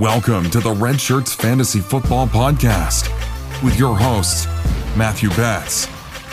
Welcome 0.00 0.48
to 0.52 0.60
the 0.60 0.70
Red 0.70 0.98
Shirts 0.98 1.34
Fantasy 1.34 1.80
Football 1.80 2.26
Podcast 2.26 3.12
with 3.62 3.78
your 3.78 3.94
hosts, 3.94 4.46
Matthew 4.96 5.28
Betz 5.36 5.86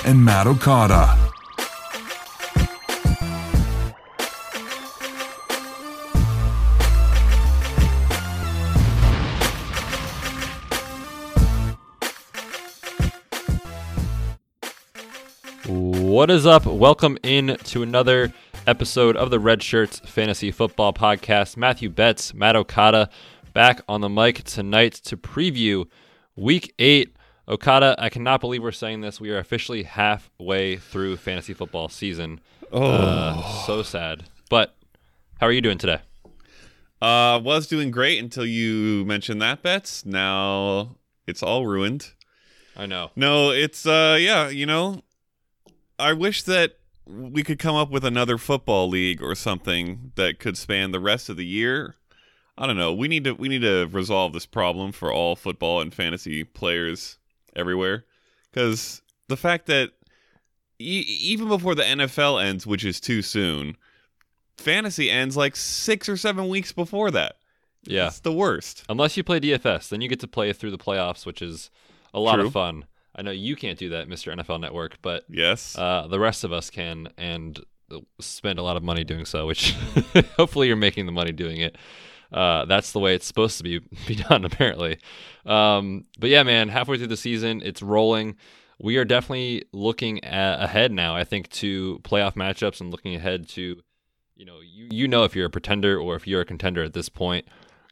and 0.05 0.23
Matt 0.23 0.47
Okada. 0.47 1.18
What 15.68 16.31
is 16.31 16.45
up? 16.45 16.65
Welcome 16.65 17.18
in 17.21 17.57
to 17.65 17.84
another 17.84 18.31
episode 18.65 19.15
of 19.15 19.29
the 19.29 19.39
Red 19.39 19.64
Shirts 19.64 20.00
Fantasy 20.00 20.51
Football 20.51 20.93
Podcast. 20.93 21.57
Matthew 21.57 21.89
Betz, 21.89 22.34
Matt 22.34 22.56
Okada, 22.56 23.09
back 23.57 23.82
on 23.89 24.02
the 24.02 24.07
mic 24.10 24.43
tonight 24.43 24.93
to 24.93 25.18
preview 25.18 25.88
Week 26.36 26.75
Eight. 26.78 27.15
Okada, 27.48 27.96
I 27.98 28.10
cannot 28.10 28.39
believe 28.39 28.61
we're 28.61 28.71
saying 28.71 29.02
this. 29.02 29.20
We 29.20 29.32
are 29.32 29.39
officially 29.39 29.82
halfway 29.82 30.75
through 30.78 31.18
fantasy 31.18 31.56
football 31.56 31.89
season. 31.89 32.39
Oh, 32.72 32.84
Uh, 32.84 33.64
so 33.66 33.81
sad. 33.81 34.25
But 34.52 34.75
how 35.39 35.48
are 35.48 35.52
you 35.52 35.62
doing 35.62 35.80
today? 35.80 36.02
uh, 37.02 37.39
was 37.44 37.66
doing 37.66 37.89
great 37.89 38.20
until 38.22 38.45
you 38.45 39.03
mentioned 39.06 39.42
that 39.42 39.64
Betz. 39.64 40.06
Now 40.06 40.98
it's 41.26 41.42
all 41.42 41.66
ruined. 41.66 42.12
I 42.76 42.86
know. 42.86 43.09
No, 43.16 43.50
it's 43.50 43.88
uh, 43.88 44.20
yeah, 44.20 44.50
you 44.50 44.67
know, 44.67 45.02
I 45.98 46.14
wish 46.14 46.44
that 46.44 46.78
we 47.08 47.42
could 47.42 47.58
come 47.58 47.76
up 47.76 47.90
with 47.90 48.06
another 48.06 48.38
football 48.38 48.88
league 48.88 49.20
or 49.24 49.34
something 49.34 50.12
that 50.14 50.38
could 50.38 50.59
span 50.59 50.92
the 50.92 51.00
rest 51.00 51.28
of 51.28 51.38
the 51.38 51.46
year. 51.46 51.96
I 52.58 52.66
don't 52.67 52.77
know. 52.77 52.94
We 52.94 53.08
need 53.08 53.23
to 53.25 53.33
we 53.33 53.50
need 53.50 53.61
to 53.61 53.88
resolve 53.91 54.33
this 54.33 54.45
problem 54.45 54.91
for 54.91 55.11
all 55.13 55.36
football 55.36 55.81
and 55.81 55.94
fantasy 55.94 56.44
players 56.44 57.17
everywhere 57.55 58.05
because 58.52 59.02
the 59.27 59.38
fact 59.38 59.67
that 59.67 59.91
e- 60.80 61.05
even 61.22 61.47
before 61.47 61.75
the 61.75 61.83
NFL 61.83 62.44
ends, 62.44 62.66
which 62.66 62.83
is 62.83 63.00
too 63.00 63.22
soon, 63.22 63.78
fantasy 64.58 65.09
ends 65.09 65.38
like 65.38 65.55
six 65.55 66.09
or 66.09 66.17
seven 66.17 66.50
weeks 66.50 66.72
before 66.72 67.11
that. 67.11 67.35
Yeah. 67.83 68.08
It's 68.08 68.19
the 68.19 68.33
worst. 68.33 68.83
Unless 68.89 69.16
you 69.17 69.23
play 69.23 69.39
DFS, 69.39 69.89
then 69.89 70.02
you 70.02 70.09
get 70.09 70.19
to 70.22 70.28
play 70.28 70.52
through 70.52 70.72
the 70.72 70.78
playoffs, 70.78 71.25
which 71.25 71.41
is 71.41 71.69
a 72.13 72.19
lot 72.19 72.35
True. 72.35 72.47
of 72.47 72.53
fun. 72.53 72.85
I 73.16 73.22
know 73.22 73.31
you 73.31 73.55
can't 73.55 73.80
do 73.80 73.89
that, 73.89 74.09
Mr. 74.09 74.35
NFL 74.35 74.59
Network, 74.59 74.97
but 75.02 75.23
Yes. 75.30 75.78
uh, 75.78 76.08
the 76.09 76.19
rest 76.19 76.44
of 76.44 76.52
us 76.52 76.69
can 76.69 77.08
and 77.17 77.59
spend 78.19 78.59
a 78.59 78.61
lot 78.63 78.75
of 78.78 78.83
money 78.83 79.03
doing 79.03 79.25
so, 79.25 79.47
which 79.47 79.72
hopefully 80.38 80.67
you're 80.67 80.75
making 80.75 81.05
the 81.05 81.11
money 81.11 81.31
doing 81.31 81.58
it. 81.58 81.78
Uh, 82.31 82.66
that's 82.66 82.92
the 82.92 83.00
way 83.00 83.16
it's 83.16 83.25
supposed 83.25 83.58
to 83.58 83.64
be 83.64 83.80
be 84.08 84.16
done, 84.16 84.45
apparently. 84.45 85.00
Um, 85.45 86.06
but 86.20 86.30
yeah, 86.30 86.44
man, 86.44 86.69
halfway 86.69 86.97
through 86.97 87.08
the 87.08 87.17
season, 87.17 87.61
it's 87.64 87.81
rolling. 87.81 88.36
We 88.80 88.97
are 88.97 89.06
definitely 89.06 89.64
looking 89.72 90.23
at, 90.23 90.61
ahead 90.61 90.92
now. 90.92 91.16
I 91.16 91.23
think 91.23 91.50
to 91.50 92.00
playoff 92.03 92.34
matchups 92.34 92.80
and 92.80 92.92
looking 92.92 93.16
ahead 93.16 93.50
to, 93.50 93.81
you 94.36 94.45
know, 94.45 94.59
you 94.61 94.88
you 94.92 95.08
know 95.08 95.23
if 95.23 95.36
you're 95.36 95.47
a 95.47 95.50
pretender 95.50 96.00
or 96.00 96.16
if 96.16 96.28
you're 96.28 96.42
a 96.42 96.45
contender 96.45 96.84
at 96.84 96.94
this 96.94 97.09
point 97.09 97.45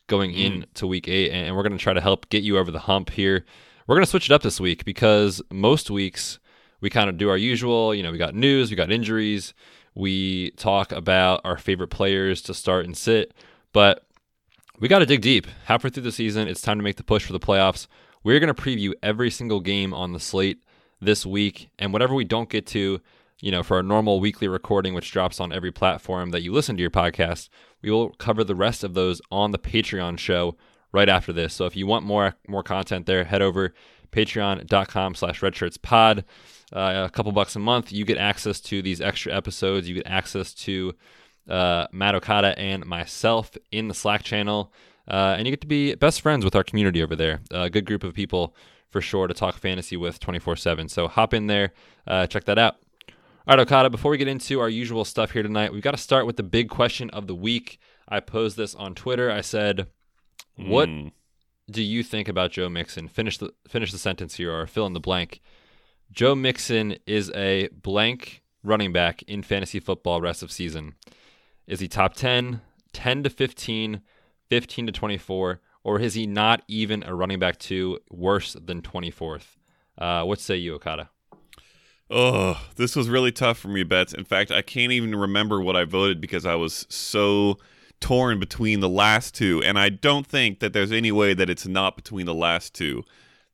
going 0.08 0.34
into 0.34 0.86
week 0.86 1.08
eight, 1.08 1.32
and 1.32 1.56
we're 1.56 1.64
going 1.64 1.78
to 1.78 1.84
try 1.84 1.94
to 1.94 2.02
help 2.02 2.30
get 2.30 2.44
you 2.44 2.58
over 2.58 2.72
the 2.72 2.80
hump 2.80 3.10
here. 3.10 3.46
We're 3.88 3.96
going 3.96 4.06
to 4.06 4.10
switch 4.10 4.30
it 4.30 4.34
up 4.34 4.44
this 4.44 4.60
week 4.60 4.86
because 4.86 5.42
most 5.52 5.90
weeks 5.90 6.40
we 6.82 6.90
kind 6.90 7.10
of 7.10 7.18
do 7.18 7.30
our 7.30 7.38
usual. 7.38 7.96
You 7.96 8.04
know, 8.04 8.12
we 8.12 8.18
got 8.18 8.36
news, 8.36 8.70
we 8.70 8.76
got 8.76 8.92
injuries, 8.92 9.54
we 9.96 10.52
talk 10.52 10.92
about 10.92 11.42
our 11.44 11.58
favorite 11.58 11.88
players 11.88 12.42
to 12.44 12.54
start 12.54 12.86
and 12.86 12.96
sit, 12.96 13.34
but 13.74 14.05
we 14.80 14.88
got 14.88 15.00
to 15.00 15.06
dig 15.06 15.22
deep. 15.22 15.48
Halfway 15.66 15.90
through 15.90 16.04
the 16.04 16.12
season, 16.12 16.48
it's 16.48 16.62
time 16.62 16.78
to 16.78 16.84
make 16.84 16.98
the 16.98 17.04
push 17.04 17.26
for 17.26 17.34
the 17.34 17.40
playoffs. 17.40 17.88
We're 18.24 18.40
going 18.40 18.54
to 18.54 18.62
preview 18.62 18.94
every 19.02 19.30
single 19.30 19.60
game 19.60 19.94
on 19.94 20.14
the 20.14 20.20
slate 20.20 20.60
this 21.00 21.26
week, 21.26 21.70
and 21.78 21.94
whatever 21.94 22.14
we 22.14 22.24
don't 22.24 22.50
get 22.50 22.66
to, 22.68 23.00
you 23.40 23.52
know, 23.52 23.64
for 23.64 23.78
our 23.78 23.84
normal 23.84 24.20
weekly 24.20 24.48
recording, 24.48 24.94
which 24.94 25.12
drops 25.12 25.40
on 25.40 25.54
every 25.54 25.72
platform 25.72 26.32
that 26.32 26.42
you 26.42 26.52
listen 26.52 26.76
to 26.76 26.82
your 26.82 26.90
podcast, 26.90 27.50
we 27.82 27.92
will 27.92 28.10
cover 28.12 28.44
the 28.44 28.56
rest 28.56 28.84
of 28.84 28.94
those 28.94 29.22
on 29.32 29.52
the 29.52 29.60
Patreon 29.60 30.18
show 30.18 30.56
right 30.92 31.10
after 31.10 31.32
this. 31.32 31.54
So 31.54 31.66
if 31.66 31.76
you 31.76 31.86
want 31.86 32.06
more 32.06 32.36
more 32.48 32.64
content 32.64 33.06
there, 33.06 33.26
head 33.26 33.42
over 33.42 33.74
patreon.com 34.12 35.16
slash 35.16 35.42
redshirtspod. 35.42 36.24
Uh, 36.74 37.04
a 37.06 37.10
couple 37.12 37.32
bucks 37.32 37.56
a 37.56 37.60
month, 37.60 37.92
you 37.92 38.06
get 38.06 38.18
access 38.18 38.60
to 38.62 38.82
these 38.82 39.02
extra 39.02 39.36
episodes. 39.36 39.88
You 39.88 39.96
get 39.96 40.08
access 40.08 40.54
to 40.54 40.96
uh, 41.50 41.88
Matt 41.92 42.16
Okada 42.16 42.58
and 42.60 42.86
myself 42.86 43.52
in 43.72 43.88
the 43.88 43.94
Slack 43.94 44.24
channel. 44.24 44.72
Uh, 45.08 45.36
and 45.38 45.46
you 45.46 45.52
get 45.52 45.62
to 45.62 45.68
be 45.68 45.94
best 45.96 46.22
friends 46.22 46.44
with 46.44 46.56
our 46.56 46.64
community 46.64 47.04
over 47.04 47.16
there. 47.16 47.42
A 47.52 47.70
good 47.70 47.86
group 47.86 48.04
of 48.04 48.14
people 48.14 48.56
for 48.90 49.02
sure 49.02 49.28
to 49.28 49.34
talk 49.34 49.56
fantasy 49.56 49.96
with 49.98 50.20
24 50.20 50.56
7. 50.56 50.90
So 50.90 51.08
hop 51.08 51.34
in 51.34 51.48
there, 51.48 51.74
uh, 52.08 52.26
check 52.28 52.46
that 52.46 52.58
out. 52.58 52.78
All 53.48 53.56
right, 53.56 53.60
Okada, 53.60 53.92
before 53.92 54.10
we 54.10 54.18
get 54.18 54.28
into 54.28 54.60
our 54.60 54.70
usual 54.70 55.06
stuff 55.06 55.32
here 55.32 55.44
tonight, 55.44 55.72
we've 55.72 55.84
got 55.84 55.92
to 55.92 55.98
start 55.98 56.26
with 56.26 56.38
the 56.38 56.44
big 56.44 56.68
question 56.70 57.12
of 57.12 57.28
the 57.28 57.36
week. 57.36 57.78
I 58.10 58.20
posed 58.20 58.58
this 58.58 58.74
on 58.74 58.96
Twitter. 58.96 59.30
I 59.30 59.42
said, 59.42 59.88
What 60.56 60.90
Mm. 60.90 61.12
do 61.70 61.84
you 61.84 62.02
think 62.02 62.28
about 62.28 62.52
Joe 62.52 62.70
Mixon? 62.70 63.08
Finish 63.08 63.38
the 63.38 63.54
finish 63.68 63.92
the 63.92 63.98
sentence 64.00 64.36
here 64.36 64.52
or 64.52 64.66
fill 64.66 64.88
in 64.88 64.94
the 64.94 65.00
blank. 65.00 65.42
Joe 66.12 66.34
Mixon 66.34 66.98
is 67.06 67.30
a 67.36 67.68
blank 67.70 68.42
running 68.64 68.92
back 68.94 69.22
in 69.24 69.44
fantasy 69.44 69.80
football 69.80 70.22
rest 70.22 70.42
of 70.42 70.52
season. 70.52 70.96
Is 71.68 71.80
he 71.80 71.88
top 71.88 72.14
10, 72.14 72.62
10 72.94 73.24
to 73.24 73.30
15, 73.30 74.02
15 74.50 74.86
to 74.86 74.92
24, 74.92 75.62
or 75.84 76.00
is 76.00 76.14
he 76.14 76.28
not 76.28 76.62
even 76.68 77.04
a 77.04 77.16
running 77.16 77.40
back 77.40 77.58
two, 77.58 78.00
worse 78.10 78.54
than 78.54 78.82
24th? 78.82 79.56
Uh, 79.98 80.24
what 80.24 80.40
say 80.40 80.56
you, 80.56 80.76
Okada? 80.76 81.10
Oh, 82.10 82.62
this 82.76 82.96
was 82.96 83.10
really 83.10 83.32
tough 83.32 83.58
for 83.58 83.68
me, 83.68 83.84
Betz. 83.84 84.14
In 84.14 84.26
fact, 84.26 84.52
I 84.52 84.62
can't 84.62 84.92
even 84.92 85.16
remember 85.16 85.60
what 85.60 85.76
I 85.76 85.86
voted 85.86 86.22
because 86.22 86.46
I 86.46 86.56
was 86.56 86.86
so 86.90 87.58
torn 88.00 88.40
between 88.40 88.80
the 88.80 88.90
last 88.90 89.34
two. 89.34 89.64
And 89.64 89.80
I 89.80 89.90
don't 89.90 90.28
think 90.28 90.60
that 90.60 90.74
there's 90.74 90.92
any 90.92 91.12
way 91.12 91.34
that 91.34 91.50
it's 91.50 91.66
not 91.66 91.96
between 91.96 92.26
the 92.26 92.36
last 92.36 92.76
two 92.76 93.04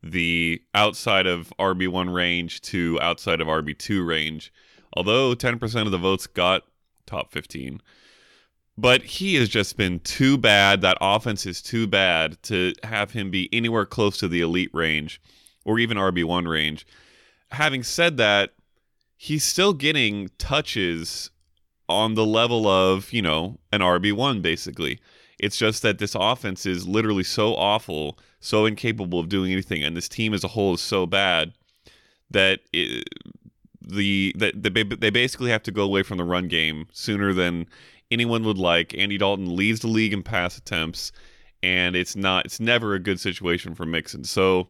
the 0.04 0.60
outside 0.74 1.28
of 1.28 1.54
RB1 1.60 2.12
range 2.12 2.62
to 2.62 3.00
outside 3.02 3.40
of 3.40 3.48
RB2 3.48 4.06
range. 4.06 4.52
Although 4.94 5.36
10% 5.36 5.86
of 5.86 5.92
the 5.92 5.98
votes 5.98 6.26
got 6.28 6.64
top 7.06 7.32
15. 7.32 7.82
But 8.78 9.04
he 9.04 9.36
has 9.36 9.50
just 9.50 9.78
been 9.78 10.00
too 10.00 10.38
bad. 10.38 10.82
That 10.82 10.98
offense 11.02 11.46
is 11.46 11.62
too 11.62 11.88
bad 11.88 12.42
to 12.44 12.74
have 12.84 13.12
him 13.12 13.30
be 13.30 13.50
anywhere 13.54 13.86
close 13.86 14.18
to 14.20 14.28
the 14.28 14.42
elite 14.42 14.72
range 14.74 15.22
or 15.66 15.78
even 15.78 15.98
RB1 15.98 16.48
range 16.48 16.86
having 17.52 17.84
said 17.84 18.18
that, 18.18 18.52
he's 19.18 19.44
still 19.44 19.74
getting 19.74 20.30
touches 20.38 21.30
on 21.88 22.16
the 22.16 22.26
level 22.26 22.68
of, 22.68 23.12
you 23.12 23.22
know, 23.22 23.60
an 23.72 23.82
RB1 23.82 24.42
basically. 24.42 25.00
It's 25.38 25.58
just 25.58 25.82
that 25.82 25.98
this 25.98 26.16
offense 26.16 26.66
is 26.66 26.88
literally 26.88 27.24
so 27.24 27.56
awful, 27.56 28.18
so 28.40 28.66
incapable 28.66 29.20
of 29.20 29.30
doing 29.30 29.52
anything, 29.52 29.84
and 29.84 29.98
this 29.98 30.08
team 30.08 30.34
as 30.34 30.44
a 30.44 30.50
whole 30.50 30.76
is 30.76 30.82
so 30.82 31.06
bad 31.06 31.54
that 32.30 32.60
it, 32.72 33.08
the 33.82 34.34
that 34.38 34.62
they, 34.62 34.84
they 34.84 35.10
basically 35.10 35.50
have 35.50 35.64
to 35.64 35.72
go 35.72 35.82
away 35.82 36.04
from 36.04 36.20
the 36.20 36.24
run 36.24 36.48
game 36.48 36.88
sooner 36.94 37.34
than 37.34 37.66
anyone 38.12 38.44
would 38.44 38.58
like. 38.58 38.96
Andy 38.98 39.18
Dalton 39.18 39.56
leads 39.56 39.80
the 39.80 39.88
league 39.88 40.14
in 40.14 40.22
pass 40.24 40.58
attempts, 40.58 41.12
and 41.64 41.96
it's 41.96 42.16
not 42.16 42.46
it's 42.46 42.60
never 42.60 42.94
a 42.94 43.00
good 43.00 43.20
situation 43.20 43.74
for 43.74 43.86
Mixon. 43.86 44.24
So 44.24 44.70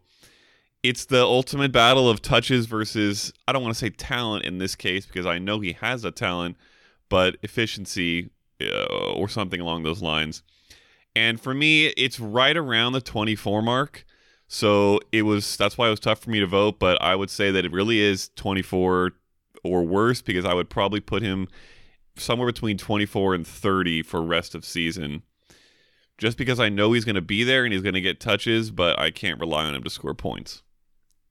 it's 0.83 1.05
the 1.05 1.21
ultimate 1.21 1.71
battle 1.71 2.09
of 2.09 2.21
touches 2.21 2.65
versus 2.65 3.33
I 3.47 3.53
don't 3.53 3.63
want 3.63 3.75
to 3.75 3.79
say 3.79 3.89
talent 3.89 4.45
in 4.45 4.57
this 4.57 4.75
case 4.75 5.05
because 5.05 5.25
I 5.25 5.39
know 5.39 5.59
he 5.59 5.73
has 5.73 6.03
a 6.05 6.11
talent, 6.11 6.57
but 7.09 7.37
efficiency 7.43 8.29
uh, 8.61 9.13
or 9.13 9.27
something 9.27 9.59
along 9.59 9.83
those 9.83 10.01
lines. 10.01 10.43
And 11.15 11.41
for 11.41 11.53
me, 11.53 11.87
it's 11.87 12.19
right 12.19 12.55
around 12.55 12.93
the 12.93 13.01
24 13.01 13.61
mark. 13.61 14.05
So 14.47 14.99
it 15.11 15.21
was 15.23 15.55
that's 15.57 15.77
why 15.77 15.87
it 15.87 15.91
was 15.91 15.99
tough 15.99 16.19
for 16.19 16.29
me 16.29 16.39
to 16.39 16.47
vote, 16.47 16.79
but 16.79 17.01
I 17.01 17.15
would 17.15 17.29
say 17.29 17.51
that 17.51 17.65
it 17.65 17.71
really 17.71 17.99
is 17.99 18.29
24 18.35 19.11
or 19.63 19.83
worse 19.83 20.21
because 20.21 20.45
I 20.45 20.53
would 20.53 20.69
probably 20.69 20.99
put 20.99 21.21
him 21.21 21.47
somewhere 22.21 22.47
between 22.47 22.77
24 22.77 23.35
and 23.35 23.47
30 23.47 24.03
for 24.03 24.21
rest 24.21 24.55
of 24.55 24.65
season. 24.65 25.23
Just 26.17 26.37
because 26.37 26.59
I 26.59 26.69
know 26.69 26.93
he's 26.93 27.05
going 27.05 27.15
to 27.15 27.21
be 27.21 27.43
there 27.43 27.63
and 27.63 27.73
he's 27.73 27.81
going 27.81 27.95
to 27.95 28.01
get 28.01 28.19
touches, 28.19 28.69
but 28.69 28.99
I 28.99 29.09
can't 29.09 29.39
rely 29.39 29.65
on 29.65 29.73
him 29.73 29.83
to 29.83 29.89
score 29.89 30.13
points. 30.13 30.61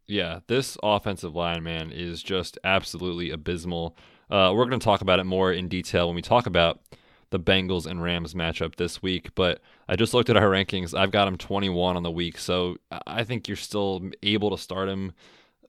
Yeah, 0.07 0.41
this 0.49 0.77
offensive 0.83 1.37
line, 1.37 1.63
man, 1.63 1.93
is 1.93 2.23
just 2.23 2.59
absolutely 2.65 3.31
abysmal. 3.31 3.97
Uh, 4.29 4.53
we're 4.55 4.65
going 4.67 4.81
to 4.81 4.85
talk 4.85 5.01
about 5.01 5.21
it 5.21 5.25
more 5.25 5.53
in 5.53 5.69
detail 5.69 6.09
when 6.09 6.17
we 6.17 6.23
talk 6.23 6.47
about 6.47 6.81
the 7.31 7.39
Bengals 7.39 7.87
and 7.87 8.03
Rams 8.03 8.35
matchup 8.35 8.77
this 8.77 9.01
week. 9.03 9.35
But 9.35 9.61
I 9.89 9.97
just 9.97 10.15
looked 10.15 10.31
at 10.31 10.37
our 10.37 10.49
rankings. 10.49 10.99
I've 10.99 11.13
got 11.13 11.29
him 11.29 11.37
21 11.37 11.97
on 11.97 12.03
the 12.03 12.11
week, 12.11 12.39
so 12.39 12.77
I 13.07 13.25
think 13.25 13.49
you're 13.49 13.57
still 13.57 14.03
able 14.23 14.51
to 14.51 14.59
start 14.59 14.89
him. 14.89 15.13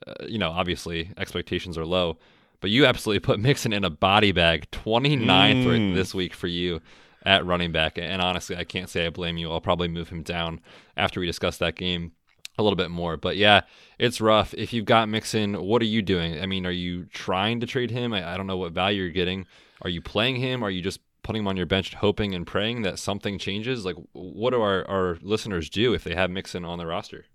Uh, 0.06 0.26
you 0.28 0.40
know, 0.40 0.50
obviously 0.50 1.12
expectations 1.18 1.78
are 1.78 1.86
low, 1.86 2.18
but 2.62 2.70
you 2.70 2.86
absolutely 2.86 3.20
put 3.20 3.40
Mixon 3.40 3.74
in 3.74 3.84
a 3.84 3.90
body 3.90 4.32
bag. 4.32 4.68
29th 4.72 5.66
right 5.68 5.80
Mm. 5.82 5.94
this 5.96 6.14
week 6.16 6.34
for 6.34 6.48
you. 6.48 6.80
at 7.24 7.46
running 7.46 7.72
back. 7.72 8.00
And 8.00 8.20
honestly, 8.20 8.56
I 8.56 8.64
can't 8.64 8.90
say 8.90 9.06
I 9.06 9.12
blame 9.12 9.38
you. 9.38 9.52
I'll 9.52 9.62
probably 9.62 9.88
move 9.88 10.10
him 10.10 10.24
down 10.24 10.60
after 10.98 11.20
we 11.20 11.28
discuss 11.28 11.56
that 11.60 11.76
game 11.76 12.14
a 12.58 12.64
little 12.64 12.76
bit 12.76 12.90
more. 12.90 13.16
But 13.16 13.38
yeah, 13.38 13.62
it's 14.00 14.20
rough. 14.20 14.56
If 14.56 14.74
you've 14.74 14.86
got 14.86 15.08
Mixon, 15.08 15.54
what 15.64 15.84
are 15.84 15.86
you 15.86 16.02
doing? 16.02 16.42
I 16.42 16.48
mean, 16.48 16.66
are 16.66 16.72
you 16.72 17.06
trying 17.14 17.60
to 17.60 17.68
trade 17.68 17.92
him? 17.92 18.12
I, 18.12 18.34
I 18.34 18.38
don't 18.38 18.48
know 18.48 18.58
what 18.58 18.72
value 18.72 19.04
you're 19.04 19.12
getting. 19.12 19.46
Are 19.84 19.90
you 19.92 20.02
playing 20.02 20.38
him? 20.38 20.64
Are 20.64 20.72
you 20.72 20.82
just 20.82 21.00
putting 21.22 21.44
him 21.44 21.48
on 21.48 21.58
your 21.58 21.68
bench, 21.68 21.94
hoping 21.94 22.34
and 22.34 22.48
praying 22.48 22.82
that 22.82 22.98
something 22.98 23.38
changes? 23.38 23.86
Like, 23.86 23.98
what 24.14 24.50
do 24.50 24.60
our, 24.64 24.84
our 24.90 25.20
listeners 25.22 25.70
do 25.70 25.94
if 25.94 26.04
they 26.04 26.16
have 26.16 26.32
Mixon 26.32 26.66
on 26.66 26.80
their 26.80 26.88
roster? 26.88 27.26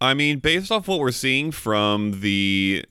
I 0.00 0.14
mean, 0.14 0.38
based 0.38 0.70
off 0.70 0.86
what 0.86 1.00
we're 1.00 1.10
seeing 1.10 1.50
from 1.50 2.20
the 2.20 2.84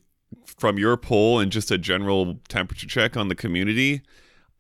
from 0.45 0.77
your 0.77 0.97
poll 0.97 1.39
and 1.39 1.51
just 1.51 1.71
a 1.71 1.77
general 1.77 2.39
temperature 2.47 2.87
check 2.87 3.17
on 3.17 3.27
the 3.27 3.35
community, 3.35 4.01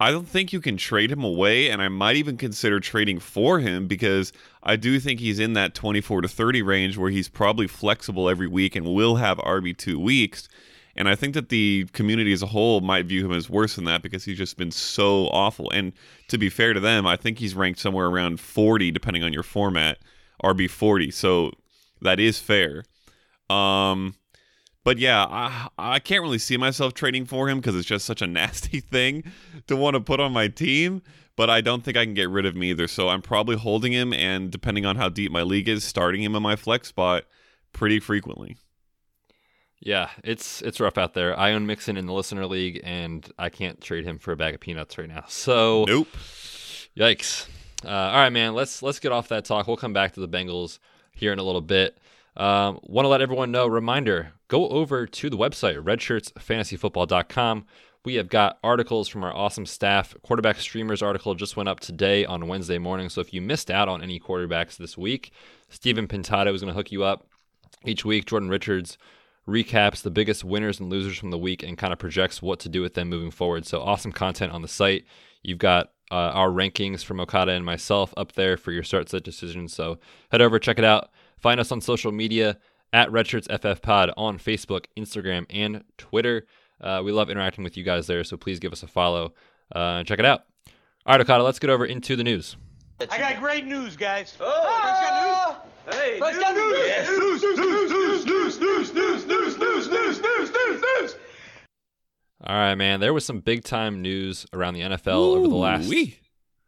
I 0.01 0.09
don't 0.09 0.27
think 0.27 0.51
you 0.51 0.59
can 0.61 0.77
trade 0.77 1.11
him 1.11 1.23
away, 1.23 1.69
and 1.69 1.79
I 1.79 1.87
might 1.87 2.15
even 2.15 2.35
consider 2.35 2.79
trading 2.79 3.19
for 3.19 3.59
him 3.59 3.85
because 3.85 4.33
I 4.63 4.75
do 4.75 4.99
think 4.99 5.19
he's 5.19 5.37
in 5.37 5.53
that 5.53 5.75
24 5.75 6.21
to 6.21 6.27
30 6.27 6.63
range 6.63 6.97
where 6.97 7.11
he's 7.11 7.29
probably 7.29 7.67
flexible 7.67 8.27
every 8.27 8.47
week 8.47 8.75
and 8.75 8.87
will 8.87 9.17
have 9.17 9.37
RB2 9.37 9.97
weeks. 9.97 10.49
And 10.95 11.07
I 11.07 11.13
think 11.13 11.35
that 11.35 11.49
the 11.49 11.85
community 11.93 12.33
as 12.33 12.41
a 12.41 12.47
whole 12.47 12.81
might 12.81 13.05
view 13.05 13.23
him 13.23 13.31
as 13.31 13.47
worse 13.47 13.75
than 13.75 13.85
that 13.85 14.01
because 14.01 14.25
he's 14.25 14.39
just 14.39 14.57
been 14.57 14.71
so 14.71 15.27
awful. 15.27 15.69
And 15.69 15.93
to 16.29 16.39
be 16.39 16.49
fair 16.49 16.73
to 16.73 16.79
them, 16.79 17.05
I 17.05 17.15
think 17.15 17.37
he's 17.37 17.53
ranked 17.53 17.79
somewhere 17.79 18.07
around 18.07 18.39
40, 18.39 18.89
depending 18.89 19.23
on 19.23 19.31
your 19.31 19.43
format, 19.43 19.99
RB 20.43 20.67
40. 20.67 21.11
So 21.11 21.51
that 22.01 22.19
is 22.19 22.39
fair. 22.39 22.83
Um, 23.51 24.15
but 24.83 24.97
yeah, 24.97 25.25
I 25.25 25.67
I 25.77 25.99
can't 25.99 26.21
really 26.21 26.39
see 26.39 26.57
myself 26.57 26.93
trading 26.93 27.25
for 27.25 27.49
him 27.49 27.59
because 27.59 27.75
it's 27.75 27.87
just 27.87 28.05
such 28.05 28.21
a 28.21 28.27
nasty 28.27 28.79
thing 28.79 29.23
to 29.67 29.75
want 29.75 29.95
to 29.95 29.99
put 29.99 30.19
on 30.19 30.31
my 30.31 30.47
team. 30.47 31.01
But 31.37 31.49
I 31.49 31.61
don't 31.61 31.83
think 31.83 31.97
I 31.97 32.03
can 32.03 32.13
get 32.13 32.29
rid 32.29 32.45
of 32.45 32.55
him 32.55 32.63
either. 32.63 32.87
So 32.87 33.09
I'm 33.09 33.21
probably 33.21 33.55
holding 33.55 33.93
him, 33.93 34.13
and 34.13 34.51
depending 34.51 34.85
on 34.85 34.97
how 34.97 35.09
deep 35.09 35.31
my 35.31 35.43
league 35.43 35.69
is, 35.69 35.83
starting 35.83 36.21
him 36.21 36.35
in 36.35 36.43
my 36.43 36.55
flex 36.55 36.89
spot 36.89 37.23
pretty 37.73 37.99
frequently. 37.99 38.57
Yeah, 39.79 40.09
it's 40.23 40.61
it's 40.61 40.79
rough 40.79 40.97
out 40.97 41.13
there. 41.13 41.37
I 41.39 41.53
own 41.53 41.65
Mixon 41.65 41.97
in 41.97 42.05
the 42.05 42.13
listener 42.13 42.45
league, 42.45 42.81
and 42.83 43.27
I 43.39 43.49
can't 43.49 43.81
trade 43.81 44.03
him 44.05 44.19
for 44.19 44.31
a 44.31 44.37
bag 44.37 44.53
of 44.53 44.59
peanuts 44.59 44.97
right 44.97 45.09
now. 45.09 45.23
So 45.27 45.85
nope. 45.87 46.07
Yikes. 46.95 47.47
Uh, 47.83 47.89
all 47.89 48.17
right, 48.17 48.29
man. 48.29 48.53
Let's 48.53 48.83
let's 48.83 48.99
get 48.99 49.11
off 49.11 49.29
that 49.29 49.45
talk. 49.45 49.67
We'll 49.67 49.77
come 49.77 49.93
back 49.93 50.13
to 50.13 50.19
the 50.19 50.27
Bengals 50.27 50.77
here 51.13 51.33
in 51.33 51.39
a 51.39 51.43
little 51.43 51.61
bit. 51.61 51.97
Um, 52.37 52.79
Want 52.83 53.05
to 53.05 53.09
let 53.09 53.21
everyone 53.21 53.51
know. 53.51 53.67
Reminder: 53.67 54.33
go 54.47 54.69
over 54.69 55.05
to 55.05 55.29
the 55.29 55.37
website 55.37 55.81
redshirtsfantasyfootball.com. 55.81 57.65
We 58.03 58.15
have 58.15 58.29
got 58.29 58.57
articles 58.63 59.07
from 59.07 59.23
our 59.23 59.35
awesome 59.35 59.67
staff. 59.67 60.15
Quarterback 60.23 60.57
streamers 60.57 61.03
article 61.03 61.35
just 61.35 61.55
went 61.55 61.69
up 61.69 61.79
today 61.79 62.25
on 62.25 62.47
Wednesday 62.47 62.79
morning. 62.79 63.09
So 63.09 63.21
if 63.21 63.31
you 63.31 63.41
missed 63.41 63.69
out 63.69 63.87
on 63.87 64.01
any 64.01 64.19
quarterbacks 64.19 64.75
this 64.75 64.97
week, 64.97 65.31
Stephen 65.69 66.07
Pintado 66.07 66.51
is 66.53 66.61
going 66.61 66.73
to 66.73 66.77
hook 66.77 66.91
you 66.91 67.03
up 67.03 67.27
each 67.85 68.03
week. 68.03 68.25
Jordan 68.25 68.49
Richards 68.49 68.97
recaps 69.47 70.01
the 70.01 70.09
biggest 70.09 70.43
winners 70.43 70.79
and 70.79 70.89
losers 70.89 71.17
from 71.17 71.29
the 71.29 71.37
week 71.37 71.61
and 71.61 71.77
kind 71.77 71.93
of 71.93 71.99
projects 71.99 72.41
what 72.41 72.59
to 72.61 72.69
do 72.69 72.81
with 72.81 72.95
them 72.95 73.09
moving 73.09 73.31
forward. 73.31 73.67
So 73.67 73.81
awesome 73.81 74.11
content 74.11 74.51
on 74.51 74.63
the 74.63 74.67
site. 74.67 75.05
You've 75.43 75.59
got 75.59 75.91
uh, 76.09 76.31
our 76.33 76.49
rankings 76.49 77.03
from 77.03 77.19
Okada 77.19 77.51
and 77.51 77.65
myself 77.65 78.13
up 78.17 78.33
there 78.33 78.57
for 78.57 78.71
your 78.71 78.83
start 78.83 79.09
set 79.09 79.23
decisions. 79.23 79.73
So 79.73 79.99
head 80.31 80.41
over, 80.41 80.57
check 80.57 80.79
it 80.79 80.85
out. 80.85 81.11
Find 81.41 81.59
us 81.59 81.71
on 81.71 81.81
social 81.81 82.11
media 82.11 82.57
at 82.93 83.09
RedshirtsFFPod 83.09 84.13
on 84.15 84.37
Facebook, 84.37 84.85
Instagram, 84.95 85.47
and 85.49 85.83
Twitter. 85.97 86.45
Uh, 86.79 87.01
we 87.03 87.11
love 87.11 87.31
interacting 87.31 87.63
with 87.63 87.75
you 87.75 87.83
guys 87.83 88.05
there, 88.05 88.23
so 88.23 88.37
please 88.37 88.59
give 88.59 88.71
us 88.71 88.83
a 88.83 88.87
follow 88.87 89.33
uh, 89.75 89.97
and 89.99 90.07
check 90.07 90.19
it 90.19 90.25
out. 90.25 90.43
All 91.05 91.13
right, 91.13 91.21
Okada, 91.21 91.43
let's 91.43 91.57
get 91.57 91.71
over 91.71 91.85
into 91.85 92.15
the 92.15 92.23
news. 92.23 92.55
I 93.09 93.17
got 93.17 93.39
great 93.39 93.65
news, 93.65 93.95
guys. 93.95 94.37
Oh, 94.39 94.45
ah! 94.45 95.63
got 95.85 95.95
news? 95.95 95.99
Hey, 95.99 96.19
news, 96.19 96.37
got 96.37 96.55
news. 96.55 96.77
Yes. 96.85 97.09
news, 97.09 97.41
news, 97.41 97.57
news, 97.57 97.91
news, 97.91 98.59
news, 98.59 98.93
news, 98.93 98.93
news, 98.93 99.25
news, 99.25 99.57
news, 99.57 99.89
news, 99.89 100.21
news, 100.21 100.51
news, 100.51 100.81
news. 100.81 101.15
All 102.45 102.55
right, 102.55 102.75
man. 102.75 102.99
There 102.99 103.15
was 103.15 103.25
some 103.25 103.39
big 103.39 103.63
time 103.63 104.03
news 104.03 104.45
around 104.53 104.75
the 104.75 104.81
NFL 104.81 105.15
Ooh, 105.15 105.37
over 105.37 105.47
the 105.47 105.55
last 105.55 105.89
wee. 105.89 106.19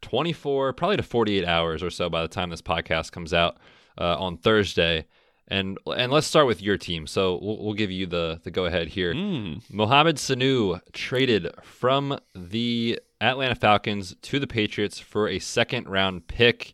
24, 0.01 0.73
probably 0.73 0.97
to 0.97 1.03
48 1.03 1.45
hours 1.45 1.83
or 1.83 1.91
so 1.91 2.09
by 2.09 2.23
the 2.23 2.27
time 2.27 2.49
this 2.49 2.61
podcast 2.61 3.11
comes 3.11 3.33
out 3.35 3.57
uh, 3.98 4.18
on 4.19 4.38
Thursday. 4.38 5.06
And 5.48 5.78
and 5.86 6.12
let's 6.12 6.25
start 6.25 6.48
with 6.48 6.62
your 6.62 6.78
team. 6.78 7.06
So 7.06 7.38
we'll, 7.42 7.63
we'll 7.63 7.74
give 7.74 7.92
you 7.92 8.06
the 8.06 8.40
the 8.44 8.51
go 8.51 8.66
ahead 8.66 8.88
here. 8.88 9.13
Mm. 9.13 9.62
Mohamed 9.69 10.16
Sanu 10.16 10.80
traded 10.94 11.50
from 11.62 12.18
the 12.34 13.00
Atlanta 13.19 13.56
Falcons 13.56 14.16
to 14.22 14.40
the 14.40 14.48
Patriots 14.48 15.00
for 15.00 15.28
a 15.28 15.40
second 15.40 15.88
round 15.88 16.28
pick. 16.28 16.74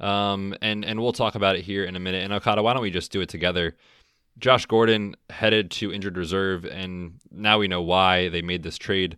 Um, 0.00 0.54
and 0.62 0.84
and 0.84 1.00
we'll 1.00 1.12
talk 1.12 1.34
about 1.34 1.56
it 1.56 1.62
here 1.62 1.84
in 1.84 1.94
a 1.94 2.00
minute. 2.00 2.24
And 2.24 2.32
Okada, 2.32 2.62
why 2.62 2.72
don't 2.72 2.82
we 2.82 2.90
just 2.90 3.12
do 3.12 3.20
it 3.20 3.28
together? 3.28 3.76
Josh 4.38 4.66
Gordon 4.66 5.16
headed 5.30 5.70
to 5.72 5.92
injured 5.92 6.18
reserve, 6.18 6.64
and 6.66 7.20
now 7.30 7.58
we 7.58 7.68
know 7.68 7.80
why 7.80 8.28
they 8.28 8.42
made 8.42 8.62
this 8.62 8.76
trade 8.76 9.16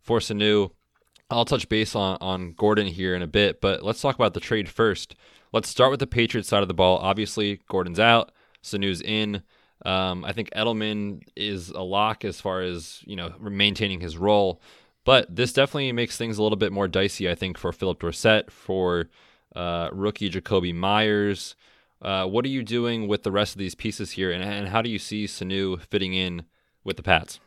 for 0.00 0.20
Sanu. 0.20 0.70
I'll 1.28 1.44
touch 1.44 1.68
base 1.68 1.94
on, 1.94 2.18
on 2.20 2.52
Gordon 2.52 2.86
here 2.86 3.14
in 3.14 3.22
a 3.22 3.26
bit, 3.26 3.60
but 3.60 3.82
let's 3.84 4.00
talk 4.00 4.14
about 4.14 4.34
the 4.34 4.40
trade 4.40 4.68
first. 4.68 5.14
Let's 5.52 5.68
start 5.68 5.90
with 5.90 6.00
the 6.00 6.06
Patriots 6.06 6.48
side 6.48 6.62
of 6.62 6.68
the 6.68 6.74
ball. 6.74 6.98
Obviously, 6.98 7.60
Gordon's 7.68 7.98
out. 7.98 8.32
Sanu's 8.62 9.00
in. 9.00 9.42
Um, 9.84 10.24
I 10.24 10.32
think 10.32 10.50
Edelman 10.50 11.22
is 11.34 11.70
a 11.70 11.80
lock 11.80 12.24
as 12.24 12.40
far 12.40 12.60
as 12.60 13.02
you 13.06 13.16
know 13.16 13.32
maintaining 13.40 14.00
his 14.00 14.18
role, 14.18 14.60
but 15.04 15.34
this 15.34 15.52
definitely 15.52 15.90
makes 15.92 16.16
things 16.16 16.36
a 16.36 16.42
little 16.42 16.58
bit 16.58 16.72
more 16.72 16.86
dicey. 16.86 17.30
I 17.30 17.34
think 17.34 17.56
for 17.56 17.72
Phillip 17.72 18.00
Dorsett, 18.00 18.50
for 18.50 19.08
uh, 19.56 19.88
rookie 19.92 20.30
Jakobi 20.30 20.74
Meyers. 20.74 21.56
Uh, 22.02 22.26
what 22.26 22.44
are 22.44 22.48
you 22.48 22.62
doing 22.62 23.08
with 23.08 23.24
the 23.24 23.32
rest 23.32 23.54
of 23.54 23.58
these 23.58 23.74
pieces 23.74 24.12
here, 24.12 24.30
and, 24.30 24.42
and 24.42 24.68
how 24.68 24.80
do 24.80 24.88
you 24.88 24.98
see 24.98 25.26
Sanu 25.26 25.80
fitting 25.80 26.14
in 26.14 26.44
with 26.82 26.96
the 26.96 27.02
Pats? 27.02 27.40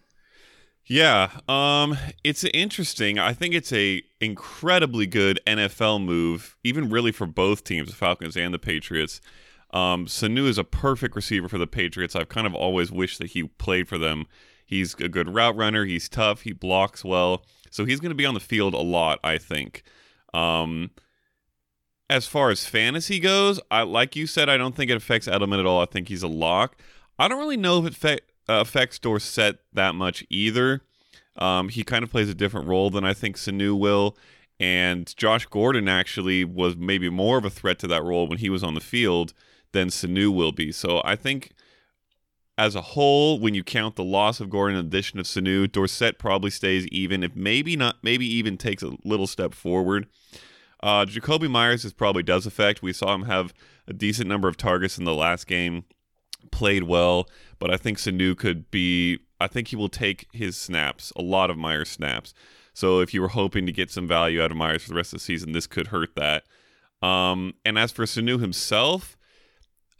Yeah, 0.85 1.30
um, 1.47 1.97
it's 2.24 2.44
interesting. 2.44 3.18
I 3.18 3.33
think 3.33 3.53
it's 3.53 3.71
a 3.71 4.03
incredibly 4.19 5.07
good 5.07 5.39
NFL 5.47 6.03
move, 6.03 6.57
even 6.63 6.89
really 6.89 7.12
for 7.12 7.25
both 7.25 7.63
teams, 7.63 7.89
the 7.89 7.95
Falcons 7.95 8.35
and 8.35 8.53
the 8.53 8.59
Patriots. 8.59 9.21
Um, 9.71 10.06
Sanu 10.07 10.45
is 10.47 10.57
a 10.57 10.63
perfect 10.63 11.15
receiver 11.15 11.47
for 11.47 11.57
the 11.57 11.68
Patriots. 11.68 12.15
I've 12.15 12.30
kind 12.30 12.45
of 12.45 12.53
always 12.53 12.91
wished 12.91 13.19
that 13.19 13.31
he 13.31 13.44
played 13.44 13.88
for 13.88 13.97
them. 13.97 14.25
He's 14.65 14.94
a 14.95 15.07
good 15.07 15.33
route 15.33 15.56
runner. 15.56 15.85
He's 15.85 16.09
tough. 16.09 16.42
He 16.42 16.52
blocks 16.52 17.04
well. 17.04 17.45
So 17.71 17.85
he's 17.85 17.99
going 17.99 18.11
to 18.11 18.16
be 18.16 18.25
on 18.25 18.33
the 18.33 18.40
field 18.40 18.73
a 18.73 18.78
lot, 18.78 19.19
I 19.23 19.37
think. 19.37 19.83
Um, 20.33 20.92
as 22.09 22.28
far 22.28 22.49
as 22.49 22.66
fantasy 22.66 23.19
goes, 23.19 23.59
I 23.71 23.83
like 23.83 24.16
you 24.16 24.28
said, 24.28 24.49
I 24.49 24.57
don't 24.57 24.75
think 24.75 24.92
it 24.92 24.97
affects 24.97 25.28
Edelman 25.28 25.59
at 25.59 25.66
all. 25.66 25.81
I 25.81 25.85
think 25.85 26.09
he's 26.09 26.23
a 26.23 26.28
lock. 26.28 26.78
I 27.18 27.28
don't 27.28 27.40
really 27.40 27.57
know 27.57 27.85
if 27.85 28.04
it 28.04 28.06
uh, 28.06 28.32
affects 28.47 29.00
Dorsett 29.00 29.59
that 29.73 29.95
much 29.95 30.26
either. 30.30 30.81
Um, 31.35 31.69
he 31.69 31.83
kind 31.83 32.04
of 32.04 32.12
plays 32.12 32.30
a 32.30 32.35
different 32.35 32.68
role 32.68 32.90
than 32.90 33.04
I 33.04 33.14
think 33.14 33.38
Sanu 33.38 33.78
will. 33.78 34.18
And 34.59 35.16
Josh 35.18 35.45
Gordon 35.47 35.90
actually 35.90 36.45
was 36.45 36.76
maybe 36.76 37.09
more 37.09 37.38
of 37.38 37.45
a 37.45 37.50
threat 37.50 37.80
to 37.80 37.88
that 37.88 38.04
role 38.04 38.28
when 38.28 38.38
he 38.38 38.50
was 38.50 38.64
on 38.64 38.76
the 38.76 38.81
field 38.81 39.33
than 39.71 39.90
Sanu 39.90 40.33
will 40.33 40.52
be. 40.52 40.71
So 40.71 41.02
I 41.04 41.16
think 41.16 41.52
as 42.57 42.76
a 42.76 42.81
whole, 42.81 43.40
when 43.40 43.56
you 43.56 43.64
count 43.64 43.95
the 43.95 44.04
loss 44.04 44.40
of 44.40 44.50
Gordon 44.50 44.78
in 44.78 44.85
addition 44.85 45.19
of 45.19 45.26
Sanu, 45.26 45.69
Dorsett 45.71 46.19
probably 46.19 46.52
stays 46.52 46.85
even, 46.88 47.23
if 47.23 47.35
maybe 47.35 47.76
not, 47.76 47.97
maybe 48.04 48.28
even 48.28 48.57
takes 48.57 48.83
a 48.83 48.92
little 49.04 49.28
step 49.28 49.54
forward. 49.54 50.07
Uh, 50.81 51.06
Jakobi 51.06 51.50
Meyers 51.50 51.83
is 51.83 51.94
probably 51.94 52.23
does 52.23 52.45
affect. 52.45 52.83
We 52.83 52.94
saw 52.94 53.16
him 53.16 53.23
have 53.23 53.54
a 53.88 53.94
decent 53.94 54.28
number 54.28 54.47
of 54.47 54.57
targets 54.57 54.97
in 54.97 55.06
the 55.06 55.16
last 55.16 55.47
game, 55.47 55.85
played 56.52 56.83
well, 56.83 57.28
but 57.64 57.74
I 57.74 57.78
think 57.78 57.98
Sanu 57.98 58.36
could 58.38 58.70
be. 58.72 59.20
I 59.40 59.48
think 59.48 59.70
he 59.70 59.78
will 59.78 59.88
take 59.88 60.28
his 60.34 60.58
snaps, 60.58 61.14
a 61.16 61.22
lot 61.22 61.50
of 61.50 61.58
Meyers 61.58 61.88
snaps. 61.88 62.34
So 62.74 63.00
if 63.00 63.14
you 63.14 63.22
were 63.22 63.30
hoping 63.30 63.66
to 63.66 63.72
get 63.72 63.90
some 63.90 64.06
value 64.06 64.44
out 64.44 64.52
of 64.52 64.58
Meyers 64.58 64.84
for 64.84 64.90
the 64.90 64.96
rest 64.96 65.14
of 65.14 65.20
the 65.20 65.24
season, 65.24 65.54
this 65.54 65.66
could 65.66 65.88
hurt 65.88 66.14
that. 66.18 66.44
Um, 67.02 67.54
and 67.64 67.80
as 67.80 67.94
for 67.94 68.04
Sanu 68.04 68.42
himself, 68.42 69.16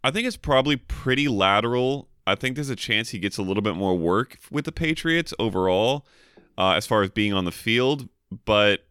I 0.03 0.12
think 0.12 0.27
it's 0.27 0.36
probably 0.36 0.75
pretty 0.75 1.29
lateral. 1.29 2.10
I 2.27 2.36
think 2.36 2.55
there's 2.55 2.70
a 2.70 2.75
chance 2.75 3.12
he 3.12 3.17
gets 3.17 3.38
a 3.38 3.41
little 3.41 3.63
bit 3.63 3.75
more 3.77 3.98
work 3.98 4.39
with 4.51 4.65
the 4.65 4.74
Patriots 4.74 5.34
overall, 5.39 6.05
uh, 6.58 6.72
as 6.72 6.86
far 6.86 7.01
as 7.01 7.12
being 7.12 7.32
on 7.32 7.46
the 7.46 7.51
field. 7.53 8.10
But 8.43 8.82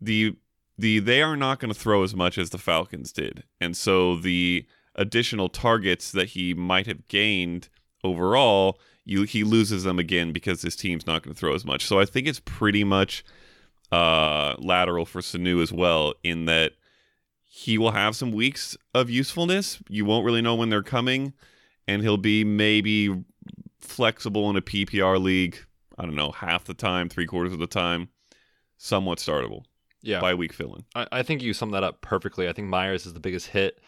the 0.00 0.38
the 0.78 1.00
they 1.00 1.20
are 1.20 1.36
not 1.36 1.60
going 1.60 1.72
to 1.72 1.78
throw 1.78 2.02
as 2.02 2.16
much 2.16 2.38
as 2.38 2.48
the 2.48 2.56
Falcons 2.56 3.12
did, 3.12 3.44
and 3.60 3.76
so 3.76 4.16
the 4.16 4.66
additional 4.94 5.50
targets 5.50 6.10
that 6.12 6.28
he 6.28 6.54
might 6.54 6.86
have 6.86 7.06
gained 7.06 7.68
overall, 8.04 8.78
you 9.04 9.22
he 9.22 9.44
loses 9.44 9.84
them 9.84 9.98
again 9.98 10.32
because 10.32 10.62
his 10.62 10.76
team's 10.76 11.06
not 11.06 11.22
going 11.22 11.34
to 11.34 11.38
throw 11.38 11.54
as 11.54 11.64
much. 11.64 11.86
So 11.86 12.00
I 12.00 12.04
think 12.04 12.26
it's 12.26 12.40
pretty 12.40 12.84
much 12.84 13.24
uh, 13.92 14.54
lateral 14.58 15.04
for 15.04 15.20
Sanu 15.20 15.62
as 15.62 15.72
well, 15.72 16.14
in 16.22 16.44
that 16.46 16.72
he 17.42 17.78
will 17.78 17.90
have 17.92 18.14
some 18.14 18.32
weeks 18.32 18.76
of 18.94 19.10
usefulness. 19.10 19.78
You 19.88 20.04
won't 20.04 20.24
really 20.24 20.42
know 20.42 20.54
when 20.54 20.70
they're 20.70 20.82
coming, 20.82 21.32
and 21.88 22.02
he'll 22.02 22.16
be 22.16 22.44
maybe 22.44 23.24
flexible 23.80 24.48
in 24.50 24.56
a 24.56 24.62
PPR 24.62 25.20
league. 25.20 25.58
I 25.98 26.04
don't 26.04 26.14
know, 26.14 26.30
half 26.32 26.64
the 26.64 26.74
time, 26.74 27.08
three 27.08 27.26
quarters 27.26 27.52
of 27.52 27.58
the 27.58 27.66
time, 27.66 28.08
somewhat 28.78 29.18
startable. 29.18 29.64
Yeah. 30.02 30.20
bye 30.20 30.34
week 30.34 30.54
fill 30.54 30.76
in. 30.76 30.84
I, 30.94 31.06
I 31.12 31.22
think 31.22 31.42
you 31.42 31.52
sum 31.52 31.72
that 31.72 31.84
up 31.84 32.00
perfectly. 32.00 32.48
I 32.48 32.52
think 32.52 32.68
Meyers 32.68 33.04
is 33.04 33.12
the 33.12 33.20
biggest 33.20 33.48
hit, 33.48 33.80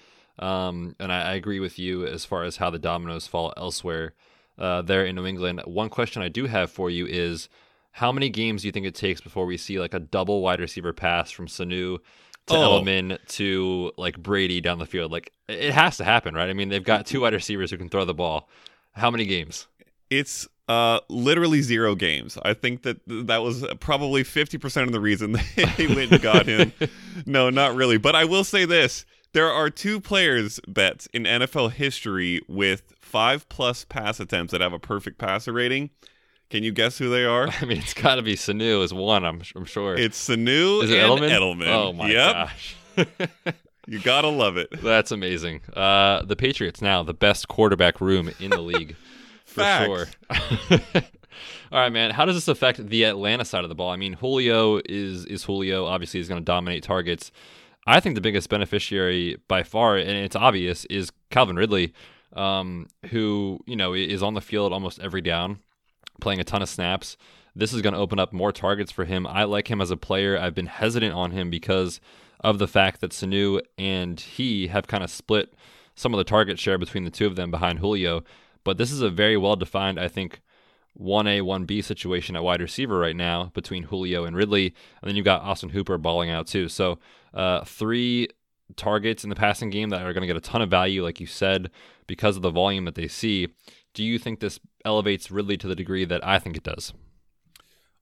um, 0.43 0.97
and 0.99 1.13
I, 1.13 1.31
I 1.31 1.35
agree 1.35 1.61
with 1.61 1.79
you 1.79 2.05
as 2.05 2.25
far 2.25 2.43
as 2.43 2.57
how 2.57 2.69
the 2.71 2.79
dominoes 2.79 3.27
fall 3.27 3.53
elsewhere 3.57 4.15
uh, 4.59 4.83
there 4.83 5.07
in 5.07 5.15
New 5.15 5.25
England. 5.27 5.61
One 5.65 5.89
question 5.89 6.21
I 6.21 6.29
do 6.29 6.47
have 6.47 6.71
for 6.71 6.91
you 6.91 7.07
is 7.07 7.49
how 7.93 8.11
many 8.11 8.29
games 8.29 8.63
do 8.63 8.69
you 8.69 8.73
think 8.73 8.87
it 8.87 8.95
takes 8.95 9.21
before 9.21 9.47
we 9.47 9.57
see 9.57 9.79
like 9.79 9.95
a 9.95 10.01
double 10.01 10.41
wide 10.41 10.61
receiver 10.61 10.93
pass 10.93 11.31
from 11.31 11.47
Sanu 11.47 11.99
to 12.47 12.55
Oh. 12.55 12.83
Edelman 12.83 13.19
to 13.29 13.93
like 13.97 14.19
Brady 14.21 14.61
down 14.61 14.79
the 14.79 14.87
field? 14.87 15.13
Like 15.13 15.33
it 15.49 15.73
has 15.73 15.97
to 15.99 16.05
happen, 16.05 16.35
right? 16.35 16.51
I 16.51 16.55
mean, 16.55 16.71
they've 16.71 16.83
got 16.83 17.07
two 17.07 17.21
wide 17.21 17.35
receivers 17.35 17.71
who 17.71 17.79
can 17.79 17.89
throw 17.89 18.05
the 18.05 18.15
ball. 18.15 18.49
How 18.95 19.11
many 19.11 19.27
games? 19.27 19.69
It's 20.11 20.49
uh, 20.69 21.01
literally 21.09 21.63
zero 21.63 21.95
games. 21.95 22.37
I 22.43 22.55
think 22.55 22.83
that 22.83 22.99
that 23.07 23.43
was 23.43 23.65
probably 23.81 24.25
50% 24.25 24.83
of 24.83 24.93
the 24.93 25.01
reason 25.01 25.33
they 25.77 25.87
went 25.87 26.13
and 26.13 26.21
got 26.21 26.47
him. 26.47 26.73
no, 27.27 27.49
not 27.49 27.75
really. 27.75 27.97
But 27.97 28.17
I 28.17 28.25
will 28.25 28.45
say 28.45 28.65
this 28.65 29.07
there 29.33 29.51
are 29.51 29.71
two 29.71 30.01
players, 30.01 30.61
Betz, 30.69 31.07
in 31.13 31.25
NFL 31.25 31.73
history 31.73 32.41
with 32.49 32.95
five 32.99 33.49
plus 33.49 33.85
pass 33.85 34.21
attempts 34.21 34.53
that 34.53 34.61
have 34.61 34.73
a 34.73 34.79
perfect 34.79 35.19
passer 35.19 35.53
rating. 35.53 35.91
Can 36.51 36.63
you 36.63 36.73
guess 36.73 36.99
who 36.99 37.09
they 37.09 37.25
are? 37.25 37.49
I 37.61 37.65
mean, 37.65 37.79
it's 37.79 37.95
got 37.95 38.17
to 38.17 38.23
be 38.23 38.35
Sanu 38.35 38.85
as 38.85 38.93
one. 38.93 39.25
I'm 39.25 39.43
I'm 39.55 39.65
sure. 39.65 39.95
It's 39.97 40.29
Sanu 40.29 40.83
is 40.83 40.91
it 40.91 40.99
and 40.99 41.21
Edelman? 41.21 41.31
Edelman. 41.31 41.69
Oh 41.69 41.93
my 41.93 42.11
yep. 42.11 42.33
gosh. 42.33 42.77
You 43.89 43.99
gotta 43.99 44.29
love 44.29 44.57
it. 44.57 44.69
That's 44.81 45.11
amazing. 45.11 45.61
Uh, 45.75 46.23
the 46.23 46.37
Patriots 46.37 46.81
now 46.81 47.03
the 47.03 47.15
best 47.15 47.49
quarterback 47.49 48.01
room 48.01 48.31
in 48.39 48.51
the 48.51 48.61
league, 48.61 48.95
for 49.45 49.65
sure. 49.65 50.07
All 51.73 51.81
right, 51.81 51.93
man. 51.93 52.13
How 52.13 52.25
does 52.25 52.37
this 52.37 52.47
affect 52.47 52.87
the 52.87 53.05
Atlanta 53.05 53.45
side 53.45 53.65
of 53.65 53.69
the 53.69 53.75
ball? 53.75 53.91
I 53.91 53.97
mean, 53.97 54.13
Julio 54.13 54.81
is 54.85 55.25
is 55.25 55.43
Julio. 55.43 55.87
Obviously, 55.87 56.21
he's 56.21 56.29
going 56.29 56.41
to 56.41 56.45
dominate 56.45 56.85
targets. 56.85 57.33
I 57.87 58.01
think 58.01 58.15
the 58.15 58.21
biggest 58.21 58.49
beneficiary 58.49 59.39
by 59.49 59.63
far, 59.63 59.97
and 59.97 60.11
it's 60.11 60.37
obvious, 60.37 60.85
is 60.87 61.11
Calvin 61.31 61.57
Ridley, 61.57 61.93
um, 62.35 62.87
who 63.11 63.61
you 63.67 63.77
know 63.77 63.95
is 63.95 64.23
on 64.23 64.35
the 64.35 64.41
field 64.41 64.73
almost 64.73 65.01
every 65.01 65.21
down, 65.21 65.59
playing 66.21 66.41
a 66.41 66.45
ton 66.45 66.63
of 66.63 66.69
snaps. 66.69 67.17
This 67.55 67.73
is 67.73 67.83
going 67.83 67.93
to 67.93 68.01
open 68.01 68.19
up 68.19 68.33
more 68.33 68.53
targets 68.53 68.91
for 68.91 69.05
him. 69.05 69.27
I 69.27 69.45
like 69.45 69.71
him 69.71 69.81
as 69.81 69.91
a 69.91 69.97
player. 69.97 70.39
I've 70.39 70.55
been 70.55 70.67
hesitant 70.67 71.13
on 71.15 71.33
him 71.33 71.51
because 71.51 72.01
of 72.41 72.59
the 72.59 72.69
fact 72.69 73.01
that 73.01 73.11
Sanu 73.11 73.61
and 73.77 74.19
he 74.19 74.69
have 74.69 74.87
kind 74.87 75.05
of 75.05 75.11
split 75.11 75.55
some 75.95 76.15
of 76.15 76.19
the 76.19 76.25
target 76.25 76.59
share 76.59 76.79
between 76.79 77.05
the 77.05 77.11
two 77.11 77.27
of 77.27 77.37
them 77.37 77.51
behind 77.51 77.81
Julio. 77.81 78.25
But 78.65 78.79
this 78.79 78.91
is 78.91 79.03
a 79.03 79.11
very 79.11 79.37
well 79.37 79.57
defined, 79.57 79.99
I 79.99 80.09
think, 80.09 80.41
1A, 80.99 81.43
1B 81.43 81.85
situation 81.85 82.37
at 82.37 82.45
wide 82.45 82.61
receiver 82.61 82.99
right 82.99 83.17
now 83.17 83.51
between 83.55 83.85
Julio 83.85 84.25
and 84.25 84.37
Ridley. 84.37 84.75
And 85.01 85.09
then 85.09 85.17
you've 85.17 85.25
got 85.25 85.43
Austin 85.43 85.71
Hooper 85.71 85.99
balling 85.99 86.31
out 86.31 86.47
too. 86.47 86.69
So, 86.69 86.99
uh, 87.35 87.65
three 87.65 88.29
targets 88.77 89.25
in 89.25 89.31
the 89.31 89.37
passing 89.37 89.71
game 89.71 89.91
that 89.91 90.03
are 90.03 90.13
going 90.13 90.23
to 90.23 90.27
get 90.27 90.37
a 90.37 90.41
ton 90.41 90.63
of 90.63 90.71
value, 90.71 91.03
like 91.03 91.21
you 91.21 91.27
said, 91.27 91.71
because 92.07 92.37
of 92.37 92.43
the 92.43 92.51
volume 92.51 92.85
that 92.85 92.95
they 92.95 93.09
see. 93.09 93.49
Do 93.95 94.03
you 94.03 94.19
think 94.19 94.41
this 94.41 94.59
elevates 94.85 95.31
Ridley 95.31 95.57
to 95.59 95.69
the 95.69 95.77
degree 95.77 96.05
that 96.05 96.27
I 96.27 96.39
think 96.39 96.57
it 96.57 96.63
does? 96.63 96.93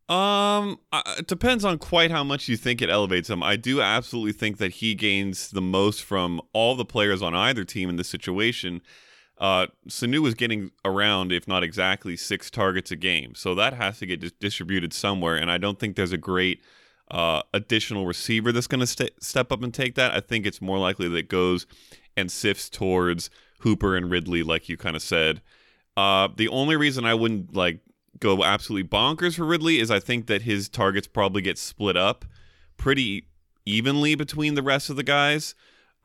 Um, 0.08 0.80
it 0.92 1.28
depends 1.28 1.64
on 1.64 1.78
quite 1.78 2.10
how 2.10 2.24
much 2.24 2.48
you 2.48 2.56
think 2.56 2.82
it 2.82 2.90
elevates 2.90 3.30
him. 3.30 3.44
I 3.44 3.54
do 3.54 3.80
absolutely 3.80 4.32
think 4.32 4.58
that 4.58 4.72
he 4.72 4.94
gains 4.96 5.50
the 5.50 5.60
most 5.60 6.02
from 6.02 6.40
all 6.52 6.74
the 6.74 6.84
players 6.84 7.22
on 7.22 7.34
either 7.34 7.64
team 7.64 7.88
in 7.88 7.94
this 7.96 8.08
situation. 8.08 8.80
Uh, 9.38 9.68
Sanu 9.88 10.26
is 10.26 10.34
getting 10.34 10.72
around, 10.84 11.32
if 11.32 11.46
not 11.46 11.62
exactly, 11.62 12.16
six 12.16 12.50
targets 12.50 12.90
a 12.90 12.96
game, 12.96 13.34
so 13.34 13.54
that 13.54 13.72
has 13.74 14.00
to 14.00 14.06
get 14.06 14.20
dis- 14.20 14.32
distributed 14.32 14.92
somewhere. 14.92 15.36
And 15.36 15.50
I 15.50 15.58
don't 15.58 15.78
think 15.78 15.94
there's 15.94 16.12
a 16.12 16.18
great 16.18 16.60
uh, 17.10 17.42
additional 17.52 18.06
receiver 18.06 18.52
that's 18.52 18.66
going 18.66 18.80
to 18.80 18.86
st- 18.86 19.22
step 19.22 19.50
up 19.52 19.62
and 19.62 19.74
take 19.74 19.94
that. 19.96 20.12
I 20.12 20.20
think 20.20 20.46
it's 20.46 20.60
more 20.60 20.78
likely 20.78 21.08
that 21.08 21.16
it 21.16 21.28
goes 21.28 21.66
and 22.16 22.30
sifts 22.30 22.68
towards 22.68 23.30
Hooper 23.60 23.96
and 23.96 24.10
Ridley, 24.10 24.42
like 24.42 24.68
you 24.68 24.76
kind 24.76 24.96
of 24.96 25.02
said. 25.02 25.42
Uh, 25.96 26.28
the 26.34 26.48
only 26.48 26.76
reason 26.76 27.04
I 27.04 27.14
wouldn't 27.14 27.54
like 27.54 27.80
go 28.18 28.44
absolutely 28.44 28.88
bonkers 28.88 29.36
for 29.36 29.44
Ridley 29.44 29.80
is 29.80 29.90
I 29.90 30.00
think 30.00 30.26
that 30.26 30.42
his 30.42 30.68
targets 30.68 31.06
probably 31.06 31.42
get 31.42 31.58
split 31.58 31.96
up 31.96 32.24
pretty 32.76 33.26
evenly 33.66 34.14
between 34.14 34.54
the 34.54 34.62
rest 34.62 34.90
of 34.90 34.96
the 34.96 35.02
guys. 35.02 35.54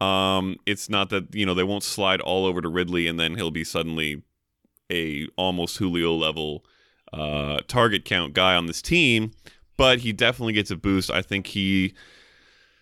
Um, 0.02 0.58
it's 0.66 0.90
not 0.90 1.10
that 1.12 1.34
you 1.34 1.46
know 1.46 1.54
they 1.54 1.64
won't 1.64 1.84
slide 1.84 2.20
all 2.20 2.46
over 2.46 2.62
to 2.62 2.68
Ridley 2.68 3.08
and 3.08 3.20
then 3.20 3.36
he'll 3.36 3.52
be 3.52 3.64
suddenly 3.64 4.24
a 4.92 5.28
almost 5.38 5.78
Julio 5.78 6.14
level 6.14 6.66
uh, 7.14 7.60
target 7.68 8.06
count 8.06 8.34
guy 8.34 8.56
on 8.56 8.66
this 8.66 8.82
team, 8.82 9.32
but 9.78 10.00
he 10.00 10.14
definitely 10.14 10.54
gets 10.54 10.72
a 10.72 10.76
boost. 10.76 11.12
I 11.12 11.22
think 11.22 11.48
he 11.48 11.94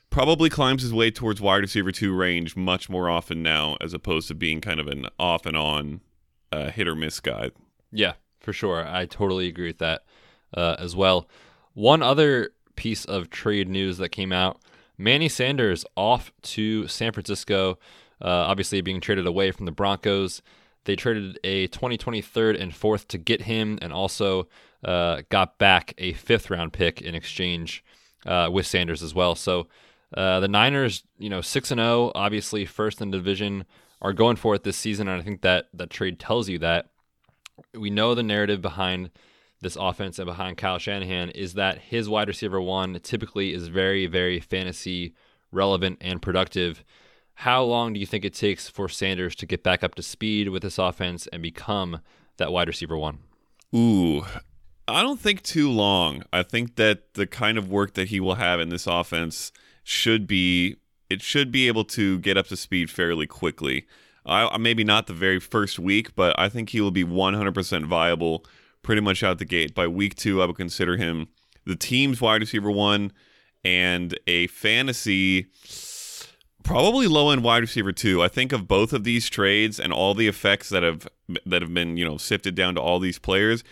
probably 0.10 0.50
climbs 0.50 0.84
his 0.84 0.94
way 0.94 1.10
towards 1.10 1.42
wide 1.42 1.62
receiver 1.62 1.92
two 1.92 2.16
range 2.16 2.56
much 2.56 2.90
more 2.90 3.10
often 3.10 3.42
now, 3.42 3.78
as 3.82 3.94
opposed 3.94 4.28
to 4.28 4.36
being 4.36 4.62
kind 4.62 4.80
of 4.80 4.88
an 4.88 5.08
off 5.20 5.46
and 5.46 5.58
on 5.58 6.02
uh, 6.52 6.70
hit 6.70 6.88
or 6.88 6.96
miss 6.96 7.20
guy. 7.20 7.52
Yeah, 7.92 8.14
for 8.40 8.54
sure. 8.54 8.88
I 8.88 9.06
totally 9.06 9.48
agree 9.48 9.68
with 9.68 9.80
that 9.80 10.04
uh, 10.56 10.76
as 10.80 10.96
well. 10.96 11.28
One 11.74 12.04
other 12.04 12.52
piece 12.76 13.06
of 13.06 13.30
trade 13.30 13.70
news 13.70 13.98
that 13.98 14.10
came 14.10 14.32
out 14.32 14.62
Manny 14.98 15.28
Sanders 15.28 15.86
off 15.98 16.32
to 16.44 16.88
San 16.88 17.12
Francisco, 17.12 17.80
uh, 18.22 18.28
obviously 18.28 18.82
being 18.82 19.02
traded 19.02 19.26
away 19.26 19.52
from 19.52 19.66
the 19.66 19.72
Broncos. 19.72 20.42
They 20.86 20.96
traded 20.96 21.40
a 21.44 21.68
2023rd 21.70 22.62
and 22.62 22.76
fourth 22.76 23.08
to 23.10 23.18
get 23.18 23.44
him, 23.44 23.80
and 23.82 23.92
also 23.92 24.48
uh, 24.84 25.22
got 25.30 25.58
back 25.58 25.94
a 25.98 26.14
fifth 26.14 26.50
round 26.50 26.74
pick 26.74 27.02
in 27.02 27.16
exchange 27.16 27.84
uh, 28.26 28.50
with 28.52 28.66
Sanders 28.66 29.04
as 29.04 29.14
well. 29.14 29.36
So 29.36 29.68
uh, 30.16 30.40
the 30.40 30.48
Niners, 30.48 31.04
you 31.18 31.30
know, 31.30 31.42
six 31.42 31.72
and 31.72 31.80
zero, 31.80 32.12
obviously 32.16 32.66
first 32.66 33.02
in 33.02 33.12
the 33.12 33.18
division, 33.18 33.66
are 34.02 34.14
going 34.14 34.36
for 34.36 34.54
it 34.54 34.64
this 34.64 34.78
season, 34.78 35.08
and 35.08 35.20
I 35.22 35.24
think 35.24 35.42
that 35.42 35.70
that 35.74 35.90
trade 35.90 36.20
tells 36.20 36.50
you 36.50 36.60
that 36.60 36.90
we 37.74 37.90
know 37.90 38.16
the 38.16 38.24
narrative 38.24 38.62
behind 38.62 39.12
this 39.62 39.78
offense 39.80 40.20
and 40.20 40.26
behind 40.26 40.58
Kyle 40.58 40.78
Shanahan 40.78 41.30
is 41.30 41.54
that 41.54 41.80
his 41.80 42.10
wide 42.10 42.28
receiver 42.28 42.62
one 42.62 43.00
typically 43.02 43.54
is 43.54 43.68
very, 43.68 44.06
very 44.08 44.40
fantasy 44.40 45.16
relevant 45.52 45.98
and 46.02 46.22
productive. 46.22 46.84
How 47.36 47.64
long 47.64 47.94
do 47.94 48.00
you 48.00 48.06
think 48.06 48.26
it 48.26 48.34
takes 48.34 48.68
for 48.68 48.90
Sanders 48.90 49.36
to 49.38 49.46
get 49.46 49.64
back 49.64 49.84
up 49.84 49.96
to 49.96 50.04
speed 50.04 50.50
with 50.50 50.62
this 50.64 50.78
offense 50.78 51.28
and 51.28 51.42
become 51.42 52.02
that 52.38 52.52
wide 52.52 52.68
receiver 52.68 52.98
one? 52.98 53.20
Ooh, 53.74 54.26
I 54.88 55.02
don't 55.02 55.20
think 55.20 55.44
too 55.44 55.72
long. 55.72 56.24
I 56.34 56.44
think 56.44 56.76
that 56.76 57.14
the 57.14 57.26
kind 57.26 57.58
of 57.58 57.70
work 57.70 57.94
that 57.94 58.10
he 58.10 58.20
will 58.20 58.36
have 58.36 58.60
in 58.60 58.70
this 58.70 58.86
offense 58.88 59.52
should 59.84 60.28
be 60.28 60.78
it 61.10 61.22
should 61.22 61.52
be 61.52 61.68
able 61.68 61.84
to 61.84 62.18
get 62.20 62.38
up 62.38 62.48
to 62.48 62.58
speed 62.58 62.90
fairly 62.90 63.28
quickly. 63.28 63.86
I, 64.26 64.58
maybe 64.58 64.84
not 64.84 65.08
the 65.08 65.14
very 65.14 65.40
first 65.40 65.78
week, 65.78 66.16
but 66.16 66.38
I 66.40 66.50
think 66.50 66.70
he 66.70 66.82
will 66.82 66.92
be 66.92 67.04
100% 67.04 67.86
viable 67.86 68.46
pretty 68.82 69.02
much 69.02 69.22
out 69.22 69.38
the 69.38 69.46
gate. 69.46 69.76
By 69.76 69.88
week 69.88 70.16
two, 70.16 70.42
I 70.42 70.46
would 70.46 70.56
consider 70.56 70.98
him 70.98 71.28
the 71.66 71.76
team's 71.76 72.22
wide 72.22 72.42
receiver 72.42 72.72
one 72.72 73.12
and 73.64 74.18
a 74.28 74.48
fantasy 74.48 75.48
probably 76.64 77.08
low 77.08 77.30
end 77.30 77.44
wide 77.44 77.62
receiver 77.62 77.92
two. 77.92 78.22
I 78.24 78.28
think 78.28 78.52
of 78.52 78.68
both 78.68 78.94
of 78.94 79.04
these 79.04 79.30
trades 79.30 79.80
and 79.80 79.94
all 79.94 80.14
the 80.14 80.28
effects 80.28 80.70
that 80.70 80.84
have 80.84 81.08
that 81.46 81.62
have 81.62 81.74
been 81.74 81.98
you 81.98 82.06
know 82.06 82.18
sifted 82.18 82.56
down 82.56 82.76
to 82.76 82.82
all 82.82 83.00
these 83.00 83.20
players. 83.20 83.64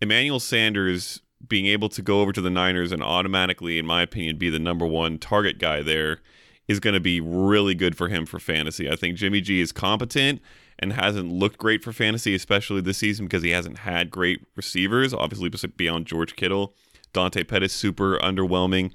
Emmanuel 0.00 0.40
Sanders 0.40 1.20
being 1.46 1.66
able 1.66 1.88
to 1.90 2.02
go 2.02 2.20
over 2.20 2.32
to 2.32 2.40
the 2.40 2.50
Niners 2.50 2.92
and 2.92 3.02
automatically, 3.02 3.78
in 3.78 3.86
my 3.86 4.02
opinion, 4.02 4.38
be 4.38 4.50
the 4.50 4.58
number 4.58 4.86
one 4.86 5.18
target 5.18 5.58
guy 5.58 5.82
there 5.82 6.20
is 6.66 6.80
going 6.80 6.94
to 6.94 7.00
be 7.00 7.20
really 7.20 7.74
good 7.74 7.96
for 7.96 8.08
him 8.08 8.24
for 8.24 8.38
fantasy. 8.38 8.90
I 8.90 8.96
think 8.96 9.16
Jimmy 9.16 9.40
G 9.40 9.60
is 9.60 9.72
competent 9.72 10.40
and 10.78 10.94
hasn't 10.94 11.30
looked 11.30 11.58
great 11.58 11.84
for 11.84 11.92
fantasy, 11.92 12.34
especially 12.34 12.80
this 12.80 12.98
season 12.98 13.26
because 13.26 13.42
he 13.42 13.50
hasn't 13.50 13.78
had 13.78 14.10
great 14.10 14.46
receivers. 14.56 15.12
Obviously, 15.12 15.50
beyond 15.76 16.06
George 16.06 16.36
Kittle, 16.36 16.74
Dante 17.12 17.44
Pettis 17.44 17.72
super 17.72 18.18
underwhelming. 18.18 18.92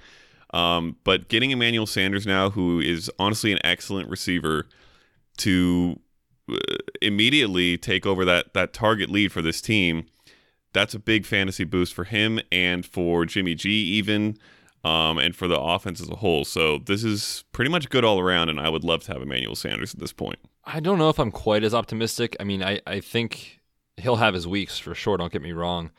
Um, 0.52 0.96
but 1.04 1.30
getting 1.30 1.52
Emmanuel 1.52 1.86
Sanders 1.86 2.26
now, 2.26 2.50
who 2.50 2.80
is 2.80 3.12
honestly 3.20 3.52
an 3.52 3.60
excellent 3.64 4.10
receiver, 4.10 4.66
to 5.38 6.00
uh, 6.52 6.58
immediately 7.02 7.78
take 7.78 8.06
over 8.06 8.26
that 8.26 8.54
that 8.56 8.74
target 8.74 9.10
lead 9.12 9.32
for 9.32 9.44
this 9.44 9.62
team, 9.62 10.06
that's 10.74 10.94
a 10.94 11.00
big 11.00 11.26
fantasy 11.26 11.64
boost 11.64 11.94
for 11.94 12.04
him 12.04 12.40
and 12.52 12.86
for 12.86 13.26
Jimmy 13.26 13.56
G 13.56 13.70
even, 13.70 14.38
um, 14.84 15.18
and 15.18 15.36
for 15.36 15.48
the 15.48 15.60
offense 15.60 16.02
as 16.02 16.10
a 16.10 16.18
whole. 16.18 16.46
So 16.46 16.80
this 16.80 17.04
is 17.04 17.44
pretty 17.52 17.72
much 17.72 17.90
good 17.90 18.06
all 18.06 18.20
around, 18.20 18.50
and 18.50 18.60
I 18.60 18.70
would 18.70 18.84
love 18.84 19.04
to 19.04 19.14
have 19.14 19.22
Emmanuel 19.22 19.56
Sanders 19.56 19.94
at 19.94 20.00
this 20.00 20.14
point. 20.14 20.40
I 20.66 20.80
don't 20.80 21.00
know 21.00 21.10
if 21.10 21.20
I'm 21.20 21.32
quite 21.32 21.64
as 21.64 21.74
optimistic. 21.74 22.36
I 22.40 22.44
mean, 22.44 22.64
I, 22.64 22.80
I 22.86 23.00
think 23.00 23.60
he'll 23.98 24.18
have 24.18 24.34
his 24.34 24.48
weeks 24.48 24.78
for 24.78 24.96
sure, 24.96 25.18
don't 25.18 25.32
get 25.32 25.42
me 25.42 25.52
wrong. 25.52 25.92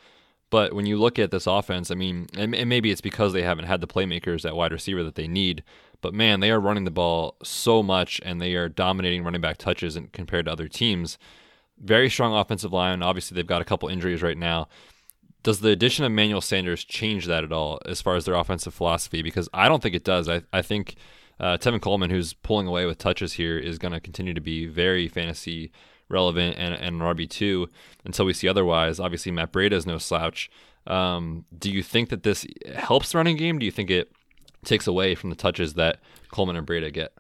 But 0.50 0.72
when 0.72 0.84
you 0.84 0.98
look 0.98 1.18
at 1.18 1.30
this 1.30 1.46
offense, 1.46 1.90
I 1.90 1.94
mean, 1.94 2.26
and, 2.36 2.54
and 2.54 2.68
maybe 2.68 2.90
it's 2.90 3.00
because 3.00 3.32
they 3.32 3.42
haven't 3.42 3.66
had 3.66 3.80
the 3.80 3.86
playmakers 3.86 4.44
at 4.44 4.56
wide 4.56 4.72
receiver 4.72 5.04
that 5.04 5.14
they 5.14 5.28
need. 5.28 5.62
But 6.00 6.12
man, 6.12 6.40
they 6.40 6.50
are 6.50 6.60
running 6.60 6.84
the 6.84 6.90
ball 6.90 7.36
so 7.42 7.82
much 7.82 8.20
and 8.24 8.40
they 8.40 8.54
are 8.54 8.68
dominating 8.68 9.22
running 9.22 9.40
back 9.40 9.58
touches 9.58 9.94
in, 9.94 10.08
compared 10.08 10.46
to 10.46 10.52
other 10.52 10.66
teams. 10.66 11.18
Very 11.80 12.10
strong 12.10 12.34
offensive 12.34 12.72
line. 12.72 13.02
Obviously, 13.02 13.34
they've 13.34 13.46
got 13.46 13.62
a 13.62 13.64
couple 13.64 13.88
injuries 13.88 14.22
right 14.22 14.38
now. 14.38 14.68
does 15.42 15.60
the 15.60 15.70
addition 15.70 16.04
of 16.04 16.12
Manuel 16.12 16.42
Sanders 16.42 16.84
change 16.84 17.26
that 17.26 17.44
at 17.44 17.52
all 17.52 17.80
as 17.86 18.02
far 18.02 18.16
as 18.16 18.26
their 18.26 18.34
offensive 18.34 18.74
philosophy? 18.74 19.22
Because 19.22 19.48
I 19.54 19.68
don't 19.68 19.82
think 19.82 19.94
it 19.94 20.04
does. 20.04 20.28
I, 20.28 20.42
I 20.52 20.62
think 20.62 20.96
uh, 21.38 21.56
Tevin 21.56 21.80
Coleman, 21.80 22.10
who's 22.10 22.34
pulling 22.34 22.66
away 22.66 22.84
with 22.84 22.98
touches 22.98 23.34
here, 23.34 23.58
is 23.58 23.78
going 23.78 23.92
to 23.92 24.00
continue 24.00 24.34
to 24.34 24.40
be 24.40 24.66
very 24.66 25.08
fantasy 25.08 25.72
relevant 26.10 26.56
and, 26.58 26.74
and 26.74 27.00
an 27.00 27.00
RB2 27.00 27.68
until 28.04 28.26
we 28.26 28.34
see 28.34 28.48
otherwise. 28.48 29.00
Obviously, 29.00 29.32
Matt 29.32 29.52
Breida 29.52 29.72
is 29.72 29.86
no 29.86 29.96
slouch. 29.96 30.50
Um, 30.86 31.46
do 31.56 31.70
you 31.70 31.82
think 31.82 32.10
that 32.10 32.22
this 32.22 32.46
helps 32.74 33.12
the 33.12 33.18
running 33.18 33.36
game? 33.36 33.58
Do 33.58 33.64
you 33.64 33.72
think 33.72 33.90
it 33.90 34.12
takes 34.64 34.86
away 34.86 35.14
from 35.14 35.30
the 35.30 35.36
touches 35.36 35.74
that 35.74 36.00
Coleman 36.30 36.56
and 36.56 36.66
Breida 36.66 36.92
get? 36.92 37.14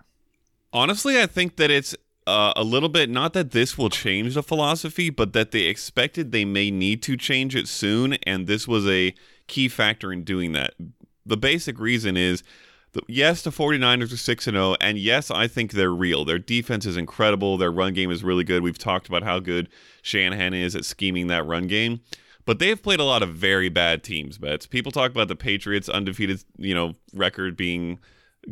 Honestly, 0.72 1.20
I 1.20 1.26
think 1.26 1.56
that 1.56 1.70
it's 1.70 1.96
uh, 2.30 2.52
a 2.56 2.64
little 2.64 2.88
bit 2.88 3.10
not 3.10 3.32
that 3.32 3.50
this 3.50 3.76
will 3.76 3.90
change 3.90 4.34
the 4.34 4.42
philosophy, 4.42 5.10
but 5.10 5.32
that 5.32 5.50
they 5.50 5.62
expected 5.62 6.32
they 6.32 6.44
may 6.44 6.70
need 6.70 7.02
to 7.02 7.16
change 7.16 7.54
it 7.56 7.68
soon, 7.68 8.14
and 8.24 8.46
this 8.46 8.66
was 8.68 8.86
a 8.86 9.14
key 9.46 9.68
factor 9.68 10.12
in 10.12 10.24
doing 10.24 10.52
that. 10.52 10.74
The 11.26 11.36
basic 11.36 11.78
reason 11.78 12.16
is 12.16 12.42
yes, 13.06 13.42
the 13.42 13.50
49ers 13.50 14.12
are 14.12 14.16
6 14.16 14.46
and 14.46 14.54
0 14.56 14.76
and 14.80 14.98
yes, 14.98 15.30
I 15.30 15.46
think 15.46 15.72
they're 15.72 15.90
real. 15.90 16.24
Their 16.24 16.38
defense 16.38 16.86
is 16.86 16.96
incredible, 16.96 17.56
their 17.56 17.70
run 17.70 17.94
game 17.94 18.10
is 18.10 18.24
really 18.24 18.44
good. 18.44 18.62
We've 18.62 18.78
talked 18.78 19.08
about 19.08 19.22
how 19.22 19.38
good 19.38 19.68
Shanahan 20.02 20.54
is 20.54 20.74
at 20.74 20.84
scheming 20.84 21.28
that 21.28 21.46
run 21.46 21.66
game. 21.66 22.00
But 22.46 22.58
they've 22.58 22.82
played 22.82 23.00
a 23.00 23.04
lot 23.04 23.22
of 23.22 23.34
very 23.34 23.68
bad 23.68 24.02
teams, 24.02 24.38
Betz. 24.38 24.66
People 24.66 24.90
talk 24.90 25.10
about 25.10 25.28
the 25.28 25.36
Patriots 25.36 25.88
undefeated, 25.88 26.42
you 26.56 26.74
know, 26.74 26.94
record 27.12 27.56
being 27.56 28.00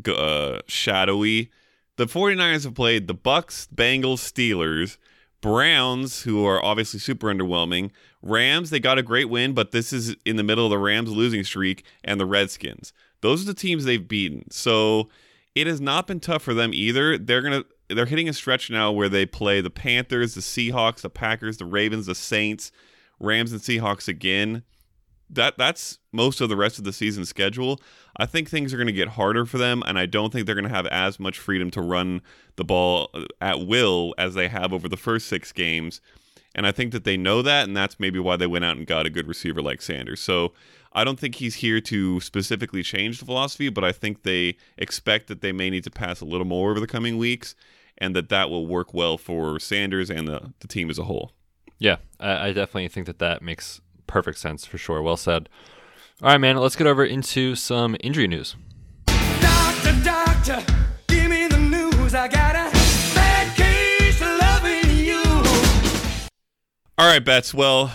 uh, 0.07 0.61
shadowy. 0.67 1.51
The 1.99 2.07
49ers 2.07 2.63
have 2.63 2.77
played 2.77 3.09
the 3.09 3.15
Bucs, 3.15 3.67
Bengals, 3.75 4.21
Steelers, 4.21 4.99
Browns, 5.41 6.23
who 6.23 6.47
are 6.47 6.65
obviously 6.65 7.01
super 7.01 7.27
underwhelming, 7.27 7.91
Rams, 8.23 8.71
they 8.71 8.79
got 8.79 8.99
a 8.99 9.03
great 9.03 9.29
win, 9.29 9.53
but 9.53 9.73
this 9.73 9.93
is 9.93 10.15
in 10.25 10.37
the 10.37 10.45
middle 10.45 10.65
of 10.65 10.71
the 10.71 10.79
Rams 10.79 11.11
losing 11.11 11.43
streak, 11.43 11.85
and 12.05 12.21
the 12.21 12.25
Redskins. 12.25 12.93
Those 13.21 13.43
are 13.43 13.47
the 13.47 13.55
teams 13.55 13.85
they've 13.85 14.07
beaten. 14.07 14.49
So 14.49 15.09
it 15.57 15.67
has 15.67 15.81
not 15.81 16.07
been 16.07 16.21
tough 16.21 16.43
for 16.43 16.55
them 16.55 16.73
either. 16.73 17.19
They're 17.19 17.43
gonna 17.43 17.65
they're 17.89 18.07
hitting 18.07 18.29
a 18.29 18.33
stretch 18.33 18.71
now 18.71 18.93
where 18.93 19.09
they 19.09 19.27
play 19.27 19.61
the 19.61 19.69
Panthers, 19.69 20.35
the 20.35 20.41
Seahawks, 20.41 21.01
the 21.01 21.11
Packers, 21.11 21.57
the 21.57 21.65
Ravens, 21.65 22.07
the 22.07 22.15
Saints, 22.15 22.71
Rams 23.19 23.51
and 23.51 23.61
Seahawks 23.61 24.07
again. 24.07 24.63
That 25.31 25.59
that's 25.59 25.99
most 26.13 26.41
of 26.41 26.49
the 26.49 26.57
rest 26.57 26.79
of 26.79 26.85
the 26.85 26.93
season 26.93 27.25
schedule. 27.25 27.81
I 28.17 28.27
think 28.27 28.49
things 28.49 28.73
are 28.73 28.77
going 28.77 28.87
to 28.87 28.93
get 28.93 29.09
harder 29.09 29.45
for 29.45 29.59
them, 29.59 29.83
and 29.87 29.99
I 29.99 30.07
don't 30.07 30.33
think 30.33 30.47
they're 30.47 30.55
going 30.55 30.69
to 30.69 30.75
have 30.75 30.87
as 30.87 31.21
much 31.21 31.39
freedom 31.39 31.71
to 31.73 31.83
run 31.83 32.23
the 32.57 32.65
ball 32.65 33.11
uh, 33.15 33.25
at 33.41 33.67
will 33.67 34.15
as 34.17 34.35
they 34.35 34.49
have 34.49 34.73
over 34.73 34.89
the 34.89 34.97
first 34.97 35.29
six 35.29 35.53
games. 35.53 36.01
And 36.55 36.67
I 36.67 36.73
think 36.73 36.93
that 36.93 37.05
they 37.05 37.17
know 37.17 37.43
that, 37.43 37.69
and 37.69 37.77
that's 37.77 38.01
maybe 38.01 38.19
why 38.19 38.37
they 38.37 38.47
went 38.47 38.65
out 38.65 38.77
and 38.77 38.87
got 38.87 39.07
a 39.07 39.11
good 39.11 39.29
receiver 39.29 39.63
like 39.63 39.83
Sanders. 39.83 40.21
So 40.21 40.55
I 40.93 41.05
don't 41.05 41.21
think 41.21 41.37
he's 41.37 41.57
here 41.57 41.81
to 41.83 42.21
specifically 42.21 42.83
change 42.83 43.21
the 43.21 43.27
philosophy, 43.27 43.69
but 43.69 43.85
I 43.85 43.93
think 43.93 44.23
they 44.23 44.57
expect 44.77 45.29
that 45.29 45.41
they 45.41 45.53
may 45.53 45.71
need 45.71 45.85
to 45.85 45.91
pass 45.91 46.21
a 46.21 46.25
little 46.25 46.47
more 46.47 46.71
over 46.71 46.81
the 46.81 46.87
coming 46.87 47.19
weeks, 47.19 47.55
and 47.99 48.17
that 48.17 48.31
that 48.31 48.51
will 48.51 48.67
work 48.67 48.95
well 48.95 49.19
for 49.19 49.61
Sanders 49.61 50.11
and 50.11 50.27
the, 50.27 50.53
the 50.61 50.69
team 50.69 50.91
as 50.91 50.99
a 50.99 51.05
whole. 51.05 51.33
Yeah, 51.79 51.97
I, 52.19 52.49
I 52.49 52.53
definitely 52.53 52.89
think 52.89 53.07
that 53.07 53.19
that 53.21 53.43
makes 53.43 53.81
perfect 54.09 54.39
sense 54.39 54.65
for 54.65 54.79
sure. 54.79 55.01
Well 55.01 55.17
said. 55.17 55.49
All 56.21 56.31
right, 56.31 56.39
man, 56.39 56.57
let's 56.57 56.75
get 56.75 56.89
over 56.89 57.05
into 57.05 57.55
some 57.55 57.97
injury 58.01 58.27
news. 58.27 58.57
Doctor, 59.41 59.95
doctor, 60.03 60.65
give 61.07 61.31
me 61.31 61.47
the 61.47 61.59
news. 61.59 62.13
I 62.13 62.27
got 62.27 62.57
a 62.57 62.73
bad 63.15 63.57
case 63.57 64.21
of 64.21 64.37
loving 64.41 64.97
you. 64.97 65.23
All 66.99 67.07
right, 67.07 67.25
Betz. 67.25 67.55
Well, 67.55 67.93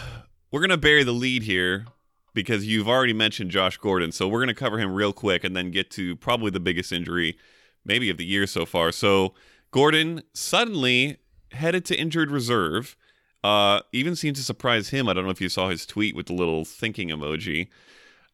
we're 0.52 0.62
going 0.62 0.70
to 0.70 0.78
bury 0.78 1.04
the 1.04 1.12
lead 1.12 1.44
here 1.44 1.86
because 2.34 2.66
you've 2.66 2.88
already 2.88 3.12
mentioned 3.12 3.52
Josh 3.52 3.78
Gordon. 3.78 4.12
So 4.14 4.28
we're 4.28 4.40
going 4.40 4.48
to 4.48 4.54
cover 4.54 4.80
him 4.80 4.94
real 4.94 5.12
quick 5.12 5.44
and 5.44 5.56
then 5.56 5.72
get 5.72 5.92
to 5.92 6.16
probably 6.16 6.52
the 6.52 6.60
biggest 6.60 6.94
injury, 6.94 7.38
maybe 7.84 8.10
of 8.10 8.18
the 8.18 8.26
year 8.26 8.48
so 8.48 8.66
far. 8.66 8.92
So 8.92 9.34
Gordon 9.72 10.24
suddenly 10.34 11.18
headed 11.52 11.84
to 11.86 11.96
injured 11.96 12.32
reserve. 12.32 12.96
Uh, 13.44 13.82
even 13.92 14.16
seemed 14.16 14.38
to 14.38 14.44
surprise 14.44 14.90
him. 14.90 15.10
I 15.10 15.14
don't 15.14 15.26
know 15.26 15.32
if 15.32 15.42
you 15.42 15.50
saw 15.50 15.70
his 15.70 15.86
tweet 15.86 16.16
with 16.16 16.28
the 16.28 16.34
little 16.34 16.64
thinking 16.64 17.10
emoji. 17.10 17.68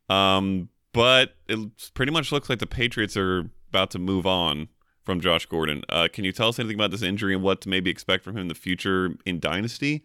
Um, 0.09 0.69
but 0.93 1.35
it 1.47 1.59
pretty 1.93 2.11
much 2.11 2.31
looks 2.31 2.49
like 2.49 2.59
the 2.59 2.67
Patriots 2.67 3.17
are 3.17 3.49
about 3.69 3.91
to 3.91 3.99
move 3.99 4.25
on 4.25 4.69
from 5.03 5.21
Josh 5.21 5.45
Gordon. 5.45 5.83
Uh, 5.89 6.07
can 6.11 6.25
you 6.25 6.31
tell 6.31 6.49
us 6.49 6.59
anything 6.59 6.75
about 6.75 6.91
this 6.91 7.01
injury 7.01 7.33
and 7.33 7.43
what 7.43 7.61
to 7.61 7.69
maybe 7.69 7.89
expect 7.89 8.23
from 8.23 8.35
him 8.35 8.43
in 8.43 8.47
the 8.47 8.55
future 8.55 9.15
in 9.25 9.39
Dynasty? 9.39 10.03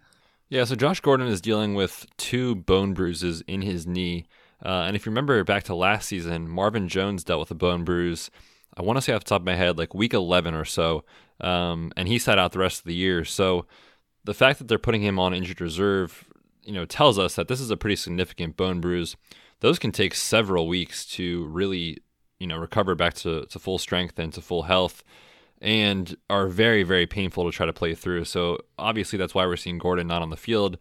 Yeah, 0.48 0.64
so 0.64 0.74
Josh 0.74 1.00
Gordon 1.00 1.26
is 1.26 1.40
dealing 1.40 1.74
with 1.74 2.06
two 2.16 2.54
bone 2.54 2.94
bruises 2.94 3.42
in 3.46 3.62
his 3.62 3.86
knee. 3.86 4.26
Uh, 4.64 4.84
and 4.86 4.96
if 4.96 5.04
you 5.04 5.10
remember 5.10 5.42
back 5.44 5.64
to 5.64 5.74
last 5.74 6.08
season, 6.08 6.48
Marvin 6.48 6.88
Jones 6.88 7.24
dealt 7.24 7.40
with 7.40 7.50
a 7.50 7.54
bone 7.54 7.84
bruise. 7.84 8.30
I 8.76 8.82
want 8.82 8.96
to 8.96 9.02
say 9.02 9.12
off 9.12 9.24
the 9.24 9.28
top 9.28 9.42
of 9.42 9.46
my 9.46 9.56
head, 9.56 9.78
like 9.78 9.94
week 9.94 10.14
11 10.14 10.54
or 10.54 10.64
so. 10.64 11.04
Um, 11.40 11.92
and 11.96 12.08
he 12.08 12.18
sat 12.18 12.38
out 12.38 12.52
the 12.52 12.58
rest 12.58 12.80
of 12.80 12.84
the 12.84 12.94
year. 12.94 13.24
So 13.24 13.66
the 14.24 14.34
fact 14.34 14.58
that 14.58 14.68
they're 14.68 14.78
putting 14.78 15.02
him 15.02 15.18
on 15.18 15.34
injured 15.34 15.60
reserve, 15.60 16.24
you 16.62 16.72
know, 16.72 16.84
tells 16.84 17.18
us 17.18 17.34
that 17.36 17.48
this 17.48 17.60
is 17.60 17.70
a 17.70 17.76
pretty 17.76 17.96
significant 17.96 18.56
bone 18.56 18.80
bruise. 18.80 19.16
Those 19.60 19.78
can 19.78 19.92
take 19.92 20.14
several 20.14 20.66
weeks 20.66 21.04
to 21.12 21.46
really, 21.46 21.98
you 22.38 22.46
know, 22.46 22.56
recover 22.56 22.94
back 22.94 23.14
to, 23.14 23.46
to 23.46 23.58
full 23.58 23.78
strength 23.78 24.18
and 24.18 24.32
to 24.32 24.40
full 24.40 24.64
health 24.64 25.04
and 25.60 26.16
are 26.28 26.46
very, 26.46 26.82
very 26.82 27.06
painful 27.06 27.44
to 27.44 27.56
try 27.56 27.66
to 27.66 27.72
play 27.72 27.94
through. 27.94 28.24
So 28.24 28.58
obviously 28.78 29.18
that's 29.18 29.34
why 29.34 29.46
we're 29.46 29.56
seeing 29.56 29.78
Gordon 29.78 30.06
not 30.06 30.22
on 30.22 30.30
the 30.30 30.36
field. 30.36 30.78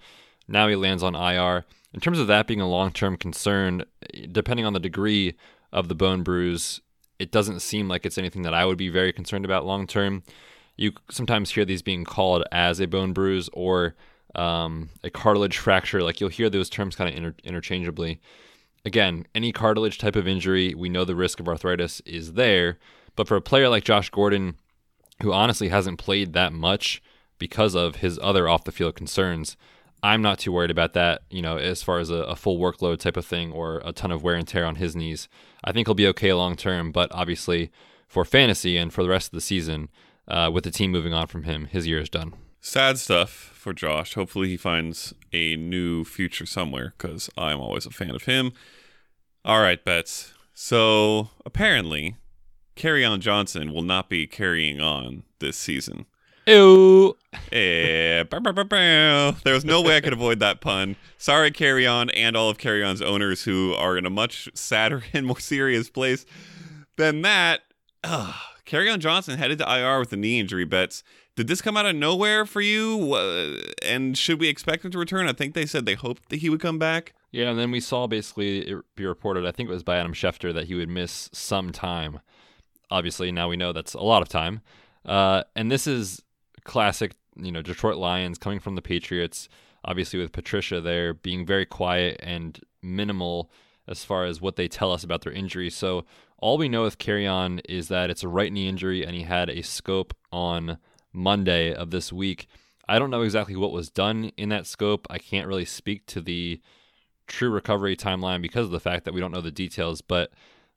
Now 0.48 0.68
he 0.68 0.76
lands 0.76 1.04
on 1.04 1.16
IR. 1.16 1.66
In 1.94 2.00
terms 2.00 2.20
of 2.20 2.28
that 2.28 2.48
being 2.48 2.62
a 2.62 2.68
long 2.68 2.92
term 2.92 3.18
concern, 3.18 3.86
depending 4.32 4.66
on 4.66 4.74
the 4.74 4.80
degree 4.80 5.36
of 5.72 5.88
the 5.88 5.96
bone 5.96 6.24
bruise, 6.24 6.82
it 7.20 7.32
doesn't 7.32 7.62
seem 7.62 7.88
like 7.88 8.06
it's 8.06 8.18
anything 8.18 8.42
that 8.42 8.54
I 8.54 8.66
would 8.66 8.78
be 8.78 8.90
very 8.90 9.14
concerned 9.14 9.46
about 9.46 9.66
long 9.66 9.88
term. 9.88 10.24
You 10.76 10.94
sometimes 11.10 11.52
hear 11.52 11.66
these 11.66 11.82
being 11.82 12.04
called 12.04 12.44
as 12.52 12.80
a 12.80 12.88
bone 12.88 13.14
bruise 13.14 13.50
or 13.54 13.96
um, 14.36 14.90
a 15.04 15.10
cartilage 15.10 15.58
fracture. 15.58 16.02
Like 16.02 16.20
you'll 16.20 16.30
hear 16.30 16.50
those 16.50 16.70
terms 16.70 16.96
kind 16.96 17.10
of 17.10 17.16
inter- 17.16 17.36
interchangeably. 17.44 18.20
Again, 18.86 19.26
any 19.34 19.52
cartilage 19.52 19.98
type 19.98 20.16
of 20.16 20.28
injury, 20.28 20.74
we 20.74 20.90
know 20.90 21.06
the 21.06 21.16
risk 21.16 21.40
of 21.40 21.48
arthritis 21.48 22.02
is 22.02 22.34
there. 22.34 22.80
But 23.16 23.28
for 23.28 23.36
a 23.36 23.42
player 23.42 23.70
like 23.70 23.84
Josh 23.84 24.10
Gordon, 24.10 24.56
who 25.22 25.32
honestly 25.32 25.70
hasn't 25.70 26.00
played 26.00 26.34
that 26.34 26.54
much 26.54 27.02
because 27.38 27.76
of 27.76 27.98
his 27.98 28.20
other 28.22 28.48
off 28.48 28.64
the 28.64 28.72
field 28.72 28.96
concerns. 28.96 29.58
I'm 30.02 30.22
not 30.22 30.40
too 30.40 30.52
worried 30.52 30.72
about 30.72 30.94
that, 30.94 31.22
you 31.30 31.42
know, 31.42 31.58
as 31.58 31.82
far 31.82 32.00
as 32.00 32.10
a, 32.10 32.16
a, 32.16 32.36
full 32.36 32.58
workload 32.58 33.00
type 33.00 33.16
of 33.16 33.26
thing 33.26 33.54
or 33.54 33.82
a 33.86 33.94
ton 33.94 34.12
of 34.12 34.22
wear 34.22 34.36
and 34.36 34.48
tear 34.48 34.66
on 34.66 34.76
his 34.76 34.96
knees. 34.96 35.30
I 35.64 35.72
think 35.72 35.88
he'll 35.88 35.96
be 35.96 36.08
okay 36.08 36.34
long 36.34 36.58
term, 36.58 36.92
but 36.92 37.10
obviously 37.12 37.72
for 38.08 38.26
fantasy 38.26 38.78
and 38.78 38.94
for 38.94 39.02
the 39.02 39.10
rest 39.10 39.28
of 39.28 39.32
the 39.32 39.42
season, 39.42 39.90
uh, 40.28 40.50
with 40.54 40.64
the 40.64 40.72
team 40.72 40.92
moving 40.92 41.14
on 41.14 41.28
from 41.28 41.44
him, 41.44 41.66
his 41.66 41.88
year 41.88 42.00
is 42.00 42.10
done. 42.10 42.34
Sad 42.62 42.98
stuff 42.98 43.30
for 43.30 43.74
Josh. 43.74 44.14
Hopefully 44.14 44.48
he 44.48 44.58
finds 44.58 45.14
a 45.34 45.56
new 45.58 46.04
future 46.04 46.46
somewhere 46.46 46.94
because 46.98 47.30
I'm 47.38 47.60
always 47.60 47.86
a 47.86 47.92
fan 47.92 48.12
of 48.12 48.24
him. 48.24 48.54
All 49.44 49.62
right, 49.62 49.84
Betz. 49.84 50.34
So 50.54 51.30
apparently 51.46 52.16
Carry 52.76 53.04
On 53.04 53.20
Johnson 53.20 53.74
will 53.74 53.82
not 53.82 54.10
be 54.10 54.28
carrying 54.28 54.80
on 54.80 55.24
this 55.40 55.58
season. 55.58 56.06
Ew. 56.46 57.16
Eh, 57.52 58.24
there 58.24 59.54
was 59.54 59.66
no 59.66 59.82
way 59.82 59.98
I 59.98 60.02
could 60.02 60.14
avoid 60.14 60.40
that 60.40 60.60
pun. 60.60 60.96
Sorry, 61.18 61.52
Carry 61.52 61.88
On, 61.88 62.10
and 62.10 62.36
all 62.36 62.50
of 62.50 62.58
Carry 62.58 62.84
On's 62.84 63.02
owners 63.02 63.44
who 63.44 63.74
are 63.76 63.98
in 63.98 64.06
a 64.06 64.10
much 64.10 64.50
sadder 64.54 65.04
and 65.14 65.26
more 65.26 65.40
serious 65.40 65.90
place 65.90 66.26
than 66.98 67.22
that. 67.22 67.62
Ugh. 68.04 68.36
Kerryon 68.66 69.00
Johnson 69.00 69.38
headed 69.38 69.58
to 69.60 69.70
IR 69.70 70.00
with 70.00 70.14
a 70.14 70.18
knee 70.18 70.40
injury. 70.40 70.66
Betz. 70.66 71.04
Did 71.36 71.48
this 71.48 71.62
come 71.62 71.76
out 71.76 71.88
of 71.88 71.96
nowhere 71.96 72.46
for 72.46 72.62
you? 72.62 73.16
And 73.84 74.16
should 74.16 74.40
we 74.40 74.50
expect 74.50 74.86
him 74.86 74.92
to 74.92 75.00
return? 75.00 75.28
I 75.28 75.34
think 75.34 75.56
they 75.56 75.66
said 75.66 75.86
they 75.86 75.96
hoped 75.96 76.30
that 76.30 76.38
he 76.38 76.50
would 76.50 76.60
come 76.60 76.78
back. 76.78 77.14
Yeah, 77.32 77.50
and 77.50 77.58
then 77.58 77.72
we 77.72 77.80
saw 77.80 78.06
basically 78.06 78.60
it 78.60 78.84
be 78.96 79.08
reported. 79.08 79.44
I 79.44 79.52
think 79.52 79.68
it 79.68 79.74
was 79.74 79.82
by 79.82 79.98
Adam 79.98 80.14
Schefter 80.14 80.54
that 80.54 80.68
he 80.68 80.76
would 80.76 80.90
miss 80.90 81.32
some 81.34 81.72
time 81.72 82.20
obviously 82.94 83.32
now 83.32 83.50
we 83.50 83.58
know 83.58 83.74
that's 83.74 83.96
a 83.96 84.02
lot 84.02 84.22
of 84.22 84.30
time. 84.30 84.62
Uh, 85.04 85.44
and 85.56 85.72
this 85.72 85.88
is 85.88 86.22
classic, 86.64 87.16
you 87.36 87.52
know, 87.52 87.62
Detroit 87.62 87.98
Lions 87.98 88.38
coming 88.38 88.60
from 88.60 88.76
the 88.76 88.82
Patriots. 88.82 89.50
Obviously, 89.84 90.20
with 90.20 90.32
Patricia 90.32 90.80
there 90.80 91.14
being 91.14 91.46
very 91.46 91.66
quiet 91.66 92.18
and 92.24 92.60
minimal 92.82 93.52
as 93.88 94.06
far 94.06 94.24
as 94.24 94.40
what 94.40 94.56
they 94.56 94.70
tell 94.70 94.94
us 94.94 95.04
about 95.04 95.24
their 95.24 95.34
injury. 95.34 95.70
So 95.70 96.06
all 96.38 96.58
we 96.58 96.70
know 96.70 96.84
with 96.84 96.98
Kerryon 96.98 97.62
is 97.68 97.88
that 97.88 98.10
it's 98.10 98.24
a 98.24 98.28
right 98.28 98.52
knee 98.52 98.68
injury, 98.68 99.06
and 99.06 99.16
he 99.16 99.24
had 99.24 99.50
a 99.50 99.62
scope 99.62 100.14
on 100.32 100.78
Monday 101.12 101.74
of 101.74 101.92
this 101.92 102.12
week. 102.12 102.48
I 102.88 103.00
don't 103.00 103.12
know 103.12 103.22
exactly 103.22 103.56
what 103.56 103.72
was 103.72 103.90
done 103.90 104.32
in 104.36 104.50
that 104.50 104.68
scope. 104.68 105.08
I 105.10 105.18
can't 105.18 105.48
really 105.48 105.66
speak 105.66 106.06
to 106.08 106.22
the 106.22 106.60
true 107.28 107.50
recovery 107.50 107.96
timeline 107.96 108.42
because 108.42 108.66
of 108.66 108.72
the 108.72 108.80
fact 108.80 109.06
that 109.06 109.14
we 109.14 109.22
don't 109.22 109.32
know 109.32 109.42
the 109.42 109.52
details, 109.52 110.02
but 110.02 110.32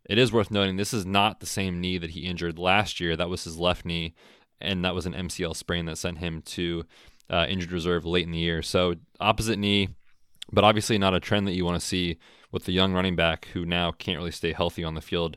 it 0.08 0.18
is 0.18 0.32
worth 0.32 0.50
noting 0.50 0.76
this 0.76 0.94
is 0.94 1.04
not 1.04 1.40
the 1.40 1.46
same 1.46 1.80
knee 1.80 1.98
that 1.98 2.10
he 2.10 2.20
injured 2.20 2.58
last 2.58 3.00
year. 3.00 3.16
That 3.16 3.28
was 3.28 3.44
his 3.44 3.58
left 3.58 3.84
knee, 3.84 4.14
and 4.60 4.84
that 4.84 4.94
was 4.94 5.06
an 5.06 5.14
MCL 5.14 5.56
sprain 5.56 5.86
that 5.86 5.98
sent 5.98 6.18
him 6.18 6.42
to 6.42 6.84
uh, 7.28 7.46
injured 7.48 7.72
reserve 7.72 8.04
late 8.04 8.24
in 8.24 8.32
the 8.32 8.38
year. 8.38 8.62
So 8.62 8.94
opposite 9.18 9.58
knee, 9.58 9.88
but 10.52 10.64
obviously 10.64 10.98
not 10.98 11.14
a 11.14 11.20
trend 11.20 11.46
that 11.46 11.54
you 11.54 11.64
want 11.64 11.80
to 11.80 11.86
see 11.86 12.18
with 12.52 12.64
the 12.64 12.72
young 12.72 12.92
running 12.92 13.16
back 13.16 13.48
who 13.52 13.64
now 13.64 13.92
can't 13.92 14.18
really 14.18 14.30
stay 14.30 14.52
healthy 14.52 14.84
on 14.84 14.94
the 14.94 15.00
field 15.00 15.36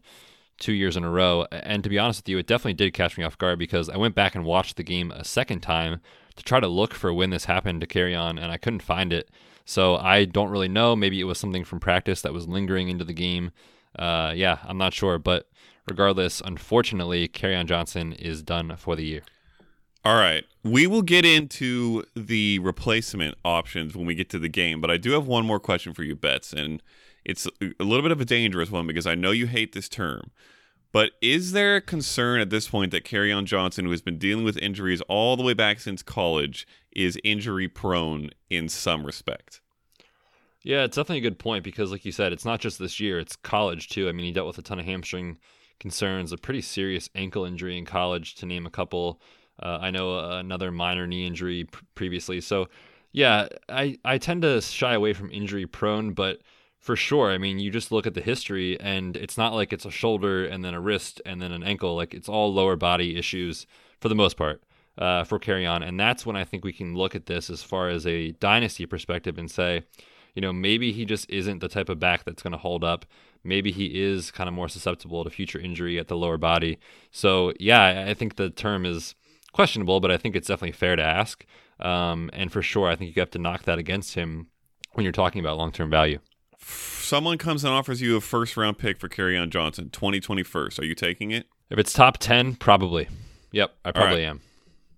two 0.60 0.74
years 0.74 0.96
in 0.98 1.04
a 1.04 1.10
row. 1.10 1.46
And 1.52 1.84
to 1.84 1.90
be 1.90 1.98
honest 1.98 2.20
with 2.20 2.30
you, 2.30 2.38
it 2.38 2.48
definitely 2.48 2.74
did 2.74 2.94
catch 2.94 3.18
me 3.18 3.24
off 3.24 3.38
guard 3.38 3.58
because 3.60 3.90
I 3.90 3.98
went 3.98 4.16
back 4.16 4.36
and 4.36 4.46
watched 4.46 4.78
the 4.78 4.84
game 4.84 5.12
a 5.12 5.24
second 5.24 5.62
time 5.62 6.02
to 6.36 6.44
try 6.44 6.60
to 6.60 6.68
look 6.68 6.94
for 6.94 7.14
when 7.14 7.30
this 7.30 7.46
happened 7.46 7.82
to 7.82 7.88
Kerryon, 7.88 8.42
and 8.42 8.52
I 8.52 8.58
couldn't 8.58 8.84
find 8.84 9.12
it. 9.12 9.30
So 9.66 9.98
I 9.98 10.26
don't 10.26 10.50
really 10.50 10.68
know. 10.68 10.96
Maybe 10.96 11.20
it 11.20 11.26
was 11.26 11.38
something 11.38 11.64
from 11.64 11.80
practice 11.80 12.22
that 12.22 12.34
was 12.34 12.48
lingering 12.48 12.90
into 12.90 13.06
the 13.06 13.14
game. 13.14 13.52
Uh, 13.98 14.34
yeah, 14.36 14.60
I'm 14.64 14.78
not 14.78 14.94
sure. 14.94 15.20
But 15.20 15.48
regardless, 15.88 16.42
unfortunately, 16.42 17.28
Kerryon 17.28 17.66
Johnson 17.66 18.14
is 18.14 18.42
done 18.42 18.76
for 18.78 18.96
the 18.96 19.06
year. 19.06 19.22
All 20.06 20.16
right. 20.16 20.46
We 20.64 20.88
will 20.88 21.02
get 21.02 21.26
into 21.26 22.04
the 22.16 22.60
replacement 22.60 23.38
options 23.44 23.96
when 23.96 24.06
we 24.06 24.16
get 24.16 24.30
to 24.32 24.40
the 24.40 24.50
game, 24.50 24.82
but 24.82 24.92
I 24.92 24.98
do 24.98 25.12
have 25.12 25.28
one 25.28 25.46
more 25.46 25.60
question 25.60 25.94
for 25.94 26.04
you, 26.04 26.16
Betz, 26.16 26.54
and 26.54 26.82
it's 27.26 27.48
a 27.62 27.84
little 27.84 28.02
bit 28.02 28.12
of 28.12 28.22
a 28.22 28.26
dangerous 28.26 28.72
one 28.72 28.88
because 28.88 29.08
I 29.08 29.16
know 29.16 29.32
you 29.32 29.48
hate 29.48 29.74
this 29.74 29.90
term. 29.90 30.32
But 30.92 31.12
is 31.22 31.52
there 31.52 31.76
a 31.76 31.82
concern 31.82 32.42
at 32.42 32.50
this 32.50 32.68
point 32.68 32.92
that 32.92 33.06
Kerryon 33.06 33.46
Johnson, 33.46 33.86
who 33.86 33.92
has 33.92 34.02
been 34.02 34.18
dealing 34.18 34.44
with 34.44 34.58
injuries 34.58 35.02
all 35.02 35.38
the 35.38 35.44
way 35.44 35.54
back 35.54 35.80
since 35.80 36.02
college, 36.02 36.68
is 36.92 37.20
injury 37.24 37.68
prone 37.68 38.32
in 38.50 38.70
some 38.70 39.06
respect? 39.06 39.62
Yeah, 40.64 40.84
it's 40.84 40.96
definitely 40.96 41.20
a 41.20 41.30
good 41.30 41.40
point 41.40 41.64
because, 41.64 41.92
like 41.92 42.06
you 42.06 42.12
said, 42.12 42.34
it's 42.34 42.46
not 42.46 42.60
just 42.60 42.80
this 42.80 43.00
year; 43.00 43.20
it's 43.20 43.36
college 43.36 43.88
too. 43.88 44.10
I 44.10 44.12
mean, 44.12 44.26
he 44.26 44.32
dealt 44.32 44.48
with 44.48 44.58
a 44.58 44.62
ton 44.62 44.80
of 44.80 44.86
hamstring 44.86 45.38
concerns, 45.80 46.32
a 46.32 46.38
pretty 46.38 46.62
serious 46.62 47.10
ankle 47.16 47.46
injury 47.46 47.78
in 47.78 47.86
college, 47.86 48.36
to 48.36 48.46
name 48.46 48.66
a 48.66 48.72
couple. 48.72 49.22
Uh, 49.62 49.80
I 49.82 49.92
know 49.92 50.18
uh, 50.18 50.40
another 50.40 50.72
minor 50.72 51.08
knee 51.08 51.26
injury 51.26 51.66
pr- 51.66 51.84
previously. 51.96 52.42
So, 52.42 52.68
yeah, 53.12 53.48
I 53.68 53.98
I 54.06 54.18
tend 54.18 54.44
to 54.44 54.62
shy 54.62 54.94
away 54.94 55.14
from 55.14 55.32
injury 55.32 55.66
prone, 55.66 56.14
but 56.14 56.40
for 56.80 56.96
sure. 56.96 57.32
I 57.32 57.38
mean, 57.38 57.60
you 57.60 57.72
just 57.72 57.92
look 57.92 58.08
at 58.08 58.14
the 58.14 58.22
history, 58.22 58.80
and 58.80 59.18
it's 59.18 59.38
not 59.38 59.54
like 59.54 59.74
it's 59.74 59.86
a 59.86 59.92
shoulder 59.92 60.46
and 60.46 60.64
then 60.64 60.74
a 60.74 60.80
wrist 60.80 61.22
and 61.26 61.42
then 61.42 61.52
an 61.52 61.64
ankle. 61.64 61.96
Like 61.96 62.14
it's 62.14 62.30
all 62.30 62.54
lower 62.54 62.76
body 62.76 63.18
issues 63.18 63.68
for 64.00 64.10
the 64.10 64.16
most 64.16 64.38
part 64.38 64.64
uh, 64.98 65.24
for 65.24 65.40
Kerryon, 65.40 65.86
and 65.88 66.00
that's 66.00 66.26
when 66.26 66.36
I 66.36 66.46
think 66.46 66.64
we 66.64 66.74
can 66.74 66.96
look 66.96 67.16
at 67.16 67.26
this 67.26 67.50
as 67.50 67.64
far 67.64 67.90
as 67.90 68.06
a 68.08 68.32
dynasty 68.34 68.86
perspective 68.86 69.38
and 69.38 69.50
say, 69.52 69.84
you 70.36 70.42
know, 70.42 70.54
maybe 70.54 70.92
he 70.92 71.06
just 71.06 71.30
isn't 71.30 71.60
the 71.60 71.68
type 71.68 71.90
of 71.90 72.00
back 72.00 72.24
that's 72.24 72.44
going 72.44 72.52
to 72.52 72.58
hold 72.58 72.84
up. 72.84 73.06
Maybe 73.44 73.72
he 73.72 74.02
is 74.02 74.32
kind 74.32 74.48
of 74.48 74.54
more 74.54 74.70
susceptible 74.70 75.24
to 75.24 75.30
future 75.30 75.60
injury 75.60 75.98
at 75.98 76.08
the 76.08 76.18
lower 76.18 76.38
body. 76.38 76.78
So 77.12 77.54
yeah, 77.60 78.06
I 78.08 78.14
think 78.14 78.36
the 78.36 78.50
term 78.50 78.86
is 78.86 79.16
questionable, 79.52 80.00
but 80.00 80.12
I 80.12 80.18
think 80.18 80.36
it's 80.36 80.48
definitely 80.48 80.74
fair 80.74 80.96
to 80.96 81.04
ask. 81.04 81.46
Um, 81.80 82.30
and 82.34 82.52
for 82.52 82.62
sure, 82.62 82.90
I 82.90 82.96
think 82.96 83.16
you 83.16 83.22
have 83.22 83.32
to 83.32 83.40
knock 83.40 83.64
that 83.64 83.80
against 83.80 84.16
him 84.16 84.48
when 84.94 85.04
you're 85.04 85.12
talking 85.14 85.40
about 85.40 85.58
long 85.58 85.72
term 85.72 85.90
value 85.90 86.20
someone 86.62 87.38
comes 87.38 87.64
and 87.64 87.74
offers 87.74 88.02
you 88.02 88.16
a 88.16 88.22
first 88.22 88.56
round 88.58 88.78
pick 88.78 89.00
for 89.00 89.10
Kerryon 89.10 89.50
Johnson, 89.50 89.90
2021, 89.90 90.70
are 90.78 90.86
you 90.86 90.96
taking 90.96 91.32
it? 91.32 91.48
If 91.70 91.80
it's 91.80 91.94
top 91.94 92.18
10, 92.18 92.56
probably. 92.56 93.08
Yep, 93.52 93.72
I 93.84 93.92
probably 93.92 94.22
right. 94.24 94.30
am. 94.30 94.42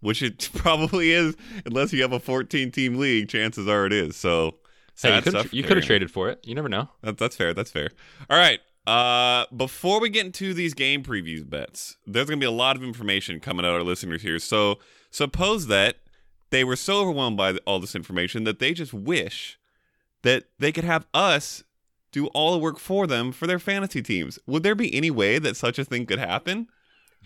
Which 0.01 0.21
it 0.21 0.49
probably 0.55 1.11
is, 1.11 1.35
unless 1.65 1.93
you 1.93 2.01
have 2.01 2.11
a 2.11 2.19
14 2.19 2.71
team 2.71 2.97
league, 2.97 3.29
chances 3.29 3.67
are 3.67 3.85
it 3.85 3.93
is. 3.93 4.15
So, 4.15 4.55
hey, 5.01 5.21
you 5.51 5.63
could 5.63 5.77
have 5.77 5.85
traded 5.85 6.11
for 6.11 6.29
it. 6.29 6.39
You 6.43 6.55
never 6.55 6.69
know. 6.69 6.89
That, 7.01 7.17
that's 7.17 7.35
fair. 7.35 7.53
That's 7.53 7.71
fair. 7.71 7.89
All 8.29 8.37
right. 8.37 8.59
Uh, 8.91 9.45
before 9.56 10.01
we 10.01 10.10
get 10.10 10.25
into 10.25 10.54
these 10.54 10.73
game 10.73 11.01
previews 11.01 11.49
Betz, 11.49 11.95
there's 12.06 12.27
going 12.27 12.38
to 12.38 12.43
be 12.43 12.47
a 12.47 12.51
lot 12.51 12.75
of 12.75 12.84
information 12.84 13.39
coming 13.39 13.65
out 13.65 13.71
our 13.71 13.84
listeners 13.84 14.21
here. 14.21 14.38
So, 14.38 14.80
suppose 15.10 15.67
that 15.67 15.95
they 16.49 16.65
were 16.65 16.75
so 16.75 16.99
overwhelmed 16.99 17.38
by 17.38 17.54
all 17.65 17.80
this 17.80 17.95
information 17.95 18.43
that 18.43 18.60
they 18.60 18.73
just 18.73 18.93
wish 18.93 19.58
that 20.23 20.43
they 20.60 20.73
could 20.73 20.84
have 20.84 21.08
us 21.13 21.63
do 22.12 22.27
all 22.27 22.51
the 22.51 22.58
work 22.58 22.80
for 22.80 23.08
them 23.08 23.32
for 23.32 23.47
their 23.47 23.60
fantasy 23.60 24.01
teams. 24.01 24.38
Would 24.45 24.63
there 24.63 24.75
be 24.75 24.93
any 24.93 25.10
way 25.10 25.39
that 25.39 25.56
such 25.56 25.80
a 25.80 25.86
thing 25.86 26.06
could 26.06 26.19
happen? 26.19 26.67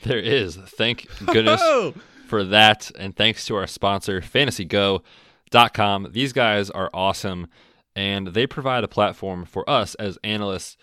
There 0.03 0.19
is. 0.19 0.57
Thank 0.57 1.07
goodness 1.25 1.63
for 2.27 2.43
that. 2.43 2.91
And 2.99 3.15
thanks 3.15 3.43
to 3.47 3.55
our 3.55 3.65
sponsor, 3.65 4.21
fantasygo.com. 4.21 6.09
These 6.11 6.31
guys 6.31 6.69
are 6.69 6.91
awesome 6.93 7.47
and 7.95 8.27
they 8.27 8.45
provide 8.45 8.83
a 8.83 8.87
platform 8.87 9.45
for 9.45 9.67
us 9.67 9.95
as 9.95 10.19
analysts 10.23 10.77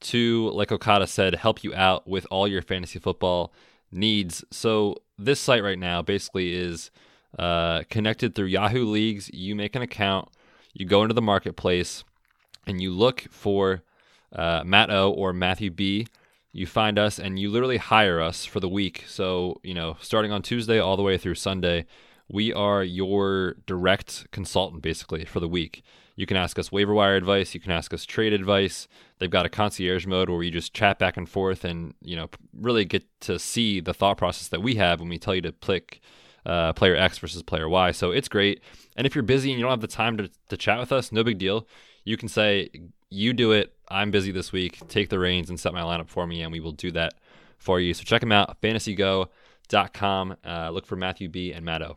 to, 0.00 0.50
like 0.50 0.72
Okada 0.72 1.06
said, 1.06 1.36
help 1.36 1.64
you 1.64 1.74
out 1.74 2.06
with 2.06 2.26
all 2.30 2.46
your 2.46 2.62
fantasy 2.62 2.98
football 2.98 3.52
needs. 3.90 4.44
So, 4.50 4.96
this 5.18 5.40
site 5.40 5.62
right 5.62 5.78
now 5.78 6.02
basically 6.02 6.54
is 6.54 6.90
uh, 7.38 7.82
connected 7.88 8.34
through 8.34 8.46
Yahoo 8.46 8.84
Leagues. 8.84 9.30
You 9.32 9.54
make 9.54 9.74
an 9.74 9.82
account 9.82 10.28
you 10.78 10.84
go 10.84 11.02
into 11.02 11.14
the 11.14 11.22
marketplace 11.22 12.04
and 12.66 12.82
you 12.82 12.90
look 12.90 13.22
for 13.30 13.82
uh, 14.34 14.62
Matt 14.64 14.90
O 14.90 15.10
or 15.10 15.32
Matthew 15.32 15.70
B. 15.70 16.06
You 16.52 16.66
find 16.66 16.98
us 16.98 17.18
and 17.18 17.38
you 17.38 17.50
literally 17.50 17.78
hire 17.78 18.20
us 18.20 18.44
for 18.44 18.60
the 18.60 18.68
week. 18.68 19.04
So, 19.08 19.58
you 19.62 19.72
know, 19.72 19.96
starting 20.02 20.32
on 20.32 20.42
Tuesday 20.42 20.78
all 20.78 20.96
the 20.96 21.02
way 21.02 21.16
through 21.16 21.36
Sunday, 21.36 21.86
we 22.28 22.52
are 22.52 22.84
your 22.84 23.54
direct 23.66 24.30
consultant 24.32 24.82
basically 24.82 25.24
for 25.24 25.40
the 25.40 25.48
week. 25.48 25.82
You 26.16 26.26
can 26.26 26.36
ask 26.36 26.58
us 26.58 26.72
waiver 26.72 26.94
wire 26.94 27.14
advice. 27.14 27.54
You 27.54 27.60
can 27.60 27.72
ask 27.72 27.92
us 27.92 28.04
trade 28.04 28.32
advice. 28.32 28.88
They've 29.18 29.30
got 29.30 29.46
a 29.46 29.50
concierge 29.50 30.06
mode 30.06 30.30
where 30.30 30.42
you 30.42 30.50
just 30.50 30.72
chat 30.74 30.98
back 30.98 31.16
and 31.16 31.28
forth 31.28 31.64
and, 31.64 31.94
you 32.02 32.16
know, 32.16 32.30
really 32.58 32.86
get 32.86 33.04
to 33.22 33.38
see 33.38 33.80
the 33.80 33.94
thought 33.94 34.16
process 34.16 34.48
that 34.48 34.62
we 34.62 34.76
have 34.76 34.98
when 34.98 35.10
we 35.10 35.18
tell 35.18 35.34
you 35.34 35.42
to 35.42 35.52
pick 35.52 36.00
uh, 36.46 36.72
player 36.72 36.96
X 36.96 37.18
versus 37.18 37.42
player 37.42 37.68
Y. 37.68 37.90
So 37.92 38.12
it's 38.12 38.28
great. 38.28 38.62
And 38.96 39.06
if 39.06 39.14
you're 39.14 39.22
busy 39.22 39.50
and 39.50 39.58
you 39.58 39.64
don't 39.64 39.72
have 39.72 39.80
the 39.80 39.86
time 39.86 40.16
to, 40.16 40.30
to 40.48 40.56
chat 40.56 40.78
with 40.78 40.90
us, 40.90 41.12
no 41.12 41.22
big 41.22 41.38
deal. 41.38 41.66
You 42.04 42.16
can 42.16 42.28
say, 42.28 42.70
You 43.10 43.32
do 43.34 43.52
it. 43.52 43.74
I'm 43.88 44.10
busy 44.10 44.32
this 44.32 44.52
week. 44.52 44.88
Take 44.88 45.10
the 45.10 45.18
reins 45.18 45.50
and 45.50 45.60
set 45.60 45.74
my 45.74 45.82
lineup 45.82 46.08
for 46.08 46.26
me, 46.26 46.42
and 46.42 46.50
we 46.50 46.60
will 46.60 46.72
do 46.72 46.90
that 46.92 47.14
for 47.58 47.78
you. 47.78 47.94
So 47.94 48.04
check 48.04 48.20
them 48.20 48.32
out, 48.32 48.60
fantasygo.com. 48.60 50.36
Uh, 50.44 50.70
look 50.70 50.86
for 50.86 50.96
Matthew 50.96 51.28
B. 51.28 51.52
and 51.52 51.64
Matt 51.64 51.82
O. 51.82 51.96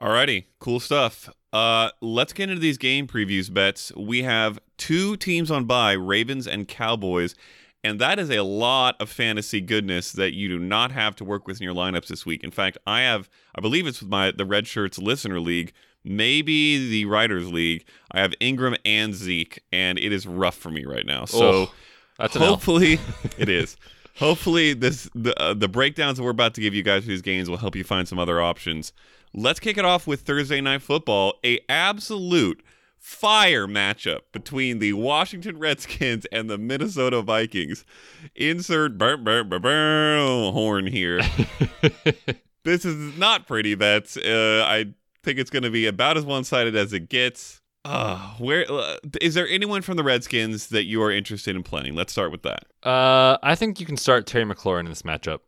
Alrighty, 0.00 0.44
cool 0.58 0.80
stuff. 0.80 1.28
Uh, 1.52 1.90
let's 2.00 2.32
get 2.32 2.48
into 2.48 2.60
these 2.60 2.78
game 2.78 3.06
previews 3.06 3.52
Betz. 3.52 3.92
We 3.94 4.22
have 4.22 4.58
two 4.78 5.16
teams 5.16 5.50
on 5.50 5.66
by, 5.66 5.92
Ravens 5.92 6.46
and 6.46 6.66
Cowboys. 6.66 7.34
And 7.82 7.98
that 7.98 8.18
is 8.18 8.30
a 8.30 8.42
lot 8.42 8.96
of 9.00 9.08
fantasy 9.08 9.60
goodness 9.60 10.12
that 10.12 10.34
you 10.34 10.48
do 10.48 10.58
not 10.58 10.92
have 10.92 11.16
to 11.16 11.24
work 11.24 11.46
with 11.46 11.60
in 11.60 11.64
your 11.64 11.74
lineups 11.74 12.08
this 12.08 12.26
week. 12.26 12.44
In 12.44 12.50
fact, 12.50 12.76
I 12.86 13.00
have, 13.00 13.28
I 13.54 13.60
believe 13.60 13.86
it's 13.86 14.00
with 14.00 14.10
my 14.10 14.30
the 14.30 14.44
Red 14.44 14.66
Shirts 14.66 14.98
Listener 14.98 15.40
League, 15.40 15.72
maybe 16.04 16.90
the 16.90 17.06
Writers 17.06 17.50
League. 17.50 17.86
I 18.12 18.20
have 18.20 18.34
Ingram 18.38 18.76
and 18.84 19.14
Zeke, 19.14 19.62
and 19.72 19.98
it 19.98 20.12
is 20.12 20.26
rough 20.26 20.56
for 20.56 20.70
me 20.70 20.84
right 20.84 21.06
now. 21.06 21.24
So 21.24 21.50
oh, 21.50 21.74
that's 22.18 22.36
hopefully 22.36 23.00
it 23.38 23.48
is. 23.48 23.78
Hopefully 24.16 24.74
this 24.74 25.08
the 25.14 25.38
uh, 25.40 25.54
the 25.54 25.68
breakdowns 25.68 26.18
that 26.18 26.24
we're 26.24 26.30
about 26.30 26.52
to 26.54 26.60
give 26.60 26.74
you 26.74 26.82
guys 26.82 27.04
for 27.04 27.08
these 27.08 27.22
games 27.22 27.48
will 27.48 27.56
help 27.56 27.74
you 27.74 27.84
find 27.84 28.06
some 28.06 28.18
other 28.18 28.42
options. 28.42 28.92
Let's 29.32 29.60
kick 29.60 29.78
it 29.78 29.84
off 29.84 30.06
with 30.06 30.22
Thursday 30.22 30.60
night 30.60 30.82
football, 30.82 31.34
a 31.44 31.60
absolute 31.68 32.64
fire 32.98 33.66
matchup 33.66 34.20
between 34.32 34.80
the 34.80 34.92
Washington 34.92 35.58
Redskins 35.58 36.26
and 36.32 36.50
the 36.50 36.58
Minnesota 36.58 37.22
Vikings. 37.22 37.84
Insert 38.34 38.98
burr, 38.98 39.16
burr, 39.16 39.44
burr, 39.44 39.60
burr, 39.60 40.50
horn 40.50 40.86
here. 40.86 41.20
this 42.64 42.84
is 42.84 43.16
not 43.16 43.46
pretty 43.46 43.76
Betz. 43.76 44.16
Uh, 44.16 44.64
I 44.66 44.94
think 45.22 45.38
it's 45.38 45.50
going 45.50 45.62
to 45.62 45.70
be 45.70 45.86
about 45.86 46.16
as 46.16 46.24
one 46.24 46.42
sided 46.42 46.74
as 46.74 46.92
it 46.92 47.08
gets. 47.08 47.60
Uh, 47.84 48.18
where 48.38 48.70
uh, 48.70 48.96
is 49.22 49.34
there 49.34 49.48
anyone 49.48 49.80
from 49.80 49.96
the 49.96 50.04
Redskins 50.04 50.68
that 50.68 50.84
you 50.84 51.02
are 51.02 51.10
interested 51.10 51.54
in 51.54 51.62
playing? 51.62 51.94
Let's 51.94 52.12
start 52.12 52.30
with 52.30 52.42
that. 52.42 52.64
Uh, 52.82 53.38
I 53.42 53.54
think 53.54 53.80
you 53.80 53.86
can 53.86 53.96
start 53.96 54.26
Terry 54.26 54.44
McLaurin 54.44 54.80
in 54.80 54.86
this 54.86 55.02
matchup. 55.02 55.40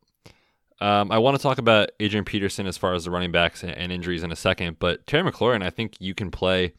Um, 0.83 1.13
I 1.13 1.19
want 1.19 1.37
to 1.37 1.43
talk 1.43 1.59
about 1.59 1.93
Adrian 2.01 2.25
Peterson 2.25 2.67
as 2.67 2.77
far 2.77 2.93
as 2.93 3.05
the 3.05 3.13
running 3.13 3.31
backs 3.31 3.63
and, 3.63 3.93
injuries 3.93 4.25
in 4.25 4.33
a 4.33 4.37
second, 4.37 4.81
but 4.81 5.07
Terry 5.07 5.31
McLaurin, 5.31 5.63
I 5.63 5.71
think 5.71 5.95
you 6.01 6.13
can 6.13 6.33
play 6.33 6.73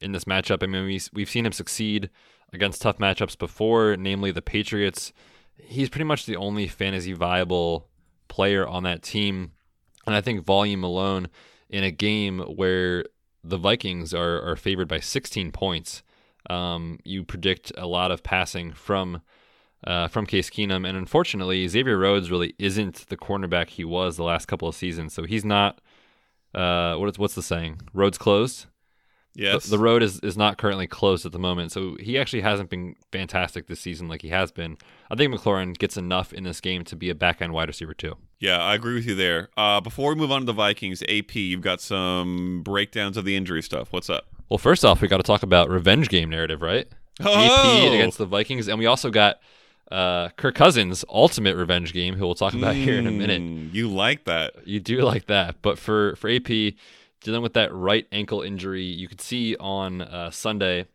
in 0.00 0.10
this 0.10 0.24
matchup. 0.24 0.60
I 0.60 0.66
mean, 0.66 0.84
we, 0.84 1.00
we've 1.12 1.30
seen 1.30 1.46
him 1.46 1.52
succeed 1.52 2.10
against 2.52 2.82
tough 2.82 2.98
matchups 2.98 3.38
before, 3.38 3.96
namely 3.96 4.32
the 4.32 4.42
Patriots. 4.42 5.12
He's 5.54 5.88
pretty 5.88 6.04
much 6.04 6.26
the 6.26 6.34
only 6.34 6.66
fantasy 6.66 7.12
viable 7.12 7.86
player 8.26 8.66
on 8.66 8.82
that 8.82 9.04
team. 9.04 9.52
And 10.04 10.16
I 10.16 10.20
think 10.20 10.44
volume 10.44 10.82
alone 10.82 11.28
in 11.70 11.84
a 11.84 11.92
game 11.92 12.40
where 12.40 13.04
the 13.44 13.56
Vikings 13.56 14.12
are, 14.12 14.42
are 14.42 14.56
favored 14.56 14.88
by 14.88 14.98
16 14.98 15.52
points, 15.52 16.02
um, 16.50 16.98
you 17.04 17.22
predict 17.22 17.70
a 17.78 17.86
lot 17.86 18.10
of 18.10 18.24
passing 18.24 18.72
from 18.72 19.22
uh, 19.84 20.08
from 20.08 20.26
Case 20.26 20.50
Keenum. 20.50 20.86
And 20.86 20.96
unfortunately, 20.96 21.66
Xavier 21.68 21.98
Rhodes 21.98 22.30
really 22.30 22.54
isn't 22.58 23.06
the 23.08 23.16
cornerback 23.16 23.70
he 23.70 23.84
was 23.84 24.16
the 24.16 24.24
last 24.24 24.46
couple 24.46 24.68
of 24.68 24.74
seasons. 24.74 25.12
So 25.12 25.24
he's 25.24 25.44
not. 25.44 25.80
Uh, 26.54 26.96
what 26.96 27.08
is, 27.08 27.18
what's 27.18 27.34
the 27.34 27.42
saying? 27.42 27.80
Roads 27.92 28.18
closed. 28.18 28.66
Yes. 29.34 29.64
The, 29.64 29.76
the, 29.76 29.78
road 29.78 30.02
is, 30.02 30.18
is 30.20 30.36
not 30.36 30.58
currently 30.58 30.88
closed 30.88 31.24
at 31.24 31.30
the 31.30 31.38
moment, 31.38 31.70
so 31.70 31.96
he 32.00 32.18
actually 32.18 32.40
hasn't 32.40 32.70
been 32.70 32.96
fantastic 33.12 33.68
this 33.68 33.78
season 33.78 34.08
like 34.08 34.22
he 34.22 34.30
has 34.30 34.50
been. 34.50 34.78
I 35.10 35.14
think 35.14 35.32
McLaurin 35.32 35.78
gets 35.78 35.96
enough 35.96 36.32
in 36.32 36.42
this 36.42 36.60
game 36.60 36.82
to 36.84 36.96
be 36.96 37.08
a 37.08 37.14
back 37.14 37.40
end 37.40 37.52
wide 37.52 37.68
receiver 37.68 37.94
too. 37.94 38.16
Yeah, 38.40 38.58
I 38.58 38.74
agree 38.74 38.94
with 38.94 39.06
you 39.06 39.14
there. 39.14 39.50
Uh, 39.56 39.80
before 39.80 40.12
we 40.12 40.16
move 40.16 40.32
on 40.32 40.40
to 40.40 40.46
the 40.46 40.52
Vikings, 40.52 41.02
AP, 41.02 41.36
you've 41.36 41.60
got 41.60 41.80
some 41.80 42.62
breakdowns 42.64 43.16
of 43.16 43.24
the 43.24 43.36
injury 43.36 43.62
stuff. 43.62 43.92
What's 43.92 44.10
up? 44.10 44.26
Well, 44.48 44.58
first 44.58 44.84
off, 44.84 45.00
we 45.00 45.06
got 45.06 45.18
to 45.18 45.22
talk 45.22 45.44
about 45.44 45.68
revenge 45.68 46.08
game 46.08 46.30
narrative, 46.30 46.60
right? 46.60 46.88
Oh! 47.20 47.84
AP 47.86 47.92
against 47.92 48.18
the 48.18 48.26
Vikings, 48.26 48.66
and 48.66 48.78
we 48.78 48.86
also 48.86 49.10
got 49.10 49.38
uh, 49.90 50.28
Kirk 50.36 50.54
Cousins' 50.54 51.04
ultimate 51.08 51.56
revenge 51.56 51.92
game, 51.92 52.14
who 52.16 52.26
we'll 52.26 52.34
talk 52.34 52.54
about 52.54 52.74
here 52.74 52.98
in 52.98 53.06
a 53.06 53.10
minute. 53.10 53.40
Mm, 53.42 53.72
You 53.74 53.88
like 53.88 54.24
that? 54.24 54.66
You 54.66 54.80
do 54.80 54.98
like 55.02 55.26
that, 55.26 55.56
but 55.62 55.78
for 55.78 56.14
for 56.16 56.28
AP 56.30 56.74
dealing 57.22 57.42
with 57.42 57.54
that 57.54 57.72
right 57.74 58.06
ankle 58.12 58.42
injury, 58.42 58.84
you 58.84 59.08
could 59.08 59.20
see 59.20 59.56
on 59.56 60.02
uh, 60.02 60.30
Sunday 60.30 60.86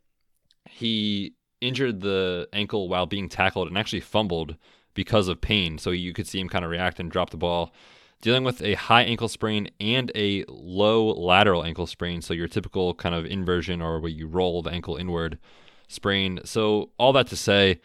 he 0.70 1.34
injured 1.62 2.02
the 2.02 2.48
ankle 2.54 2.90
while 2.90 3.06
being 3.06 3.30
tackled 3.30 3.68
and 3.68 3.78
actually 3.78 4.00
fumbled 4.02 4.56
because 4.94 5.28
of 5.28 5.42
pain. 5.42 5.78
So 5.78 5.92
you 5.92 6.14
could 6.14 6.28
see 6.28 6.40
him 6.40 6.50
kind 6.50 6.64
of 6.66 6.72
react 6.72 7.00
and 7.00 7.10
drop 7.12 7.30
the 7.30 7.38
ball. 7.38 7.74
Dealing 8.22 8.44
with 8.46 8.62
a 8.62 8.76
high 8.76 9.02
ankle 9.04 9.28
sprain 9.28 9.70
and 9.82 10.10
a 10.16 10.46
low 10.48 11.08
lateral 11.08 11.64
ankle 11.66 11.88
sprain, 11.88 12.22
so 12.22 12.34
your 12.34 12.48
typical 12.48 12.94
kind 12.94 13.14
of 13.14 13.26
inversion 13.26 13.82
or 13.82 14.00
where 14.00 14.10
you 14.12 14.28
roll 14.28 14.62
the 14.62 14.70
ankle 14.72 14.96
inward 14.96 15.38
sprain. 15.90 16.40
So 16.46 16.92
all 16.98 17.12
that 17.14 17.28
to 17.28 17.36
say, 17.36 17.82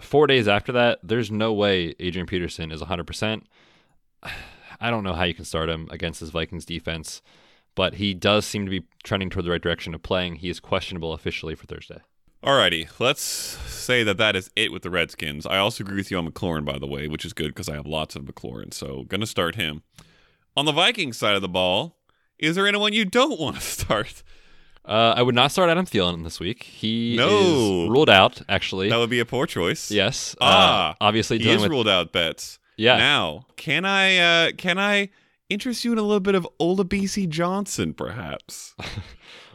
four 0.00 0.26
days 0.26 0.48
after 0.48 0.72
that, 0.72 1.00
there's 1.02 1.30
no 1.30 1.52
way 1.52 1.94
Adrian 1.98 2.26
Peterson 2.26 2.72
is 2.72 2.82
100%. 2.82 3.42
I 4.80 4.90
don't 4.90 5.02
know 5.02 5.14
how 5.14 5.24
you 5.24 5.34
can 5.34 5.44
start 5.44 5.68
him 5.68 5.88
against 5.90 6.20
this 6.20 6.30
Vikings 6.30 6.64
defense, 6.64 7.20
but 7.74 7.94
he 7.94 8.14
does 8.14 8.46
seem 8.46 8.64
to 8.64 8.70
be 8.70 8.84
trending 9.02 9.28
toward 9.28 9.44
the 9.44 9.50
right 9.50 9.60
direction 9.60 9.92
of 9.94 10.02
playing. 10.02 10.36
He 10.36 10.48
is 10.48 10.60
questionable 10.60 11.12
officially 11.12 11.56
for 11.56 11.66
Thursday. 11.66 11.98
Alrighty, 12.44 12.88
let's 13.00 13.20
say 13.20 14.04
that 14.04 14.16
that 14.18 14.36
is 14.36 14.50
it 14.54 14.70
with 14.70 14.82
the 14.82 14.90
Redskins. 14.90 15.44
I 15.44 15.58
also 15.58 15.82
agree 15.82 15.96
with 15.96 16.12
you 16.12 16.18
on 16.18 16.30
McLaurin, 16.30 16.64
by 16.64 16.78
the 16.78 16.86
way, 16.86 17.08
which 17.08 17.24
is 17.24 17.32
good 17.32 17.48
because 17.48 17.68
I 17.68 17.74
have 17.74 17.86
lots 17.86 18.14
of 18.14 18.22
McLaurin, 18.22 18.72
so 18.72 19.02
gonna 19.08 19.26
start 19.26 19.56
him. 19.56 19.82
On 20.56 20.64
the 20.64 20.72
Vikings 20.72 21.16
side 21.16 21.34
of 21.34 21.42
the 21.42 21.48
ball, 21.48 21.96
is 22.38 22.54
there 22.54 22.68
anyone 22.68 22.92
you 22.92 23.04
don't 23.04 23.40
want 23.40 23.56
to 23.56 23.62
start? 23.62 24.22
Uh, 24.88 25.14
I 25.16 25.22
would 25.22 25.34
not 25.34 25.52
start 25.52 25.68
Adam 25.68 25.84
Thielen 25.84 26.24
this 26.24 26.40
week. 26.40 26.62
He 26.62 27.14
No. 27.16 27.28
is 27.84 27.90
ruled 27.90 28.08
out, 28.10 28.40
actually. 28.48 28.88
That 28.88 28.96
would 28.98 29.10
be 29.10 29.20
a 29.20 29.26
poor 29.26 29.46
choice. 29.46 29.90
Yes. 29.90 30.34
Ah, 30.40 30.92
uh, 30.92 30.94
obviously 31.00 31.38
he 31.38 31.50
is 31.50 31.60
with 31.62 31.70
ruled 31.70 31.88
out. 31.88 32.12
Betz. 32.12 32.58
Yeah. 32.76 32.96
Now, 32.96 33.44
can 33.56 33.84
I 33.84 34.16
uh, 34.16 34.52
can 34.56 34.78
I 34.78 35.10
interest 35.50 35.84
you 35.84 35.92
in 35.92 35.98
a 35.98 36.02
little 36.02 36.20
bit 36.20 36.34
of 36.34 36.48
Olabisi 36.60 37.28
Johnson, 37.28 37.92
perhaps? 37.92 38.74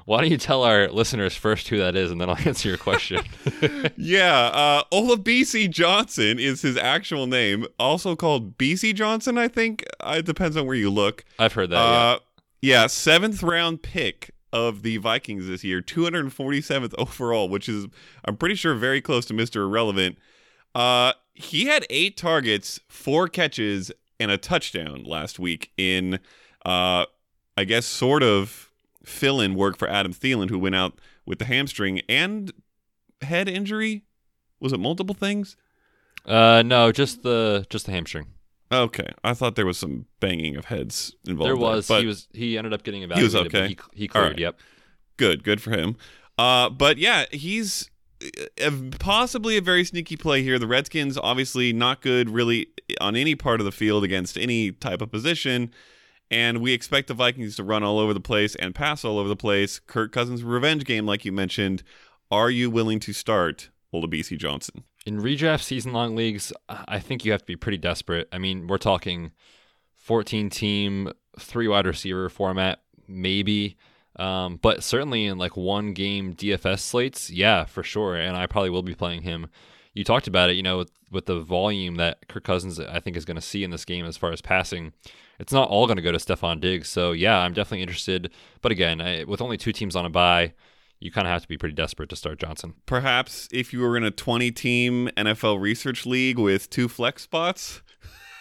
Why 0.05 0.19
don't 0.19 0.29
you 0.31 0.37
tell 0.37 0.63
our 0.63 0.89
listeners 0.89 1.33
first 1.33 1.69
who 1.69 1.77
that 1.77 1.95
is, 1.95 2.11
and 2.11 2.19
then 2.19 2.29
I'll 2.29 2.37
answer 2.45 2.67
your 2.67 2.77
question. 2.77 3.21
yeah, 3.97 4.47
uh, 4.53 4.83
Olabisi 4.91 5.69
Johnson 5.69 6.37
is 6.39 6.61
his 6.61 6.75
actual 6.75 7.25
name, 7.25 7.65
also 7.79 8.13
called 8.15 8.57
Bisi 8.57 8.93
Johnson. 8.93 9.37
I 9.37 9.47
think 9.47 9.85
Uh, 10.01 10.15
it 10.17 10.25
depends 10.25 10.57
on 10.57 10.67
where 10.67 10.75
you 10.75 10.89
look. 10.89 11.23
I've 11.39 11.53
heard 11.53 11.69
that. 11.69 11.77
Uh, 11.77 12.19
yeah, 12.61 12.87
seventh 12.87 13.41
round 13.41 13.81
pick 13.81 14.31
of 14.53 14.83
the 14.83 14.97
Vikings 14.97 15.47
this 15.47 15.63
year, 15.63 15.81
247th 15.81 16.93
overall, 16.97 17.49
which 17.49 17.67
is 17.67 17.87
I'm 18.23 18.37
pretty 18.37 18.55
sure 18.55 18.75
very 18.75 19.01
close 19.01 19.25
to 19.25 19.33
Mr. 19.33 19.57
Irrelevant. 19.57 20.17
Uh, 20.73 21.13
he 21.33 21.65
had 21.65 21.85
eight 21.89 22.15
targets, 22.15 22.79
four 22.87 23.27
catches, 23.27 23.91
and 24.19 24.31
a 24.31 24.37
touchdown 24.37 25.03
last 25.03 25.39
week 25.39 25.71
in, 25.75 26.19
uh, 26.65 27.05
I 27.57 27.63
guess, 27.65 27.85
sort 27.85 28.23
of 28.23 28.71
fill-in 29.03 29.55
work 29.55 29.77
for 29.77 29.89
Adam 29.89 30.13
Thielen, 30.13 30.49
who 30.49 30.59
went 30.59 30.75
out 30.75 30.99
with 31.25 31.39
the 31.39 31.45
hamstring 31.45 32.01
and 32.07 32.53
head 33.21 33.49
injury. 33.49 34.03
Was 34.59 34.71
it 34.71 34.79
multiple 34.79 35.15
things? 35.15 35.57
Uh, 36.25 36.63
no, 36.65 36.91
just 36.91 37.23
the 37.23 37.65
just 37.69 37.85
the 37.85 37.91
hamstring. 37.91 38.27
Okay, 38.73 39.07
I 39.23 39.33
thought 39.33 39.55
there 39.55 39.65
was 39.65 39.77
some 39.77 40.05
banging 40.19 40.55
of 40.55 40.65
heads 40.65 41.15
involved. 41.27 41.47
There 41.47 41.55
was. 41.55 41.87
but 41.87 42.01
he 42.01 42.07
was. 42.07 42.27
He 42.33 42.57
ended 42.57 42.73
up 42.73 42.83
getting 42.83 43.01
was 43.09 43.33
evaluated. 43.35 43.51
but 43.51 43.57
okay. 43.59 43.67
He, 43.69 44.01
he 44.01 44.07
cleared. 44.07 44.31
right. 44.31 44.39
Yep. 44.39 44.59
good 45.17 45.43
good 45.43 45.61
for 45.61 45.71
him 45.71 45.95
uh 46.39 46.67
but 46.69 46.97
yeah 46.97 47.25
he's 47.31 47.89
uh, 48.63 48.71
possibly 48.99 49.57
a 49.57 49.61
very 49.61 49.83
sneaky 49.83 50.17
play 50.17 50.41
here 50.41 50.57
the 50.57 50.65
redskins 50.67 51.17
obviously 51.17 51.71
not 51.71 52.01
good 52.01 52.29
really 52.29 52.67
on 52.99 53.15
any 53.15 53.35
part 53.35 53.59
of 53.61 53.65
the 53.65 53.71
field 53.71 54.03
against 54.03 54.37
any 54.37 54.71
type 54.71 55.01
of 55.01 55.11
position 55.11 55.71
and 56.31 56.57
we 56.59 56.73
expect 56.73 57.07
the 57.07 57.13
vikings 57.13 57.55
to 57.55 57.63
run 57.63 57.83
all 57.83 57.99
over 57.99 58.11
the 58.13 58.19
place 58.19 58.55
and 58.55 58.73
pass 58.73 59.05
all 59.05 59.19
over 59.19 59.29
the 59.29 59.35
place 59.35 59.77
kirk 59.77 60.11
cousins 60.11 60.43
revenge 60.43 60.83
game 60.85 61.05
like 61.05 61.23
you 61.25 61.31
mentioned 61.31 61.83
are 62.31 62.49
you 62.49 62.71
willing 62.71 62.99
to 62.99 63.13
start 63.13 63.69
olabisi 63.93 64.35
johnson 64.37 64.83
In 65.05 65.19
redraft 65.19 65.63
season 65.63 65.91
long 65.91 66.15
leagues, 66.15 66.53
I 66.69 66.99
think 66.99 67.25
you 67.25 67.31
have 67.33 67.41
to 67.41 67.45
be 67.45 67.57
pretty 67.57 67.77
desperate. 67.77 68.29
I 68.31 68.37
mean, 68.37 68.67
we're 68.67 68.77
talking 68.77 69.31
14 69.95 70.49
team, 70.49 71.11
three 71.37 71.67
wide 71.67 71.85
receiver 71.85 72.29
format, 72.29 72.79
maybe. 73.07 73.75
Um, 74.15 74.59
but 74.61 74.83
certainly 74.83 75.25
in 75.25 75.37
like 75.37 75.57
one 75.57 75.93
game 75.93 76.35
DFS 76.35 76.79
slates, 76.79 77.29
yeah, 77.29 77.65
for 77.65 77.83
sure. 77.83 78.15
And 78.15 78.37
I 78.37 78.47
probably 78.47 78.69
will 78.69 78.83
be 78.83 78.95
playing 78.95 79.23
him. 79.23 79.47
You 79.93 80.03
talked 80.03 80.27
about 80.27 80.49
it, 80.49 80.55
you 80.55 80.63
know, 80.63 80.79
with, 80.79 80.91
with 81.11 81.25
the 81.25 81.41
volume 81.41 81.95
that 81.95 82.27
Kirk 82.27 82.43
Cousins, 82.43 82.79
I 82.79 82.99
think, 82.99 83.17
is 83.17 83.25
going 83.25 83.35
to 83.35 83.41
see 83.41 83.63
in 83.63 83.71
this 83.71 83.85
game 83.85 84.05
as 84.05 84.17
far 84.17 84.31
as 84.31 84.41
passing. 84.41 84.93
It's 85.39 85.53
not 85.53 85.69
all 85.69 85.85
going 85.85 85.97
to 85.97 86.03
go 86.03 86.11
to 86.11 86.17
Stefon 86.17 86.61
Diggs. 86.61 86.87
So, 86.87 87.11
yeah, 87.11 87.39
I'm 87.39 87.53
definitely 87.53 87.81
interested. 87.81 88.31
But 88.61 88.71
again, 88.71 89.01
I, 89.01 89.23
with 89.25 89.41
only 89.41 89.57
two 89.57 89.71
teams 89.71 89.95
on 89.95 90.05
a 90.05 90.09
bye, 90.09 90.53
you 91.03 91.11
kind 91.11 91.27
of 91.27 91.31
have 91.33 91.41
to 91.41 91.47
be 91.47 91.57
pretty 91.57 91.75
desperate 91.75 92.09
to 92.09 92.15
start 92.15 92.39
Johnson. 92.39 92.73
perhaps 92.85 93.47
if 93.51 93.73
you 93.73 93.79
were 93.81 93.97
in 93.97 94.03
a 94.03 94.11
20 94.11 94.51
team 94.51 95.09
nfl 95.17 95.59
research 95.59 96.05
league 96.05 96.39
with 96.39 96.69
two 96.69 96.87
flex 96.87 97.23
spots 97.23 97.81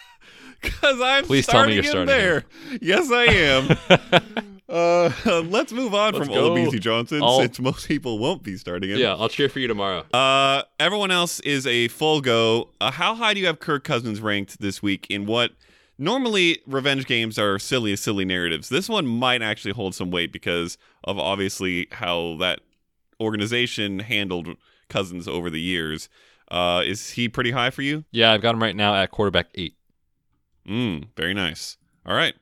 because 0.61 0.99
i'm 1.01 1.25
Please 1.25 1.45
tell 1.45 1.67
me 1.67 1.73
starting 1.73 1.75
you're 1.75 1.83
starting 1.83 2.05
there 2.07 2.45
yes 2.81 3.11
i 3.11 3.25
am 3.25 3.77
uh, 4.69 5.11
let's 5.49 5.71
move 5.73 5.93
on 5.93 6.13
Let's 6.13 6.25
from 6.27 6.35
olabisi 6.35 6.79
johnson 6.79 7.21
I'll- 7.21 7.41
since 7.41 7.59
most 7.59 7.87
people 7.87 8.17
won't 8.19 8.43
be 8.43 8.55
starting 8.57 8.89
him 8.91 8.97
Yeah, 8.97 9.15
I'll 9.15 9.29
cheer 9.29 9.49
for 9.49 9.59
you 9.59 9.67
tomorrow. 9.67 10.05
uh, 10.13 10.63
everyone 10.79 11.11
else 11.11 11.39
is 11.41 11.67
a 11.67 11.87
full 11.89 12.21
go. 12.21 12.69
Uh, 12.79 12.91
how 12.91 13.13
high 13.15 13.33
do 13.33 13.39
you 13.41 13.45
have 13.47 13.59
Kirk 13.59 13.83
Cousins 13.83 14.21
ranked 14.21 14.59
this 14.61 14.81
week 14.81 15.05
in 15.09 15.25
what 15.25 15.51
normally 15.97 16.59
revenge 16.65 17.05
games 17.05 17.37
are 17.37 17.59
silly, 17.59 17.95
silly 17.95 18.25
narratives? 18.25 18.69
This 18.69 18.87
one 18.89 19.05
might 19.05 19.41
actually 19.41 19.73
hold 19.73 19.93
some 19.95 20.11
weight 20.11 20.31
because 20.31 20.77
of 21.03 21.19
obviously 21.19 21.87
how 21.91 22.37
that 22.39 22.59
organization 23.19 23.99
handled 23.99 24.49
Cousins 24.89 25.27
over 25.27 25.49
the 25.49 25.61
years. 25.61 26.09
Uh, 26.49 26.83
is 26.85 27.11
he 27.11 27.29
pretty 27.29 27.51
high 27.51 27.69
for 27.69 27.81
you? 27.81 28.03
Yeah, 28.11 28.31
I've 28.31 28.41
got 28.41 28.53
him 28.53 28.61
right 28.61 28.75
now 28.75 28.95
at 28.95 29.11
quarterback 29.11 29.47
eight. 29.55 29.75
Mm, 30.67 31.07
very 31.15 31.33
nice. 31.33 31.77
All 32.05 32.15
right. 32.15 32.35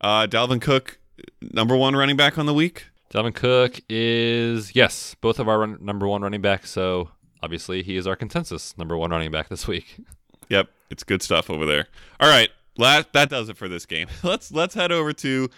Uh, 0.00 0.26
Dalvin 0.26 0.60
Cook, 0.60 0.98
number 1.40 1.76
one 1.76 1.96
running 1.96 2.16
back 2.16 2.38
on 2.38 2.46
the 2.46 2.54
week. 2.54 2.86
Dalvin 3.12 3.34
Cook 3.34 3.80
is 3.88 4.74
yes, 4.74 5.16
both 5.20 5.38
of 5.38 5.48
our 5.48 5.60
run, 5.60 5.78
number 5.80 6.06
one 6.06 6.22
running 6.22 6.42
backs. 6.42 6.70
So 6.70 7.10
obviously 7.42 7.82
he 7.82 7.96
is 7.96 8.06
our 8.06 8.16
consensus 8.16 8.76
number 8.76 8.96
one 8.96 9.10
running 9.10 9.30
back 9.30 9.48
this 9.48 9.66
week. 9.66 9.96
Yep, 10.48 10.68
it's 10.90 11.02
good 11.02 11.24
stuff 11.24 11.50
over 11.50 11.66
there. 11.66 11.88
All 12.20 12.28
right, 12.28 12.50
that 12.76 13.12
that 13.14 13.28
does 13.28 13.48
it 13.48 13.56
for 13.56 13.66
this 13.66 13.84
game. 13.84 14.06
let's 14.22 14.52
let's 14.52 14.74
head 14.76 14.92
over 14.92 15.12
to 15.14 15.50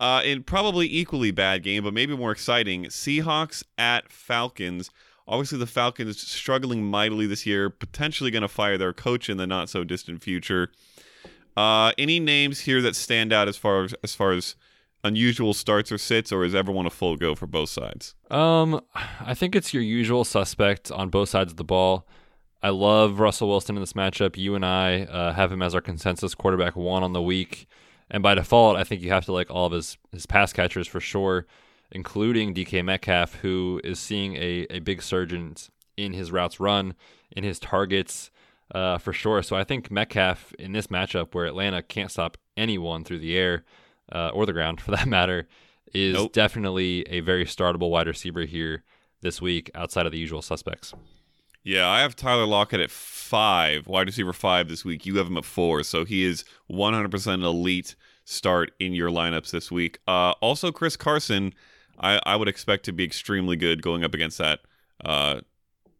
uh, 0.00 0.22
in 0.24 0.42
probably 0.42 0.86
equally 0.92 1.30
bad 1.30 1.62
game, 1.62 1.84
but 1.84 1.94
maybe 1.94 2.16
more 2.16 2.32
exciting. 2.32 2.84
Seahawks 2.84 3.62
at 3.76 4.10
Falcons. 4.10 4.90
Obviously, 5.26 5.58
the 5.58 5.66
Falcons 5.66 6.20
struggling 6.20 6.84
mightily 6.84 7.26
this 7.26 7.44
year, 7.44 7.68
potentially 7.68 8.30
going 8.30 8.42
to 8.42 8.48
fire 8.48 8.78
their 8.78 8.92
coach 8.92 9.28
in 9.28 9.36
the 9.36 9.46
not 9.46 9.68
so 9.68 9.84
distant 9.84 10.22
future. 10.22 10.70
Uh, 11.56 11.92
any 11.98 12.20
names 12.20 12.60
here 12.60 12.80
that 12.80 12.94
stand 12.94 13.32
out 13.32 13.48
as 13.48 13.56
far 13.56 13.84
as 13.84 13.94
as 14.04 14.14
far 14.14 14.32
as 14.32 14.54
unusual 15.04 15.52
starts 15.52 15.90
or 15.90 15.98
sits, 15.98 16.32
or 16.32 16.44
is 16.44 16.54
everyone 16.54 16.86
a 16.86 16.90
full 16.90 17.16
go 17.16 17.34
for 17.34 17.46
both 17.46 17.68
sides? 17.68 18.14
Um, 18.30 18.80
I 18.94 19.34
think 19.34 19.54
it's 19.54 19.74
your 19.74 19.82
usual 19.82 20.24
suspect 20.24 20.90
on 20.92 21.08
both 21.08 21.28
sides 21.30 21.52
of 21.52 21.56
the 21.56 21.64
ball. 21.64 22.06
I 22.62 22.70
love 22.70 23.20
Russell 23.20 23.48
Wilson 23.48 23.76
in 23.76 23.82
this 23.82 23.92
matchup. 23.92 24.36
You 24.36 24.54
and 24.54 24.64
I 24.64 25.02
uh, 25.02 25.32
have 25.32 25.52
him 25.52 25.62
as 25.62 25.74
our 25.74 25.80
consensus 25.80 26.34
quarterback 26.34 26.74
one 26.74 27.02
on 27.02 27.12
the 27.12 27.22
week, 27.22 27.68
and 28.10 28.22
by 28.22 28.34
default, 28.34 28.76
I 28.76 28.84
think 28.84 29.02
you 29.02 29.10
have 29.10 29.24
to 29.26 29.32
like 29.32 29.50
all 29.50 29.66
of 29.66 29.72
his 29.72 29.98
his 30.12 30.26
pass 30.26 30.52
catchers 30.52 30.86
for 30.88 31.00
sure, 31.00 31.46
including 31.90 32.54
DK 32.54 32.84
Metcalf, 32.84 33.36
who 33.36 33.80
is 33.84 33.98
seeing 33.98 34.36
a 34.36 34.66
a 34.70 34.80
big 34.80 35.02
surge 35.02 35.32
in, 35.32 35.54
in 35.96 36.12
his 36.12 36.30
routes 36.32 36.60
run, 36.60 36.94
in 37.30 37.44
his 37.44 37.58
targets, 37.58 38.30
uh, 38.74 38.98
for 38.98 39.12
sure. 39.12 39.42
So 39.42 39.56
I 39.56 39.64
think 39.64 39.90
Metcalf 39.90 40.52
in 40.58 40.72
this 40.72 40.88
matchup 40.88 41.34
where 41.34 41.46
Atlanta 41.46 41.82
can't 41.82 42.10
stop 42.10 42.36
anyone 42.56 43.04
through 43.04 43.20
the 43.20 43.36
air 43.36 43.64
uh, 44.12 44.30
or 44.30 44.46
the 44.46 44.52
ground 44.52 44.80
for 44.82 44.90
that 44.92 45.06
matter 45.06 45.46
is 45.94 46.14
Nope. 46.14 46.32
definitely 46.32 47.02
a 47.08 47.20
very 47.20 47.44
startable 47.46 47.90
wide 47.90 48.06
receiver 48.06 48.44
here 48.44 48.84
this 49.20 49.40
week 49.40 49.70
outside 49.74 50.06
of 50.06 50.12
the 50.12 50.18
usual 50.18 50.42
suspects. 50.42 50.92
Yeah, 51.68 51.86
I 51.86 52.00
have 52.00 52.16
Tyler 52.16 52.46
Lockett 52.46 52.80
at 52.80 52.90
five, 52.90 53.86
wide 53.86 54.06
receiver 54.06 54.32
five 54.32 54.68
this 54.70 54.86
week. 54.86 55.04
You 55.04 55.18
have 55.18 55.26
him 55.26 55.36
at 55.36 55.44
four, 55.44 55.82
so 55.82 56.06
he 56.06 56.24
is 56.24 56.42
100% 56.70 57.44
elite 57.44 57.94
start 58.24 58.72
in 58.80 58.94
your 58.94 59.10
lineups 59.10 59.50
this 59.50 59.70
week. 59.70 59.98
Uh, 60.08 60.30
also, 60.40 60.72
Chris 60.72 60.96
Carson, 60.96 61.52
I, 62.00 62.20
I 62.24 62.36
would 62.36 62.48
expect 62.48 62.86
to 62.86 62.92
be 62.92 63.04
extremely 63.04 63.54
good 63.54 63.82
going 63.82 64.02
up 64.02 64.14
against 64.14 64.38
that 64.38 64.60
uh, 65.04 65.42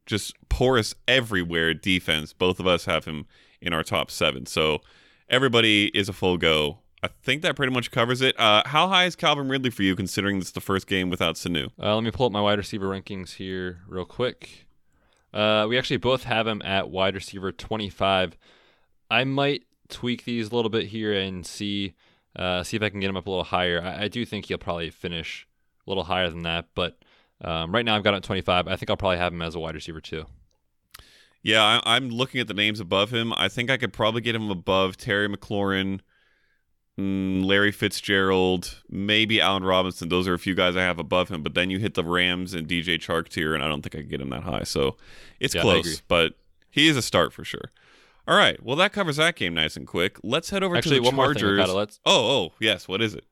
just 0.07 0.35
porous 0.49 0.95
everywhere 1.07 1.75
defense. 1.75 2.33
Both 2.33 2.61
of 2.61 2.67
us 2.67 2.87
have 2.87 3.05
him 3.05 3.27
in 3.61 3.75
our 3.75 3.83
top 3.83 4.11
seven, 4.11 4.47
so 4.47 4.81
everybody 5.29 5.89
is 5.89 6.09
a 6.09 6.15
full 6.15 6.39
go 6.39 6.79
I 7.03 7.09
think 7.23 7.43
that 7.43 7.55
pretty 7.55 7.73
much 7.73 7.91
covers 7.91 8.23
it. 8.23 8.39
Uh, 8.41 8.63
how 8.67 8.89
high 8.89 9.05
is 9.05 9.15
Calvin 9.15 9.49
Ridley 9.49 9.71
for 9.71 9.83
you, 9.83 9.95
considering 9.95 10.39
this 10.39 10.49
is 10.49 10.53
the 10.53 10.61
first 10.61 10.87
game 10.89 11.11
without 11.11 11.37
Sanu? 11.37 11.71
Uh, 11.81 11.95
let 11.95 12.03
me 12.03 12.11
pull 12.11 12.27
up 12.27 12.33
my 12.33 12.41
wide 12.41 12.59
receiver 12.59 12.89
rankings 12.89 13.35
here 13.35 13.83
real 13.87 14.05
quick. 14.05 14.68
Uh, 15.33 15.67
we 15.69 15.79
actually 15.79 15.99
both 15.99 16.25
have 16.25 16.47
him 16.47 16.63
at 16.63 16.91
wide 16.91 17.15
receiver 17.15 17.53
25. 17.53 18.37
I 19.11 19.25
might 19.25 19.65
tweak 19.89 20.25
these 20.25 20.51
a 20.51 20.55
little 20.55 20.71
bit 20.71 20.87
here 20.87 21.13
and 21.13 21.47
see 21.47 21.95
uh, 22.37 22.63
see 22.63 22.77
if 22.77 22.83
I 22.83 22.89
can 22.89 23.01
get 23.01 23.11
him 23.11 23.17
up 23.17 23.27
a 23.27 23.31
little 23.31 23.45
higher. 23.45 23.83
I, 23.83 24.05
I, 24.05 24.09
do 24.09 24.25
think 24.25 24.47
he'll 24.47 24.59
probably 24.59 24.91
finish 24.91 25.49
a 25.87 25.91
little 25.91 26.05
higher 26.05 26.31
than 26.31 26.43
that, 26.43 26.67
but 26.75 26.99
um, 27.41 27.73
right 27.73 27.85
now 27.85 27.97
I've 27.97 28.05
got 28.05 28.11
him 28.11 28.19
at 28.19 28.23
25. 28.23 28.69
I 28.69 28.77
think 28.77 28.91
I'll 28.91 28.97
probably 28.97 29.19
have 29.19 29.33
him 29.33 29.43
as 29.43 29.55
a 29.55 29.59
wide 29.59 29.75
receiver 29.75 30.01
too. 30.01 30.27
Yeah, 31.43 31.81
I, 31.85 31.97
am 31.97 32.11
looking 32.11 32.41
at 32.41 32.47
the 32.47 32.55
names 32.55 32.81
above 32.81 33.13
him. 33.13 33.33
I 33.33 33.49
think 33.49 33.71
I 33.71 33.77
could 33.77 33.93
probably 33.93 34.21
get 34.21 34.35
him 34.35 34.51
above 34.51 34.97
Terry 34.97 35.29
McLaurin, 35.29 36.01
Larry 36.99 37.71
Fitzgerald, 37.71 38.83
maybe 38.91 39.41
Allen 39.41 39.63
Robinson. 39.63 40.09
Those 40.09 40.27
are 40.27 40.35
a 40.35 40.39
few 40.39 40.55
guys 40.55 40.77
I 40.77 40.83
have 40.83 40.99
above 40.99 41.29
him. 41.29 41.45
But 41.45 41.55
then 41.55 41.71
you 41.71 41.79
hit 41.79 41.95
the 41.95 42.03
Rams 42.03 42.55
and 42.55 42.67
DJ 42.67 42.97
Chark 42.99 43.29
tier, 43.29 43.55
and 43.55 43.63
I 43.63 43.69
don't 43.69 43.83
think 43.83 43.95
I 43.95 43.99
could 43.99 44.11
get 44.11 44.21
him 44.21 44.31
that 44.31 44.43
high. 44.43 44.65
So 44.65 44.97
it's 45.39 45.55
yeah, 45.55 45.63
close, 45.63 46.01
but 46.01 46.35
he 46.71 46.89
is 46.89 46.97
a 46.97 47.03
start 47.03 47.33
for 47.33 47.45
sure. 47.45 47.71
All 48.27 48.37
right. 48.37 48.61
Well, 48.63 48.75
that 48.77 48.93
covers 48.93 49.17
that 49.17 49.37
game 49.37 49.55
nice 49.55 49.77
and 49.77 49.87
quick. 49.87 50.19
Let's 50.25 50.51
head 50.51 50.65
over 50.65 50.77
Actually, 50.77 50.97
to 50.97 51.03
the 51.03 51.17
one 51.17 51.35
Chargers. 51.35 51.59
More 51.59 51.67
thing, 51.67 51.77
let's... 51.77 52.01
Oh, 52.05 52.31
oh, 52.31 52.53
yes. 52.59 52.89
What 52.89 53.01
is 53.01 53.15
it? 53.15 53.25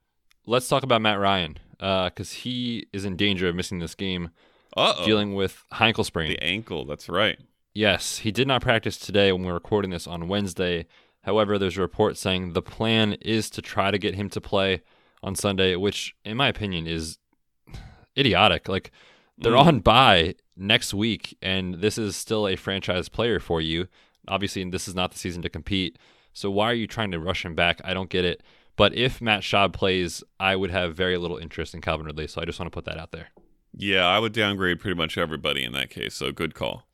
Let's 0.46 0.68
talk 0.68 0.85
about 0.85 1.02
Matt 1.02 1.18
Ryan 1.18 1.59
because 1.79 2.33
uh, 2.33 2.37
he 2.37 2.87
is 2.92 3.05
in 3.05 3.16
danger 3.16 3.48
of 3.48 3.57
missing 3.57 3.81
this 3.81 3.96
game, 3.96 4.31
Uh-oh. 4.76 5.05
dealing 5.05 5.35
with 5.35 5.64
ankle 5.79 6.05
sprain. 6.05 6.31
The 6.31 6.42
ankle. 6.42 6.85
That's 6.85 7.09
right. 7.09 7.38
Yes, 7.74 8.18
he 8.18 8.31
did 8.31 8.48
not 8.48 8.62
practice 8.62 8.96
today 8.96 9.33
when 9.33 9.42
we 9.42 9.48
we're 9.48 9.55
recording 9.55 9.90
this 9.90 10.07
on 10.07 10.29
Wednesday. 10.29 10.87
However, 11.26 11.58
there's 11.58 11.76
a 11.76 11.82
report 11.82 12.16
saying 12.16 12.52
the 12.52 12.62
plan 12.62 13.14
is 13.14 13.50
to 13.50 13.60
try 13.60 13.90
to 13.90 13.98
get 13.98 14.14
him 14.14 14.30
to 14.30 14.40
play 14.40 14.82
on 15.24 15.34
Sunday, 15.34 15.74
which, 15.74 16.14
in 16.24 16.36
my 16.36 16.46
opinion, 16.46 16.86
is 16.86 17.18
idiotic. 18.16 18.68
Like, 18.68 18.92
they're 19.36 19.52
mm. 19.52 19.66
on 19.66 19.80
bye 19.80 20.36
next 20.56 20.94
week, 20.94 21.36
and 21.42 21.74
this 21.74 21.98
is 21.98 22.14
still 22.14 22.46
a 22.46 22.54
franchise 22.54 23.08
player 23.08 23.40
for 23.40 23.60
you. 23.60 23.88
Obviously, 24.28 24.62
this 24.70 24.86
is 24.86 24.94
not 24.94 25.10
the 25.10 25.18
season 25.18 25.42
to 25.42 25.48
compete. 25.48 25.98
So 26.32 26.48
why 26.48 26.70
are 26.70 26.74
you 26.74 26.86
trying 26.86 27.10
to 27.10 27.18
rush 27.18 27.44
him 27.44 27.56
back? 27.56 27.80
I 27.82 27.92
don't 27.92 28.08
get 28.08 28.24
it. 28.24 28.44
But 28.76 28.94
if 28.94 29.20
Matt 29.20 29.40
Schaub 29.40 29.72
plays, 29.72 30.22
I 30.38 30.54
would 30.54 30.70
have 30.70 30.94
very 30.94 31.16
little 31.16 31.38
interest 31.38 31.74
in 31.74 31.80
Calvin 31.80 32.06
Ridley. 32.06 32.28
So 32.28 32.40
I 32.40 32.44
just 32.44 32.60
want 32.60 32.70
to 32.70 32.74
put 32.74 32.84
that 32.84 32.98
out 32.98 33.10
there. 33.10 33.30
Yeah, 33.74 34.06
I 34.06 34.20
would 34.20 34.32
downgrade 34.32 34.78
pretty 34.78 34.96
much 34.96 35.18
everybody 35.18 35.64
in 35.64 35.72
that 35.72 35.90
case. 35.90 36.14
So 36.14 36.30
good 36.30 36.54
call. 36.54 36.86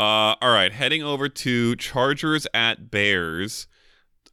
Uh, 0.00 0.34
all 0.40 0.50
right, 0.50 0.72
heading 0.72 1.02
over 1.02 1.28
to 1.28 1.76
Chargers 1.76 2.46
at 2.54 2.90
Bears. 2.90 3.66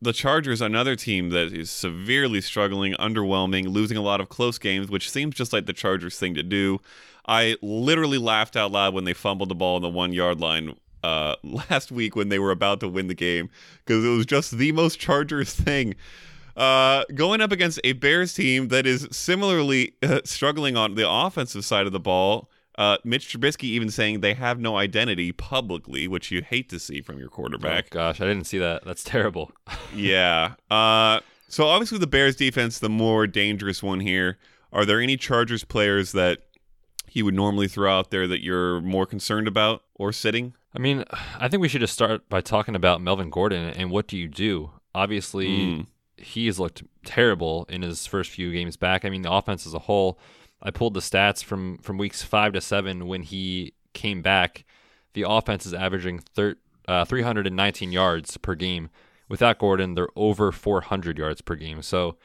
The 0.01 0.13
Chargers, 0.13 0.61
another 0.61 0.95
team 0.95 1.31
that 1.31 1.51
is 1.51 1.69
severely 1.69 2.39
struggling, 2.39 2.93
underwhelming, 2.93 3.67
losing 3.67 3.97
a 3.97 4.01
lot 4.01 4.21
of 4.21 4.29
close 4.29 4.57
games, 4.57 4.87
which 4.89 5.11
seems 5.11 5.35
just 5.35 5.51
like 5.51 5.65
the 5.65 5.73
Chargers 5.73 6.17
thing 6.17 6.35
to 6.35 6.43
do. 6.43 6.79
I 7.27 7.57
literally 7.61 8.17
laughed 8.17 8.55
out 8.55 8.71
loud 8.71 8.93
when 8.93 9.03
they 9.03 9.11
fumbled 9.11 9.49
the 9.49 9.55
ball 9.55 9.75
on 9.75 9.81
the 9.81 9.89
one 9.89 10.13
yard 10.13 10.39
line 10.39 10.77
uh, 11.03 11.35
last 11.43 11.91
week 11.91 12.15
when 12.15 12.29
they 12.29 12.39
were 12.39 12.51
about 12.51 12.79
to 12.79 12.87
win 12.87 13.07
the 13.07 13.13
game 13.13 13.49
because 13.85 14.05
it 14.05 14.09
was 14.09 14.25
just 14.25 14.57
the 14.57 14.71
most 14.71 15.01
Chargers 15.01 15.53
thing. 15.53 15.95
Uh, 16.55 17.03
going 17.13 17.41
up 17.41 17.51
against 17.51 17.81
a 17.83 17.91
Bears 17.91 18.33
team 18.33 18.69
that 18.69 18.85
is 18.85 19.05
similarly 19.11 19.95
uh, 20.01 20.21
struggling 20.23 20.77
on 20.77 20.95
the 20.95 21.09
offensive 21.09 21.65
side 21.65 21.85
of 21.85 21.91
the 21.91 21.99
ball. 21.99 22.49
Uh, 22.77 22.97
Mitch 23.03 23.33
Trubisky 23.33 23.63
even 23.63 23.89
saying 23.89 24.19
they 24.19 24.35
have 24.35 24.59
no 24.59 24.77
identity 24.77 25.31
publicly, 25.31 26.07
which 26.07 26.29
you 26.29 26.43
hate 26.43 26.69
to 26.69 26.79
see 26.79 27.01
from 27.01 27.17
your 27.17 27.29
quarterback. 27.29 27.85
Oh, 27.91 27.95
gosh, 27.95 28.21
I 28.21 28.25
didn't 28.25 28.45
see 28.45 28.59
that. 28.59 28.85
That's 28.85 29.03
terrible. 29.03 29.51
yeah. 29.95 30.53
Uh, 30.69 31.21
so 31.47 31.67
obviously 31.67 31.97
the 31.97 32.07
Bears 32.07 32.35
defense, 32.35 32.77
the 32.77 32.89
more 32.89 33.25
dangerous 33.25 33.81
one 33.81 33.99
here. 33.99 34.37
Are 34.71 34.85
there 34.85 35.01
any 35.01 35.17
Chargers 35.17 35.63
players 35.63 36.11
that 36.11 36.43
he 37.07 37.23
would 37.23 37.33
normally 37.33 37.67
throw 37.67 37.97
out 37.97 38.11
there 38.11 38.27
that 38.27 38.43
you're 38.43 38.81
more 38.81 39.05
concerned 39.05 39.47
about 39.47 39.83
or 39.95 40.11
sitting? 40.11 40.53
I 40.75 40.79
mean, 40.79 41.03
I 41.39 41.47
think 41.47 41.61
we 41.61 41.69
should 41.69 41.81
just 41.81 41.93
start 41.93 42.29
by 42.29 42.41
talking 42.41 42.75
about 42.75 43.01
Melvin 43.01 43.31
Gordon 43.31 43.69
and 43.69 43.89
what 43.89 44.07
do 44.07 44.17
you 44.17 44.27
do? 44.27 44.71
Obviously, 44.93 45.47
mm. 45.47 45.87
he 46.17 46.45
has 46.45 46.59
looked 46.59 46.83
terrible 47.05 47.65
in 47.69 47.81
his 47.81 48.05
first 48.05 48.29
few 48.29 48.51
games 48.51 48.77
back. 48.77 49.03
I 49.03 49.09
mean, 49.09 49.23
the 49.23 49.31
offense 49.31 49.65
as 49.65 49.73
a 49.73 49.79
whole. 49.79 50.19
I 50.61 50.71
pulled 50.71 50.93
the 50.93 50.99
stats 50.99 51.43
from 51.43 51.77
from 51.79 51.97
weeks 51.97 52.23
five 52.23 52.53
to 52.53 52.61
seven 52.61 53.07
when 53.07 53.23
he 53.23 53.73
came 53.93 54.21
back. 54.21 54.65
The 55.13 55.25
offense 55.27 55.65
is 55.65 55.73
averaging 55.73 56.19
thir- 56.19 56.57
uh, 56.87 57.05
319 57.05 57.91
yards 57.91 58.37
per 58.37 58.55
game. 58.55 58.89
Without 59.29 59.59
Gordon, 59.59 59.95
they're 59.95 60.07
over 60.15 60.51
400 60.51 61.17
yards 61.17 61.41
per 61.41 61.55
game. 61.55 61.81
So 61.81 62.17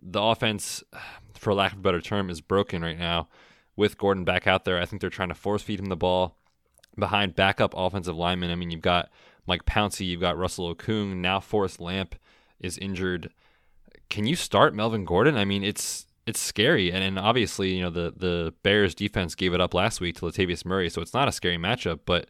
the 0.00 0.22
offense, 0.22 0.82
for 1.34 1.54
lack 1.54 1.72
of 1.72 1.78
a 1.78 1.82
better 1.82 2.00
term, 2.00 2.30
is 2.30 2.40
broken 2.40 2.82
right 2.82 2.98
now. 2.98 3.28
With 3.76 3.98
Gordon 3.98 4.24
back 4.24 4.46
out 4.46 4.64
there, 4.64 4.80
I 4.80 4.86
think 4.86 5.00
they're 5.00 5.10
trying 5.10 5.28
to 5.28 5.34
force 5.34 5.62
feed 5.62 5.80
him 5.80 5.86
the 5.86 5.96
ball 5.96 6.38
behind 6.98 7.34
backup 7.34 7.74
offensive 7.76 8.16
linemen. 8.16 8.50
I 8.50 8.54
mean, 8.54 8.70
you've 8.70 8.80
got 8.80 9.10
Mike 9.46 9.66
Pouncey, 9.66 10.06
you've 10.06 10.20
got 10.20 10.38
Russell 10.38 10.74
Okung, 10.74 11.16
now 11.16 11.40
Forrest 11.40 11.78
Lamp 11.78 12.14
is 12.58 12.78
injured. 12.78 13.30
Can 14.08 14.26
you 14.26 14.34
start 14.34 14.74
Melvin 14.74 15.04
Gordon? 15.04 15.36
I 15.36 15.44
mean, 15.44 15.62
it's 15.62 16.05
it's 16.26 16.40
scary, 16.40 16.90
and, 16.90 17.04
and 17.04 17.18
obviously, 17.18 17.74
you 17.74 17.82
know, 17.82 17.90
the 17.90 18.12
the 18.16 18.54
Bears 18.62 18.94
defense 18.94 19.34
gave 19.34 19.54
it 19.54 19.60
up 19.60 19.74
last 19.74 20.00
week 20.00 20.16
to 20.16 20.22
Latavius 20.22 20.64
Murray, 20.64 20.90
so 20.90 21.00
it's 21.00 21.14
not 21.14 21.28
a 21.28 21.32
scary 21.32 21.56
matchup. 21.56 22.00
But 22.04 22.28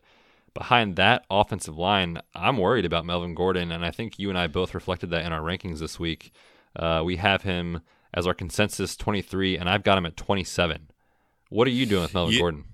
behind 0.54 0.96
that 0.96 1.24
offensive 1.30 1.78
line, 1.78 2.20
I'm 2.34 2.58
worried 2.58 2.84
about 2.84 3.06
Melvin 3.06 3.34
Gordon, 3.34 3.72
and 3.72 3.84
I 3.84 3.90
think 3.90 4.18
you 4.18 4.28
and 4.28 4.38
I 4.38 4.46
both 4.48 4.74
reflected 4.74 5.10
that 5.10 5.24
in 5.24 5.32
our 5.32 5.40
rankings 5.40 5.78
this 5.78 5.98
week. 5.98 6.32
Uh, 6.74 7.02
we 7.04 7.16
have 7.16 7.42
him 7.42 7.80
as 8.12 8.26
our 8.26 8.34
consensus 8.34 8.96
23, 8.96 9.56
and 9.56 9.68
I've 9.68 9.82
got 9.82 9.96
him 9.96 10.06
at 10.06 10.16
27. 10.16 10.90
What 11.48 11.66
are 11.66 11.70
you 11.70 11.86
doing 11.86 12.02
with 12.02 12.14
Melvin 12.14 12.34
yeah, 12.34 12.40
Gordon? 12.40 12.64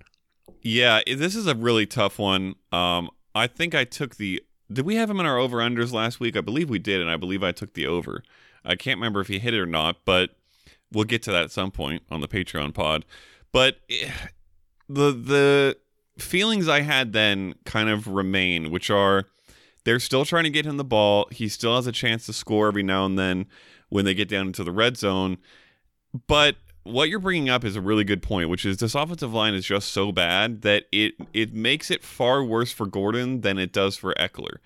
Yeah, 0.62 1.00
this 1.06 1.36
is 1.36 1.46
a 1.46 1.54
really 1.54 1.86
tough 1.86 2.18
one. 2.18 2.56
Um, 2.72 3.10
I 3.34 3.46
think 3.46 3.74
I 3.74 3.84
took 3.84 4.16
the. 4.16 4.42
Did 4.72 4.86
we 4.86 4.96
have 4.96 5.10
him 5.10 5.20
in 5.20 5.26
our 5.26 5.38
over 5.38 5.58
unders 5.58 5.92
last 5.92 6.18
week? 6.18 6.36
I 6.36 6.40
believe 6.40 6.68
we 6.68 6.80
did, 6.80 7.00
and 7.00 7.10
I 7.10 7.16
believe 7.16 7.44
I 7.44 7.52
took 7.52 7.74
the 7.74 7.86
over. 7.86 8.24
I 8.64 8.74
can't 8.74 8.98
remember 8.98 9.20
if 9.20 9.28
he 9.28 9.38
hit 9.38 9.54
it 9.54 9.60
or 9.60 9.66
not, 9.66 9.96
but 10.04 10.30
we'll 10.92 11.04
get 11.04 11.22
to 11.24 11.32
that 11.32 11.44
at 11.44 11.50
some 11.50 11.70
point 11.70 12.02
on 12.10 12.20
the 12.20 12.28
Patreon 12.28 12.74
pod. 12.74 13.04
But 13.52 13.78
eh, 13.90 14.10
the 14.88 15.12
the 15.12 15.76
feelings 16.18 16.68
I 16.68 16.80
had 16.80 17.12
then 17.12 17.54
kind 17.64 17.88
of 17.88 18.06
remain, 18.06 18.70
which 18.70 18.90
are 18.90 19.26
they're 19.84 20.00
still 20.00 20.24
trying 20.24 20.44
to 20.44 20.50
get 20.50 20.66
him 20.66 20.76
the 20.76 20.84
ball. 20.84 21.26
He 21.30 21.48
still 21.48 21.76
has 21.76 21.86
a 21.86 21.92
chance 21.92 22.26
to 22.26 22.32
score 22.32 22.68
every 22.68 22.82
now 22.82 23.04
and 23.04 23.18
then 23.18 23.46
when 23.88 24.04
they 24.04 24.14
get 24.14 24.28
down 24.28 24.48
into 24.48 24.64
the 24.64 24.72
red 24.72 24.96
zone. 24.96 25.38
But 26.26 26.56
what 26.84 27.08
you're 27.08 27.18
bringing 27.18 27.48
up 27.48 27.64
is 27.64 27.76
a 27.76 27.80
really 27.80 28.04
good 28.04 28.22
point, 28.22 28.48
which 28.48 28.64
is 28.64 28.78
this 28.78 28.94
offensive 28.94 29.32
line 29.32 29.54
is 29.54 29.64
just 29.64 29.90
so 29.90 30.12
bad 30.12 30.62
that 30.62 30.84
it 30.92 31.14
it 31.32 31.54
makes 31.54 31.90
it 31.90 32.02
far 32.02 32.44
worse 32.44 32.72
for 32.72 32.86
Gordon 32.86 33.40
than 33.40 33.58
it 33.58 33.72
does 33.72 33.96
for 33.96 34.14
Ekeler, 34.14 34.56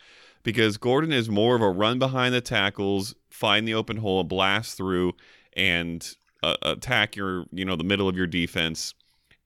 because 0.42 0.76
Gordon 0.76 1.12
is 1.12 1.28
more 1.28 1.56
of 1.56 1.62
a 1.62 1.70
run 1.70 1.98
behind 1.98 2.34
the 2.34 2.40
tackles, 2.40 3.14
find 3.30 3.66
the 3.66 3.74
open 3.74 3.98
hole, 3.98 4.20
a 4.20 4.24
blast 4.24 4.76
through, 4.76 5.14
and 5.57 6.14
uh, 6.42 6.57
attack 6.62 7.16
your 7.16 7.47
you 7.51 7.64
know 7.64 7.77
the 7.77 7.85
middle 7.85 8.09
of 8.09 8.16
your 8.16 8.27
defense, 8.27 8.95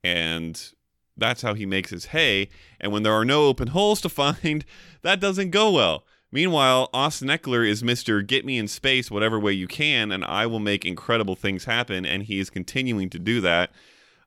and 0.04 0.72
that's 1.16 1.42
how 1.42 1.54
he 1.54 1.64
makes 1.64 1.90
his 1.90 2.06
hay. 2.06 2.48
And 2.80 2.92
when 2.92 3.02
there 3.02 3.14
are 3.14 3.24
no 3.24 3.46
open 3.46 3.68
holes 3.78 4.00
to 4.02 4.08
find, 4.08 4.64
that 5.02 5.20
doesn't 5.20 5.50
go 5.50 5.70
well. 5.70 6.04
Meanwhile, 6.32 6.90
Austin 6.94 7.28
Ekeler 7.28 7.68
is 7.68 7.82
Mr. 7.82 8.24
Get 8.24 8.44
Me 8.44 8.56
in 8.56 8.68
Space 8.68 9.10
whatever 9.10 9.38
way 9.38 9.52
you 9.52 9.66
can, 9.66 10.12
and 10.12 10.24
I 10.24 10.46
will 10.46 10.60
make 10.60 10.84
incredible 10.84 11.34
things 11.34 11.64
happen, 11.64 12.06
and 12.06 12.22
he 12.22 12.38
is 12.38 12.50
continuing 12.50 13.10
to 13.10 13.18
do 13.18 13.40
that, 13.40 13.72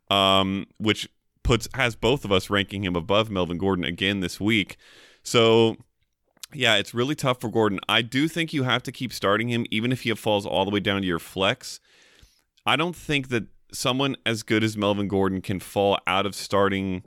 um, 0.10 0.67
which 0.78 1.08
puts 1.43 1.67
has 1.76 1.96
both 1.96 2.26
of 2.26 2.32
us 2.32 2.50
ranking 2.50 2.84
him 2.84 2.96
above 2.96 3.30
Melvin 3.30 3.58
Gordon 3.58 3.86
again 3.86 4.19
this 4.19 4.39
week. 4.39 4.78
So, 5.24 5.78
yeah, 6.53 6.75
it's 6.75 6.93
really 6.93 7.15
tough 7.15 7.41
for 7.41 7.49
Gordon. 7.49 7.79
I 7.87 8.01
do 8.01 8.27
think 8.27 8.53
you 8.53 8.63
have 8.63 8.83
to 8.83 8.91
keep 8.91 9.13
starting 9.13 9.49
him, 9.49 9.65
even 9.71 9.91
if 9.91 10.01
he 10.01 10.13
falls 10.13 10.45
all 10.45 10.65
the 10.65 10.71
way 10.71 10.79
down 10.79 11.01
to 11.01 11.08
your 11.08 11.19
flex. 11.19 11.79
I 12.65 12.75
don't 12.75 12.95
think 12.95 13.29
that 13.29 13.45
someone 13.71 14.15
as 14.25 14.43
good 14.43 14.63
as 14.63 14.77
Melvin 14.77 15.08
Gordon 15.08 15.41
can 15.41 15.60
fall 15.60 15.97
out 16.08 16.25
of 16.25 16.35
starting 16.35 17.04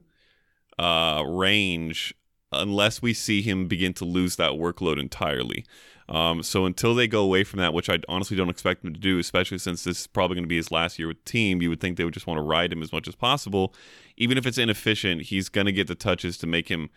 uh, 0.78 1.22
range 1.26 2.14
unless 2.52 3.02
we 3.02 3.14
see 3.14 3.42
him 3.42 3.66
begin 3.66 3.92
to 3.94 4.04
lose 4.04 4.36
that 4.36 4.52
workload 4.52 5.00
entirely. 5.00 5.64
Um, 6.08 6.42
so 6.42 6.66
until 6.66 6.94
they 6.94 7.08
go 7.08 7.22
away 7.22 7.42
from 7.42 7.58
that, 7.58 7.74
which 7.74 7.90
I 7.90 7.98
honestly 8.08 8.36
don't 8.36 8.48
expect 8.48 8.82
them 8.82 8.94
to 8.94 9.00
do, 9.00 9.18
especially 9.18 9.58
since 9.58 9.82
this 9.82 10.02
is 10.02 10.06
probably 10.06 10.36
going 10.36 10.44
to 10.44 10.48
be 10.48 10.56
his 10.56 10.70
last 10.70 10.98
year 10.98 11.08
with 11.08 11.24
team, 11.24 11.60
you 11.60 11.68
would 11.68 11.80
think 11.80 11.96
they 11.96 12.04
would 12.04 12.14
just 12.14 12.28
want 12.28 12.38
to 12.38 12.42
ride 12.42 12.72
him 12.72 12.82
as 12.82 12.92
much 12.92 13.08
as 13.08 13.16
possible. 13.16 13.74
Even 14.16 14.38
if 14.38 14.46
it's 14.46 14.58
inefficient, 14.58 15.22
he's 15.22 15.48
going 15.48 15.66
to 15.66 15.72
get 15.72 15.88
the 15.88 15.96
touches 15.96 16.38
to 16.38 16.46
make 16.46 16.68
him 16.68 16.90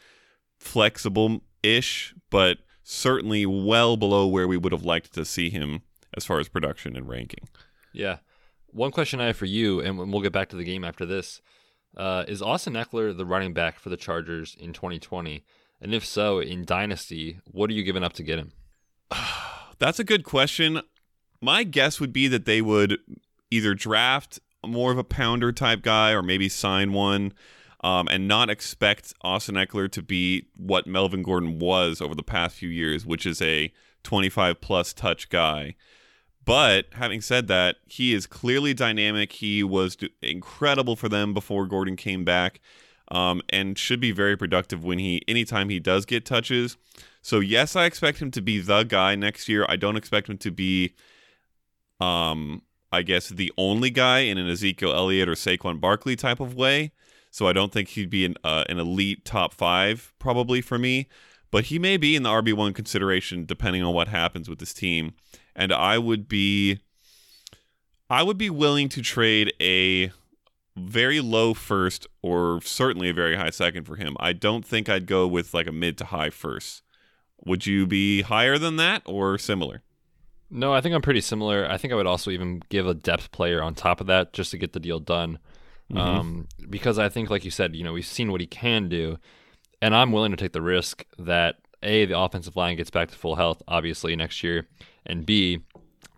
flexible 0.59 1.41
ish, 1.63 2.13
but 2.29 2.59
certainly 2.83 3.45
well 3.45 3.97
below 3.97 4.27
where 4.27 4.47
we 4.47 4.57
would 4.57 4.71
have 4.71 4.83
liked 4.83 5.13
to 5.13 5.25
see 5.25 5.49
him 5.49 5.81
as 6.15 6.25
far 6.25 6.39
as 6.39 6.49
production 6.49 6.95
and 6.95 7.07
ranking. 7.07 7.47
Yeah. 7.93 8.17
One 8.71 8.91
question 8.91 9.19
I 9.19 9.27
have 9.27 9.37
for 9.37 9.45
you, 9.45 9.79
and 9.79 9.97
we'll 9.97 10.21
get 10.21 10.33
back 10.33 10.49
to 10.49 10.55
the 10.55 10.63
game 10.63 10.83
after 10.83 11.05
this. 11.05 11.41
Uh, 11.97 12.23
is 12.27 12.41
Austin 12.41 12.73
Ekeler 12.73 13.15
the 13.15 13.25
running 13.25 13.53
back 13.53 13.79
for 13.79 13.89
the 13.89 13.97
Chargers 13.97 14.55
in 14.59 14.73
2020? 14.73 15.43
And 15.81 15.93
if 15.93 16.05
so, 16.05 16.39
in 16.39 16.65
Dynasty, 16.65 17.39
what 17.45 17.69
are 17.69 17.73
you 17.73 17.83
giving 17.83 18.03
up 18.03 18.13
to 18.13 18.23
get 18.23 18.39
him? 18.39 18.51
That's 19.79 19.99
a 19.99 20.03
good 20.03 20.23
question. 20.23 20.81
my 21.41 21.63
guess 21.63 21.99
would 21.99 22.13
be 22.13 22.27
that 22.27 22.45
they 22.45 22.61
would 22.61 22.97
either 23.49 23.73
draft 23.73 24.39
more 24.65 24.91
of 24.91 24.97
a 24.97 25.03
pounder 25.03 25.51
type 25.51 25.81
guy 25.81 26.11
or 26.11 26.21
maybe 26.21 26.49
sign 26.49 26.91
one 26.93 27.33
um, 27.81 28.07
and 28.09 28.27
not 28.27 28.49
expect 28.49 29.13
Austin 29.21 29.55
Ekeler 29.55 29.91
to 29.91 30.01
be 30.01 30.47
what 30.55 30.87
Melvin 30.87 31.23
Gordon 31.23 31.59
was 31.59 32.01
over 32.01 32.15
the 32.15 32.23
past 32.23 32.57
few 32.57 32.69
years, 32.69 33.05
which 33.05 33.25
is 33.25 33.41
a 33.41 33.71
25 34.03 34.59
plus 34.61 34.93
touch 34.93 35.29
guy. 35.29 35.75
But 36.45 36.87
having 36.93 37.21
said 37.21 37.47
that, 37.47 37.77
he 37.85 38.13
is 38.13 38.25
clearly 38.25 38.73
dynamic. 38.73 39.33
He 39.33 39.63
was 39.63 39.97
incredible 40.21 40.95
for 40.95 41.07
them 41.07 41.33
before 41.33 41.67
Gordon 41.67 41.95
came 41.95 42.25
back, 42.25 42.59
um, 43.11 43.41
and 43.49 43.77
should 43.77 43.99
be 43.99 44.11
very 44.11 44.35
productive 44.35 44.83
when 44.83 44.99
he 44.99 45.21
anytime 45.27 45.69
he 45.69 45.79
does 45.79 46.05
get 46.05 46.25
touches. 46.25 46.75
So 47.21 47.39
yes, 47.39 47.75
I 47.75 47.85
expect 47.85 48.21
him 48.21 48.31
to 48.31 48.41
be 48.41 48.59
the 48.59 48.83
guy 48.83 49.15
next 49.15 49.47
year. 49.47 49.65
I 49.69 49.75
don't 49.75 49.97
expect 49.97 50.29
him 50.29 50.37
to 50.39 50.51
be, 50.51 50.95
um, 51.99 52.63
I 52.91 53.03
guess 53.03 53.29
the 53.29 53.53
only 53.57 53.89
guy 53.89 54.19
in 54.19 54.37
an 54.37 54.49
Ezekiel 54.49 54.93
Elliott 54.93 55.29
or 55.29 55.33
Saquon 55.33 55.79
Barkley 55.79 56.15
type 56.15 56.39
of 56.39 56.55
way. 56.55 56.91
So 57.31 57.47
I 57.47 57.53
don't 57.53 57.71
think 57.71 57.89
he'd 57.89 58.09
be 58.09 58.25
an 58.25 58.35
uh, 58.43 58.63
an 58.69 58.79
elite 58.79 59.25
top 59.25 59.53
five 59.53 60.13
probably 60.19 60.61
for 60.61 60.77
me, 60.77 61.07
but 61.51 61.65
he 61.65 61.79
may 61.79 61.97
be 61.97 62.15
in 62.15 62.23
the 62.23 62.29
RB 62.29 62.53
one 62.53 62.73
consideration 62.73 63.45
depending 63.45 63.83
on 63.83 63.93
what 63.93 64.07
happens 64.07 64.49
with 64.49 64.59
this 64.59 64.73
team. 64.73 65.13
And 65.55 65.71
I 65.71 65.97
would 65.97 66.27
be, 66.27 66.79
I 68.09 68.23
would 68.23 68.37
be 68.37 68.49
willing 68.49 68.89
to 68.89 69.01
trade 69.01 69.53
a 69.61 70.11
very 70.75 71.19
low 71.19 71.53
first 71.53 72.07
or 72.21 72.61
certainly 72.61 73.09
a 73.09 73.13
very 73.13 73.35
high 73.35 73.49
second 73.49 73.83
for 73.83 73.95
him. 73.95 74.15
I 74.19 74.33
don't 74.33 74.65
think 74.65 74.87
I'd 74.89 75.05
go 75.05 75.27
with 75.27 75.53
like 75.53 75.67
a 75.67 75.71
mid 75.71 75.97
to 75.99 76.05
high 76.05 76.29
first. 76.29 76.81
Would 77.45 77.65
you 77.65 77.85
be 77.85 78.21
higher 78.21 78.57
than 78.57 78.75
that 78.77 79.01
or 79.05 79.37
similar? 79.37 79.81
No, 80.49 80.73
I 80.73 80.81
think 80.81 80.95
I'm 80.95 81.01
pretty 81.01 81.21
similar. 81.21 81.69
I 81.69 81.77
think 81.77 81.93
I 81.93 81.95
would 81.95 82.07
also 82.07 82.31
even 82.31 82.63
give 82.69 82.87
a 82.87 82.93
depth 82.93 83.31
player 83.31 83.61
on 83.61 83.75
top 83.75 84.01
of 84.01 84.07
that 84.07 84.33
just 84.33 84.51
to 84.51 84.57
get 84.57 84.73
the 84.73 84.79
deal 84.79 84.99
done. 84.99 85.39
Mm-hmm. 85.91 85.97
Um, 85.97 86.47
because 86.69 86.99
I 86.99 87.09
think, 87.09 87.29
like 87.29 87.43
you 87.43 87.51
said, 87.51 87.75
you 87.75 87.83
know, 87.83 87.93
we've 87.93 88.05
seen 88.05 88.31
what 88.31 88.41
he 88.41 88.47
can 88.47 88.89
do, 88.89 89.17
and 89.81 89.95
I'm 89.95 90.11
willing 90.11 90.31
to 90.31 90.37
take 90.37 90.53
the 90.53 90.61
risk 90.61 91.03
that 91.17 91.55
a 91.81 92.05
the 92.05 92.19
offensive 92.19 92.55
line 92.55 92.77
gets 92.77 92.89
back 92.89 93.09
to 93.09 93.15
full 93.15 93.35
health, 93.35 93.61
obviously 93.67 94.15
next 94.15 94.43
year, 94.43 94.67
and 95.05 95.25
b 95.25 95.63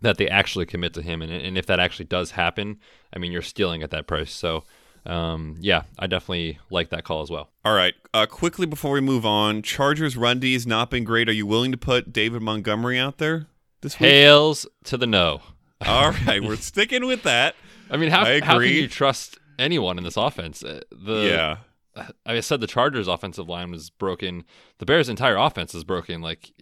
that 0.02 0.18
they 0.18 0.28
actually 0.28 0.66
commit 0.66 0.92
to 0.94 1.02
him, 1.02 1.22
and, 1.22 1.32
and 1.32 1.56
if 1.56 1.66
that 1.66 1.80
actually 1.80 2.04
does 2.06 2.32
happen, 2.32 2.78
I 3.14 3.18
mean, 3.18 3.30
you're 3.32 3.40
stealing 3.40 3.82
at 3.84 3.92
that 3.92 4.08
price. 4.08 4.32
So, 4.32 4.64
um, 5.06 5.56
yeah, 5.60 5.82
I 5.96 6.08
definitely 6.08 6.58
like 6.70 6.90
that 6.90 7.04
call 7.04 7.22
as 7.22 7.30
well. 7.30 7.50
All 7.64 7.74
right, 7.74 7.94
uh, 8.12 8.26
quickly 8.26 8.66
before 8.66 8.92
we 8.92 9.00
move 9.00 9.24
on, 9.24 9.62
Chargers 9.62 10.16
run 10.16 10.40
D 10.40 10.52
has 10.54 10.66
not 10.66 10.90
been 10.90 11.04
great. 11.04 11.28
Are 11.28 11.32
you 11.32 11.46
willing 11.46 11.72
to 11.72 11.78
put 11.78 12.12
David 12.12 12.42
Montgomery 12.42 12.98
out 12.98 13.18
there 13.18 13.46
this 13.80 13.98
week? 13.98 14.10
Hails 14.10 14.66
to 14.84 14.96
the 14.96 15.06
no. 15.06 15.40
All 15.86 16.12
right, 16.26 16.42
we're 16.44 16.56
sticking 16.56 17.06
with 17.06 17.22
that. 17.22 17.54
I 17.90 17.96
mean, 17.96 18.10
how, 18.10 18.22
I 18.22 18.40
how 18.40 18.58
can 18.58 18.68
you 18.68 18.88
trust 18.88 19.38
anyone 19.58 19.98
in 19.98 20.04
this 20.04 20.16
offense. 20.16 20.62
Uh, 20.62 20.80
the 20.90 21.58
yeah. 21.96 22.06
I 22.26 22.40
said 22.40 22.60
the 22.60 22.66
Chargers' 22.66 23.08
offensive 23.08 23.48
line 23.48 23.70
was 23.70 23.90
broken. 23.90 24.44
The 24.78 24.86
Bears' 24.86 25.08
entire 25.08 25.36
offense 25.36 25.74
is 25.74 25.84
broken. 25.84 26.20
Like 26.22 26.52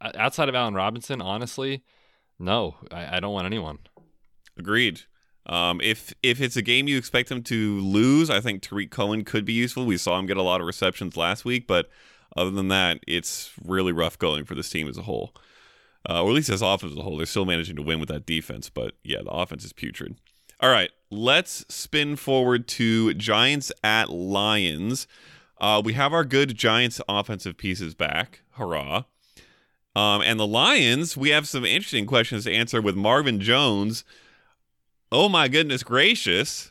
outside 0.00 0.48
of 0.48 0.54
Allen 0.54 0.74
Robinson, 0.74 1.20
honestly, 1.20 1.82
no, 2.38 2.76
I, 2.90 3.16
I 3.16 3.20
don't 3.20 3.32
want 3.32 3.46
anyone. 3.46 3.78
Agreed. 4.58 5.02
Um, 5.46 5.80
if 5.80 6.12
if 6.22 6.40
it's 6.40 6.56
a 6.56 6.62
game 6.62 6.86
you 6.86 6.96
expect 6.96 7.30
him 7.30 7.42
to 7.44 7.80
lose, 7.80 8.30
I 8.30 8.40
think 8.40 8.62
Tarik 8.62 8.90
Cohen 8.90 9.24
could 9.24 9.44
be 9.44 9.52
useful. 9.52 9.84
We 9.84 9.96
saw 9.96 10.18
him 10.18 10.26
get 10.26 10.36
a 10.36 10.42
lot 10.42 10.60
of 10.60 10.66
receptions 10.66 11.16
last 11.16 11.44
week, 11.44 11.66
but 11.66 11.88
other 12.36 12.50
than 12.50 12.68
that, 12.68 13.00
it's 13.08 13.50
really 13.64 13.92
rough 13.92 14.18
going 14.18 14.44
for 14.44 14.54
this 14.54 14.70
team 14.70 14.88
as 14.88 14.96
a 14.96 15.02
whole, 15.02 15.34
uh, 16.08 16.22
or 16.22 16.30
at 16.30 16.34
least 16.34 16.48
as 16.48 16.62
offense 16.62 16.92
as 16.92 16.98
a 16.98 17.02
whole. 17.02 17.16
They're 17.16 17.26
still 17.26 17.44
managing 17.44 17.76
to 17.76 17.82
win 17.82 17.98
with 17.98 18.08
that 18.08 18.24
defense, 18.24 18.70
but 18.70 18.94
yeah, 19.02 19.18
the 19.22 19.30
offense 19.30 19.64
is 19.64 19.72
putrid. 19.72 20.16
All 20.62 20.70
right, 20.70 20.92
let's 21.10 21.64
spin 21.68 22.14
forward 22.14 22.68
to 22.68 23.14
Giants 23.14 23.72
at 23.82 24.10
Lions. 24.10 25.08
Uh, 25.60 25.82
we 25.84 25.94
have 25.94 26.12
our 26.12 26.24
good 26.24 26.56
Giants 26.56 27.00
offensive 27.08 27.56
pieces 27.56 27.96
back. 27.96 28.42
Hurrah. 28.50 29.02
Um, 29.96 30.22
and 30.22 30.38
the 30.38 30.46
Lions, 30.46 31.16
we 31.16 31.30
have 31.30 31.48
some 31.48 31.64
interesting 31.64 32.06
questions 32.06 32.44
to 32.44 32.52
answer 32.52 32.80
with 32.80 32.94
Marvin 32.94 33.40
Jones. 33.40 34.04
Oh 35.10 35.28
my 35.28 35.48
goodness 35.48 35.82
gracious. 35.82 36.70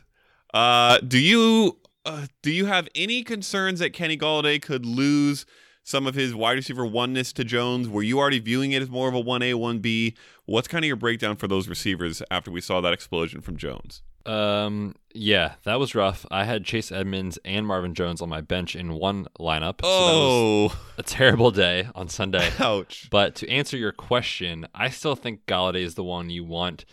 Uh, 0.54 0.96
do 1.06 1.18
you 1.18 1.76
uh, 2.06 2.28
do 2.40 2.50
you 2.50 2.64
have 2.64 2.88
any 2.94 3.22
concerns 3.22 3.80
that 3.80 3.92
Kenny 3.92 4.16
Golladay 4.16 4.60
could 4.60 4.86
lose 4.86 5.44
some 5.82 6.06
of 6.06 6.14
his 6.14 6.34
wide 6.34 6.52
receiver 6.52 6.86
oneness 6.86 7.32
to 7.34 7.44
Jones? 7.44 7.88
Were 7.88 8.02
you 8.02 8.18
already 8.18 8.38
viewing 8.38 8.72
it 8.72 8.82
as 8.82 8.90
more 8.90 9.08
of 9.08 9.14
a 9.14 9.22
1A, 9.22 9.54
1B? 9.54 10.14
What's 10.46 10.68
kind 10.68 10.84
of 10.84 10.86
your 10.86 10.96
breakdown 10.96 11.36
for 11.36 11.48
those 11.48 11.68
receivers 11.68 12.22
after 12.30 12.50
we 12.50 12.60
saw 12.60 12.80
that 12.80 12.92
explosion 12.92 13.40
from 13.40 13.56
Jones? 13.56 14.02
Um, 14.24 14.94
yeah, 15.14 15.54
that 15.64 15.80
was 15.80 15.94
rough. 15.94 16.24
I 16.30 16.44
had 16.44 16.64
Chase 16.64 16.92
Edmonds 16.92 17.38
and 17.44 17.66
Marvin 17.66 17.94
Jones 17.94 18.22
on 18.22 18.28
my 18.28 18.40
bench 18.40 18.76
in 18.76 18.94
one 18.94 19.26
lineup. 19.38 19.80
Oh, 19.82 20.68
so 20.68 20.76
a 20.98 21.02
terrible 21.02 21.50
day 21.50 21.88
on 21.94 22.08
Sunday. 22.08 22.50
Ouch. 22.60 23.08
But 23.10 23.34
to 23.36 23.50
answer 23.50 23.76
your 23.76 23.92
question, 23.92 24.66
I 24.74 24.90
still 24.90 25.16
think 25.16 25.46
Golladay 25.46 25.82
is 25.82 25.94
the 25.94 26.04
one 26.04 26.30
you 26.30 26.44
want. 26.44 26.84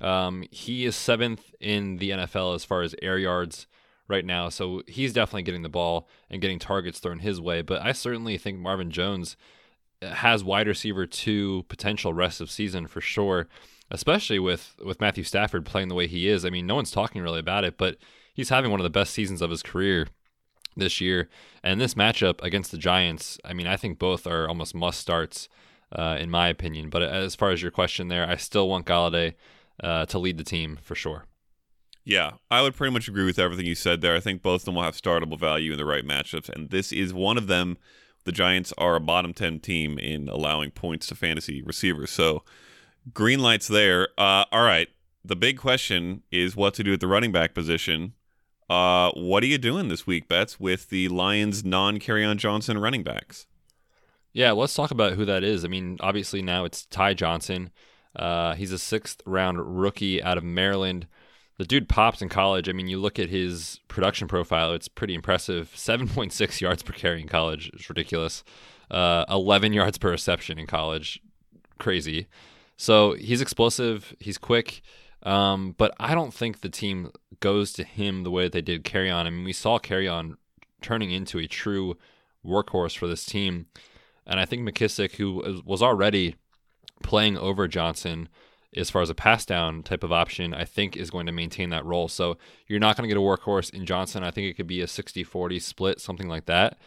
Um, 0.00 0.44
he 0.50 0.84
is 0.84 0.94
seventh 0.94 1.54
in 1.58 1.96
the 1.96 2.10
NFL 2.10 2.54
as 2.54 2.64
far 2.64 2.82
as 2.82 2.94
air 3.02 3.18
yards 3.18 3.66
right 4.08 4.24
now. 4.24 4.48
So 4.48 4.82
he's 4.86 5.12
definitely 5.12 5.42
getting 5.42 5.62
the 5.62 5.68
ball 5.68 6.08
and 6.30 6.40
getting 6.40 6.58
targets 6.58 6.98
thrown 6.98 7.20
his 7.20 7.40
way. 7.40 7.62
But 7.62 7.82
I 7.82 7.92
certainly 7.92 8.38
think 8.38 8.58
Marvin 8.58 8.90
Jones 8.90 9.36
has 10.02 10.44
wide 10.44 10.68
receiver 10.68 11.06
two 11.06 11.64
potential 11.68 12.12
rest 12.12 12.40
of 12.40 12.50
season 12.50 12.86
for 12.86 13.00
sure, 13.00 13.48
especially 13.90 14.38
with 14.38 14.74
with 14.84 15.00
Matthew 15.00 15.24
Stafford 15.24 15.64
playing 15.64 15.88
the 15.88 15.94
way 15.94 16.06
he 16.06 16.28
is. 16.28 16.44
I 16.44 16.50
mean, 16.50 16.66
no 16.66 16.74
one's 16.74 16.90
talking 16.90 17.22
really 17.22 17.40
about 17.40 17.64
it, 17.64 17.78
but 17.78 17.96
he's 18.34 18.50
having 18.50 18.70
one 18.70 18.80
of 18.80 18.84
the 18.84 18.90
best 18.90 19.12
seasons 19.12 19.42
of 19.42 19.50
his 19.50 19.62
career 19.62 20.08
this 20.76 21.00
year. 21.00 21.28
And 21.62 21.80
this 21.80 21.94
matchup 21.94 22.42
against 22.42 22.70
the 22.70 22.78
Giants, 22.78 23.38
I 23.44 23.54
mean, 23.54 23.66
I 23.66 23.76
think 23.76 23.98
both 23.98 24.26
are 24.26 24.46
almost 24.46 24.74
must 24.74 25.00
starts 25.00 25.48
uh, 25.92 26.16
in 26.20 26.30
my 26.30 26.48
opinion. 26.48 26.90
But 26.90 27.02
as 27.02 27.34
far 27.34 27.50
as 27.50 27.62
your 27.62 27.70
question 27.70 28.08
there, 28.08 28.28
I 28.28 28.36
still 28.36 28.68
want 28.68 28.86
Golladay 28.86 29.34
uh, 29.82 30.06
to 30.06 30.18
lead 30.18 30.38
the 30.38 30.44
team 30.44 30.78
for 30.82 30.94
sure. 30.94 31.24
Yeah, 32.06 32.34
I 32.52 32.62
would 32.62 32.76
pretty 32.76 32.92
much 32.92 33.08
agree 33.08 33.24
with 33.24 33.38
everything 33.40 33.66
you 33.66 33.74
said 33.74 34.00
there. 34.00 34.14
I 34.14 34.20
think 34.20 34.40
both 34.40 34.60
of 34.60 34.66
them 34.66 34.76
will 34.76 34.84
have 34.84 34.94
startable 34.94 35.38
value 35.38 35.72
in 35.72 35.76
the 35.76 35.84
right 35.84 36.06
matchups, 36.06 36.48
and 36.48 36.70
this 36.70 36.92
is 36.92 37.12
one 37.12 37.36
of 37.36 37.48
them. 37.48 37.78
The 38.22 38.30
Giants 38.30 38.72
are 38.78 38.94
a 38.94 39.00
bottom 39.00 39.34
10 39.34 39.58
team 39.58 39.98
in 39.98 40.28
allowing 40.28 40.70
points 40.70 41.08
to 41.08 41.16
fantasy 41.16 41.62
receivers. 41.62 42.10
So, 42.10 42.44
green 43.12 43.40
lights 43.40 43.66
there. 43.66 44.08
Uh, 44.16 44.44
all 44.52 44.62
right. 44.62 44.88
The 45.24 45.34
big 45.34 45.58
question 45.58 46.22
is 46.30 46.54
what 46.54 46.74
to 46.74 46.84
do 46.84 46.92
at 46.92 47.00
the 47.00 47.08
running 47.08 47.32
back 47.32 47.54
position. 47.54 48.14
Uh, 48.70 49.10
what 49.12 49.42
are 49.42 49.46
you 49.46 49.58
doing 49.58 49.88
this 49.88 50.06
week, 50.06 50.28
Betz, 50.28 50.60
with 50.60 50.90
the 50.90 51.08
Lions 51.08 51.64
non 51.64 51.98
Kerryon 51.98 52.36
Johnson 52.36 52.78
running 52.78 53.02
backs? 53.02 53.46
Yeah, 54.32 54.52
let's 54.52 54.74
talk 54.74 54.92
about 54.92 55.14
who 55.14 55.24
that 55.24 55.42
is. 55.42 55.64
I 55.64 55.68
mean, 55.68 55.96
obviously 56.00 56.40
now 56.40 56.64
it's 56.64 56.86
Ty 56.86 57.14
Johnson. 57.14 57.70
Uh, 58.14 58.54
he's 58.54 58.70
a 58.70 58.78
sixth 58.78 59.22
round 59.26 59.80
rookie 59.80 60.22
out 60.22 60.38
of 60.38 60.44
Maryland 60.44 61.08
the 61.58 61.64
dude 61.64 61.88
pops 61.88 62.20
in 62.20 62.28
college. 62.28 62.68
I 62.68 62.72
mean, 62.72 62.88
you 62.88 62.98
look 62.98 63.18
at 63.18 63.28
his 63.28 63.80
production 63.88 64.28
profile; 64.28 64.72
it's 64.72 64.88
pretty 64.88 65.14
impressive. 65.14 65.72
Seven 65.74 66.08
point 66.08 66.32
six 66.32 66.60
yards 66.60 66.82
per 66.82 66.92
carry 66.92 67.20
in 67.20 67.28
college 67.28 67.70
is 67.74 67.88
ridiculous. 67.88 68.44
Uh, 68.90 69.24
Eleven 69.28 69.72
yards 69.72 69.98
per 69.98 70.10
reception 70.10 70.58
in 70.58 70.66
college, 70.66 71.20
crazy. 71.78 72.26
So 72.76 73.14
he's 73.14 73.40
explosive. 73.40 74.14
He's 74.20 74.38
quick. 74.38 74.82
Um, 75.22 75.74
but 75.76 75.92
I 75.98 76.14
don't 76.14 76.32
think 76.32 76.60
the 76.60 76.68
team 76.68 77.10
goes 77.40 77.72
to 77.72 77.84
him 77.84 78.22
the 78.22 78.30
way 78.30 78.44
that 78.44 78.52
they 78.52 78.60
did 78.60 78.84
Kerryon. 78.84 79.26
I 79.26 79.30
mean, 79.30 79.44
we 79.44 79.52
saw 79.52 79.78
Kerryon 79.78 80.36
turning 80.82 81.10
into 81.10 81.38
a 81.38 81.48
true 81.48 81.96
workhorse 82.44 82.96
for 82.96 83.08
this 83.08 83.24
team, 83.24 83.66
and 84.24 84.38
I 84.38 84.44
think 84.44 84.62
McKissic, 84.62 85.16
who 85.16 85.62
was 85.64 85.82
already 85.82 86.36
playing 87.02 87.36
over 87.38 87.66
Johnson 87.66 88.28
as 88.76 88.90
far 88.90 89.02
as 89.02 89.10
a 89.10 89.14
pass 89.14 89.44
down 89.44 89.82
type 89.82 90.02
of 90.02 90.12
option, 90.12 90.54
I 90.54 90.64
think 90.64 90.96
is 90.96 91.10
going 91.10 91.26
to 91.26 91.32
maintain 91.32 91.70
that 91.70 91.84
role. 91.84 92.08
So 92.08 92.36
you're 92.66 92.80
not 92.80 92.96
going 92.96 93.08
to 93.08 93.14
get 93.14 93.20
a 93.20 93.24
workhorse 93.24 93.72
in 93.72 93.86
Johnson. 93.86 94.22
I 94.22 94.30
think 94.30 94.46
it 94.46 94.54
could 94.54 94.66
be 94.66 94.80
a 94.80 94.86
60 94.86 95.24
40 95.24 95.58
split, 95.58 96.00
something 96.00 96.28
like 96.28 96.46
that. 96.46 96.78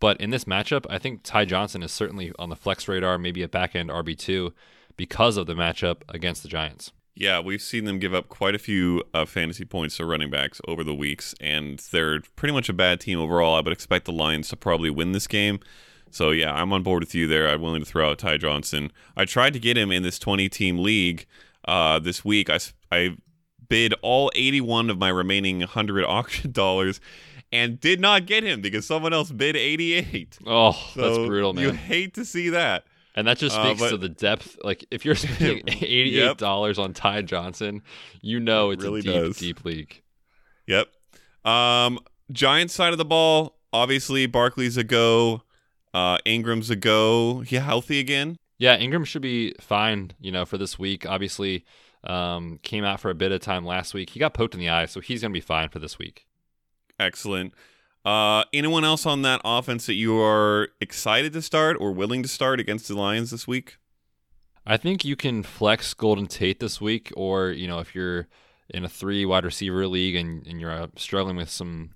But 0.00 0.20
in 0.20 0.30
this 0.30 0.44
matchup, 0.44 0.86
I 0.90 0.98
think 0.98 1.20
Ty 1.22 1.46
Johnson 1.46 1.82
is 1.82 1.92
certainly 1.92 2.32
on 2.38 2.50
the 2.50 2.56
flex 2.56 2.88
radar, 2.88 3.18
maybe 3.18 3.42
a 3.42 3.48
back 3.48 3.74
end 3.74 3.90
RB2 3.90 4.52
because 4.96 5.36
of 5.36 5.46
the 5.46 5.54
matchup 5.54 6.02
against 6.08 6.42
the 6.42 6.48
Giants. 6.48 6.92
Yeah, 7.16 7.38
we've 7.38 7.62
seen 7.62 7.84
them 7.84 8.00
give 8.00 8.12
up 8.12 8.28
quite 8.28 8.56
a 8.56 8.58
few 8.58 9.02
uh, 9.14 9.24
fantasy 9.24 9.64
points 9.64 9.96
to 9.98 10.04
running 10.04 10.30
backs 10.30 10.60
over 10.66 10.82
the 10.82 10.94
weeks, 10.94 11.34
and 11.40 11.78
they're 11.92 12.20
pretty 12.34 12.52
much 12.52 12.68
a 12.68 12.72
bad 12.72 13.00
team 13.00 13.20
overall. 13.20 13.54
I 13.54 13.60
would 13.60 13.72
expect 13.72 14.06
the 14.06 14.12
Lions 14.12 14.48
to 14.48 14.56
probably 14.56 14.90
win 14.90 15.12
this 15.12 15.28
game. 15.28 15.60
So 16.14 16.30
yeah, 16.30 16.54
I'm 16.54 16.72
on 16.72 16.84
board 16.84 17.02
with 17.02 17.12
you 17.14 17.26
there. 17.26 17.48
I'm 17.48 17.60
willing 17.60 17.80
to 17.82 17.86
throw 17.86 18.10
out 18.10 18.18
Ty 18.20 18.36
Johnson. 18.36 18.92
I 19.16 19.24
tried 19.24 19.52
to 19.54 19.58
get 19.58 19.76
him 19.76 19.90
in 19.90 20.04
this 20.04 20.18
20 20.20 20.48
team 20.48 20.78
league 20.78 21.26
uh, 21.66 21.98
this 21.98 22.24
week. 22.24 22.48
I, 22.48 22.60
I 22.92 23.16
bid 23.68 23.94
all 24.00 24.30
81 24.36 24.90
of 24.90 24.98
my 24.98 25.08
remaining 25.08 25.58
100 25.58 26.04
auction 26.06 26.52
dollars 26.52 27.00
and 27.50 27.80
did 27.80 27.98
not 28.00 28.26
get 28.26 28.44
him 28.44 28.60
because 28.60 28.86
someone 28.86 29.12
else 29.12 29.32
bid 29.32 29.56
88. 29.56 30.38
Oh, 30.46 30.70
so 30.94 31.00
that's 31.00 31.26
brutal, 31.26 31.52
man. 31.52 31.64
You 31.64 31.72
hate 31.72 32.14
to 32.14 32.24
see 32.24 32.50
that. 32.50 32.84
And 33.16 33.26
that 33.26 33.38
just 33.38 33.56
Uh, 33.56 33.64
speaks 33.64 33.80
but- 33.80 33.90
to 33.90 33.96
the 33.96 34.08
depth. 34.08 34.56
Like 34.62 34.84
if 34.92 35.04
you're 35.04 35.14
spending 35.16 35.62
eighty-eight 35.68 36.36
dollars 36.36 36.78
on 36.78 36.92
Ty 36.94 37.22
Johnson, 37.22 37.82
you 38.20 38.38
know 38.38 38.70
It 38.70 38.74
it's 38.74 38.84
really 38.84 39.00
a 39.00 39.02
deep, 39.02 39.12
does. 39.14 39.36
deep 39.38 39.64
league. 39.64 40.02
Yep. 40.68 40.88
Um, 41.44 41.98
Giants 42.30 42.72
side 42.74 42.92
of 42.92 42.98
the 42.98 43.04
ball, 43.04 43.56
obviously 43.72 44.26
Barkley's 44.26 44.76
a 44.76 44.84
go. 44.84 45.42
Uh, 45.94 46.18
Ingram's 46.24 46.70
a 46.70 46.76
go. 46.76 47.40
He 47.40 47.56
healthy 47.56 48.00
again? 48.00 48.36
Yeah, 48.58 48.76
Ingram 48.76 49.04
should 49.04 49.22
be 49.22 49.54
fine. 49.60 50.10
You 50.20 50.32
know, 50.32 50.44
for 50.44 50.58
this 50.58 50.78
week. 50.78 51.06
Obviously, 51.06 51.64
um, 52.02 52.58
came 52.62 52.84
out 52.84 53.00
for 53.00 53.10
a 53.10 53.14
bit 53.14 53.32
of 53.32 53.40
time 53.40 53.64
last 53.64 53.94
week. 53.94 54.10
He 54.10 54.20
got 54.20 54.34
poked 54.34 54.54
in 54.54 54.60
the 54.60 54.68
eye, 54.68 54.86
so 54.86 55.00
he's 55.00 55.22
gonna 55.22 55.32
be 55.32 55.40
fine 55.40 55.68
for 55.68 55.78
this 55.78 55.98
week. 55.98 56.26
Excellent. 56.98 57.54
Uh, 58.04 58.44
anyone 58.52 58.84
else 58.84 59.06
on 59.06 59.22
that 59.22 59.40
offense 59.44 59.86
that 59.86 59.94
you 59.94 60.20
are 60.20 60.68
excited 60.80 61.32
to 61.32 61.40
start 61.40 61.76
or 61.80 61.92
willing 61.92 62.22
to 62.22 62.28
start 62.28 62.60
against 62.60 62.88
the 62.88 62.94
Lions 62.94 63.30
this 63.30 63.46
week? 63.46 63.78
I 64.66 64.76
think 64.76 65.04
you 65.04 65.16
can 65.16 65.42
flex 65.42 65.94
Golden 65.94 66.26
Tate 66.26 66.60
this 66.60 66.80
week, 66.80 67.12
or 67.16 67.50
you 67.50 67.66
know, 67.66 67.78
if 67.78 67.94
you're 67.94 68.28
in 68.68 68.84
a 68.84 68.88
three 68.88 69.24
wide 69.24 69.44
receiver 69.44 69.86
league 69.86 70.16
and, 70.16 70.46
and 70.46 70.60
you're 70.60 70.72
uh, 70.72 70.88
struggling 70.96 71.36
with 71.36 71.50
some 71.50 71.90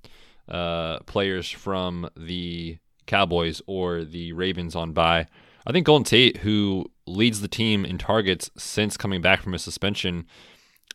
uh, 0.49 1.01
players 1.01 1.51
from 1.51 2.09
the 2.17 2.79
Cowboys 3.09 3.61
or 3.67 4.05
the 4.05 4.33
Ravens 4.33 4.77
on 4.77 4.93
bye, 4.93 5.27
I 5.67 5.73
think 5.73 5.87
Golden 5.87 6.05
Tate, 6.05 6.39
who 6.39 6.87
leads 7.07 7.41
the 7.41 7.49
team 7.49 7.85
in 7.85 7.99
targets 7.99 8.51
since 8.57 8.97
coming 8.97 9.21
back 9.21 9.43
from 9.43 9.55
a 9.55 9.59
suspension, 9.59 10.27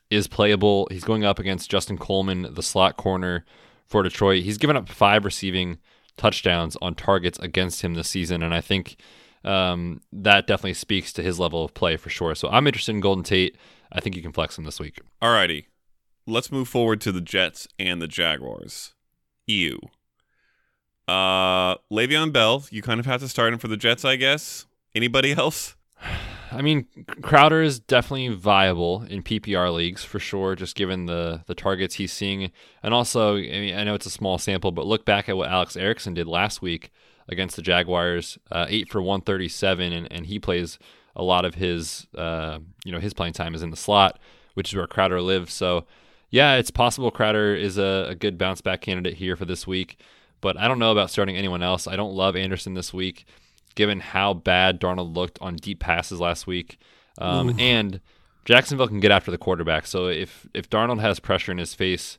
is 0.10 0.28
playable. 0.28 0.88
He's 0.90 1.04
going 1.04 1.26
up 1.26 1.40
against 1.40 1.70
Justin 1.70 1.98
Coleman, 1.98 2.48
the 2.50 2.64
slot 2.64 2.98
corner 2.98 3.46
for 3.86 4.02
Detroit. 4.04 4.44
He's 4.44 4.58
given 4.58 4.78
up 4.78 4.90
five 4.90 5.26
receiving 5.26 5.80
touchdowns 6.18 6.78
on 6.82 6.96
targets 6.96 7.38
against 7.40 7.82
him 7.82 7.96
this 7.96 8.10
season, 8.10 8.42
and 8.42 8.54
I 8.54 8.62
think 8.62 8.98
um, 9.44 10.02
that 10.12 10.48
definitely 10.48 10.76
speaks 10.76 11.12
to 11.14 11.24
his 11.24 11.40
level 11.40 11.66
of 11.66 11.74
play 11.74 11.98
for 11.98 12.10
sure. 12.10 12.34
So 12.36 12.50
I'm 12.50 12.68
interested 12.68 12.94
in 12.94 13.02
Golden 13.02 13.24
Tate. 13.24 13.58
I 13.92 14.00
think 14.00 14.16
you 14.16 14.22
can 14.22 14.32
flex 14.32 14.58
him 14.58 14.64
this 14.64 14.80
week. 14.80 15.00
Alrighty. 15.22 15.66
Let's 16.26 16.52
move 16.52 16.70
forward 16.70 17.02
to 17.02 17.12
the 17.12 17.22
Jets 17.22 17.68
and 17.78 18.02
the 18.02 18.08
Jaguars. 18.08 18.94
EU. 19.48 19.78
Uh, 21.08 21.76
Le'Veon 21.92 22.32
Bell, 22.32 22.64
you 22.72 22.82
kind 22.82 23.00
of 23.00 23.06
have 23.06 23.22
to 23.22 23.28
start 23.28 23.54
him 23.54 23.60
for 23.60 23.68
the 23.68 23.78
Jets, 23.78 24.06
I 24.06 24.16
guess. 24.16 24.68
Anybody 24.96 25.32
else? 25.38 25.76
I 26.52 26.62
mean, 26.62 26.86
Crowder 27.22 27.62
is 27.62 27.80
definitely 27.80 28.30
viable 28.30 29.04
in 29.04 29.24
PPR 29.24 29.74
leagues 29.74 30.04
for 30.04 30.20
sure, 30.20 30.56
just 30.56 30.76
given 30.76 31.08
the 31.08 31.44
the 31.48 31.56
targets 31.56 31.96
he's 31.96 32.14
seeing, 32.14 32.52
and 32.84 32.94
also, 32.94 33.38
I 33.38 33.40
mean, 33.40 33.76
I 33.76 33.84
know 33.84 33.96
it's 33.96 34.06
a 34.06 34.12
small 34.12 34.38
sample, 34.38 34.72
but 34.72 34.86
look 34.86 35.04
back 35.04 35.28
at 35.28 35.38
what 35.38 35.50
Alex 35.50 35.76
Erickson 35.76 36.14
did 36.14 36.28
last 36.28 36.62
week 36.62 36.92
against 37.28 37.56
the 37.56 37.62
Jaguars, 37.64 38.38
uh, 38.52 38.68
eight 38.70 38.90
for 38.90 39.02
one 39.02 39.22
thirty 39.22 39.50
seven, 39.50 39.92
and 39.92 40.12
and 40.12 40.28
he 40.28 40.38
plays 40.38 40.78
a 41.16 41.24
lot 41.24 41.46
of 41.46 41.56
his, 41.56 42.08
uh, 42.16 42.60
you 42.86 42.92
know, 42.92 43.00
his 43.00 43.14
playing 43.14 43.34
time 43.34 43.56
is 43.56 43.62
in 43.62 43.70
the 43.70 43.78
slot, 43.78 44.20
which 44.56 44.70
is 44.70 44.76
where 44.76 44.88
Crowder 44.88 45.22
lives. 45.22 45.54
So, 45.54 45.86
yeah, 46.30 46.56
it's 46.56 46.72
possible 46.72 47.12
Crowder 47.12 47.56
is 47.56 47.78
a, 47.78 48.08
a 48.10 48.16
good 48.16 48.38
bounce 48.38 48.62
back 48.62 48.82
candidate 48.82 49.16
here 49.16 49.36
for 49.36 49.46
this 49.46 49.68
week, 49.68 50.00
but 50.44 50.58
I 50.58 50.68
don't 50.68 50.78
know 50.78 50.92
about 50.92 51.10
starting 51.10 51.38
anyone 51.38 51.64
else. 51.64 51.88
I 51.88 51.96
don't 51.96 52.14
love 52.14 52.36
Anderson 52.36 52.74
this 52.74 52.94
week 52.94 53.26
given 53.76 54.02
how 54.02 54.34
bad 54.34 54.80
Darnold 54.80 55.16
looked 55.16 55.40
on 55.42 55.56
deep 55.56 55.80
passes 55.80 56.20
last 56.20 56.46
week. 56.46 56.78
Um, 57.18 57.56
and 57.60 58.02
Jacksonville 58.46 58.88
can 58.88 59.00
get 59.00 59.10
after 59.10 59.32
the 59.32 59.38
quarterback. 59.38 59.88
So 59.88 60.08
if 60.08 60.46
if 60.54 60.70
Darnold 60.70 61.00
has 61.00 61.20
pressure 61.20 61.52
in 61.52 61.58
his 61.58 61.74
face, 61.74 62.18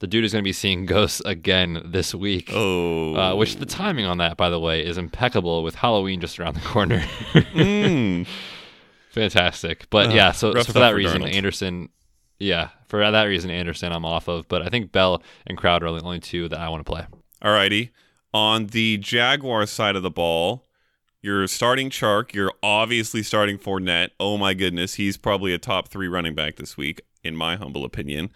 the 0.00 0.06
dude 0.06 0.24
is 0.24 0.32
going 0.32 0.42
to 0.42 0.46
be 0.48 0.52
seeing 0.52 0.84
ghosts 0.94 1.22
again 1.24 1.80
this 1.86 2.14
week. 2.14 2.50
Oh. 2.52 3.14
Uh, 3.14 3.34
which 3.34 3.56
the 3.56 3.66
timing 3.66 4.04
on 4.04 4.18
that, 4.18 4.36
by 4.36 4.50
the 4.50 4.60
way, 4.60 4.84
is 4.84 4.98
impeccable 4.98 5.62
with 5.62 5.76
Halloween 5.76 6.20
just 6.20 6.38
around 6.38 6.54
the 6.54 6.60
corner. 6.60 7.04
Mm. 7.54 8.26
Fantastic. 9.10 9.88
But 9.90 10.08
Ugh, 10.08 10.14
yeah, 10.14 10.32
so, 10.32 10.52
so 10.54 10.64
for 10.64 10.72
that 10.80 10.90
for 10.90 10.96
reason, 10.96 11.22
Darnold. 11.22 11.34
Anderson, 11.34 11.88
yeah, 12.40 12.70
for 12.88 13.08
that 13.08 13.24
reason, 13.24 13.48
Anderson, 13.48 13.92
I'm 13.92 14.04
off 14.04 14.26
of. 14.26 14.48
But 14.48 14.62
I 14.62 14.68
think 14.70 14.90
Bell 14.90 15.22
and 15.46 15.56
Crowder 15.56 15.86
are 15.86 15.92
the 15.92 16.04
only 16.04 16.18
two 16.18 16.48
that 16.48 16.58
I 16.58 16.68
want 16.68 16.84
to 16.84 16.92
play. 16.92 17.06
Alrighty. 17.44 17.90
On 18.32 18.66
the 18.68 18.96
Jaguar 18.98 19.66
side 19.66 19.96
of 19.96 20.02
the 20.02 20.10
ball, 20.10 20.64
you're 21.22 21.46
starting 21.46 21.90
Chark. 21.90 22.32
You're 22.34 22.52
obviously 22.62 23.22
starting 23.22 23.58
Fournette. 23.58 24.10
Oh 24.18 24.36
my 24.38 24.54
goodness, 24.54 24.94
he's 24.94 25.16
probably 25.16 25.52
a 25.54 25.58
top 25.58 25.88
three 25.88 26.08
running 26.08 26.34
back 26.34 26.56
this 26.56 26.76
week, 26.76 27.02
in 27.22 27.36
my 27.36 27.56
humble 27.56 27.84
opinion. 27.84 28.30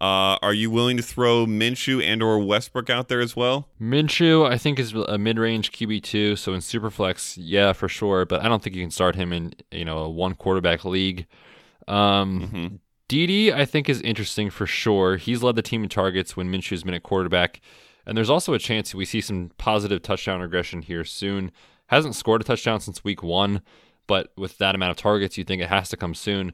Uh, 0.00 0.38
are 0.40 0.54
you 0.54 0.70
willing 0.70 0.96
to 0.96 1.02
throw 1.02 1.44
Minshew 1.44 2.02
and 2.02 2.22
or 2.22 2.38
Westbrook 2.38 2.88
out 2.88 3.08
there 3.08 3.20
as 3.20 3.36
well? 3.36 3.68
Minshew, 3.80 4.48
I 4.50 4.56
think, 4.56 4.78
is 4.78 4.94
a 4.94 5.18
mid-range 5.18 5.72
QB 5.72 6.02
two. 6.02 6.36
So 6.36 6.54
in 6.54 6.60
Superflex, 6.60 7.36
yeah, 7.38 7.72
for 7.74 7.86
sure. 7.88 8.24
But 8.24 8.42
I 8.42 8.48
don't 8.48 8.62
think 8.62 8.74
you 8.76 8.82
can 8.82 8.90
start 8.90 9.14
him 9.16 9.32
in 9.32 9.52
you 9.70 9.84
know 9.84 9.98
a 9.98 10.08
one 10.08 10.34
quarterback 10.34 10.84
league. 10.84 11.26
Um, 11.88 12.48
Mhm. 12.52 12.78
Dede, 13.08 13.52
I 13.52 13.64
think, 13.64 13.88
is 13.88 14.00
interesting 14.02 14.48
for 14.50 14.66
sure. 14.66 15.16
He's 15.16 15.42
led 15.42 15.56
the 15.56 15.62
team 15.62 15.82
in 15.82 15.88
targets 15.88 16.36
when 16.36 16.48
Minshew's 16.50 16.84
been 16.84 16.94
at 16.94 17.02
quarterback, 17.02 17.60
and 18.06 18.16
there's 18.16 18.30
also 18.30 18.54
a 18.54 18.58
chance 18.58 18.94
we 18.94 19.04
see 19.04 19.20
some 19.20 19.50
positive 19.58 20.02
touchdown 20.02 20.40
regression 20.40 20.82
here 20.82 21.04
soon. 21.04 21.52
Hasn't 21.86 22.14
scored 22.14 22.40
a 22.40 22.44
touchdown 22.44 22.80
since 22.80 23.04
week 23.04 23.22
one, 23.22 23.62
but 24.06 24.32
with 24.36 24.58
that 24.58 24.74
amount 24.74 24.92
of 24.92 24.96
targets, 24.96 25.36
you 25.36 25.44
think 25.44 25.62
it 25.62 25.68
has 25.68 25.88
to 25.90 25.96
come 25.96 26.14
soon. 26.14 26.52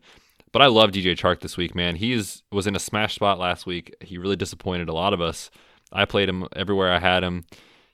But 0.52 0.62
I 0.62 0.66
love 0.66 0.90
DJ 0.90 1.16
Chark 1.16 1.40
this 1.40 1.56
week, 1.56 1.74
man. 1.74 1.96
He 1.96 2.16
was 2.50 2.66
in 2.66 2.76
a 2.76 2.80
smash 2.80 3.14
spot 3.14 3.38
last 3.38 3.66
week. 3.66 3.94
He 4.00 4.16
really 4.16 4.36
disappointed 4.36 4.88
a 4.88 4.94
lot 4.94 5.12
of 5.12 5.20
us. 5.20 5.50
I 5.92 6.04
played 6.04 6.28
him 6.28 6.48
everywhere 6.54 6.92
I 6.92 6.98
had 6.98 7.22
him. 7.22 7.44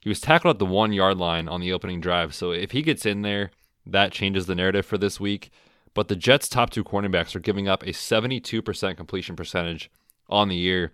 He 0.00 0.08
was 0.08 0.20
tackled 0.20 0.56
at 0.56 0.58
the 0.58 0.66
one 0.66 0.92
yard 0.92 1.18
line 1.18 1.48
on 1.48 1.60
the 1.60 1.72
opening 1.72 2.00
drive. 2.00 2.34
So 2.34 2.52
if 2.52 2.70
he 2.70 2.82
gets 2.82 3.04
in 3.04 3.22
there, 3.22 3.50
that 3.84 4.12
changes 4.12 4.46
the 4.46 4.54
narrative 4.54 4.86
for 4.86 4.98
this 4.98 5.18
week. 5.18 5.50
But 5.94 6.08
the 6.08 6.16
Jets' 6.16 6.48
top 6.48 6.70
two 6.70 6.84
cornerbacks 6.84 7.34
are 7.34 7.40
giving 7.40 7.68
up 7.68 7.82
a 7.82 7.92
72% 7.92 8.96
completion 8.96 9.36
percentage 9.36 9.90
on 10.28 10.48
the 10.48 10.56
year, 10.56 10.92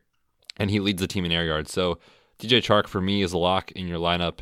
and 0.56 0.70
he 0.70 0.80
leads 0.80 1.00
the 1.00 1.06
team 1.06 1.24
in 1.24 1.32
air 1.32 1.44
yards. 1.44 1.72
So 1.72 1.98
DJ 2.38 2.58
Chark 2.58 2.86
for 2.86 3.00
me 3.00 3.22
is 3.22 3.32
a 3.32 3.38
lock 3.38 3.70
in 3.72 3.88
your 3.88 3.98
lineup 3.98 4.40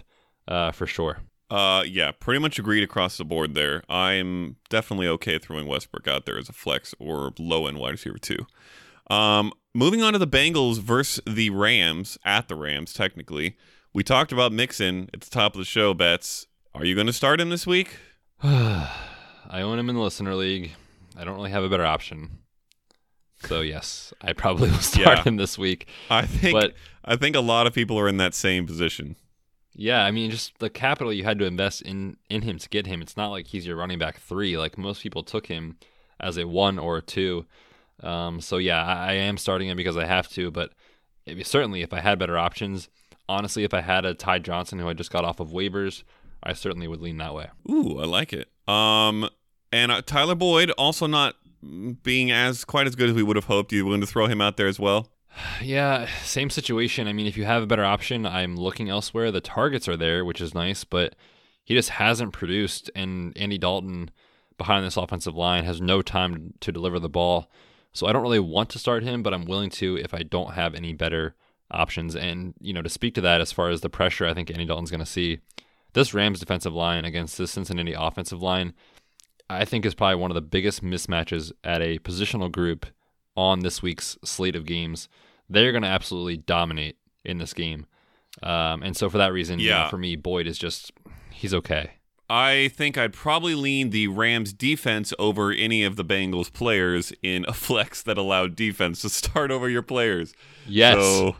uh, 0.49 0.71
for 0.73 0.87
sure. 0.87 1.19
Uh, 1.51 1.85
yeah, 1.87 2.11
pretty 2.11 2.41
much 2.41 2.59
agreed 2.59 2.83
across 2.83 3.17
the 3.17 3.25
board 3.25 3.55
there. 3.55 3.83
I'm 3.89 4.57
definitely 4.69 5.07
okay 5.09 5.39
throwing 5.39 5.67
Westbrook 5.69 6.09
out 6.09 6.27
there 6.27 6.39
as 6.39 6.49
a 6.49 6.53
flex 6.53 6.95
or 6.99 7.33
low 7.39 7.67
end 7.67 7.79
wide 7.79 7.93
receiver 7.93 8.19
too. 8.19 8.47
Um, 9.09 9.53
moving 9.75 10.03
on 10.03 10.13
to 10.15 10.19
the 10.19 10.27
Bengals 10.27 10.79
versus 10.81 11.23
the 11.27 11.51
Rams 11.51 12.19
at 12.25 12.49
the 12.49 12.57
Rams. 12.57 12.93
Technically, 12.93 13.57
we 13.95 14.03
talked 14.03 14.33
about 14.33 14.53
Mixon 14.53 15.09
at 15.15 15.21
the 15.21 15.31
top 15.31 15.55
of 15.55 15.59
the 15.61 15.65
show. 15.65 15.95
Betz, 15.95 16.47
are 16.75 16.85
you 16.85 16.95
going 16.97 17.07
to 17.07 17.13
start 17.13 17.41
him 17.41 17.49
this 17.51 17.67
week? 17.67 17.97
I 18.43 18.91
own 19.63 19.79
him 19.79 19.89
in 19.89 19.95
the 19.97 20.03
listener 20.03 20.35
league. 20.35 20.73
I 21.17 21.25
don't 21.25 21.37
really 21.37 21.51
have 21.53 21.63
a 21.63 21.69
better 21.69 21.87
option. 21.87 22.39
So 23.45 23.61
yes, 23.61 24.13
I 24.21 24.33
probably 24.33 24.71
will 24.71 24.79
start 24.81 25.19
Yeah. 25.19 25.23
him 25.23 25.37
this 25.37 25.57
week. 25.57 25.87
I 26.11 26.23
think 26.27 26.53
But- 26.59 26.75
I 27.07 27.17
think 27.17 27.37
a 27.37 27.41
lot 27.41 27.67
of 27.67 27.75
people 27.75 27.99
are 27.99 28.09
in 28.09 28.17
that 28.17 28.35
same 28.35 28.67
position. 28.67 29.17
Yeah, 29.75 30.05
I 30.05 30.11
mean, 30.11 30.31
just 30.31 30.59
the 30.59 30.71
capital 30.71 31.13
you 31.13 31.25
had 31.25 31.39
to 31.39 31.45
invest 31.45 31.83
in 31.83 32.17
in 32.31 32.43
him 32.43 32.59
to 32.59 32.69
get 32.69 32.87
him. 32.87 33.03
It's 33.03 33.17
not 33.17 33.29
like 33.29 33.49
he's 33.49 33.67
your 33.67 33.77
running 33.77 33.99
back 33.99 34.19
three. 34.19 34.57
Like 34.57 34.79
most 34.79 35.03
people 35.03 35.23
took 35.23 35.47
him 35.47 35.77
as 36.19 36.39
a 36.39 36.47
one 36.47 36.79
or 36.79 36.97
a 36.99 37.03
two. 37.03 37.47
Um, 38.03 38.41
so 38.41 38.57
yeah, 38.57 38.85
I, 38.85 39.11
I 39.11 39.13
am 39.13 39.37
starting 39.37 39.69
him 39.69 39.77
because 39.77 39.97
I 39.97 40.07
have 40.07 40.29
to. 40.31 40.51
But 40.51 40.73
if, 41.27 41.47
certainly, 41.47 41.83
if 41.83 41.93
I 41.93 42.01
had 42.01 42.19
better 42.19 42.39
options, 42.39 42.89
honestly, 43.29 43.65
if 43.65 43.75
I 43.75 43.83
had 43.83 44.05
a 44.05 44.15
Ty 44.15 44.41
Johnson 44.41 44.79
who 44.79 44.89
I 44.89 44.95
just 44.95 45.13
got 45.13 45.25
off 45.25 45.41
of 45.41 45.51
waivers, 45.51 46.03
I 46.43 46.55
certainly 46.55 46.89
would 46.89 47.01
lean 47.01 47.19
that 47.19 47.35
way. 47.35 47.49
Ooh, 47.71 47.99
I 48.01 48.07
like 48.07 48.33
it. 48.33 48.49
Um, 48.67 49.29
and 49.73 49.93
uh, 49.93 50.03
Tyler 50.03 50.35
Boyd 50.35 50.71
also 50.73 51.07
not 51.07 51.37
being 52.03 52.31
as 52.31 52.65
quite 52.65 52.87
as 52.87 52.95
good 52.95 53.11
as 53.11 53.15
we 53.15 53.23
would 53.23 53.37
have 53.37 53.47
hoped. 53.47 53.73
You 53.73 53.85
willing 53.85 54.01
to 54.01 54.07
throw 54.07 54.27
him 54.27 54.41
out 54.41 54.57
there 54.57 54.69
as 54.69 54.81
well? 54.81 55.11
Yeah, 55.62 56.09
same 56.22 56.51
situation. 56.51 57.09
I 57.09 57.12
mean, 57.12 57.26
if 57.26 57.37
you 57.37 57.45
have 57.45 57.62
a 57.62 57.66
better 57.66 57.84
option, 57.84 58.26
I'm 58.26 58.57
looking 58.57 58.89
elsewhere. 58.89 59.30
The 59.30 59.41
targets 59.41 59.89
are 59.89 59.97
there, 59.97 60.24
which 60.24 60.41
is 60.41 60.55
nice, 60.55 60.84
but 60.84 61.14
he 61.64 61.74
just 61.74 61.91
hasn't 61.91 62.32
produced. 62.32 62.91
And 62.95 63.37
Andy 63.37 63.59
Dalton 63.59 64.11
behind 64.57 64.84
this 64.84 64.97
offensive 64.97 65.37
line 65.37 65.64
has 65.64 65.80
no 65.80 66.03
time 66.03 66.55
to 66.61 66.72
deliver 66.72 66.99
the 66.99 67.09
ball. 67.09 67.51
So 67.93 68.07
I 68.07 68.12
don't 68.12 68.22
really 68.22 68.41
want 68.41 68.70
to 68.70 68.78
start 68.78 69.03
him, 69.03 69.22
but 69.22 69.34
I'm 69.34 69.45
willing 69.45 69.70
to 69.70 69.97
if 69.97 70.14
I 70.14 70.22
don't 70.22 70.55
have 70.55 70.74
any 70.74 70.93
better 70.93 71.34
options. 71.70 72.14
And, 72.14 72.55
you 72.61 72.72
know, 72.72 72.82
to 72.82 72.89
speak 72.89 73.14
to 73.14 73.20
that 73.22 73.41
as 73.41 73.53
far 73.53 73.68
as 73.68 73.80
the 73.80 73.91
pressure 73.91 74.26
I 74.26 74.34
think 74.34 74.51
Andy 74.51 74.64
Dalton's 74.64 74.91
going 74.91 75.01
to 75.01 75.07
see, 75.07 75.41
this 75.93 76.12
Rams 76.14 76.41
defensive 76.41 76.74
line 76.74 77.05
against 77.05 77.39
this 77.39 77.53
Cincinnati 77.53 77.95
offensive 77.95 78.43
line, 78.43 78.74
I 79.49 79.64
think 79.64 79.87
is 79.87 79.95
probably 79.95 80.16
one 80.16 80.30
of 80.30 80.34
the 80.34 80.43
biggest 80.43 80.82
mismatches 80.84 81.53
at 81.64 81.80
a 81.80 81.99
positional 82.01 82.53
group 82.53 82.87
on 83.37 83.61
this 83.61 83.82
week's 83.82 84.16
slate 84.24 84.57
of 84.57 84.64
games. 84.66 85.09
They're 85.49 85.72
going 85.72 85.82
to 85.82 85.89
absolutely 85.89 86.37
dominate 86.39 86.97
in 87.24 87.39
this 87.39 87.53
game. 87.55 87.87
Um, 88.43 88.82
and 88.82 88.97
so 88.97 89.09
for 89.09 89.18
that 89.18 89.32
reason, 89.32 89.59
you 89.59 89.70
know, 89.70 89.76
Yeah. 89.76 89.89
for 89.89 89.99
me, 89.99 90.16
Boyd 90.16 90.47
is 90.47 90.59
just, 90.59 90.93
he's 91.30 91.55
okay. 91.55 91.91
I 92.28 92.72
think 92.74 92.99
I'd 92.99 93.12
probably 93.12 93.55
lean 93.55 93.91
the 93.91 94.09
Rams 94.09 94.53
defense 94.53 95.14
over 95.18 95.53
any 95.53 95.84
of 95.84 95.95
the 95.95 96.05
Bengals 96.05 96.53
players 96.53 97.12
in 97.22 97.45
a 97.47 97.53
flex 97.55 98.03
that 98.03 98.18
allowed 98.18 98.57
defense 98.57 99.01
to 99.03 99.09
start 99.09 99.51
over 99.53 99.68
your 99.68 99.82
players. 99.82 100.34
Yes. 100.66 100.97
So 100.97 101.37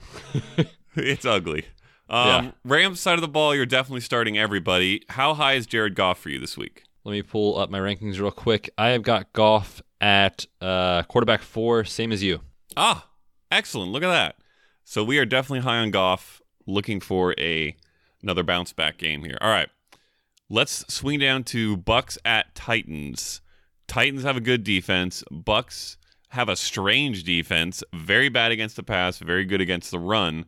it's 0.95 1.25
ugly. 1.25 1.65
Um, 2.09 2.27
Yeah. 2.47 2.51
Rams 2.65 3.01
side 3.01 3.15
of 3.15 3.21
the 3.23 3.29
ball, 3.29 3.53
you're 3.55 3.67
definitely 3.67 4.01
starting 4.03 4.39
everybody. 4.39 5.03
How 5.09 5.35
high 5.35 5.55
is 5.55 5.67
Jared 5.67 5.97
Goff 5.97 6.19
for 6.21 6.29
you 6.29 6.39
this 6.39 6.57
week? 6.57 6.85
let 7.05 7.13
me 7.13 7.23
pull 7.23 7.57
up 7.57 7.71
my 7.71 7.79
rankings 7.79 8.19
real 8.21 8.33
quick. 8.33 8.69
I 8.77 8.89
have 8.89 9.03
got 9.03 9.33
Goff 9.33 9.81
at 10.01 10.47
uh, 10.61 11.03
quarterback 11.05 11.43
four, 11.43 11.85
same 11.85 12.13
as 12.13 12.23
you. 12.23 12.41
Ah, 12.77 13.09
excellent. 13.51 13.93
Look 13.93 14.03
at 14.03 14.09
that. 14.09 14.37
So 14.85 15.03
we 15.03 15.19
are 15.19 15.25
definitely 15.25 15.61
high 15.61 15.79
on 15.79 15.91
Goff, 15.91 16.41
looking 16.67 17.01
for 17.01 17.35
a 17.39 17.77
another 18.23 18.43
bounce 18.43 18.73
back 18.73 18.99
game 18.99 19.25
here. 19.25 19.39
All 19.41 19.51
right. 19.51 19.69
Let's 20.49 20.85
swing 20.93 21.19
down 21.19 21.43
to 21.45 21.77
Bucs 21.77 22.19
at 22.25 22.55
Titans. 22.55 23.41
Titans 23.89 24.23
have 24.23 24.37
a 24.37 24.41
good 24.41 24.63
defense. 24.63 25.25
Bucs 25.33 25.97
have 26.31 26.49
a 26.49 26.57
strange 26.57 27.25
defense. 27.25 27.83
Very 27.93 28.29
bad 28.29 28.53
against 28.53 28.77
the 28.77 28.83
pass, 28.83 29.19
very 29.19 29.45
good 29.45 29.61
against 29.61 29.91
the 29.91 29.99
run. 29.99 30.45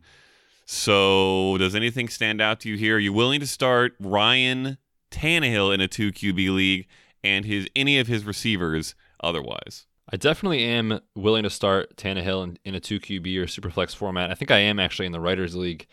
So, 0.65 1.57
does 1.57 1.73
anything 1.73 2.09
stand 2.09 2.41
out 2.41 2.59
to 2.61 2.69
you 2.69 2.77
here? 2.77 2.97
Are 2.97 2.99
you 2.99 3.11
willing 3.11 3.39
to 3.39 3.47
start 3.47 3.95
Ryan 3.99 4.77
Tannehill 5.09 5.73
in 5.73 5.81
a 5.81 5.87
two 5.87 6.11
QB 6.11 6.55
league 6.55 6.87
and 7.23 7.43
his 7.43 7.67
any 7.75 7.97
of 7.97 8.07
his 8.07 8.23
receivers 8.23 8.95
otherwise? 9.21 9.85
I 10.11 10.17
definitely 10.17 10.63
am 10.63 11.01
willing 11.15 11.43
to 11.43 11.49
start 11.49 11.95
Tannehill 11.95 12.43
in, 12.43 12.57
in 12.65 12.75
a 12.75 12.79
two 12.79 12.99
QB 12.99 13.37
or 13.37 13.45
superflex 13.45 13.95
format. 13.95 14.31
I 14.31 14.33
think 14.33 14.49
I 14.49 14.59
am 14.59 14.79
actually 14.79 15.05
in 15.05 15.11
the 15.11 15.19
writers 15.19 15.55
league. 15.55 15.85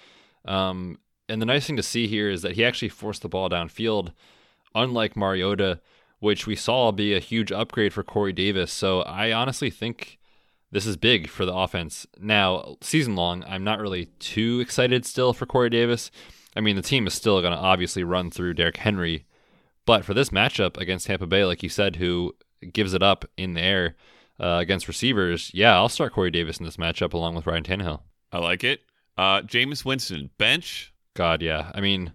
Um, 0.47 0.99
and 1.29 1.43
the 1.43 1.47
nice 1.47 1.67
thing 1.67 1.77
to 1.77 1.83
see 1.83 2.07
here 2.07 2.31
is 2.31 2.43
that 2.43 2.53
he 2.53 2.65
actually 2.65 2.89
forced 2.89 3.23
the 3.23 3.29
ball 3.29 3.51
downfield, 3.51 4.13
unlike 4.75 5.17
Mariota, 5.17 5.81
which 6.19 6.47
we 6.47 6.57
saw 6.57 6.93
be 6.93 7.15
a 7.15 7.21
huge 7.21 7.53
upgrade 7.53 7.93
for 7.93 8.03
Corey 8.03 8.33
Davis. 8.33 8.73
So 8.73 9.03
I 9.03 9.33
honestly 9.33 9.71
think 9.71 10.19
this 10.71 10.87
is 10.87 10.97
big 10.97 11.29
for 11.29 11.45
the 11.45 11.55
offense. 11.55 12.07
Now, 12.19 12.77
season 12.81 13.17
long, 13.17 13.45
I'm 13.45 13.65
not 13.65 13.81
really 13.81 14.07
too 14.19 14.61
excited 14.61 15.05
still 15.05 15.33
for 15.33 15.47
Corey 15.47 15.71
Davis. 15.71 16.11
I 16.57 16.61
mean, 16.61 16.77
the 16.77 16.83
team 16.83 17.07
is 17.07 17.15
still 17.15 17.41
going 17.43 17.53
to 17.53 17.59
obviously 17.59 18.03
run 18.03 18.31
through 18.31 18.55
Derrick 18.55 18.79
Henry, 18.79 19.27
but 19.85 20.05
for 20.05 20.15
this 20.15 20.31
matchup 20.31 20.79
against 20.79 21.07
Tampa 21.07 21.27
Bay, 21.27 21.45
like 21.45 21.63
you 21.63 21.69
said, 21.69 21.97
who 21.97 22.35
gives 22.73 22.95
it 22.95 23.03
up 23.03 23.25
in 23.37 23.55
the 23.55 23.61
air 23.61 23.97
uh, 24.39 24.59
against 24.61 24.89
receivers, 24.89 25.51
yeah, 25.55 25.75
I'll 25.75 25.89
start 25.89 26.13
Corey 26.13 26.31
Davis 26.31 26.59
in 26.59 26.65
this 26.65 26.77
matchup 26.77 27.13
along 27.13 27.35
with 27.35 27.47
Ryan 27.47 27.65
Tannehill. 27.65 28.01
I 28.33 28.39
like 28.39 28.65
it. 28.65 28.81
Uh, 29.17 29.43
Jameis 29.43 29.85
Winston, 29.85 30.31
bench. 30.39 30.93
God, 31.15 31.41
yeah. 31.41 31.71
I 31.75 31.81
mean, 31.81 32.13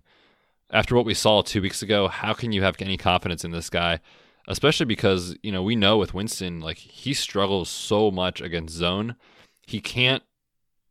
after 0.70 0.96
what 0.96 1.06
we 1.06 1.14
saw 1.14 1.42
two 1.42 1.62
weeks 1.62 1.82
ago, 1.82 2.08
how 2.08 2.34
can 2.34 2.52
you 2.52 2.64
have 2.64 2.76
any 2.80 2.98
confidence 2.98 3.44
in 3.44 3.52
this 3.52 3.70
guy? 3.70 4.00
Especially 4.48 4.86
because, 4.86 5.36
you 5.42 5.52
know, 5.52 5.64
we 5.64 5.76
know 5.76 5.98
with 5.98 6.14
Winston, 6.14 6.62
like 6.62 6.78
he 6.78 7.14
struggles 7.14 7.70
so 7.70 8.12
much 8.12 8.42
against 8.42 8.76
zone. 8.76 9.16
He 9.66 9.80
can't 9.80 10.24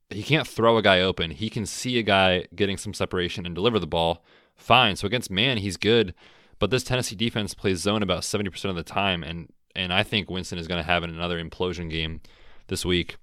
he 0.08 0.24
can't 0.24 0.46
throw 0.46 0.76
a 0.76 0.82
guy 0.82 1.00
open. 1.00 1.30
He 1.30 1.48
can 1.48 1.64
see 1.64 1.98
a 1.98 2.02
guy 2.02 2.46
getting 2.54 2.76
some 2.76 2.92
separation 2.92 3.46
and 3.46 3.54
deliver 3.54 3.78
the 3.78 3.86
ball. 3.86 4.24
Fine. 4.56 4.96
So 4.96 5.06
against 5.06 5.30
man, 5.30 5.58
he's 5.58 5.76
good. 5.76 6.14
But 6.60 6.70
this 6.70 6.84
Tennessee 6.84 7.16
defense 7.16 7.54
plays 7.54 7.80
zone 7.80 8.02
about 8.02 8.22
70% 8.22 8.66
of 8.66 8.76
the 8.76 8.84
time. 8.84 9.24
And 9.24 9.52
and 9.74 9.92
I 9.92 10.02
think 10.02 10.30
Winston 10.30 10.58
is 10.58 10.68
going 10.68 10.82
to 10.82 10.86
have 10.86 11.02
another 11.02 11.42
implosion 11.42 11.90
game 11.90 12.20
this 12.68 12.84
week. 12.84 13.16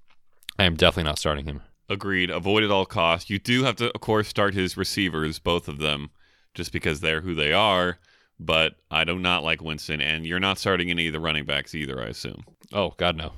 I 0.58 0.64
am 0.64 0.76
definitely 0.76 1.10
not 1.10 1.20
starting 1.20 1.46
him. 1.46 1.62
Agreed. 1.90 2.30
Avoid 2.30 2.64
at 2.64 2.72
all 2.72 2.86
costs. 2.86 3.30
You 3.30 3.38
do 3.38 3.64
have 3.64 3.76
to, 3.78 3.94
of 3.94 4.02
course, 4.02 4.28
start 4.28 4.54
his 4.54 4.76
receivers, 4.76 5.40
both 5.40 5.68
of 5.68 5.78
them, 5.78 6.10
just 6.54 6.72
because 6.72 7.00
they're 7.00 7.22
who 7.22 7.36
they 7.36 7.54
are. 7.54 8.00
But 8.40 8.76
I 8.90 9.04
do 9.04 9.20
not 9.20 9.44
like 9.44 9.62
Winston, 9.62 10.02
and 10.02 10.26
you're 10.26 10.40
not 10.40 10.58
starting 10.58 10.90
any 10.90 11.08
of 11.08 11.14
the 11.14 11.20
running 11.20 11.46
backs 11.46 11.76
either, 11.76 12.02
I 12.02 12.08
assume. 12.08 12.44
Oh, 12.74 12.94
God, 12.98 13.16
no. 13.16 13.34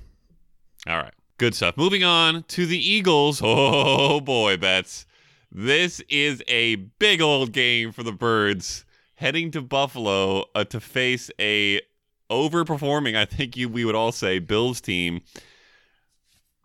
All 0.87 0.97
right. 0.97 1.13
Good 1.37 1.55
stuff. 1.55 1.77
Moving 1.77 2.03
on 2.03 2.43
to 2.43 2.65
the 2.65 2.77
Eagles. 2.77 3.41
Oh, 3.43 4.19
boy, 4.19 4.57
Betz. 4.57 5.05
This 5.51 5.99
is 6.09 6.43
a 6.47 6.75
big 6.75 7.21
old 7.21 7.53
game 7.53 7.91
for 7.91 8.03
the 8.03 8.11
Birds 8.11 8.85
heading 9.19 9.51
to 9.51 9.61
Buffalo 9.61 10.45
uh, 10.55 10.63
to 10.65 10.79
face 10.79 11.31
a 11.39 11.81
overperforming, 12.29 13.15
I 13.15 13.25
think 13.25 13.55
you, 13.55 13.69
we 13.69 13.85
would 13.85 13.95
all 13.95 14.11
say, 14.11 14.39
Bills 14.39 14.81
team 14.81 15.21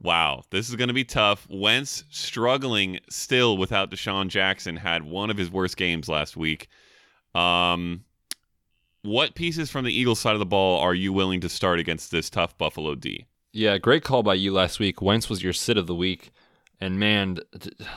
Wow, 0.05 0.43
this 0.51 0.69
is 0.69 0.77
going 0.77 0.89
to 0.89 0.95
be 0.95 1.05
tough. 1.05 1.47
Wentz 1.49 2.05
struggling 2.11 3.01
still 3.09 3.57
without 3.57 3.91
DeSean 3.91 4.29
Jackson 4.29 4.77
had 4.77 5.03
one 5.03 5.31
of 5.31 5.39
his 5.39 5.51
worst 5.51 5.79
games 5.79 6.11
last 6.11 6.37
week. 6.37 6.69
Um, 7.35 8.05
what 9.01 9.35
pieces 9.35 9.71
from 9.71 9.87
the 9.87 9.99
Eagles 9.99 10.21
side 10.21 10.35
of 10.35 10.41
the 10.41 10.47
ball 10.47 10.79
are 10.79 10.95
you 10.95 11.11
willing 11.15 11.41
to 11.41 11.49
start 11.49 11.79
against 11.79 12.11
this 12.11 12.29
tough 12.29 12.59
Buffalo 12.59 12.95
D? 12.95 13.25
Yeah, 13.53 13.79
great 13.79 14.05
call 14.05 14.23
by 14.23 14.35
you 14.35 14.53
last 14.53 14.79
week. 14.79 15.01
Wentz 15.01 15.31
was 15.31 15.43
your 15.43 15.55
sit 15.55 15.79
of 15.79 15.87
the 15.87 15.95
week, 15.95 16.33
and 16.83 17.01
man, 17.01 17.39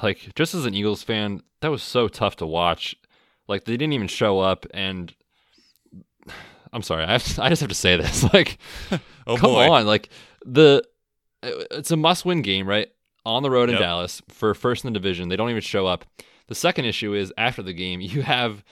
like 0.02 0.34
just 0.34 0.56
as 0.56 0.66
an 0.66 0.76
Eagles 0.76 1.04
fan, 1.04 1.44
that 1.60 1.72
was 1.72 1.84
so 1.84 2.08
tough 2.08 2.38
to 2.38 2.46
watch. 2.46 2.96
Like 3.48 3.66
they 3.66 3.78
didn't 3.78 3.94
even 3.94 4.08
show 4.08 4.40
up, 4.40 4.66
and 4.74 5.14
I'm 6.74 6.82
sorry, 6.82 7.04
I, 7.04 7.14
have, 7.14 7.40
I 7.40 7.50
just 7.50 7.62
have 7.62 7.70
to 7.70 7.76
say 7.76 7.98
this. 7.98 8.26
Like, 8.34 8.58
oh 9.26 9.38
come 9.38 9.52
boy. 9.52 9.70
on, 9.70 9.86
like 9.86 10.10
the 10.46 10.84
uh, 11.44 11.52
it's 11.72 11.92
a 11.92 11.98
must-win 11.98 12.42
game, 12.42 12.68
right? 12.68 12.90
On 13.26 13.44
the 13.44 13.50
road 13.50 13.70
in 13.70 13.76
yep. 13.76 13.82
Dallas 13.82 14.22
for 14.30 14.54
first 14.54 14.86
in 14.86 14.94
the 14.94 15.00
division. 15.00 15.30
They 15.30 15.36
don't 15.36 15.50
even 15.50 15.62
show 15.62 15.86
up. 15.86 16.06
The 16.48 16.56
second 16.56 16.86
issue 16.86 17.14
is 17.14 17.34
after 17.38 17.62
the 17.62 17.74
game, 17.74 18.02
you 18.02 18.22
have 18.22 18.64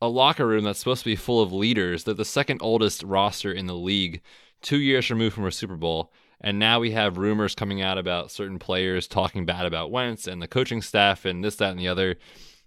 a 0.00 0.08
locker 0.08 0.46
room 0.46 0.64
that's 0.64 0.78
supposed 0.78 1.04
to 1.04 1.10
be 1.10 1.16
full 1.16 1.40
of 1.40 1.52
leaders. 1.52 2.04
They're 2.04 2.14
the 2.14 2.24
second 2.24 2.60
oldest 2.60 3.02
roster 3.04 3.52
in 3.52 3.66
the 3.66 3.76
league, 3.76 4.20
two 4.60 4.78
years 4.78 5.10
removed 5.10 5.34
from 5.34 5.46
a 5.46 5.52
Super 5.52 5.76
Bowl. 5.76 6.12
And 6.40 6.58
now 6.58 6.80
we 6.80 6.90
have 6.90 7.18
rumors 7.18 7.54
coming 7.54 7.82
out 7.82 7.98
about 7.98 8.32
certain 8.32 8.58
players 8.58 9.06
talking 9.06 9.46
bad 9.46 9.64
about 9.64 9.92
Wentz 9.92 10.26
and 10.26 10.42
the 10.42 10.48
coaching 10.48 10.82
staff 10.82 11.24
and 11.24 11.44
this, 11.44 11.54
that, 11.56 11.70
and 11.70 11.78
the 11.78 11.86
other. 11.86 12.16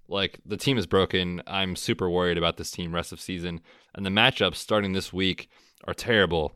Like 0.07 0.39
the 0.45 0.57
team 0.57 0.77
is 0.77 0.85
broken. 0.85 1.41
I'm 1.47 1.75
super 1.75 2.09
worried 2.09 2.37
about 2.37 2.57
this 2.57 2.71
team 2.71 2.93
rest 2.93 3.11
of 3.11 3.21
season. 3.21 3.61
And 3.93 4.05
the 4.05 4.09
matchups 4.09 4.55
starting 4.55 4.93
this 4.93 5.11
week 5.11 5.49
are 5.85 5.93
terrible 5.93 6.55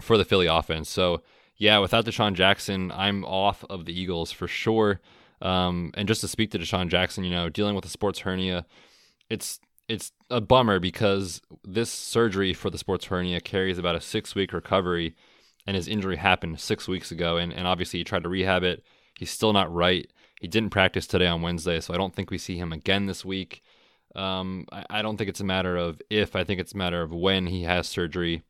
for 0.00 0.16
the 0.16 0.24
Philly 0.24 0.46
offense. 0.46 0.88
So 0.88 1.22
yeah, 1.56 1.78
without 1.78 2.04
DeSean 2.04 2.34
Jackson, 2.34 2.90
I'm 2.92 3.24
off 3.24 3.64
of 3.70 3.84
the 3.84 3.98
Eagles 3.98 4.32
for 4.32 4.48
sure. 4.48 5.00
Um, 5.40 5.92
and 5.94 6.08
just 6.08 6.20
to 6.22 6.28
speak 6.28 6.50
to 6.52 6.58
DeSean 6.58 6.88
Jackson, 6.88 7.24
you 7.24 7.30
know, 7.30 7.48
dealing 7.48 7.74
with 7.74 7.84
a 7.84 7.88
sports 7.88 8.20
hernia, 8.20 8.66
it's 9.28 9.60
it's 9.88 10.12
a 10.30 10.40
bummer 10.40 10.80
because 10.80 11.42
this 11.62 11.90
surgery 11.90 12.54
for 12.54 12.70
the 12.70 12.78
sports 12.78 13.06
hernia 13.06 13.40
carries 13.40 13.78
about 13.78 13.94
a 13.94 14.00
six 14.00 14.34
week 14.34 14.52
recovery, 14.52 15.14
and 15.66 15.76
his 15.76 15.88
injury 15.88 16.16
happened 16.16 16.60
six 16.60 16.88
weeks 16.88 17.10
ago, 17.10 17.36
and, 17.36 17.52
and 17.52 17.66
obviously 17.66 18.00
he 18.00 18.04
tried 18.04 18.22
to 18.22 18.28
rehab 18.28 18.62
it. 18.62 18.82
He's 19.18 19.30
still 19.30 19.52
not 19.52 19.72
right. 19.72 20.10
He 20.44 20.48
didn't 20.48 20.68
practice 20.68 21.06
today 21.06 21.26
on 21.26 21.40
Wednesday, 21.40 21.80
so 21.80 21.94
I 21.94 21.96
don't 21.96 22.14
think 22.14 22.30
we 22.30 22.36
see 22.36 22.58
him 22.58 22.70
again 22.70 23.06
this 23.06 23.24
week. 23.24 23.62
Um, 24.14 24.66
I, 24.70 24.84
I 24.90 25.00
don't 25.00 25.16
think 25.16 25.30
it's 25.30 25.40
a 25.40 25.44
matter 25.44 25.74
of 25.74 26.02
if, 26.10 26.36
I 26.36 26.44
think 26.44 26.60
it's 26.60 26.74
a 26.74 26.76
matter 26.76 27.00
of 27.00 27.14
when 27.14 27.46
he 27.46 27.62
has 27.62 27.88
surgery. 27.88 28.42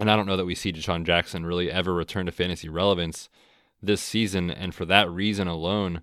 And 0.00 0.10
I 0.10 0.16
don't 0.16 0.26
know 0.26 0.36
that 0.36 0.46
we 0.46 0.56
see 0.56 0.72
DeSean 0.72 1.04
Jackson 1.04 1.46
really 1.46 1.70
ever 1.70 1.94
return 1.94 2.26
to 2.26 2.32
fantasy 2.32 2.68
relevance 2.68 3.28
this 3.80 4.02
season. 4.02 4.50
And 4.50 4.74
for 4.74 4.84
that 4.86 5.08
reason 5.08 5.46
alone, 5.46 6.02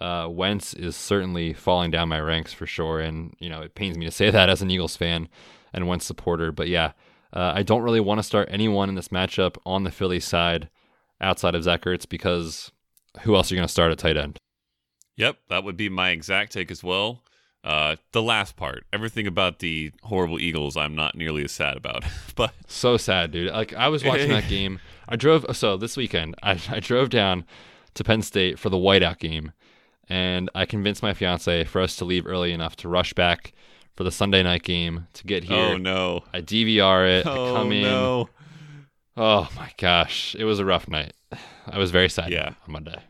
uh, 0.00 0.28
Wentz 0.30 0.74
is 0.74 0.94
certainly 0.94 1.54
falling 1.54 1.90
down 1.90 2.08
my 2.08 2.20
ranks 2.20 2.52
for 2.52 2.64
sure. 2.64 3.00
And, 3.00 3.34
you 3.40 3.48
know, 3.48 3.62
it 3.62 3.74
pains 3.74 3.98
me 3.98 4.04
to 4.04 4.12
say 4.12 4.30
that 4.30 4.48
as 4.48 4.62
an 4.62 4.70
Eagles 4.70 4.96
fan 4.96 5.28
and 5.72 5.88
Wentz 5.88 6.06
supporter. 6.06 6.52
But 6.52 6.68
yeah, 6.68 6.92
uh, 7.32 7.50
I 7.52 7.64
don't 7.64 7.82
really 7.82 7.98
want 7.98 8.20
to 8.20 8.22
start 8.22 8.48
anyone 8.48 8.88
in 8.88 8.94
this 8.94 9.08
matchup 9.08 9.56
on 9.66 9.82
the 9.82 9.90
Philly 9.90 10.20
side 10.20 10.68
outside 11.20 11.56
of 11.56 11.64
Zach 11.64 11.82
Ertz 11.82 12.08
because 12.08 12.70
who 13.22 13.34
else 13.34 13.50
are 13.50 13.56
you 13.56 13.58
going 13.58 13.66
to 13.66 13.72
start 13.72 13.90
at 13.90 13.98
tight 13.98 14.16
end? 14.16 14.38
Yep, 15.18 15.36
that 15.48 15.64
would 15.64 15.76
be 15.76 15.88
my 15.88 16.10
exact 16.10 16.52
take 16.52 16.70
as 16.70 16.82
well. 16.82 17.22
Uh, 17.64 17.96
the 18.12 18.22
last 18.22 18.56
part, 18.56 18.84
everything 18.92 19.26
about 19.26 19.58
the 19.58 19.90
horrible 20.04 20.38
Eagles, 20.38 20.76
I'm 20.76 20.94
not 20.94 21.16
nearly 21.16 21.44
as 21.44 21.50
sad 21.50 21.76
about. 21.76 22.04
but 22.36 22.54
so 22.68 22.96
sad, 22.96 23.32
dude. 23.32 23.52
Like 23.52 23.74
I 23.74 23.88
was 23.88 24.04
watching 24.04 24.30
that 24.30 24.44
game. 24.48 24.78
I 25.08 25.16
drove. 25.16 25.44
So 25.56 25.76
this 25.76 25.96
weekend, 25.96 26.36
I, 26.42 26.58
I 26.70 26.78
drove 26.78 27.10
down 27.10 27.44
to 27.94 28.04
Penn 28.04 28.22
State 28.22 28.60
for 28.60 28.70
the 28.70 28.76
whiteout 28.76 29.18
game, 29.18 29.52
and 30.08 30.48
I 30.54 30.66
convinced 30.66 31.02
my 31.02 31.14
fiance 31.14 31.64
for 31.64 31.82
us 31.82 31.96
to 31.96 32.04
leave 32.04 32.24
early 32.24 32.52
enough 32.52 32.76
to 32.76 32.88
rush 32.88 33.12
back 33.12 33.52
for 33.96 34.04
the 34.04 34.12
Sunday 34.12 34.44
night 34.44 34.62
game 34.62 35.08
to 35.14 35.24
get 35.24 35.42
here. 35.42 35.56
Oh 35.56 35.76
no! 35.76 36.22
I 36.32 36.42
DVR 36.42 37.20
it. 37.20 37.26
Oh, 37.26 37.56
I 37.56 37.58
come 37.58 37.72
in. 37.72 37.82
No. 37.82 38.28
Oh 39.16 39.48
my 39.56 39.72
gosh, 39.78 40.36
it 40.38 40.44
was 40.44 40.60
a 40.60 40.64
rough 40.64 40.86
night. 40.86 41.12
I 41.66 41.76
was 41.76 41.90
very 41.90 42.08
sad. 42.08 42.30
Yeah. 42.30 42.54
on 42.66 42.72
Monday 42.72 43.02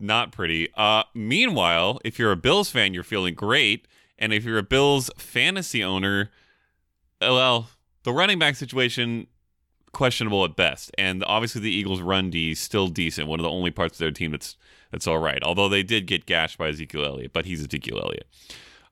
not 0.00 0.32
pretty. 0.32 0.68
Uh, 0.76 1.04
meanwhile, 1.14 2.00
if 2.04 2.18
you're 2.18 2.32
a 2.32 2.36
Bills 2.36 2.70
fan, 2.70 2.94
you're 2.94 3.02
feeling 3.02 3.34
great, 3.34 3.86
and 4.18 4.32
if 4.32 4.44
you're 4.44 4.58
a 4.58 4.62
Bills 4.62 5.10
fantasy 5.16 5.82
owner, 5.82 6.30
uh, 7.20 7.28
well, 7.30 7.70
the 8.04 8.12
running 8.12 8.38
back 8.38 8.56
situation 8.56 9.26
questionable 9.92 10.44
at 10.44 10.56
best, 10.56 10.90
and 10.96 11.24
obviously 11.24 11.60
the 11.60 11.70
Eagles' 11.70 12.00
run 12.00 12.30
D 12.30 12.52
is 12.52 12.60
still 12.60 12.88
decent. 12.88 13.28
One 13.28 13.40
of 13.40 13.44
the 13.44 13.50
only 13.50 13.70
parts 13.70 13.94
of 13.94 13.98
their 13.98 14.10
team 14.10 14.32
that's 14.32 14.56
that's 14.90 15.06
all 15.06 15.18
right. 15.18 15.42
Although 15.42 15.68
they 15.68 15.82
did 15.82 16.06
get 16.06 16.26
gashed 16.26 16.58
by 16.58 16.68
Ezekiel 16.68 17.04
Elliott, 17.04 17.32
but 17.32 17.46
he's 17.46 17.60
Ezekiel 17.60 18.00
Elliott. 18.02 18.26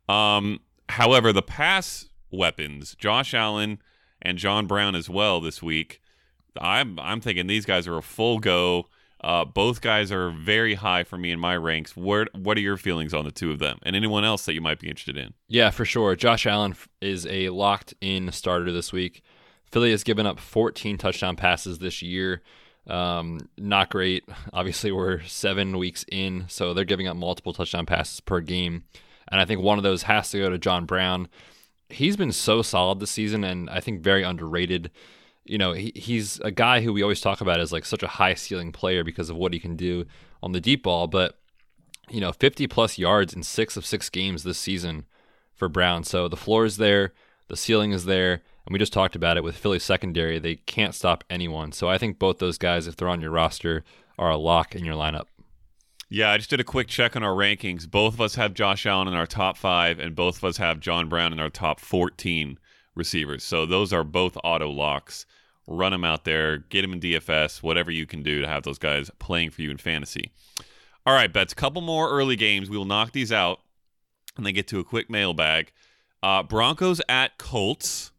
Um, 0.09 0.61
however, 0.89 1.33
the 1.33 1.43
pass 1.43 2.09
weapons, 2.31 2.95
Josh 2.95 3.35
Allen 3.35 3.81
and 4.23 4.39
John 4.39 4.67
Brown 4.67 4.95
as 4.95 5.09
well 5.09 5.41
this 5.41 5.63
week. 5.63 6.01
I'm 6.61 6.99
I'm 6.99 7.21
thinking 7.21 7.47
these 7.47 7.67
guys 7.67 7.87
are 7.87 7.97
a 7.97 8.03
full 8.03 8.39
go 8.39 8.87
Uh, 9.21 9.45
both 9.45 9.81
guys 9.81 10.13
are 10.13 10.31
very 10.31 10.75
high 10.75 11.03
for 11.03 11.19
me 11.19 11.33
in 11.33 11.41
my 11.41 11.57
ranks. 11.57 11.97
What 11.97 12.33
what 12.35 12.57
are 12.57 12.61
your 12.61 12.77
feelings 12.77 13.13
on 13.13 13.25
the 13.25 13.33
two 13.33 13.51
of 13.51 13.59
them, 13.59 13.79
and 13.83 13.97
anyone 13.97 14.25
else 14.25 14.45
that 14.45 14.55
you 14.55 14.61
might 14.61 14.79
be 14.79 14.89
interested 14.89 15.17
in? 15.17 15.35
Yeah, 15.49 15.71
for 15.71 15.85
sure. 15.85 16.15
Josh 16.15 16.47
Allen 16.47 16.77
is 17.01 17.27
a 17.27 17.49
locked 17.49 17.95
in 18.01 18.31
starter 18.31 18.71
this 18.71 18.93
week. 18.93 19.23
Philly 19.71 19.91
has 19.91 20.03
given 20.03 20.27
up 20.27 20.39
14 20.39 20.97
touchdown 20.99 21.37
passes 21.37 21.79
this 21.79 22.01
year. 22.01 22.43
Um, 22.87 23.41
not 23.59 23.91
great. 23.91 24.25
Obviously, 24.53 24.93
we're 24.93 25.23
seven 25.23 25.77
weeks 25.79 26.05
in, 26.11 26.45
so 26.49 26.73
they're 26.73 26.85
giving 26.85 27.09
up 27.09 27.17
multiple 27.17 27.53
touchdown 27.53 27.87
passes 27.87 28.21
per 28.21 28.41
game. 28.41 28.85
And 29.31 29.41
I 29.41 29.45
think 29.45 29.61
one 29.61 29.79
of 29.79 29.85
those 29.85 30.05
has 30.05 30.31
to 30.31 30.39
go 30.39 30.49
to 30.49 30.59
John 30.59 30.87
Brown. 30.87 31.29
He's 31.91 32.17
been 32.17 32.33
so 32.33 32.63
solid 32.63 33.01
this 33.01 33.11
season, 33.11 33.45
and 33.45 33.69
I 33.69 33.81
think 33.81 34.01
very 34.01 34.23
underrated. 34.23 34.91
You 35.49 35.59
know, 35.59 35.73
he, 35.73 35.93
he's 35.95 36.39
a 36.41 36.51
guy 36.51 36.81
who 36.81 36.93
we 36.93 37.03
always 37.03 37.21
talk 37.21 37.41
about 37.41 37.61
as 37.61 37.73
like 37.73 37.85
such 37.85 38.03
a 38.03 38.09
high 38.09 38.35
ceiling 38.35 38.73
player 38.73 39.03
because 39.03 39.31
of 39.31 39.37
what 39.37 39.53
he 39.53 39.59
can 39.59 39.77
do 39.77 40.05
on 40.43 40.53
the 40.53 40.61
deep 40.61 40.83
ball. 40.83 41.07
But, 41.07 41.39
you 42.11 42.21
know, 42.21 42.33
50 42.33 42.67
plus 42.67 42.99
yards 42.99 43.35
in 43.35 43.43
six 43.43 43.77
of 43.77 43.87
six 43.87 44.09
games 44.11 44.43
this 44.43 44.59
season 44.59 45.07
for 45.55 45.69
Brown. 45.69 46.05
So 46.05 46.29
the 46.29 46.37
floor 46.37 46.65
is 46.65 46.77
there, 46.77 47.13
the 47.49 47.57
ceiling 47.57 47.93
is 47.93 48.05
there 48.05 48.43
and 48.69 48.75
we 48.75 48.79
just 48.79 48.93
talked 48.93 49.17
about 49.17 49.39
it 49.39 49.43
with 49.43 49.57
Philly 49.57 49.79
secondary. 49.79 50.39
They 50.39 50.57
can't 50.57 50.95
stop 50.95 51.25
anyone. 51.31 51.73
So 51.73 51.89
I 51.89 51.97
think 51.97 52.19
both 52.19 52.37
those 52.37 52.59
guys, 52.59 52.87
if 52.87 52.97
they're 52.97 53.09
on 53.09 53.23
your 53.23 53.31
roster, 53.31 53.83
are 54.19 54.31
a 54.31 54.37
lock 54.37 54.77
in 54.77 54.85
your 54.85 54.95
lineup. 54.95 55.25
Yeah, 56.11 56.31
I 56.31 56.37
just 56.37 56.51
did 56.51 56.61
a 56.61 56.65
quick 56.65 56.87
check 56.87 57.17
on 57.17 57.23
our 57.23 57.33
rankings. 57.33 57.91
Both 57.91 58.13
of 58.13 58.21
us 58.21 58.35
have 58.35 58.53
Josh 58.53 58.85
Allen 58.85 59.09
in 59.09 59.15
our 59.15 59.27
top 59.27 59.57
five, 59.57 59.99
and 59.99 60.15
both 60.15 60.37
of 60.37 60.45
us 60.45 60.59
have 60.59 60.81
John 60.81 61.09
Brown 61.09 61.33
in 61.33 61.41
our 61.41 61.49
top 61.49 61.81
14 61.81 62.59
receivers. 62.99 63.45
So 63.45 63.65
those 63.65 63.93
are 63.93 64.05
both 64.05 64.37
auto 64.45 64.69
locks. 64.69 65.25
Run 65.67 65.93
them 65.93 66.05
out 66.05 66.25
there, 66.25 66.59
get 66.59 66.83
them 66.83 66.95
in 66.95 67.01
DFS, 67.01 67.63
whatever 67.63 67.91
you 67.91 68.07
can 68.07 68.23
do 68.23 68.41
to 68.41 68.49
have 68.49 68.63
those 68.63 68.79
guys 68.79 69.11
playing 69.19 69.51
for 69.51 69.63
you 69.63 69.71
in 69.71 69.77
fantasy. 69.77 70.33
All 71.07 71.15
right, 71.15 71.33
Betz. 71.33 71.55
Couple 71.55 71.83
more 71.83 72.11
early 72.11 72.37
games. 72.37 72.69
We 72.69 72.77
will 72.77 72.85
knock 72.85 73.13
these 73.13 73.33
out 73.33 73.61
and 74.37 74.45
then 74.45 74.55
get 74.55 74.67
to 74.69 74.79
a 74.79 74.85
quick 74.85 75.11
mailbag. 75.11 75.73
Uh, 76.23 76.43
Broncos 76.43 77.01
at 77.09 77.39
Colts. 77.39 78.13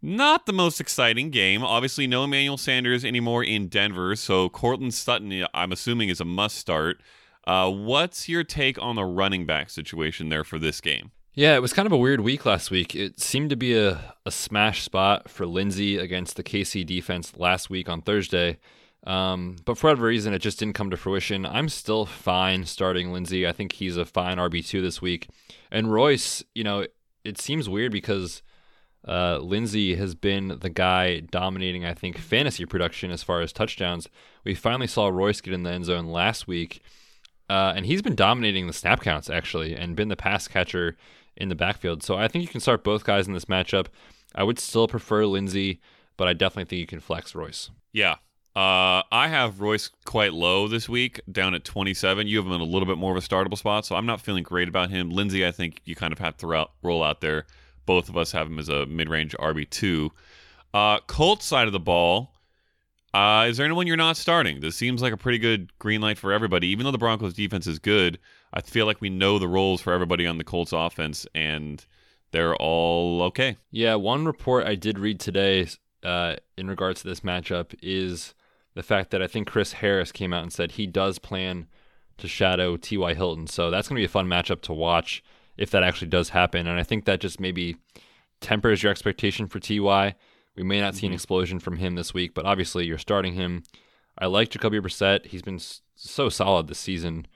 Not 0.00 0.46
the 0.46 0.52
most 0.52 0.80
exciting 0.80 1.30
game. 1.30 1.64
Obviously, 1.64 2.06
no 2.06 2.24
Emmanuel 2.24 2.56
Sanders 2.56 3.04
anymore 3.04 3.42
in 3.42 3.66
Denver, 3.66 4.14
so 4.14 4.48
Courtland 4.48 4.94
Sutton, 4.94 5.44
I'm 5.52 5.72
assuming, 5.72 6.08
is 6.08 6.20
a 6.20 6.24
must 6.24 6.56
start. 6.56 7.00
Uh, 7.46 7.70
what's 7.70 8.28
your 8.28 8.44
take 8.44 8.80
on 8.80 8.94
the 8.94 9.04
running 9.04 9.44
back 9.44 9.70
situation 9.70 10.28
there 10.28 10.44
for 10.44 10.58
this 10.58 10.80
game? 10.80 11.10
Yeah, 11.38 11.54
it 11.54 11.62
was 11.62 11.72
kind 11.72 11.86
of 11.86 11.92
a 11.92 11.96
weird 11.96 12.22
week 12.22 12.44
last 12.44 12.68
week. 12.68 12.96
It 12.96 13.20
seemed 13.20 13.50
to 13.50 13.56
be 13.56 13.78
a, 13.78 14.16
a 14.26 14.30
smash 14.32 14.82
spot 14.82 15.30
for 15.30 15.46
Lindsay 15.46 15.96
against 15.96 16.34
the 16.34 16.42
KC 16.42 16.84
defense 16.84 17.32
last 17.36 17.70
week 17.70 17.88
on 17.88 18.02
Thursday. 18.02 18.58
Um, 19.06 19.54
but 19.64 19.78
for 19.78 19.86
whatever 19.86 20.08
reason, 20.08 20.34
it 20.34 20.40
just 20.40 20.58
didn't 20.58 20.74
come 20.74 20.90
to 20.90 20.96
fruition. 20.96 21.46
I'm 21.46 21.68
still 21.68 22.06
fine 22.06 22.64
starting 22.64 23.12
Lindsay. 23.12 23.46
I 23.46 23.52
think 23.52 23.74
he's 23.74 23.96
a 23.96 24.04
fine 24.04 24.38
RB2 24.38 24.82
this 24.82 25.00
week. 25.00 25.28
And 25.70 25.92
Royce, 25.92 26.42
you 26.56 26.64
know, 26.64 26.86
it 27.22 27.38
seems 27.38 27.68
weird 27.68 27.92
because 27.92 28.42
uh, 29.06 29.38
Lindsay 29.38 29.94
has 29.94 30.16
been 30.16 30.58
the 30.58 30.70
guy 30.70 31.20
dominating, 31.20 31.84
I 31.84 31.94
think, 31.94 32.18
fantasy 32.18 32.66
production 32.66 33.12
as 33.12 33.22
far 33.22 33.42
as 33.42 33.52
touchdowns. 33.52 34.08
We 34.42 34.56
finally 34.56 34.88
saw 34.88 35.06
Royce 35.06 35.40
get 35.40 35.54
in 35.54 35.62
the 35.62 35.70
end 35.70 35.84
zone 35.84 36.06
last 36.06 36.48
week, 36.48 36.82
uh, 37.48 37.74
and 37.76 37.86
he's 37.86 38.02
been 38.02 38.16
dominating 38.16 38.66
the 38.66 38.72
snap 38.72 39.02
counts 39.02 39.30
actually, 39.30 39.76
and 39.76 39.94
been 39.94 40.08
the 40.08 40.16
pass 40.16 40.48
catcher 40.48 40.96
in 41.38 41.48
the 41.48 41.54
backfield. 41.54 42.02
So 42.02 42.16
I 42.16 42.28
think 42.28 42.42
you 42.42 42.48
can 42.48 42.60
start 42.60 42.84
both 42.84 43.04
guys 43.04 43.26
in 43.26 43.32
this 43.32 43.46
matchup. 43.46 43.86
I 44.34 44.42
would 44.42 44.58
still 44.58 44.86
prefer 44.86 45.24
Lindsay, 45.24 45.80
but 46.18 46.28
I 46.28 46.34
definitely 46.34 46.64
think 46.66 46.80
you 46.80 46.86
can 46.86 47.00
flex 47.00 47.34
Royce. 47.34 47.70
Yeah. 47.92 48.16
Uh, 48.54 49.02
I 49.10 49.28
have 49.28 49.60
Royce 49.60 49.90
quite 50.04 50.34
low 50.34 50.68
this 50.68 50.88
week, 50.88 51.20
down 51.30 51.54
at 51.54 51.64
27. 51.64 52.26
You 52.26 52.36
have 52.38 52.46
him 52.46 52.52
in 52.52 52.60
a 52.60 52.64
little 52.64 52.86
bit 52.86 52.98
more 52.98 53.16
of 53.16 53.22
a 53.22 53.26
startable 53.26 53.56
spot, 53.56 53.86
so 53.86 53.94
I'm 53.96 54.06
not 54.06 54.20
feeling 54.20 54.42
great 54.42 54.68
about 54.68 54.90
him. 54.90 55.10
Lindsay, 55.10 55.46
I 55.46 55.52
think 55.52 55.80
you 55.84 55.94
kind 55.94 56.12
of 56.12 56.18
have 56.18 56.36
to 56.38 56.66
roll 56.82 57.02
out 57.02 57.20
there 57.20 57.46
both 57.88 58.10
of 58.10 58.18
us 58.18 58.32
have 58.32 58.46
him 58.46 58.58
as 58.58 58.68
a 58.68 58.84
mid-range 58.84 59.34
RB2. 59.40 60.10
Uh, 60.74 60.98
side 61.40 61.66
of 61.66 61.72
the 61.72 61.80
ball, 61.80 62.34
uh, 63.14 63.46
is 63.48 63.56
there 63.56 63.64
anyone 63.64 63.86
you're 63.86 63.96
not 63.96 64.18
starting? 64.18 64.60
This 64.60 64.76
seems 64.76 65.00
like 65.00 65.14
a 65.14 65.16
pretty 65.16 65.38
good 65.38 65.72
green 65.78 66.02
light 66.02 66.18
for 66.18 66.30
everybody. 66.30 66.68
Even 66.68 66.84
though 66.84 66.92
the 66.92 66.98
Broncos 66.98 67.32
defense 67.32 67.66
is 67.66 67.78
good, 67.78 68.18
I 68.52 68.60
feel 68.60 68.86
like 68.86 69.00
we 69.00 69.10
know 69.10 69.38
the 69.38 69.48
roles 69.48 69.80
for 69.80 69.92
everybody 69.92 70.26
on 70.26 70.38
the 70.38 70.44
Colts 70.44 70.72
offense, 70.72 71.26
and 71.34 71.84
they're 72.30 72.56
all 72.56 73.22
okay. 73.24 73.56
Yeah, 73.70 73.94
one 73.96 74.24
report 74.24 74.66
I 74.66 74.74
did 74.74 74.98
read 74.98 75.20
today 75.20 75.66
uh, 76.02 76.36
in 76.56 76.68
regards 76.68 77.02
to 77.02 77.08
this 77.08 77.20
matchup 77.20 77.74
is 77.82 78.34
the 78.74 78.82
fact 78.82 79.10
that 79.10 79.22
I 79.22 79.26
think 79.26 79.48
Chris 79.48 79.74
Harris 79.74 80.12
came 80.12 80.32
out 80.32 80.42
and 80.42 80.52
said 80.52 80.72
he 80.72 80.86
does 80.86 81.18
plan 81.18 81.66
to 82.18 82.28
shadow 82.28 82.76
T.Y. 82.76 83.14
Hilton. 83.14 83.46
So 83.46 83.70
that's 83.70 83.88
going 83.88 83.96
to 83.96 84.00
be 84.00 84.04
a 84.04 84.08
fun 84.08 84.26
matchup 84.26 84.62
to 84.62 84.72
watch 84.72 85.22
if 85.56 85.70
that 85.70 85.82
actually 85.82 86.08
does 86.08 86.30
happen. 86.30 86.66
And 86.66 86.78
I 86.78 86.82
think 86.82 87.04
that 87.04 87.20
just 87.20 87.40
maybe 87.40 87.76
tempers 88.40 88.82
your 88.82 88.92
expectation 88.92 89.46
for 89.46 89.60
Ty. 89.60 90.14
We 90.54 90.62
may 90.62 90.80
not 90.80 90.94
see 90.94 91.06
an 91.06 91.10
mm-hmm. 91.10 91.14
explosion 91.14 91.58
from 91.60 91.76
him 91.76 91.94
this 91.94 92.14
week, 92.14 92.34
but 92.34 92.44
obviously 92.44 92.86
you're 92.86 92.98
starting 92.98 93.34
him. 93.34 93.62
I 94.18 94.26
like 94.26 94.50
Jacoby 94.50 94.80
Brissett. 94.80 95.26
He's 95.26 95.42
been 95.42 95.60
so 95.94 96.28
solid 96.28 96.66
this 96.66 96.78
season 96.78 97.26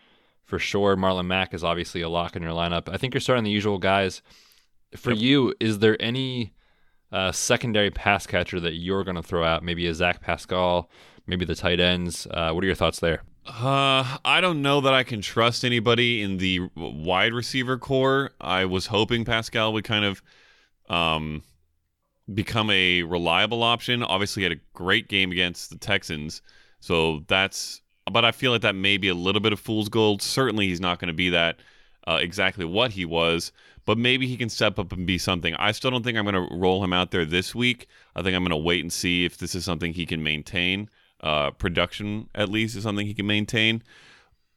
for 0.53 0.59
sure. 0.59 0.98
Marlon 0.98 1.24
Mack 1.24 1.55
is 1.55 1.64
obviously 1.64 2.03
a 2.03 2.11
lock 2.11 2.36
in 2.36 2.42
your 2.42 2.53
lineup. 2.53 2.86
I 2.92 2.98
think 2.98 3.14
you're 3.14 3.22
starting 3.22 3.42
the 3.42 3.50
usual 3.50 3.78
guys. 3.78 4.20
For 4.94 5.12
yep. 5.12 5.22
you, 5.22 5.55
is 5.61 5.78
there 5.78 5.96
any 5.98 6.53
uh, 7.11 7.32
secondary 7.32 7.90
pass 7.90 8.26
catcher 8.26 8.61
that 8.61 8.74
you're 8.74 9.03
going 9.03 9.16
to 9.16 9.22
throw 9.22 9.44
out? 9.44 9.64
Maybe 9.64 9.86
a 9.86 9.94
Zach 9.94 10.20
Pascal, 10.20 10.90
maybe 11.26 11.46
the 11.46 11.55
tight 11.55 11.80
ends. 11.80 12.26
Uh, 12.30 12.53
what 12.53 12.62
are 12.62 12.66
your 12.66 12.76
thoughts 12.76 13.00
there? 13.00 13.22
Uh, 13.46 14.18
I 14.26 14.42
don't 14.42 14.61
know 14.61 14.82
that 14.82 14.92
I 14.92 15.05
can 15.05 15.22
trust 15.22 15.64
anybody 15.64 16.20
in 16.20 16.36
the 16.36 16.68
wide 16.76 17.32
receiver 17.32 17.78
core. 17.78 18.32
I 18.38 18.66
was 18.66 18.88
hoping 18.88 19.24
Pascal 19.24 19.72
would 19.72 19.84
kind 19.84 20.05
of 20.05 20.22
um, 20.90 21.44
become 22.34 22.68
a 22.68 23.05
reliable 23.05 23.62
option. 23.62 24.03
Obviously, 24.03 24.42
had 24.42 24.53
a 24.53 24.61
great 24.74 25.09
game 25.09 25.32
against 25.32 25.70
the 25.70 25.78
Texans, 25.78 26.42
so 26.80 27.24
that's. 27.26 27.80
But 28.11 28.24
I 28.24 28.32
feel 28.32 28.53
like 28.53 28.62
that 28.62 28.74
may 28.74 28.96
be 28.96 29.09
a 29.09 29.14
little 29.14 29.40
bit 29.40 29.53
of 29.53 29.61
fool's 29.61 29.88
gold. 29.88 30.22
Certainly, 30.22 30.68
he's 30.68 30.80
not 30.80 30.98
going 30.98 31.09
to 31.09 31.14
be 31.14 31.30
that 31.30 31.61
uh, 32.07 32.18
exactly 32.20 32.64
what 32.64 32.92
he 32.92 33.05
was, 33.05 33.53
but 33.84 33.96
maybe 33.96 34.26
he 34.26 34.36
can 34.36 34.48
step 34.48 34.78
up 34.78 34.92
and 34.92 35.07
be 35.07 35.18
something. 35.18 35.55
I 35.55 35.72
still 35.72 35.90
don't 35.90 36.03
think 36.03 36.18
I'm 36.18 36.24
going 36.24 36.48
to 36.48 36.55
roll 36.55 36.82
him 36.82 36.92
out 36.92 37.12
there 37.12 37.24
this 37.24 37.55
week. 37.55 37.86
I 38.16 38.22
think 38.22 38.34
I'm 38.34 38.42
going 38.42 38.50
to 38.50 38.57
wait 38.57 38.82
and 38.82 38.92
see 38.92 39.24
if 39.24 39.38
this 39.38 39.55
is 39.55 39.64
something 39.64 39.92
he 39.92 40.07
can 40.07 40.22
maintain 40.22 40.88
uh, 41.22 41.50
production 41.53 42.28
at 42.34 42.48
least 42.48 42.76
is 42.76 42.82
something 42.82 43.07
he 43.07 43.14
can 43.14 43.26
maintain. 43.26 43.82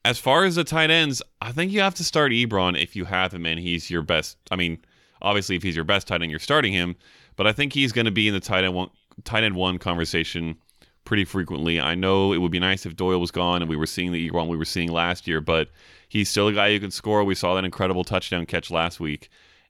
As 0.04 0.20
far 0.20 0.44
as 0.46 0.56
the 0.56 0.64
tight 0.64 0.90
ends, 0.90 1.22
I 1.42 1.52
think 1.52 1.72
you 1.72 1.82
have 1.82 1.96
to 1.96 2.04
start 2.04 2.32
Ebron 2.32 2.82
if 2.82 2.96
you 2.96 3.06
have 3.06 3.34
him 3.34 3.46
and 3.46 3.60
he's 3.60 3.90
your 3.90 4.02
best. 4.02 4.38
I 4.52 4.56
mean, 4.56 4.80
obviously 5.22 5.56
if 5.56 5.64
he's 5.64 5.76
your 5.76 5.86
best 5.86 6.08
tight 6.08 6.22
end, 6.22 6.32
you're 6.32 6.40
starting 6.40 6.74
him, 6.74 6.96
but 7.36 7.48
I 7.48 7.52
think 7.52 7.74
he's 7.74 7.92
going 7.92 8.06
to 8.06 8.12
be 8.12 8.28
in 8.28 8.34
the 8.34 8.40
tight 8.40 8.64
end 8.64 8.74
one, 8.74 8.90
tight 9.24 9.44
end 9.44 9.56
one 9.56 9.78
conversation 9.78 10.58
pretty 11.06 11.24
frequently. 11.24 11.80
I 11.80 11.96
know 11.96 12.34
it 12.34 12.40
would 12.40 12.52
be 12.52 12.60
nice 12.60 12.86
if 12.86 12.96
Doyle 12.96 13.20
was 13.20 13.32
gone 13.32 13.62
and 13.62 13.70
we 13.70 13.78
were 13.78 13.86
seeing 13.86 14.12
the 14.12 14.30
Ebron 14.30 14.48
we 14.48 14.58
were 14.58 14.66
seeing 14.66 14.92
last 14.92 15.28
year, 15.28 15.40
but 15.40 15.70
he's 16.10 16.30
still 16.30 16.48
a 16.48 16.54
guy 16.54 16.74
who 16.74 16.80
can 16.80 16.92
score. 16.92 17.24
We 17.24 17.36
saw 17.36 17.56
that 17.56 17.64
incredible 17.64 18.04
touchdown 18.04 18.46
catch 18.46 18.70
last 18.70 19.00
week, 19.00 19.30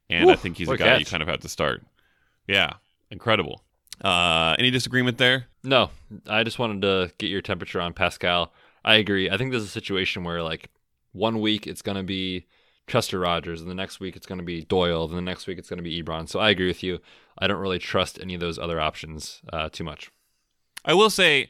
and 0.10 0.30
Ooh, 0.30 0.32
I 0.32 0.36
think 0.36 0.58
he's 0.58 0.70
a 0.70 0.78
guy 0.78 0.86
catch. 0.86 1.00
you 1.02 1.06
kind 1.06 1.22
of 1.22 1.30
have 1.30 1.42
to 1.42 1.50
start. 1.50 1.84
Yeah, 2.48 2.74
incredible. 3.12 3.62
Uh, 4.02 4.56
any 4.58 4.72
disagreement 4.72 5.18
there? 5.18 5.46
No, 5.64 5.90
I 6.28 6.44
just 6.44 6.60
wanted 6.60 6.82
to 6.82 7.12
get 7.18 7.30
your 7.30 7.42
temperature 7.42 7.80
on 7.82 7.94
Pascal. 7.94 8.52
I 8.84 8.96
agree. 8.96 9.30
I 9.30 9.38
think 9.38 9.52
there's 9.52 9.64
a 9.64 9.68
situation 9.68 10.24
where 10.24 10.42
like 10.44 10.70
one 11.12 11.40
week 11.40 11.66
it's 11.66 11.82
going 11.82 11.98
to 11.98 12.04
be 12.04 12.46
Chester 12.88 13.20
Rogers, 13.20 13.62
and 13.62 13.70
the 13.70 13.76
next 13.76 14.00
week 14.00 14.16
it's 14.16 14.28
going 14.28 14.38
to 14.38 14.44
be 14.46 14.64
Doyle, 14.64 15.06
and 15.06 15.18
the 15.18 15.22
next 15.22 15.48
week 15.48 15.58
it's 15.58 15.70
going 15.70 15.78
to 15.78 15.84
be 15.84 16.02
Ebron. 16.02 16.30
So 16.30 16.40
I 16.40 16.50
agree 16.50 16.68
with 16.68 16.84
you. 16.84 17.00
I 17.38 17.48
don't 17.48 17.60
really 17.60 17.80
trust 17.80 18.20
any 18.22 18.36
of 18.36 18.42
those 18.42 18.60
other 18.60 18.80
options 18.80 19.42
uh, 19.52 19.70
too 19.70 19.84
much. 19.84 20.12
I 20.86 20.94
will 20.94 21.10
say, 21.10 21.50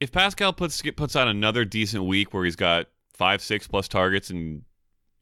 if 0.00 0.10
Pascal 0.10 0.52
puts 0.52 0.82
puts 0.96 1.14
out 1.14 1.28
another 1.28 1.64
decent 1.64 2.04
week 2.04 2.34
where 2.34 2.44
he's 2.44 2.56
got 2.56 2.86
five, 3.14 3.42
six 3.42 3.68
plus 3.68 3.86
targets 3.86 4.30
and 4.30 4.62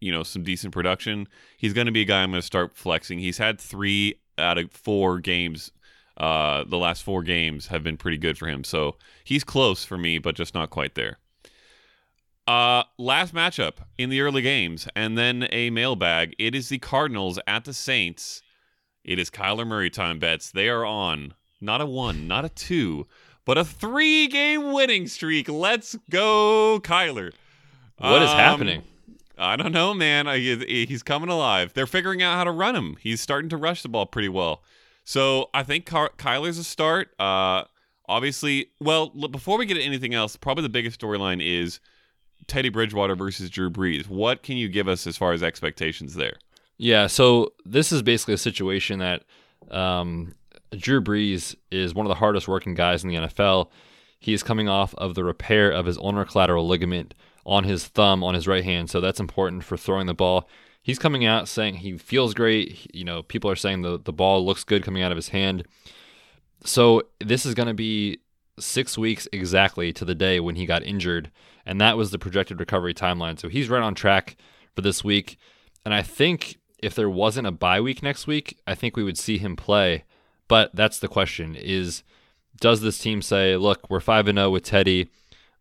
you 0.01 0.13
know 0.13 0.23
some 0.23 0.45
decent 0.45 0.73
production, 0.73 1.29
he's 1.59 1.73
going 1.73 1.87
to 1.87 1.93
be 1.93 2.03
a 2.03 2.07
guy 2.07 2.23
I'm 2.23 2.31
going 2.31 2.41
to 2.41 2.47
start 2.47 2.77
flexing. 2.77 3.19
He's 3.19 3.39
had 3.39 3.61
three 3.61 4.21
out 4.39 4.57
of 4.57 4.71
four 4.71 5.19
games 5.19 5.73
uh, 6.19 6.65
the 6.65 6.77
last 6.77 7.05
four 7.05 7.23
games 7.23 7.69
have 7.69 7.83
been 7.83 7.97
pretty 7.97 8.19
good 8.19 8.37
for 8.37 8.49
him. 8.49 8.65
So 8.65 8.97
he's 9.25 9.45
close 9.45 9.85
for 9.85 9.97
me, 9.97 10.19
but 10.19 10.35
just 10.35 10.53
not 10.53 10.71
quite 10.71 10.95
there. 10.95 11.19
Uh, 12.47 12.83
last 12.99 13.35
matchup 13.35 13.75
in 13.99 14.11
the 14.11 14.21
early 14.21 14.43
games, 14.43 14.89
and 14.97 15.17
then 15.17 15.47
a 15.53 15.71
mailbag. 15.71 16.35
It 16.39 16.55
is 16.55 16.71
the 16.71 16.79
Cardinals 16.79 17.39
at 17.47 17.65
the 17.65 17.75
Saints. 17.75 18.43
It 19.05 19.19
is 19.19 19.31
Kyler 19.31 19.67
Murray 19.67 19.91
time 19.91 20.19
Betz. 20.19 20.51
They 20.51 20.69
are 20.69 20.85
on 20.85 21.35
not 21.61 21.81
a 21.81 21.87
one, 21.87 22.27
not 22.27 22.45
a 22.45 22.49
two, 22.49 23.07
but 23.49 23.57
a 23.57 23.65
three 23.65 24.27
game 24.27 24.73
winning 24.73 25.07
streak. 25.07 25.49
Let's 25.49 25.97
go, 26.11 26.81
Kyler. 26.85 27.33
What 27.97 28.21
is 28.21 28.29
um, 28.29 28.37
happening? 28.37 28.83
I 29.39 29.57
don't 29.57 29.73
know, 29.73 29.95
man. 29.95 30.29
I, 30.29 30.39
he's 30.39 31.03
coming 31.03 31.31
alive. 31.31 31.73
They're 31.73 31.87
figuring 31.87 32.23
out 32.23 32.37
how 32.37 32.45
to 32.45 32.51
run 32.51 32.77
him. 32.77 32.99
He's 33.01 33.23
starting 33.23 33.49
to 33.49 33.57
rush 33.57 33.81
the 33.81 33.89
ball 33.89 34.05
pretty 34.05 34.29
well. 34.29 34.63
So 35.05 35.49
I 35.55 35.63
think 35.63 35.87
Ky- 35.87 36.15
Kyler's 36.19 36.59
a 36.59 36.65
start. 36.65 37.19
Uh, 37.19 37.65
Obviously, 38.09 38.71
well, 38.81 39.13
l- 39.21 39.29
before 39.29 39.57
we 39.59 39.67
get 39.67 39.75
to 39.75 39.83
anything 39.83 40.15
else, 40.15 40.37
probably 40.37 40.63
the 40.63 40.69
biggest 40.69 41.01
storyline 41.01 41.43
is 41.43 41.79
Teddy 42.49 42.71
Bridgewater 42.71 43.15
versus 43.15 43.51
Drew 43.51 43.71
Brees. 43.71 44.09
What 44.09 44.43
can 44.43 44.57
you 44.57 44.69
give 44.69 44.89
us 44.89 45.07
as 45.07 45.17
far 45.17 45.33
as 45.33 45.43
expectations 45.43 46.15
there? 46.15 46.37
Yeah, 46.79 47.07
so 47.07 47.53
this 47.67 47.93
is 47.93 48.03
basically 48.03 48.35
a 48.35 48.39
situation 48.39 48.99
that 49.01 49.25
um, 49.71 50.35
Drew 50.77 51.01
Brees 51.01 51.55
is 51.71 51.95
one 51.95 52.07
of 52.07 52.09
the 52.09 52.17
hardest 52.17 52.49
working 52.49 52.75
guys 52.75 53.03
in 53.03 53.11
the 53.11 53.17
NFL. 53.17 53.71
He 54.19 54.33
is 54.33 54.43
coming 54.43 54.69
off 54.69 54.95
of 54.97 55.15
the 55.15 55.25
repair 55.25 55.71
of 55.71 55.87
his 55.87 55.99
ulnar 55.99 56.25
collateral 56.25 56.67
ligament 56.67 57.15
on 57.47 57.65
his 57.65 57.87
thumb 57.87 58.23
on 58.23 58.35
his 58.35 58.47
right 58.47 58.65
hand, 58.65 58.91
so 58.91 59.01
that's 59.01 59.21
important 59.21 59.65
for 59.65 59.77
throwing 59.77 60.07
the 60.07 60.15
ball. 60.15 60.49
He's 60.83 60.99
coming 60.99 61.25
out 61.25 61.49
saying 61.49 61.77
he 61.77 61.97
feels 61.97 62.35
great. 62.35 62.95
You 62.95 63.05
know, 63.05 63.23
people 63.23 63.51
are 63.51 63.57
saying 63.57 63.83
the 63.83 63.99
the 63.99 64.13
ball 64.13 64.45
looks 64.45 64.65
good 64.65 64.83
coming 64.83 65.03
out 65.03 65.13
of 65.13 65.17
his 65.17 65.29
hand. 65.29 65.67
So 66.65 67.03
this 67.21 67.47
is 67.47 67.55
going 67.55 67.69
to 67.69 67.75
be 67.75 68.19
six 68.59 68.99
weeks 68.99 69.29
exactly 69.33 69.93
to 69.93 70.05
the 70.05 70.15
day 70.15 70.41
when 70.41 70.57
he 70.57 70.67
got 70.67 70.83
injured, 70.83 71.31
and 71.65 71.81
that 71.81 71.97
was 71.97 72.11
the 72.11 72.19
projected 72.19 72.61
recovery 72.61 72.95
timeline. 72.95 73.39
So 73.39 73.49
he's 73.49 73.69
right 73.69 73.83
on 73.83 73.95
track 73.95 74.37
for 74.75 74.83
this 74.83 75.03
week, 75.05 75.39
and 75.85 75.95
I 75.95 76.03
think 76.03 76.59
if 76.79 76.95
there 76.95 77.11
wasn't 77.11 77.47
a 77.47 77.53
bye 77.53 77.81
week 77.81 78.03
next 78.03 78.27
week, 78.27 78.59
I 78.67 78.75
think 78.75 78.97
we 78.97 79.05
would 79.05 79.19
see 79.19 79.39
him 79.39 79.57
play. 79.57 80.05
But 80.49 80.75
that's 80.75 80.99
the 80.99 81.09
question: 81.09 81.55
is 81.55 82.03
does 82.61 82.81
this 82.81 82.99
team 82.99 83.23
say, 83.23 83.57
"Look, 83.57 83.89
we're 83.89 84.01
five 84.01 84.27
and 84.29 84.39
zero 84.39 84.51
with 84.51 84.65
Teddy"? 84.65 85.11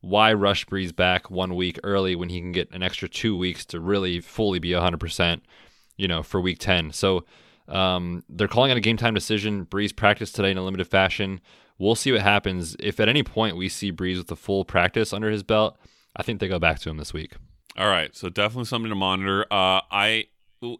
Why 0.01 0.31
rush 0.31 0.65
Brees 0.65 0.95
back 0.95 1.29
one 1.29 1.55
week 1.55 1.79
early 1.83 2.15
when 2.15 2.29
he 2.29 2.39
can 2.39 2.51
get 2.51 2.71
an 2.71 2.83
extra 2.83 3.09
two 3.09 3.35
weeks 3.35 3.65
to 3.65 3.79
really 3.79 4.21
fully 4.21 4.59
be 4.59 4.69
100%, 4.69 5.41
you 5.97 6.07
know, 6.07 6.21
for 6.21 6.39
week 6.39 6.59
10? 6.59 6.93
So 6.93 7.25
um, 7.67 8.23
they're 8.29 8.47
calling 8.47 8.71
it 8.71 8.77
a 8.77 8.81
game 8.81 8.97
time 8.97 9.13
decision. 9.13 9.65
Brees 9.65 9.95
practiced 9.95 10.35
today 10.35 10.51
in 10.51 10.57
a 10.57 10.63
limited 10.63 10.87
fashion. 10.87 11.41
We'll 11.79 11.95
see 11.95 12.11
what 12.11 12.21
happens. 12.21 12.75
If 12.79 12.99
at 12.99 13.09
any 13.09 13.23
point 13.23 13.57
we 13.57 13.69
see 13.69 13.91
Brees 13.91 14.17
with 14.17 14.27
the 14.27 14.35
full 14.35 14.65
practice 14.65 15.13
under 15.13 15.29
his 15.29 15.43
belt, 15.43 15.77
I 16.15 16.23
think 16.23 16.39
they 16.39 16.47
go 16.47 16.59
back 16.59 16.79
to 16.79 16.89
him 16.89 16.97
this 16.97 17.13
week. 17.13 17.33
All 17.77 17.89
right, 17.89 18.15
so 18.15 18.29
definitely 18.29 18.65
something 18.65 18.89
to 18.89 18.95
monitor. 18.95 19.45
Uh, 19.51 19.81
I 19.91 20.25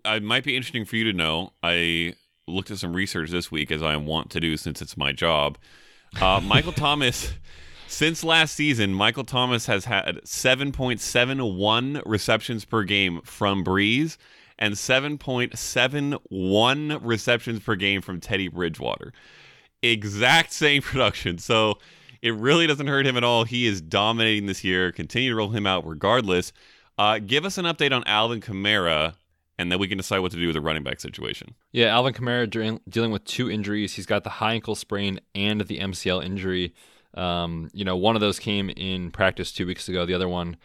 I 0.03 0.19
might 0.19 0.43
be 0.43 0.55
interesting 0.55 0.85
for 0.85 0.95
you 0.95 1.03
to 1.03 1.13
know. 1.13 1.53
I 1.61 2.15
looked 2.47 2.71
at 2.71 2.79
some 2.79 2.93
research 2.93 3.29
this 3.29 3.51
week, 3.51 3.71
as 3.71 3.83
I 3.83 3.97
want 3.97 4.31
to 4.31 4.39
do 4.39 4.57
since 4.57 4.81
it's 4.81 4.97
my 4.97 5.11
job. 5.11 5.57
Uh, 6.19 6.41
Michael 6.45 6.71
Thomas, 6.71 7.33
since 7.87 8.23
last 8.23 8.55
season, 8.55 8.93
Michael 8.93 9.23
Thomas 9.23 9.65
has 9.65 9.85
had 9.85 10.21
7.71 10.23 12.01
receptions 12.05 12.65
per 12.65 12.83
game 12.83 13.21
from 13.23 13.63
Brees 13.63 14.17
and 14.59 14.73
7.71 14.73 16.99
receptions 17.01 17.59
per 17.59 17.75
game 17.75 18.01
from 18.01 18.19
Teddy 18.19 18.47
Bridgewater. 18.47 19.13
Exact 19.83 20.51
same 20.51 20.81
production. 20.81 21.37
So 21.37 21.77
it 22.21 22.33
really 22.33 22.67
doesn't 22.67 22.87
hurt 22.87 23.05
him 23.05 23.17
at 23.17 23.23
all. 23.23 23.43
He 23.43 23.67
is 23.67 23.81
dominating 23.81 24.47
this 24.47 24.63
year. 24.63 24.91
Continue 24.91 25.29
to 25.31 25.35
roll 25.35 25.49
him 25.49 25.67
out 25.67 25.87
regardless. 25.87 26.51
Uh, 26.97 27.19
give 27.19 27.45
us 27.45 27.59
an 27.59 27.65
update 27.65 27.95
on 27.95 28.03
Alvin 28.07 28.41
Kamara, 28.41 29.13
and 29.57 29.71
then 29.71 29.79
we 29.79 29.87
can 29.87 29.97
decide 29.97 30.19
what 30.19 30.31
to 30.31 30.37
do 30.37 30.47
with 30.47 30.55
the 30.55 30.61
running 30.61 30.83
back 30.83 30.99
situation. 30.99 31.55
Yeah, 31.71 31.87
Alvin 31.87 32.13
Kamara 32.13 32.49
dealing 32.89 33.11
with 33.11 33.25
two 33.25 33.49
injuries. 33.49 33.93
He's 33.93 34.05
got 34.05 34.23
the 34.23 34.29
high 34.29 34.53
ankle 34.53 34.75
sprain 34.75 35.19
and 35.33 35.61
the 35.61 35.79
MCL 35.79 36.23
injury. 36.23 36.73
Um, 37.15 37.69
you 37.73 37.83
know, 37.83 37.97
one 37.97 38.15
of 38.15 38.21
those 38.21 38.37
came 38.37 38.69
in 38.69 39.11
practice 39.11 39.51
two 39.51 39.65
weeks 39.65 39.89
ago. 39.89 40.05
The 40.05 40.13
other 40.13 40.29
one 40.29 40.57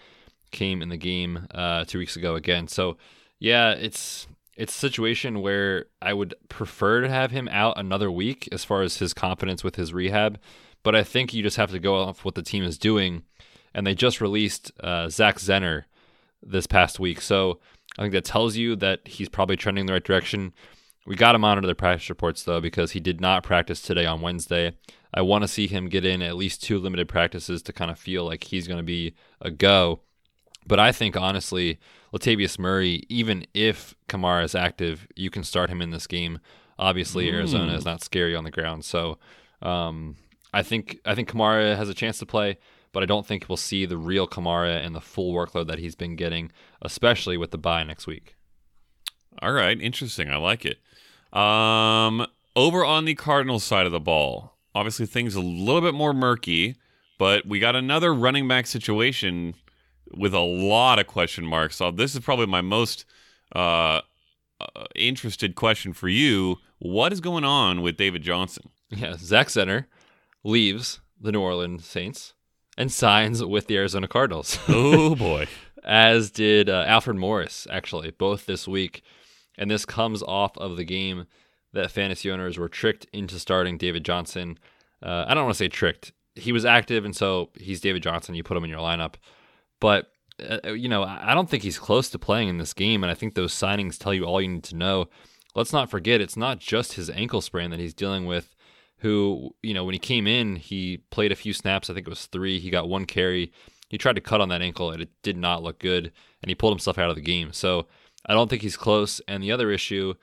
came 0.50 0.82
in 0.82 0.90
the 0.90 0.98
game 0.98 1.46
uh, 1.54 1.84
two 1.84 1.98
weeks 1.98 2.16
ago 2.16 2.34
again. 2.34 2.68
So, 2.68 2.98
yeah, 3.38 3.70
it's 3.70 4.26
it's 4.56 4.74
a 4.74 4.78
situation 4.78 5.40
where 5.40 5.86
I 6.02 6.12
would 6.12 6.34
prefer 6.50 7.00
to 7.00 7.08
have 7.08 7.30
him 7.30 7.48
out 7.48 7.78
another 7.78 8.10
week 8.10 8.48
as 8.52 8.64
far 8.64 8.82
as 8.82 8.98
his 8.98 9.14
confidence 9.14 9.64
with 9.64 9.76
his 9.76 9.94
rehab. 9.94 10.38
But 10.82 10.94
I 10.94 11.02
think 11.02 11.32
you 11.32 11.42
just 11.42 11.56
have 11.56 11.70
to 11.70 11.78
go 11.78 11.96
off 11.96 12.24
what 12.24 12.34
the 12.34 12.42
team 12.42 12.62
is 12.62 12.76
doing. 12.76 13.22
And 13.72 13.86
they 13.86 13.94
just 13.94 14.20
released 14.20 14.70
uh, 14.80 15.08
Zach 15.08 15.38
Zenner 15.38 15.84
this 16.42 16.66
past 16.66 17.00
week. 17.00 17.22
So 17.22 17.60
I 17.98 18.02
think 18.02 18.12
that 18.12 18.24
tells 18.24 18.56
you 18.56 18.76
that 18.76 19.00
he's 19.06 19.28
probably 19.28 19.56
trending 19.56 19.82
in 19.82 19.86
the 19.86 19.92
right 19.92 20.04
direction. 20.04 20.52
We 21.06 21.16
got 21.16 21.32
to 21.32 21.38
monitor 21.38 21.66
the 21.66 21.74
practice 21.74 22.08
reports 22.08 22.44
though, 22.44 22.60
because 22.60 22.92
he 22.92 23.00
did 23.00 23.20
not 23.20 23.42
practice 23.42 23.82
today 23.82 24.06
on 24.06 24.20
Wednesday. 24.20 24.72
I 25.14 25.22
want 25.22 25.42
to 25.42 25.48
see 25.48 25.66
him 25.66 25.88
get 25.88 26.04
in 26.04 26.22
at 26.22 26.36
least 26.36 26.62
two 26.62 26.78
limited 26.78 27.08
practices 27.08 27.62
to 27.64 27.72
kind 27.72 27.90
of 27.90 27.98
feel 27.98 28.24
like 28.24 28.44
he's 28.44 28.66
going 28.66 28.78
to 28.78 28.84
be 28.84 29.14
a 29.40 29.50
go. 29.50 30.00
But 30.66 30.78
I 30.78 30.92
think 30.92 31.16
honestly, 31.16 31.78
Latavius 32.14 32.58
Murray, 32.58 33.04
even 33.08 33.46
if 33.52 33.94
Kamara 34.08 34.44
is 34.44 34.54
active, 34.54 35.06
you 35.16 35.28
can 35.28 35.44
start 35.44 35.70
him 35.70 35.82
in 35.82 35.90
this 35.90 36.06
game. 36.06 36.38
Obviously, 36.78 37.26
mm. 37.26 37.34
Arizona 37.34 37.74
is 37.74 37.84
not 37.84 38.02
scary 38.02 38.34
on 38.34 38.44
the 38.44 38.50
ground, 38.50 38.84
so 38.84 39.18
um, 39.60 40.16
I 40.54 40.62
think 40.62 40.98
I 41.04 41.14
think 41.14 41.30
Kamara 41.30 41.76
has 41.76 41.88
a 41.88 41.94
chance 41.94 42.18
to 42.18 42.26
play, 42.26 42.58
but 42.92 43.02
I 43.02 43.06
don't 43.06 43.26
think 43.26 43.46
we'll 43.48 43.56
see 43.56 43.86
the 43.86 43.96
real 43.96 44.26
Kamara 44.26 44.84
and 44.84 44.94
the 44.94 45.00
full 45.00 45.34
workload 45.34 45.66
that 45.68 45.78
he's 45.78 45.94
been 45.94 46.16
getting, 46.16 46.52
especially 46.82 47.36
with 47.36 47.50
the 47.50 47.58
bye 47.58 47.84
next 47.84 48.06
week. 48.06 48.36
All 49.40 49.52
right, 49.52 49.80
interesting. 49.80 50.30
I 50.30 50.36
like 50.36 50.64
it. 50.64 50.78
Um, 51.36 52.26
over 52.54 52.84
on 52.84 53.06
the 53.06 53.14
Cardinals 53.14 53.64
side 53.64 53.86
of 53.86 53.92
the 53.92 54.00
ball, 54.00 54.58
obviously 54.74 55.06
things 55.06 55.34
a 55.34 55.40
little 55.40 55.80
bit 55.80 55.94
more 55.94 56.12
murky, 56.12 56.76
but 57.18 57.46
we 57.46 57.58
got 57.58 57.74
another 57.74 58.12
running 58.12 58.46
back 58.46 58.66
situation 58.66 59.54
with 60.14 60.34
a 60.34 60.40
lot 60.40 60.98
of 60.98 61.06
question 61.06 61.46
marks. 61.46 61.76
So 61.76 61.90
this 61.90 62.14
is 62.14 62.20
probably 62.20 62.46
my 62.46 62.60
most 62.60 63.06
uh, 63.54 64.02
uh, 64.60 64.84
interested 64.94 65.54
question 65.54 65.94
for 65.94 66.08
you. 66.08 66.58
What 66.78 67.12
is 67.12 67.20
going 67.20 67.44
on 67.44 67.80
with 67.80 67.96
David 67.96 68.22
Johnson? 68.22 68.68
Yeah, 68.90 69.14
Zach 69.16 69.48
Zenner 69.48 69.86
leaves 70.44 71.00
the 71.18 71.32
New 71.32 71.40
Orleans 71.40 71.86
Saints 71.86 72.34
and 72.82 72.92
signs 72.92 73.42
with 73.44 73.68
the 73.68 73.76
Arizona 73.76 74.08
Cardinals. 74.08 74.58
oh 74.68 75.14
boy! 75.14 75.46
As 75.84 76.30
did 76.30 76.68
uh, 76.68 76.84
Alfred 76.86 77.16
Morris, 77.16 77.66
actually, 77.70 78.10
both 78.10 78.44
this 78.44 78.68
week. 78.68 79.02
And 79.56 79.70
this 79.70 79.84
comes 79.84 80.22
off 80.22 80.56
of 80.58 80.76
the 80.76 80.84
game 80.84 81.26
that 81.72 81.90
fantasy 81.90 82.30
owners 82.30 82.58
were 82.58 82.68
tricked 82.68 83.06
into 83.12 83.38
starting 83.38 83.78
David 83.78 84.04
Johnson. 84.04 84.58
Uh, 85.02 85.24
I 85.26 85.34
don't 85.34 85.44
want 85.44 85.54
to 85.54 85.58
say 85.58 85.68
tricked. 85.68 86.12
He 86.34 86.52
was 86.52 86.64
active, 86.64 87.04
and 87.04 87.14
so 87.14 87.50
he's 87.54 87.80
David 87.80 88.02
Johnson. 88.02 88.34
You 88.34 88.42
put 88.42 88.56
him 88.56 88.64
in 88.64 88.70
your 88.70 88.80
lineup. 88.80 89.14
But, 89.78 90.10
uh, 90.40 90.72
you 90.72 90.88
know, 90.88 91.04
I 91.04 91.34
don't 91.34 91.48
think 91.48 91.62
he's 91.62 91.78
close 91.78 92.08
to 92.10 92.18
playing 92.18 92.48
in 92.48 92.58
this 92.58 92.72
game. 92.72 93.04
And 93.04 93.10
I 93.10 93.14
think 93.14 93.34
those 93.34 93.52
signings 93.52 93.98
tell 93.98 94.14
you 94.14 94.24
all 94.24 94.40
you 94.40 94.48
need 94.48 94.64
to 94.64 94.76
know. 94.76 95.08
Let's 95.54 95.72
not 95.72 95.90
forget, 95.90 96.20
it's 96.20 96.36
not 96.36 96.58
just 96.58 96.94
his 96.94 97.10
ankle 97.10 97.42
sprain 97.42 97.70
that 97.70 97.80
he's 97.80 97.94
dealing 97.94 98.24
with. 98.24 98.54
Who, 99.02 99.54
you 99.62 99.74
know, 99.74 99.84
when 99.84 99.92
he 99.92 99.98
came 99.98 100.26
in, 100.26 100.56
he 100.56 100.98
played 101.10 101.32
a 101.32 101.36
few 101.36 101.52
snaps. 101.52 101.90
I 101.90 101.94
think 101.94 102.06
it 102.06 102.10
was 102.10 102.26
three. 102.26 102.58
He 102.58 102.70
got 102.70 102.88
one 102.88 103.04
carry. 103.04 103.52
He 103.88 103.98
tried 103.98 104.14
to 104.14 104.20
cut 104.20 104.40
on 104.40 104.48
that 104.48 104.62
ankle, 104.62 104.90
and 104.90 105.02
it 105.02 105.10
did 105.22 105.36
not 105.36 105.62
look 105.62 105.78
good. 105.78 106.12
And 106.40 106.48
he 106.48 106.54
pulled 106.54 106.72
himself 106.72 106.98
out 106.98 107.10
of 107.10 107.16
the 107.16 107.22
game. 107.22 107.52
So 107.52 107.86
I 108.26 108.32
don't 108.32 108.48
think 108.48 108.62
he's 108.62 108.76
close. 108.76 109.20
And 109.28 109.42
the 109.42 109.52
other 109.52 109.70
issue, 109.70 110.14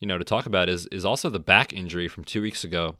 you 0.00 0.08
know, 0.08 0.18
to 0.18 0.24
talk 0.24 0.46
about 0.46 0.68
is 0.68 0.86
is 0.86 1.04
also 1.04 1.28
the 1.28 1.40
back 1.40 1.72
injury 1.72 2.08
from 2.08 2.24
two 2.24 2.42
weeks 2.42 2.64
ago. 2.64 2.96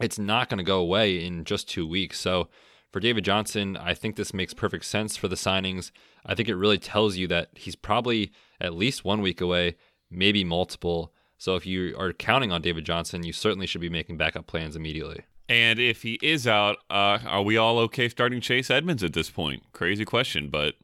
It's 0.00 0.18
not 0.18 0.48
going 0.48 0.58
to 0.58 0.64
go 0.64 0.80
away 0.80 1.24
in 1.24 1.44
just 1.44 1.68
two 1.68 1.86
weeks. 1.86 2.18
So 2.18 2.48
for 2.92 3.00
David 3.00 3.24
Johnson, 3.24 3.76
I 3.76 3.94
think 3.94 4.16
this 4.16 4.34
makes 4.34 4.54
perfect 4.54 4.84
sense 4.84 5.16
for 5.16 5.28
the 5.28 5.36
signings. 5.36 5.92
I 6.26 6.34
think 6.34 6.48
it 6.48 6.56
really 6.56 6.78
tells 6.78 7.16
you 7.16 7.28
that 7.28 7.50
he's 7.54 7.76
probably 7.76 8.32
at 8.60 8.74
least 8.74 9.04
one 9.04 9.20
week 9.20 9.40
away, 9.40 9.76
maybe 10.10 10.44
multiple. 10.44 11.12
So 11.44 11.56
if 11.56 11.66
you 11.66 11.94
are 11.98 12.14
counting 12.14 12.52
on 12.52 12.62
David 12.62 12.86
Johnson, 12.86 13.22
you 13.22 13.34
certainly 13.34 13.66
should 13.66 13.82
be 13.82 13.90
making 13.90 14.16
backup 14.16 14.46
plans 14.46 14.76
immediately. 14.76 15.24
And 15.46 15.78
if 15.78 16.00
he 16.00 16.18
is 16.22 16.46
out, 16.46 16.78
uh, 16.88 17.18
are 17.26 17.42
we 17.42 17.58
all 17.58 17.78
okay 17.80 18.08
starting 18.08 18.40
Chase 18.40 18.70
Edmonds 18.70 19.04
at 19.04 19.12
this 19.12 19.28
point? 19.28 19.62
Crazy 19.72 20.06
question, 20.06 20.48
but 20.48 20.76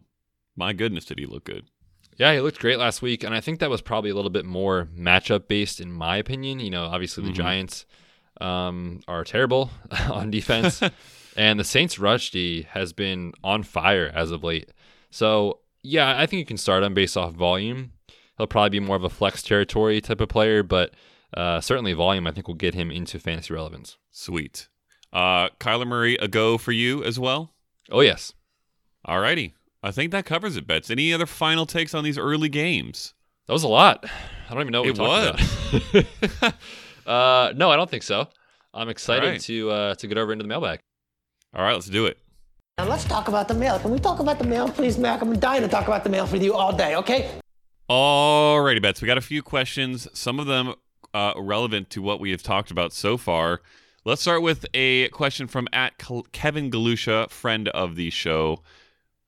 my 0.55 0.75
goodness, 0.75 1.07
did 1.07 1.19
he 1.19 1.25
look 1.25 1.45
good? 1.45 1.65
Yeah, 2.19 2.35
he 2.35 2.41
looked 2.41 2.59
great 2.59 2.79
last 2.79 3.01
week, 3.01 3.25
and 3.25 3.35
I 3.35 3.41
think 3.41 3.59
that 3.61 3.71
was 3.71 3.81
probably 3.81 4.11
a 4.11 4.15
little 4.15 4.31
bit 4.31 4.45
more 4.45 4.87
matchup 4.95 5.49
based, 5.49 5.81
in 5.81 5.91
my 5.91 6.19
opinion. 6.19 6.61
You 6.61 6.69
know, 6.69 6.85
obviously 6.85 7.23
the 7.23 7.31
mm-hmm. 7.31 7.37
Giants 7.37 7.87
um, 8.39 9.01
are 9.09 9.25
terrible 9.25 9.71
on 10.11 10.31
defense, 10.31 10.83
and 11.39 11.59
the 11.59 11.65
Saints' 11.65 11.99
rush 11.99 12.33
D 12.33 12.67
has 12.73 12.93
been 12.93 13.33
on 13.43 13.63
fire 13.63 14.13
as 14.15 14.31
of 14.31 14.45
late. 14.45 14.69
So 15.11 15.61
yeah, 15.83 16.19
I 16.19 16.27
think 16.27 16.41
you 16.41 16.45
can 16.45 16.59
start 16.59 16.83
him 16.83 16.93
based 16.93 17.17
off 17.17 17.33
volume. 17.33 17.93
He'll 18.41 18.47
probably 18.47 18.71
be 18.71 18.81
more 18.81 18.97
of 18.97 19.05
a 19.05 19.11
flex 19.11 19.43
territory 19.43 20.01
type 20.01 20.23
of 20.23 20.31
player, 20.31 20.63
but 20.63 20.95
uh, 21.37 21.61
certainly 21.61 21.93
volume 21.93 22.27
I 22.27 22.31
think 22.31 22.49
will 22.49 22.55
get 22.55 22.73
him 22.73 22.91
into 22.91 23.19
fantasy 23.19 23.53
relevance. 23.53 23.99
Sweet. 24.11 24.67
Uh, 25.13 25.51
Kyler 25.61 25.87
Murray, 25.87 26.17
a 26.17 26.27
go 26.27 26.57
for 26.57 26.73
you 26.73 27.05
as 27.05 27.19
well? 27.19 27.53
Oh 27.91 28.01
yes. 28.01 28.33
All 29.05 29.21
righty. 29.21 29.53
I 29.83 29.91
think 29.91 30.11
that 30.13 30.25
covers 30.25 30.57
it, 30.57 30.67
Betz. 30.67 30.89
Any 30.91 31.13
other 31.13 31.27
final 31.27 31.67
takes 31.67 31.93
on 31.93 32.03
these 32.03 32.17
early 32.17 32.49
games? 32.49 33.13
That 33.47 33.53
was 33.53 33.63
a 33.63 33.69
lot. 33.69 34.07
I 34.49 34.55
don't 34.55 34.63
even 34.63 34.73
know 34.73 34.85
what 34.85 34.99
it 34.99 36.43
was. 36.43 36.53
uh, 37.07 37.53
no, 37.55 37.71
I 37.71 37.77
don't 37.77 37.91
think 37.91 38.05
so. 38.05 38.27
I'm 38.73 38.89
excited 38.89 39.29
right. 39.29 39.41
to 39.43 39.71
uh, 39.71 39.95
to 39.97 40.07
get 40.07 40.17
over 40.17 40.33
into 40.33 40.45
the 40.45 40.49
mailbag. 40.49 40.81
All 41.55 41.63
right, 41.63 41.75
let's 41.75 41.91
do 41.91 42.07
it. 42.07 42.17
Now 42.79 42.89
let's 42.89 43.05
talk 43.05 43.29
about 43.29 43.49
the 43.49 43.55
mail. 43.55 43.79
Can 43.79 43.91
we 43.91 43.99
talk 43.99 44.19
about 44.19 44.39
the 44.39 44.47
mail, 44.47 44.67
please, 44.67 44.97
Mac? 44.97 45.21
I'm 45.21 45.39
dying 45.39 45.61
to 45.61 45.69
talk 45.69 45.89
about 45.89 46.05
the 46.05 46.11
mail 46.11 46.27
with 46.27 46.43
you 46.43 46.55
all 46.55 46.75
day. 46.75 46.97
Okay. 46.97 47.40
Alrighty, 47.91 48.81
Betz. 48.81 49.03
We 49.03 49.07
got 49.07 49.19
a 49.19 49.21
few 49.21 49.43
questions. 49.43 50.07
Some 50.15 50.39
of 50.39 50.47
them 50.47 50.75
uh, 51.13 51.33
relevant 51.37 51.91
to 51.91 52.01
what 52.01 52.21
we 52.21 52.31
have 52.31 52.41
talked 52.41 52.71
about 52.71 52.93
so 52.93 53.17
far. 53.17 53.63
Let's 54.05 54.23
start 54.23 54.43
with 54.43 54.65
a 54.75 55.09
question 55.09 55.49
from 55.49 55.67
at 55.73 55.95
Kevin 56.31 56.71
Galusha, 56.71 57.29
friend 57.31 57.67
of 57.71 57.97
the 57.97 58.11
show. 58.11 58.63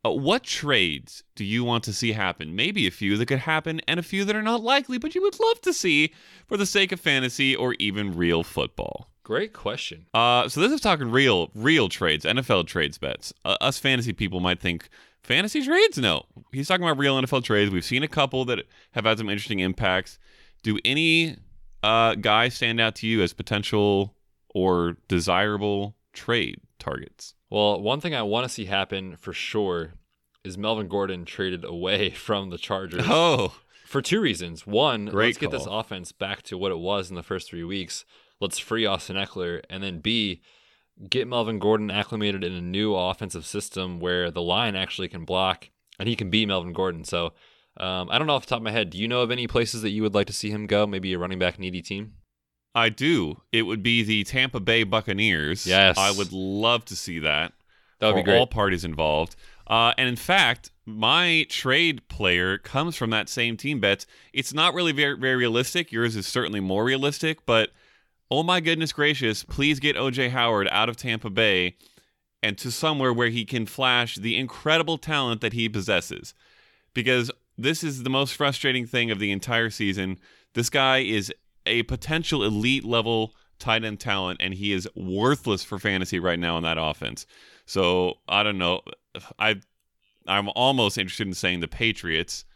Uh, 0.05 0.13
what 0.13 0.45
trades 0.45 1.25
do 1.35 1.45
you 1.45 1.65
want 1.65 1.83
to 1.85 1.93
see 1.93 2.13
happen? 2.13 2.55
Maybe 2.55 2.87
a 2.87 2.93
few 2.93 3.17
that 3.17 3.27
could 3.27 3.41
happen 3.41 3.81
and 3.89 3.99
a 3.99 4.03
few 4.03 4.25
that 4.25 4.37
are 4.37 4.43
not 4.43 4.63
likely, 4.63 4.97
but 4.97 5.17
you 5.17 5.23
would 5.23 5.41
love 5.41 5.61
to 5.63 5.73
see 5.73 6.15
for 6.47 6.57
the 6.57 6.65
sake 6.65 6.93
of 6.93 7.01
fantasy 7.01 7.57
or 7.57 7.75
even 7.81 8.17
real 8.17 8.45
football. 8.45 9.09
Great 9.25 9.53
question. 9.53 10.07
Uh, 10.15 10.49
so 10.49 10.61
this 10.61 10.71
is 10.71 10.81
talking 10.81 11.11
real, 11.11 11.51
real 11.57 11.89
trades, 11.89 12.25
NFL 12.25 12.69
trades 12.69 12.97
Betz. 12.97 13.33
Uh, 13.45 13.57
us 13.61 13.81
fantasy 13.81 14.13
people 14.13 14.39
might 14.39 14.61
think 14.61 14.89
fantasy 15.23 15.65
trades. 15.65 15.99
No, 15.99 16.25
he's 16.53 16.69
talking 16.69 16.85
about 16.85 16.99
real 16.99 17.21
NFL 17.21 17.45
trades. 17.45 17.71
We've 17.71 17.85
seen 17.85 18.03
a 18.03 18.09
couple 18.09 18.45
that 18.47 18.61
have 18.93 19.05
had 19.05 19.19
some 19.19 19.29
interesting 19.29 19.61
impacts. 19.61 20.19
Do 20.63 20.79
any 20.85 21.37
uh, 21.83 22.15
guys 22.15 22.55
stand 22.55 22.81
out 22.81 22.95
to 22.97 23.07
you 23.07 23.23
as 23.23 23.33
potential 23.33 24.15
or 24.55 24.97
desirable 25.09 25.97
trade 26.13 26.61
targets? 26.79 27.35
Well, 27.51 27.81
one 27.81 28.01
thing 28.01 28.15
I 28.15 28.23
want 28.23 28.45
to 28.45 28.49
see 28.49 28.67
happen 28.67 29.17
for 29.17 29.33
sure 29.33 29.95
is 30.45 30.59
Melvin 30.59 30.89
Gordon 30.89 31.25
traded 31.25 31.65
away 31.65 32.11
from 32.27 32.51
the 32.51 32.59
Chargers. 32.59 33.05
Oh, 33.07 33.55
For 33.87 34.03
two 34.03 34.21
reasons. 34.21 34.67
One, 34.67 35.07
Great 35.07 35.27
let's 35.27 35.39
get 35.39 35.51
this 35.51 35.67
offense 35.69 36.13
back 36.13 36.43
to 36.45 36.57
what 36.59 36.73
it 36.73 36.79
was 36.79 37.11
in 37.11 37.17
the 37.17 37.23
first 37.23 37.49
three 37.49 37.65
weeks. 37.65 38.05
Let's 38.41 38.59
free 38.59 38.87
Austin 38.87 39.17
Eckler. 39.17 39.63
And 39.71 39.83
then 39.83 40.01
B, 40.01 40.41
get 41.09 41.29
Melvin 41.29 41.59
Gordon 41.59 41.91
acclimated 41.91 42.45
in 42.45 42.53
a 42.53 42.61
new 42.61 42.95
offensive 42.95 43.47
system 43.47 44.01
where 44.01 44.31
the 44.31 44.43
line 44.43 44.77
actually 44.77 45.09
can 45.09 45.25
block 45.25 45.71
and 45.99 46.09
he 46.09 46.17
can 46.17 46.31
be 46.31 46.47
Melvin 46.47 46.73
Gordon. 46.73 47.05
So 47.05 47.33
um, 47.77 48.09
I 48.11 48.19
don't 48.19 48.27
know 48.27 48.35
off 48.35 48.47
the 48.47 48.51
top 48.51 48.59
of 48.59 48.65
my 48.65 48.71
head. 48.71 48.91
Do 48.91 48.99
you 48.99 49.09
know 49.09 49.23
of 49.23 49.31
any 49.31 49.47
places 49.47 49.83
that 49.83 49.91
you 49.91 50.03
would 50.03 50.15
like 50.15 50.27
to 50.27 50.33
see 50.33 50.51
him 50.51 50.67
go? 50.67 50.87
Maybe 50.87 51.13
a 51.13 51.19
running 51.19 51.39
back 51.39 51.59
needy 51.59 51.83
team? 51.83 52.15
I 52.75 52.89
do. 52.89 53.43
It 53.53 53.63
would 53.63 53.83
be 53.83 54.03
the 54.03 54.25
Tampa 54.25 54.61
Bay 54.61 54.85
Buccaneers. 54.85 55.67
Yes. 55.67 55.99
I 55.99 56.11
would 56.11 56.33
love 56.33 56.85
to 56.87 56.97
see 56.97 57.19
that. 57.21 57.53
That 57.99 58.09
would 58.09 58.17
be 58.17 58.23
great. 58.25 58.39
all 58.39 58.47
parties 58.47 58.85
involved. 58.85 59.37
Uh, 59.67 59.93
and 59.97 60.09
in 60.09 60.17
fact, 60.17 60.71
my 60.85 61.47
trade 61.49 62.07
player 62.09 62.59
comes 62.59 62.97
from 62.97 63.11
that 63.11 63.29
same 63.29 63.57
team. 63.57 63.79
Betz. 63.79 64.07
It's 64.33 64.53
not 64.53 64.75
really 64.75 64.93
very 64.93 65.17
very 65.17 65.37
realistic. 65.37 65.93
Yours 65.93 66.17
is 66.17 66.27
certainly 66.27 66.61
more 66.61 66.85
realistic, 66.85 67.47
but 67.47 67.71
oh 68.33 68.43
my 68.43 68.61
goodness 68.61 68.95
gracious! 68.95 69.45
Please 69.45 69.79
get 69.79 69.95
OJ 69.95 70.31
Howard 70.31 70.67
out 70.71 70.89
of 70.89 70.97
Tampa 70.97 71.29
Bay 71.29 71.77
and 72.43 72.57
to 72.57 72.71
somewhere 72.71 73.13
where 73.13 73.29
he 73.29 73.45
can 73.45 73.67
flash 73.67 74.17
the 74.17 74.39
incredible 74.39 74.97
talent 74.97 75.43
that 75.43 75.53
he 75.53 75.69
possesses. 75.69 76.33
Because 76.95 77.31
this 77.59 77.85
is 77.85 78.05
the 78.05 78.11
most 78.11 78.35
frustrating 78.35 78.87
thing 78.87 79.11
of 79.11 79.19
the 79.19 79.31
entire 79.31 79.69
season. 79.69 80.19
This 80.55 80.71
guy 80.71 81.01
is 81.01 81.31
a 81.67 81.83
potential 81.83 82.43
elite 82.43 82.85
level 82.85 83.35
tight 83.59 83.85
end 83.85 84.01
talent, 84.01 84.41
and 84.41 84.55
he 84.55 84.73
is 84.73 84.89
worthless 84.97 85.63
for 85.63 85.79
fantasy 85.79 86.19
right 86.19 86.39
now 86.39 86.57
in 86.57 86.63
that 86.63 86.79
offense. 86.81 87.27
So 87.67 88.15
I 88.27 88.43
don't 88.43 88.57
know. 88.57 88.81
I 89.39 89.57
I'm 90.27 90.49
almost 90.57 90.97
interested 90.97 91.27
in 91.27 91.35
saying 91.35 91.61
the 91.61 91.69
Patriots 91.69 92.47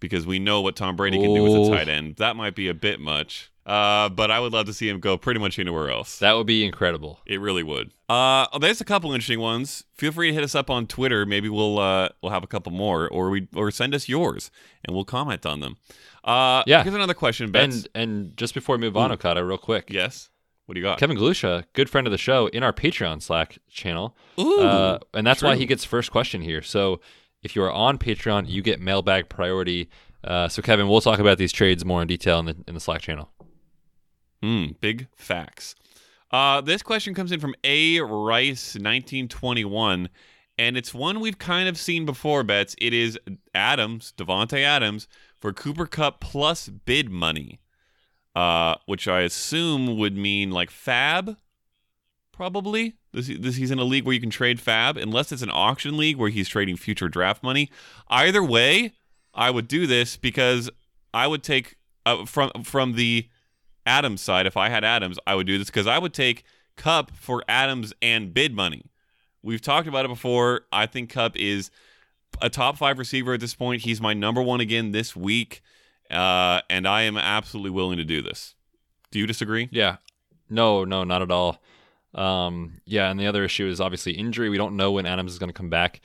because 0.00 0.26
we 0.26 0.40
know 0.40 0.60
what 0.60 0.74
Tom 0.74 0.96
Brady 0.96 1.20
can 1.20 1.34
do 1.34 1.44
with 1.44 1.68
a 1.68 1.76
tight 1.76 1.88
end. 1.88 2.16
That 2.16 2.34
might 2.34 2.56
be 2.56 2.66
a 2.66 2.74
bit 2.74 2.98
much. 2.98 3.52
Uh, 3.66 4.10
but 4.10 4.30
I 4.30 4.40
would 4.40 4.52
love 4.52 4.66
to 4.66 4.74
see 4.74 4.88
him 4.90 5.00
go 5.00 5.16
pretty 5.16 5.40
much 5.40 5.58
anywhere 5.58 5.88
else. 5.90 6.18
That 6.18 6.34
would 6.34 6.46
be 6.46 6.64
incredible. 6.66 7.20
It 7.24 7.40
really 7.40 7.62
would. 7.62 7.92
Uh, 8.10 8.46
oh, 8.52 8.58
there's 8.60 8.82
a 8.82 8.84
couple 8.84 9.10
interesting 9.12 9.40
ones. 9.40 9.84
Feel 9.94 10.12
free 10.12 10.28
to 10.28 10.34
hit 10.34 10.44
us 10.44 10.54
up 10.54 10.68
on 10.68 10.86
Twitter. 10.86 11.24
Maybe 11.24 11.48
we'll 11.48 11.78
uh, 11.78 12.10
we'll 12.22 12.32
have 12.32 12.44
a 12.44 12.46
couple 12.46 12.72
more, 12.72 13.08
or 13.08 13.30
we 13.30 13.48
or 13.54 13.70
send 13.70 13.94
us 13.94 14.06
yours, 14.08 14.50
and 14.84 14.94
we'll 14.94 15.06
comment 15.06 15.46
on 15.46 15.60
them. 15.60 15.76
Uh, 16.22 16.62
Yeah. 16.66 16.82
Here's 16.82 16.94
another 16.94 17.14
question, 17.14 17.50
Ben. 17.50 17.72
And 17.72 17.88
and 17.94 18.36
just 18.36 18.52
before 18.52 18.76
we 18.76 18.80
move 18.82 18.96
on, 18.98 19.10
Okada, 19.12 19.42
real 19.44 19.58
quick. 19.58 19.86
yes. 19.90 20.28
What 20.66 20.74
do 20.76 20.80
you 20.80 20.84
got? 20.86 20.98
Kevin 20.98 21.18
Galusha, 21.18 21.64
good 21.74 21.90
friend 21.90 22.06
of 22.06 22.10
the 22.10 22.16
show, 22.18 22.46
in 22.46 22.62
our 22.62 22.72
Patreon 22.72 23.20
Slack 23.20 23.58
channel. 23.70 24.16
Ooh, 24.40 24.60
Uh, 24.62 24.98
and 25.12 25.26
that's 25.26 25.42
why 25.42 25.56
he 25.56 25.66
gets 25.66 25.84
first 25.84 26.10
question 26.10 26.40
here. 26.40 26.62
So 26.62 27.00
if 27.42 27.54
you 27.54 27.62
are 27.62 27.70
on 27.70 27.98
Patreon, 27.98 28.48
you 28.48 28.62
get 28.62 28.80
mailbag 28.80 29.28
priority. 29.28 29.90
Uh, 30.22 30.48
so 30.48 30.62
Kevin, 30.62 30.88
we'll 30.88 31.02
talk 31.02 31.18
about 31.18 31.36
these 31.36 31.52
trades 31.52 31.84
more 31.84 32.00
in 32.00 32.08
detail 32.08 32.38
in 32.38 32.46
the 32.46 32.56
in 32.66 32.72
the 32.72 32.80
Slack 32.80 33.02
channel. 33.02 33.30
Mm, 34.44 34.78
big 34.78 35.08
facts. 35.16 35.74
Uh, 36.30 36.60
this 36.60 36.82
question 36.82 37.14
comes 37.14 37.32
in 37.32 37.40
from 37.40 37.54
A 37.64 38.00
Rice 38.00 38.74
1921, 38.74 40.10
and 40.58 40.76
it's 40.76 40.92
one 40.92 41.20
we've 41.20 41.38
kind 41.38 41.66
of 41.66 41.78
seen 41.78 42.04
before. 42.04 42.42
Betz 42.42 42.76
it 42.78 42.92
is 42.92 43.18
Adams, 43.54 44.12
Davante 44.18 44.62
Adams 44.62 45.08
for 45.40 45.54
Cooper 45.54 45.86
Kupp 45.86 46.20
plus 46.20 46.68
bid 46.68 47.08
money, 47.08 47.60
uh, 48.36 48.74
which 48.84 49.08
I 49.08 49.22
assume 49.22 49.96
would 49.96 50.14
mean 50.14 50.50
like 50.50 50.68
FAAB, 50.68 51.38
probably. 52.30 52.96
This, 53.14 53.28
this 53.28 53.56
he's 53.56 53.70
in 53.70 53.78
a 53.78 53.84
league 53.84 54.04
where 54.04 54.14
you 54.14 54.20
can 54.20 54.28
trade 54.28 54.58
FAAB, 54.58 55.00
unless 55.02 55.32
it's 55.32 55.40
an 55.40 55.50
auction 55.50 55.96
league 55.96 56.16
where 56.16 56.28
he's 56.28 56.50
trading 56.50 56.76
future 56.76 57.08
draft 57.08 57.42
money. 57.42 57.70
Either 58.08 58.44
way, 58.44 58.92
I 59.32 59.50
would 59.50 59.68
do 59.68 59.86
this 59.86 60.18
because 60.18 60.68
I 61.14 61.28
would 61.28 61.42
take 61.42 61.76
uh, 62.04 62.26
from 62.26 62.50
from 62.62 62.92
the 62.92 63.28
Adams 63.86 64.20
side, 64.20 64.46
if 64.46 64.56
I 64.56 64.68
had 64.68 64.84
Adams, 64.84 65.18
I 65.26 65.34
would 65.34 65.46
do 65.46 65.58
this 65.58 65.68
because 65.68 65.86
I 65.86 65.98
would 65.98 66.14
take 66.14 66.44
Kupp 66.76 67.10
for 67.16 67.44
Adams 67.48 67.92
and 68.02 68.32
bid 68.34 68.54
money. 68.54 68.86
We've 69.42 69.60
talked 69.60 69.86
about 69.86 70.04
it 70.04 70.08
before. 70.08 70.62
I 70.72 70.86
think 70.86 71.10
Kupp 71.10 71.36
is 71.36 71.70
a 72.40 72.48
top 72.48 72.76
five 72.78 72.98
receiver 72.98 73.34
at 73.34 73.40
this 73.40 73.54
point. 73.54 73.82
He's 73.82 74.00
my 74.00 74.14
number 74.14 74.42
one 74.42 74.60
again 74.60 74.92
this 74.92 75.14
week, 75.14 75.62
uh, 76.10 76.60
and 76.70 76.88
I 76.88 77.02
am 77.02 77.16
absolutely 77.16 77.70
willing 77.70 77.98
to 77.98 78.04
do 78.04 78.22
this. 78.22 78.54
Do 79.10 79.18
you 79.18 79.26
disagree? 79.26 79.68
Yeah. 79.70 79.96
No, 80.48 80.84
no, 80.84 81.04
not 81.04 81.22
at 81.22 81.30
all. 81.30 81.62
Um, 82.14 82.80
yeah, 82.84 83.10
and 83.10 83.18
the 83.18 83.26
other 83.26 83.44
issue 83.44 83.66
is 83.66 83.80
obviously 83.80 84.12
injury. 84.12 84.48
We 84.48 84.56
don't 84.56 84.76
know 84.76 84.92
when 84.92 85.06
Adams 85.06 85.32
is 85.32 85.38
going 85.38 85.48
to 85.50 85.54
come 85.54 85.70
back. 85.70 86.00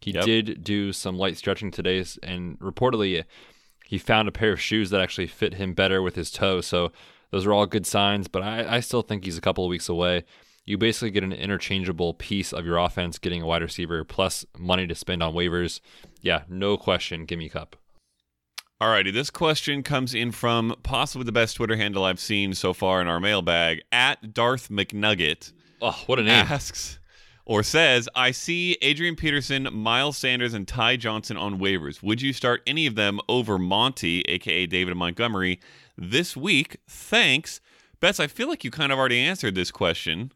He 0.00 0.12
Yep. 0.12 0.24
did 0.24 0.64
do 0.64 0.92
some 0.92 1.16
light 1.18 1.36
stretching 1.36 1.70
today, 1.70 2.04
and 2.22 2.58
reportedly, 2.58 3.24
he 3.86 3.98
found 3.98 4.28
a 4.28 4.32
pair 4.32 4.52
of 4.52 4.60
shoes 4.60 4.90
that 4.90 5.00
actually 5.00 5.26
fit 5.26 5.54
him 5.54 5.74
better 5.74 6.00
with 6.00 6.14
his 6.14 6.30
toe. 6.30 6.60
So 6.60 6.92
those 7.30 7.46
are 7.46 7.52
all 7.52 7.66
good 7.66 7.86
signs. 7.86 8.28
But 8.28 8.42
I, 8.42 8.76
I 8.76 8.80
still 8.80 9.02
think 9.02 9.24
he's 9.24 9.38
a 9.38 9.42
couple 9.42 9.64
of 9.64 9.70
weeks 9.70 9.88
away. 9.88 10.24
You 10.64 10.78
basically 10.78 11.10
get 11.10 11.24
an 11.24 11.32
interchangeable 11.32 12.14
piece 12.14 12.52
of 12.52 12.64
your 12.64 12.76
offense, 12.76 13.18
getting 13.18 13.42
a 13.42 13.46
wide 13.46 13.62
receiver 13.62 14.04
plus 14.04 14.44
money 14.58 14.86
to 14.86 14.94
spend 14.94 15.22
on 15.22 15.34
waivers. 15.34 15.80
Yeah, 16.20 16.42
no 16.48 16.76
question. 16.76 17.24
Give 17.24 17.38
me 17.38 17.48
Kupp. 17.48 17.76
Alrighty, 18.80 19.12
this 19.12 19.28
question 19.28 19.82
comes 19.82 20.14
in 20.14 20.32
from 20.32 20.74
possibly 20.82 21.24
the 21.24 21.32
best 21.32 21.56
Twitter 21.56 21.76
handle 21.76 22.04
I've 22.04 22.20
seen 22.20 22.54
so 22.54 22.72
far 22.72 23.02
in 23.02 23.08
our 23.08 23.20
mailbag 23.20 23.82
at 23.92 24.32
Darth 24.32 24.70
McNugget. 24.70 25.52
Oh, 25.82 26.02
what 26.06 26.18
a 26.18 26.22
name! 26.22 26.46
asks 26.48 26.98
or 27.44 27.62
says, 27.62 28.08
I 28.14 28.30
see 28.30 28.78
Adrian 28.80 29.16
Peterson, 29.16 29.68
Miles 29.72 30.16
Sanders, 30.16 30.54
and 30.54 30.68
Ty 30.68 30.96
Johnson 30.96 31.36
on 31.36 31.58
waivers. 31.58 32.02
Would 32.02 32.22
you 32.22 32.32
start 32.32 32.62
any 32.66 32.86
of 32.86 32.94
them 32.94 33.20
over 33.28 33.58
Monty, 33.58 34.22
aka 34.22 34.66
David 34.66 34.96
Montgomery, 34.96 35.58
this 36.00 36.36
week? 36.36 36.78
Thanks. 36.88 37.60
Betz, 38.00 38.18
I 38.18 38.26
feel 38.26 38.48
like 38.48 38.64
you 38.64 38.70
kind 38.70 38.90
of 38.90 38.98
already 38.98 39.20
answered 39.20 39.54
this 39.54 39.70
question. 39.70 40.32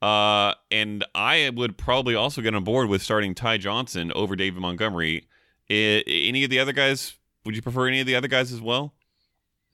Uh, 0.00 0.54
and 0.70 1.04
I 1.14 1.50
would 1.54 1.76
probably 1.76 2.14
also 2.14 2.40
get 2.40 2.54
on 2.54 2.64
board 2.64 2.88
with 2.88 3.02
starting 3.02 3.34
Ty 3.34 3.58
Johnson 3.58 4.12
over 4.14 4.34
David 4.34 4.60
Montgomery. 4.60 5.28
I, 5.70 6.02
any 6.06 6.44
of 6.44 6.50
the 6.50 6.58
other 6.58 6.72
guys? 6.72 7.14
Would 7.44 7.56
you 7.56 7.62
prefer 7.62 7.88
any 7.88 8.00
of 8.00 8.06
the 8.06 8.16
other 8.16 8.28
guys 8.28 8.52
as 8.52 8.60
well? 8.60 8.94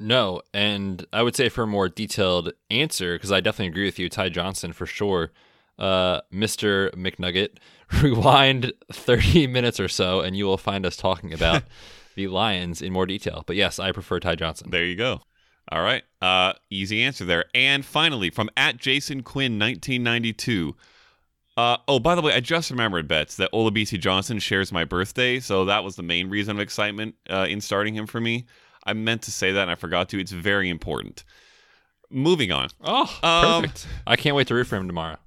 No, 0.00 0.42
and 0.54 1.06
I 1.12 1.22
would 1.22 1.34
say 1.34 1.48
for 1.48 1.64
a 1.64 1.66
more 1.66 1.88
detailed 1.88 2.52
answer, 2.70 3.16
because 3.16 3.32
I 3.32 3.40
definitely 3.40 3.68
agree 3.68 3.84
with 3.84 3.98
you, 3.98 4.08
Ty 4.08 4.28
Johnson 4.28 4.72
for 4.72 4.86
sure. 4.86 5.32
Uh, 5.78 6.20
Mr. 6.32 6.90
McNugget, 6.92 7.58
rewind 8.02 8.72
30 8.92 9.46
minutes 9.48 9.80
or 9.80 9.88
so, 9.88 10.20
and 10.20 10.36
you 10.36 10.44
will 10.44 10.58
find 10.58 10.86
us 10.86 10.96
talking 10.96 11.32
about 11.32 11.62
the 12.18 12.28
Lions 12.28 12.82
in 12.82 12.92
more 12.92 13.06
detail. 13.06 13.44
But 13.46 13.56
yes, 13.56 13.78
I 13.78 13.92
prefer 13.92 14.18
Ty 14.20 14.34
Johnson. 14.36 14.70
There 14.70 14.84
you 14.84 14.96
go. 14.96 15.20
All 15.70 15.82
right. 15.82 16.02
Uh, 16.20 16.54
easy 16.70 17.02
answer 17.02 17.24
there. 17.24 17.44
And 17.54 17.84
finally, 17.84 18.30
from 18.30 18.50
at 18.56 18.76
Jason 18.78 19.22
Quinn, 19.22 19.58
1992. 19.58 20.74
Uh, 21.56 21.76
oh, 21.88 21.98
by 21.98 22.14
the 22.14 22.22
way, 22.22 22.32
I 22.32 22.40
just 22.40 22.70
remembered, 22.70 23.08
Betz, 23.08 23.36
that 23.36 23.52
Olabisi 23.52 23.98
Johnson 24.00 24.38
shares 24.38 24.70
my 24.72 24.84
birthday. 24.84 25.40
So 25.40 25.64
that 25.64 25.82
was 25.84 25.96
the 25.96 26.02
main 26.02 26.28
reason 26.30 26.56
of 26.56 26.60
excitement 26.60 27.16
uh, 27.28 27.46
in 27.48 27.60
starting 27.60 27.94
him 27.94 28.06
for 28.06 28.20
me. 28.20 28.46
I 28.84 28.92
meant 28.92 29.22
to 29.22 29.32
say 29.32 29.52
that 29.52 29.62
and 29.62 29.70
I 29.70 29.74
forgot 29.74 30.08
to. 30.10 30.20
It's 30.20 30.32
very 30.32 30.68
important. 30.68 31.24
Moving 32.10 32.52
on. 32.52 32.68
Oh, 32.82 33.02
Um, 33.22 33.62
perfect. 33.62 33.86
I 34.06 34.16
can't 34.16 34.34
wait 34.36 34.46
to 34.48 34.54
root 34.54 34.66
for 34.68 34.76
him 34.76 34.86
tomorrow. 34.86 35.18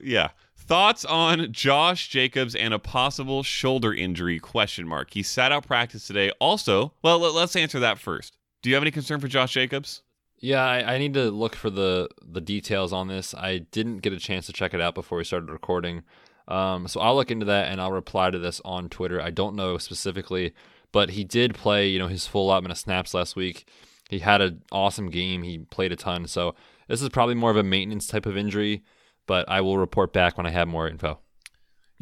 Yeah. 0.00 0.30
Thoughts 0.72 1.04
on 1.04 1.52
Josh 1.52 2.08
Jacobs 2.08 2.54
and 2.54 2.72
a 2.72 2.78
possible 2.78 3.42
shoulder 3.42 3.92
injury 3.92 4.38
question 4.38 4.88
mark. 4.88 5.12
He 5.12 5.22
sat 5.22 5.52
out 5.52 5.66
practice 5.66 6.06
today. 6.06 6.30
Also, 6.40 6.94
well, 7.02 7.18
let- 7.18 7.34
let's 7.34 7.54
answer 7.54 7.78
that 7.80 7.98
first. 7.98 8.38
Do 8.62 8.70
you 8.70 8.76
have 8.76 8.82
any 8.82 8.90
concern 8.90 9.20
for 9.20 9.28
Josh 9.28 9.52
Jacobs? 9.52 10.00
Yeah, 10.38 10.64
I, 10.64 10.94
I 10.94 10.98
need 10.98 11.12
to 11.12 11.30
look 11.30 11.54
for 11.56 11.68
the 11.68 12.08
the 12.22 12.40
details 12.40 12.90
on 12.90 13.08
this. 13.08 13.34
I 13.34 13.58
didn't 13.58 13.98
get 13.98 14.14
a 14.14 14.18
chance 14.18 14.46
to 14.46 14.54
check 14.54 14.72
it 14.72 14.80
out 14.80 14.94
before 14.94 15.18
we 15.18 15.24
started 15.24 15.50
recording, 15.50 16.04
um, 16.48 16.88
so 16.88 17.00
I'll 17.02 17.16
look 17.16 17.30
into 17.30 17.44
that 17.44 17.70
and 17.70 17.78
I'll 17.78 17.92
reply 17.92 18.30
to 18.30 18.38
this 18.38 18.62
on 18.64 18.88
Twitter. 18.88 19.20
I 19.20 19.28
don't 19.28 19.54
know 19.54 19.76
specifically, 19.76 20.54
but 20.90 21.10
he 21.10 21.22
did 21.22 21.54
play, 21.54 21.86
you 21.86 21.98
know, 21.98 22.08
his 22.08 22.26
full 22.26 22.46
allotment 22.46 22.72
of 22.72 22.78
snaps 22.78 23.12
last 23.12 23.36
week. 23.36 23.68
He 24.08 24.20
had 24.20 24.40
an 24.40 24.62
awesome 24.72 25.10
game. 25.10 25.42
He 25.42 25.58
played 25.58 25.92
a 25.92 25.96
ton, 25.96 26.26
so 26.28 26.54
This 26.88 27.02
is 27.02 27.10
probably 27.10 27.34
more 27.34 27.50
of 27.50 27.58
a 27.58 27.62
maintenance 27.62 28.06
type 28.06 28.24
of 28.24 28.38
injury, 28.38 28.82
but 29.26 29.48
I 29.48 29.60
will 29.60 29.78
report 29.78 30.12
back 30.12 30.36
when 30.36 30.46
I 30.46 30.50
have 30.50 30.68
more 30.68 30.88
info. 30.88 31.18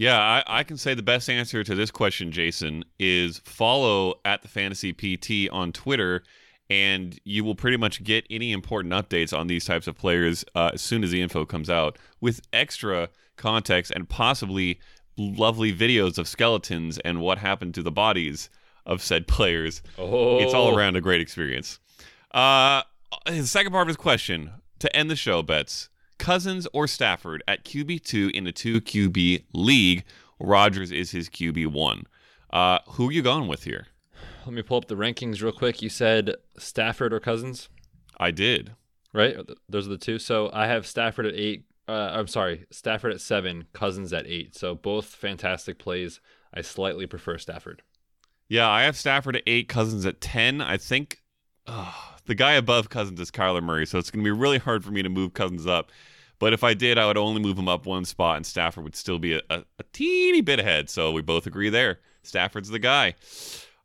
Yeah, 0.01 0.19
I, 0.19 0.61
I 0.61 0.65
can 0.65 0.79
say 0.79 0.95
the 0.95 1.03
best 1.03 1.29
answer 1.29 1.63
to 1.63 1.75
this 1.75 1.91
question, 1.91 2.33
Jason, 2.33 2.85
is 2.99 3.43
follow 3.45 4.15
at 4.25 4.41
the 4.41 4.49
Fantasy 4.49 4.95
PT 4.95 5.53
on 5.53 5.73
Twitter, 5.73 6.23
and 6.71 7.19
you 7.25 7.45
will 7.45 7.55
pretty 7.55 7.77
much 7.77 8.03
get 8.03 8.25
any 8.31 8.53
important 8.53 8.95
updates 8.95 9.37
on 9.37 9.47
these 9.47 9.67
types 9.67 9.87
of 9.87 9.99
players 9.99 10.43
uh, 10.55 10.71
as 10.73 10.81
soon 10.81 11.05
as 11.05 11.11
the 11.11 11.21
info 11.21 11.45
comes 11.45 11.69
out, 11.69 11.99
with 12.19 12.41
extra 12.53 13.11
context 13.37 13.93
and 13.95 14.09
possibly 14.09 14.81
lovely 15.19 15.71
videos 15.71 16.17
of 16.17 16.27
skeletons 16.27 16.99
and 17.01 17.21
what 17.21 17.37
happened 17.37 17.75
to 17.75 17.83
the 17.83 17.93
bodies 17.93 18.49
of 18.87 19.03
said 19.03 19.29
players. 19.29 19.83
Oh. 19.99 20.39
It's 20.39 20.55
all 20.55 20.75
around 20.75 20.97
a 20.97 21.03
great 21.03 21.21
experience. 21.21 21.79
Uh, 22.31 22.85
the 23.27 23.47
second 23.47 23.73
part 23.73 23.83
of 23.83 23.89
his 23.89 23.99
question 23.99 24.51
to 24.79 24.97
end 24.97 25.11
the 25.11 25.17
show, 25.17 25.43
Betz 25.43 25.90
Cousins 26.21 26.69
or 26.73 26.87
Stafford 26.87 27.43
at 27.49 27.65
QB2 27.65 28.31
in 28.31 28.47
a 28.47 28.53
2 28.53 28.81
QB 28.83 29.45
league. 29.55 30.05
Rodgers 30.39 30.93
is 30.93 31.11
his 31.11 31.29
QB1. 31.29 32.05
Uh, 32.53 32.79
who 32.91 33.09
are 33.09 33.13
you 33.13 33.23
going 33.23 33.49
with 33.49 33.65
here? 33.65 33.87
Let 34.45 34.55
me 34.55 34.63
pull 34.63 34.79
up 34.79 34.87
the 34.89 34.97
rankings 34.97 35.43
real 35.43 35.53
quick. 35.53 35.83
You 35.83 35.89
said 35.89 36.35
Stafford 36.59 37.13
or 37.13 37.21
Cousins, 37.21 37.69
I 38.19 38.31
did. 38.31 38.73
right? 39.13 39.37
Those 39.69 39.87
are 39.87 39.91
the 39.91 39.99
two. 39.99 40.19
So 40.19 40.51
I 40.53 40.67
have 40.67 40.87
Stafford 40.87 41.27
at 41.27 41.35
eight. 41.35 41.65
Uh, 41.89 42.11
I'm 42.13 42.27
sorry, 42.27 42.67
Stafford 42.71 43.13
at 43.13 43.21
seven, 43.21 43.65
Cousins 43.73 44.13
at 44.13 44.27
eight. 44.27 44.55
So 44.55 44.75
both 44.75 45.07
fantastic 45.07 45.79
plays. 45.79 46.21
I 46.55 46.61
slightly 46.61 47.07
prefer 47.07 47.39
Stafford. 47.39 47.83
Yeah, 48.49 48.69
I 48.69 48.83
have 48.83 48.97
Stafford 48.97 49.37
at 49.37 49.43
eight, 49.47 49.69
Cousins 49.69 50.05
at 50.07 50.21
10. 50.21 50.61
I 50.61 50.77
think 50.77 51.19
uh, 51.67 51.93
the 52.27 52.35
guy 52.35 52.53
above 52.53 52.89
Cousins 52.89 53.21
is 53.21 53.31
Kyler 53.31 53.63
Murray, 53.63 53.87
so 53.87 53.99
it's 53.99 54.11
going 54.11 54.25
to 54.25 54.29
be 54.29 54.39
really 54.39 54.59
hard 54.59 54.85
for 54.85 54.91
me 54.91 55.03
to 55.03 55.09
move 55.09 55.35
Cousins 55.35 55.67
up. 55.67 55.91
But 56.39 56.53
if 56.53 56.65
I 56.65 56.75
did, 56.75 56.99
I 56.99 57.07
would 57.07 57.19
only 57.19 57.41
move 57.41 57.59
him 57.59 57.69
up 57.69 57.87
one 57.87 58.05
spot, 58.05 58.37
and 58.37 58.47
Stafford 58.47 58.85
would 58.85 58.97
still 58.97 59.19
be 59.19 59.35
a, 59.35 59.43
a, 59.51 59.65
a 59.79 59.85
teeny 59.93 60.41
bit 60.41 60.59
ahead. 60.59 60.89
So 60.89 61.13
we 61.13 61.23
both 61.23 61.47
agree 61.47 61.69
there. 61.69 62.01
Stafford's 62.23 62.71
the 62.71 62.79
guy. 62.79 63.15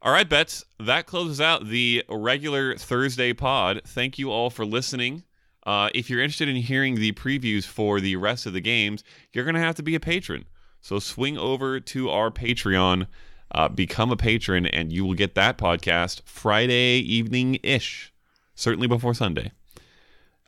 All 0.02 0.12
right, 0.12 0.28
Betz. 0.28 0.64
That 0.80 1.06
closes 1.06 1.42
out 1.42 1.68
the 1.68 2.04
regular 2.10 2.78
Thursday 2.78 3.34
pod. 3.34 3.82
Thank 3.86 4.18
you 4.18 4.32
all 4.32 4.50
for 4.50 4.66
listening. 4.66 5.24
Uh, 5.66 5.90
if 5.96 6.10
you're 6.10 6.22
interested 6.22 6.48
in 6.48 6.58
hearing 6.58 6.96
the 6.96 7.12
previews 7.14 7.66
for 7.66 8.00
the 8.00 8.16
rest 8.16 8.46
of 8.46 8.54
the 8.54 8.62
games, 8.62 9.04
you're 9.34 9.46
going 9.46 9.56
to 9.56 9.62
have 9.62 9.76
to 9.76 9.84
be 9.84 9.96
a 9.96 10.00
patron. 10.00 10.46
So 10.80 11.00
swing 11.00 11.38
over 11.38 11.80
to 11.80 12.10
our 12.10 12.30
Patreon, 12.30 13.08
uh, 13.52 13.70
become 13.70 14.12
a 14.12 14.16
patron, 14.16 14.68
and 14.68 14.94
you 14.94 15.04
will 15.04 15.16
get 15.16 15.34
that 15.36 15.58
podcast 15.58 16.22
Friday 16.26 17.00
evening 17.00 17.58
ish, 17.64 18.14
certainly 18.56 18.88
before 18.88 19.14
Sunday. 19.14 19.52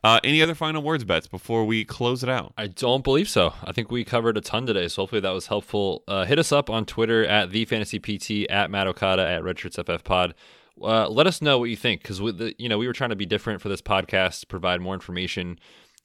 Uh, 0.04 0.20
any 0.22 0.40
other 0.40 0.54
final 0.54 0.80
words, 0.82 1.04
Betz, 1.04 1.26
before 1.26 1.64
we 1.64 1.84
close 1.84 2.22
it 2.22 2.28
out? 2.28 2.52
I 2.56 2.68
don't 2.68 3.02
believe 3.02 3.28
so. 3.28 3.52
I 3.64 3.72
think 3.72 3.90
we 3.90 4.04
covered 4.04 4.36
a 4.36 4.40
ton 4.40 4.64
today, 4.64 4.86
so 4.86 5.02
hopefully 5.02 5.20
that 5.20 5.30
was 5.30 5.48
helpful. 5.48 6.04
Uh, 6.06 6.24
hit 6.24 6.38
us 6.38 6.52
up 6.52 6.70
on 6.70 6.84
Twitter 6.84 7.24
at 7.24 7.50
the 7.50 7.64
Fantasy 7.64 7.98
PT 7.98 8.48
at 8.48 8.70
Matt 8.70 8.86
Okada 8.86 9.28
at 9.28 9.42
RedshirtsFF 9.42 10.04
Pod. 10.04 10.34
Uh, 10.80 11.08
let 11.08 11.26
us 11.26 11.42
know 11.42 11.58
what 11.58 11.70
you 11.70 11.76
think 11.76 12.02
because 12.02 12.20
you 12.58 12.68
know 12.68 12.78
we 12.78 12.86
were 12.86 12.92
trying 12.92 13.10
to 13.10 13.16
be 13.16 13.26
different 13.26 13.60
for 13.60 13.68
this 13.68 13.82
podcast, 13.82 14.46
provide 14.46 14.80
more 14.80 14.94
information 14.94 15.58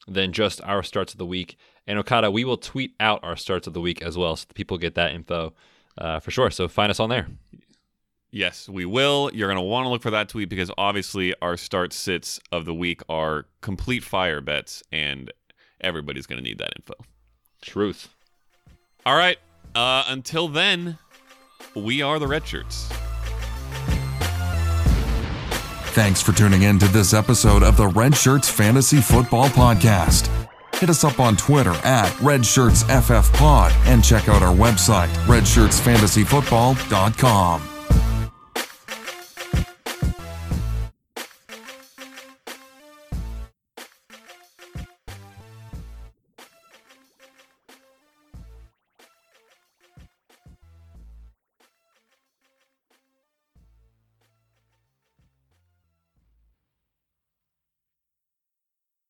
than 0.08 0.34
just 0.34 0.60
our 0.64 0.82
starts 0.82 1.14
of 1.14 1.20
the 1.20 1.26
week. 1.26 1.56
And 1.86 2.00
Okada, 2.00 2.32
we 2.32 2.46
will 2.46 2.58
tweet 2.58 2.96
out 3.00 3.24
our 3.24 3.36
starts 3.36 3.68
of 3.68 3.74
the 3.74 3.82
week 3.82 4.02
as 4.02 4.18
well, 4.18 4.36
so 4.36 4.48
people 4.56 4.80
get 4.80 4.96
that 4.96 5.14
info 5.14 5.54
uh, 6.00 6.20
for 6.20 6.32
sure. 6.32 6.50
So 6.50 6.68
find 6.68 6.90
us 6.90 7.00
on 7.00 7.10
there. 7.10 7.28
Yes, 8.34 8.68
we 8.68 8.84
will. 8.84 9.30
You're 9.32 9.48
going 9.48 9.58
to 9.58 9.62
want 9.62 9.86
to 9.86 9.90
look 9.90 10.02
for 10.02 10.10
that 10.10 10.28
tweet 10.28 10.50
because 10.50 10.72
obviously 10.76 11.36
our 11.40 11.56
start 11.56 11.94
sits 11.94 12.40
of 12.52 12.66
the 12.66 12.74
week 12.74 13.04
are 13.08 13.46
complete 13.62 14.04
fire 14.04 14.42
Betz, 14.42 14.82
and 14.92 15.32
everybody's 15.80 16.26
going 16.26 16.40
to 16.40 16.44
need 16.44 16.58
that 16.58 16.74
info. 16.76 16.96
Truth. 17.62 18.10
All 19.06 19.16
right. 19.16 19.38
Uh, 19.76 20.06
until 20.08 20.48
then, 20.48 20.98
we 21.76 22.02
are 22.02 22.18
the 22.18 22.26
Red 22.26 22.48
Shirts. 22.48 22.90
Thanks 25.94 26.24
for 26.24 26.32
tuning 26.32 26.64
in 26.64 26.80
to 26.80 26.88
this 26.88 27.14
episode 27.14 27.62
of 27.62 27.78
the 27.78 27.86
Red 27.86 28.16
Shirts 28.16 28.50
Fantasy 28.50 29.00
Football 29.00 29.50
Podcast. 29.50 30.28
Hit 30.78 30.90
us 30.90 31.04
up 31.04 31.20
on 31.20 31.38
Twitter 31.38 31.76
at 31.84 32.10
RedShirtsFFPod 32.14 33.72
and 33.86 34.04
check 34.04 34.28
out 34.28 34.42
our 34.42 34.56
website, 34.56 35.10
redshirtsfantasyfootball.com. 35.28 37.73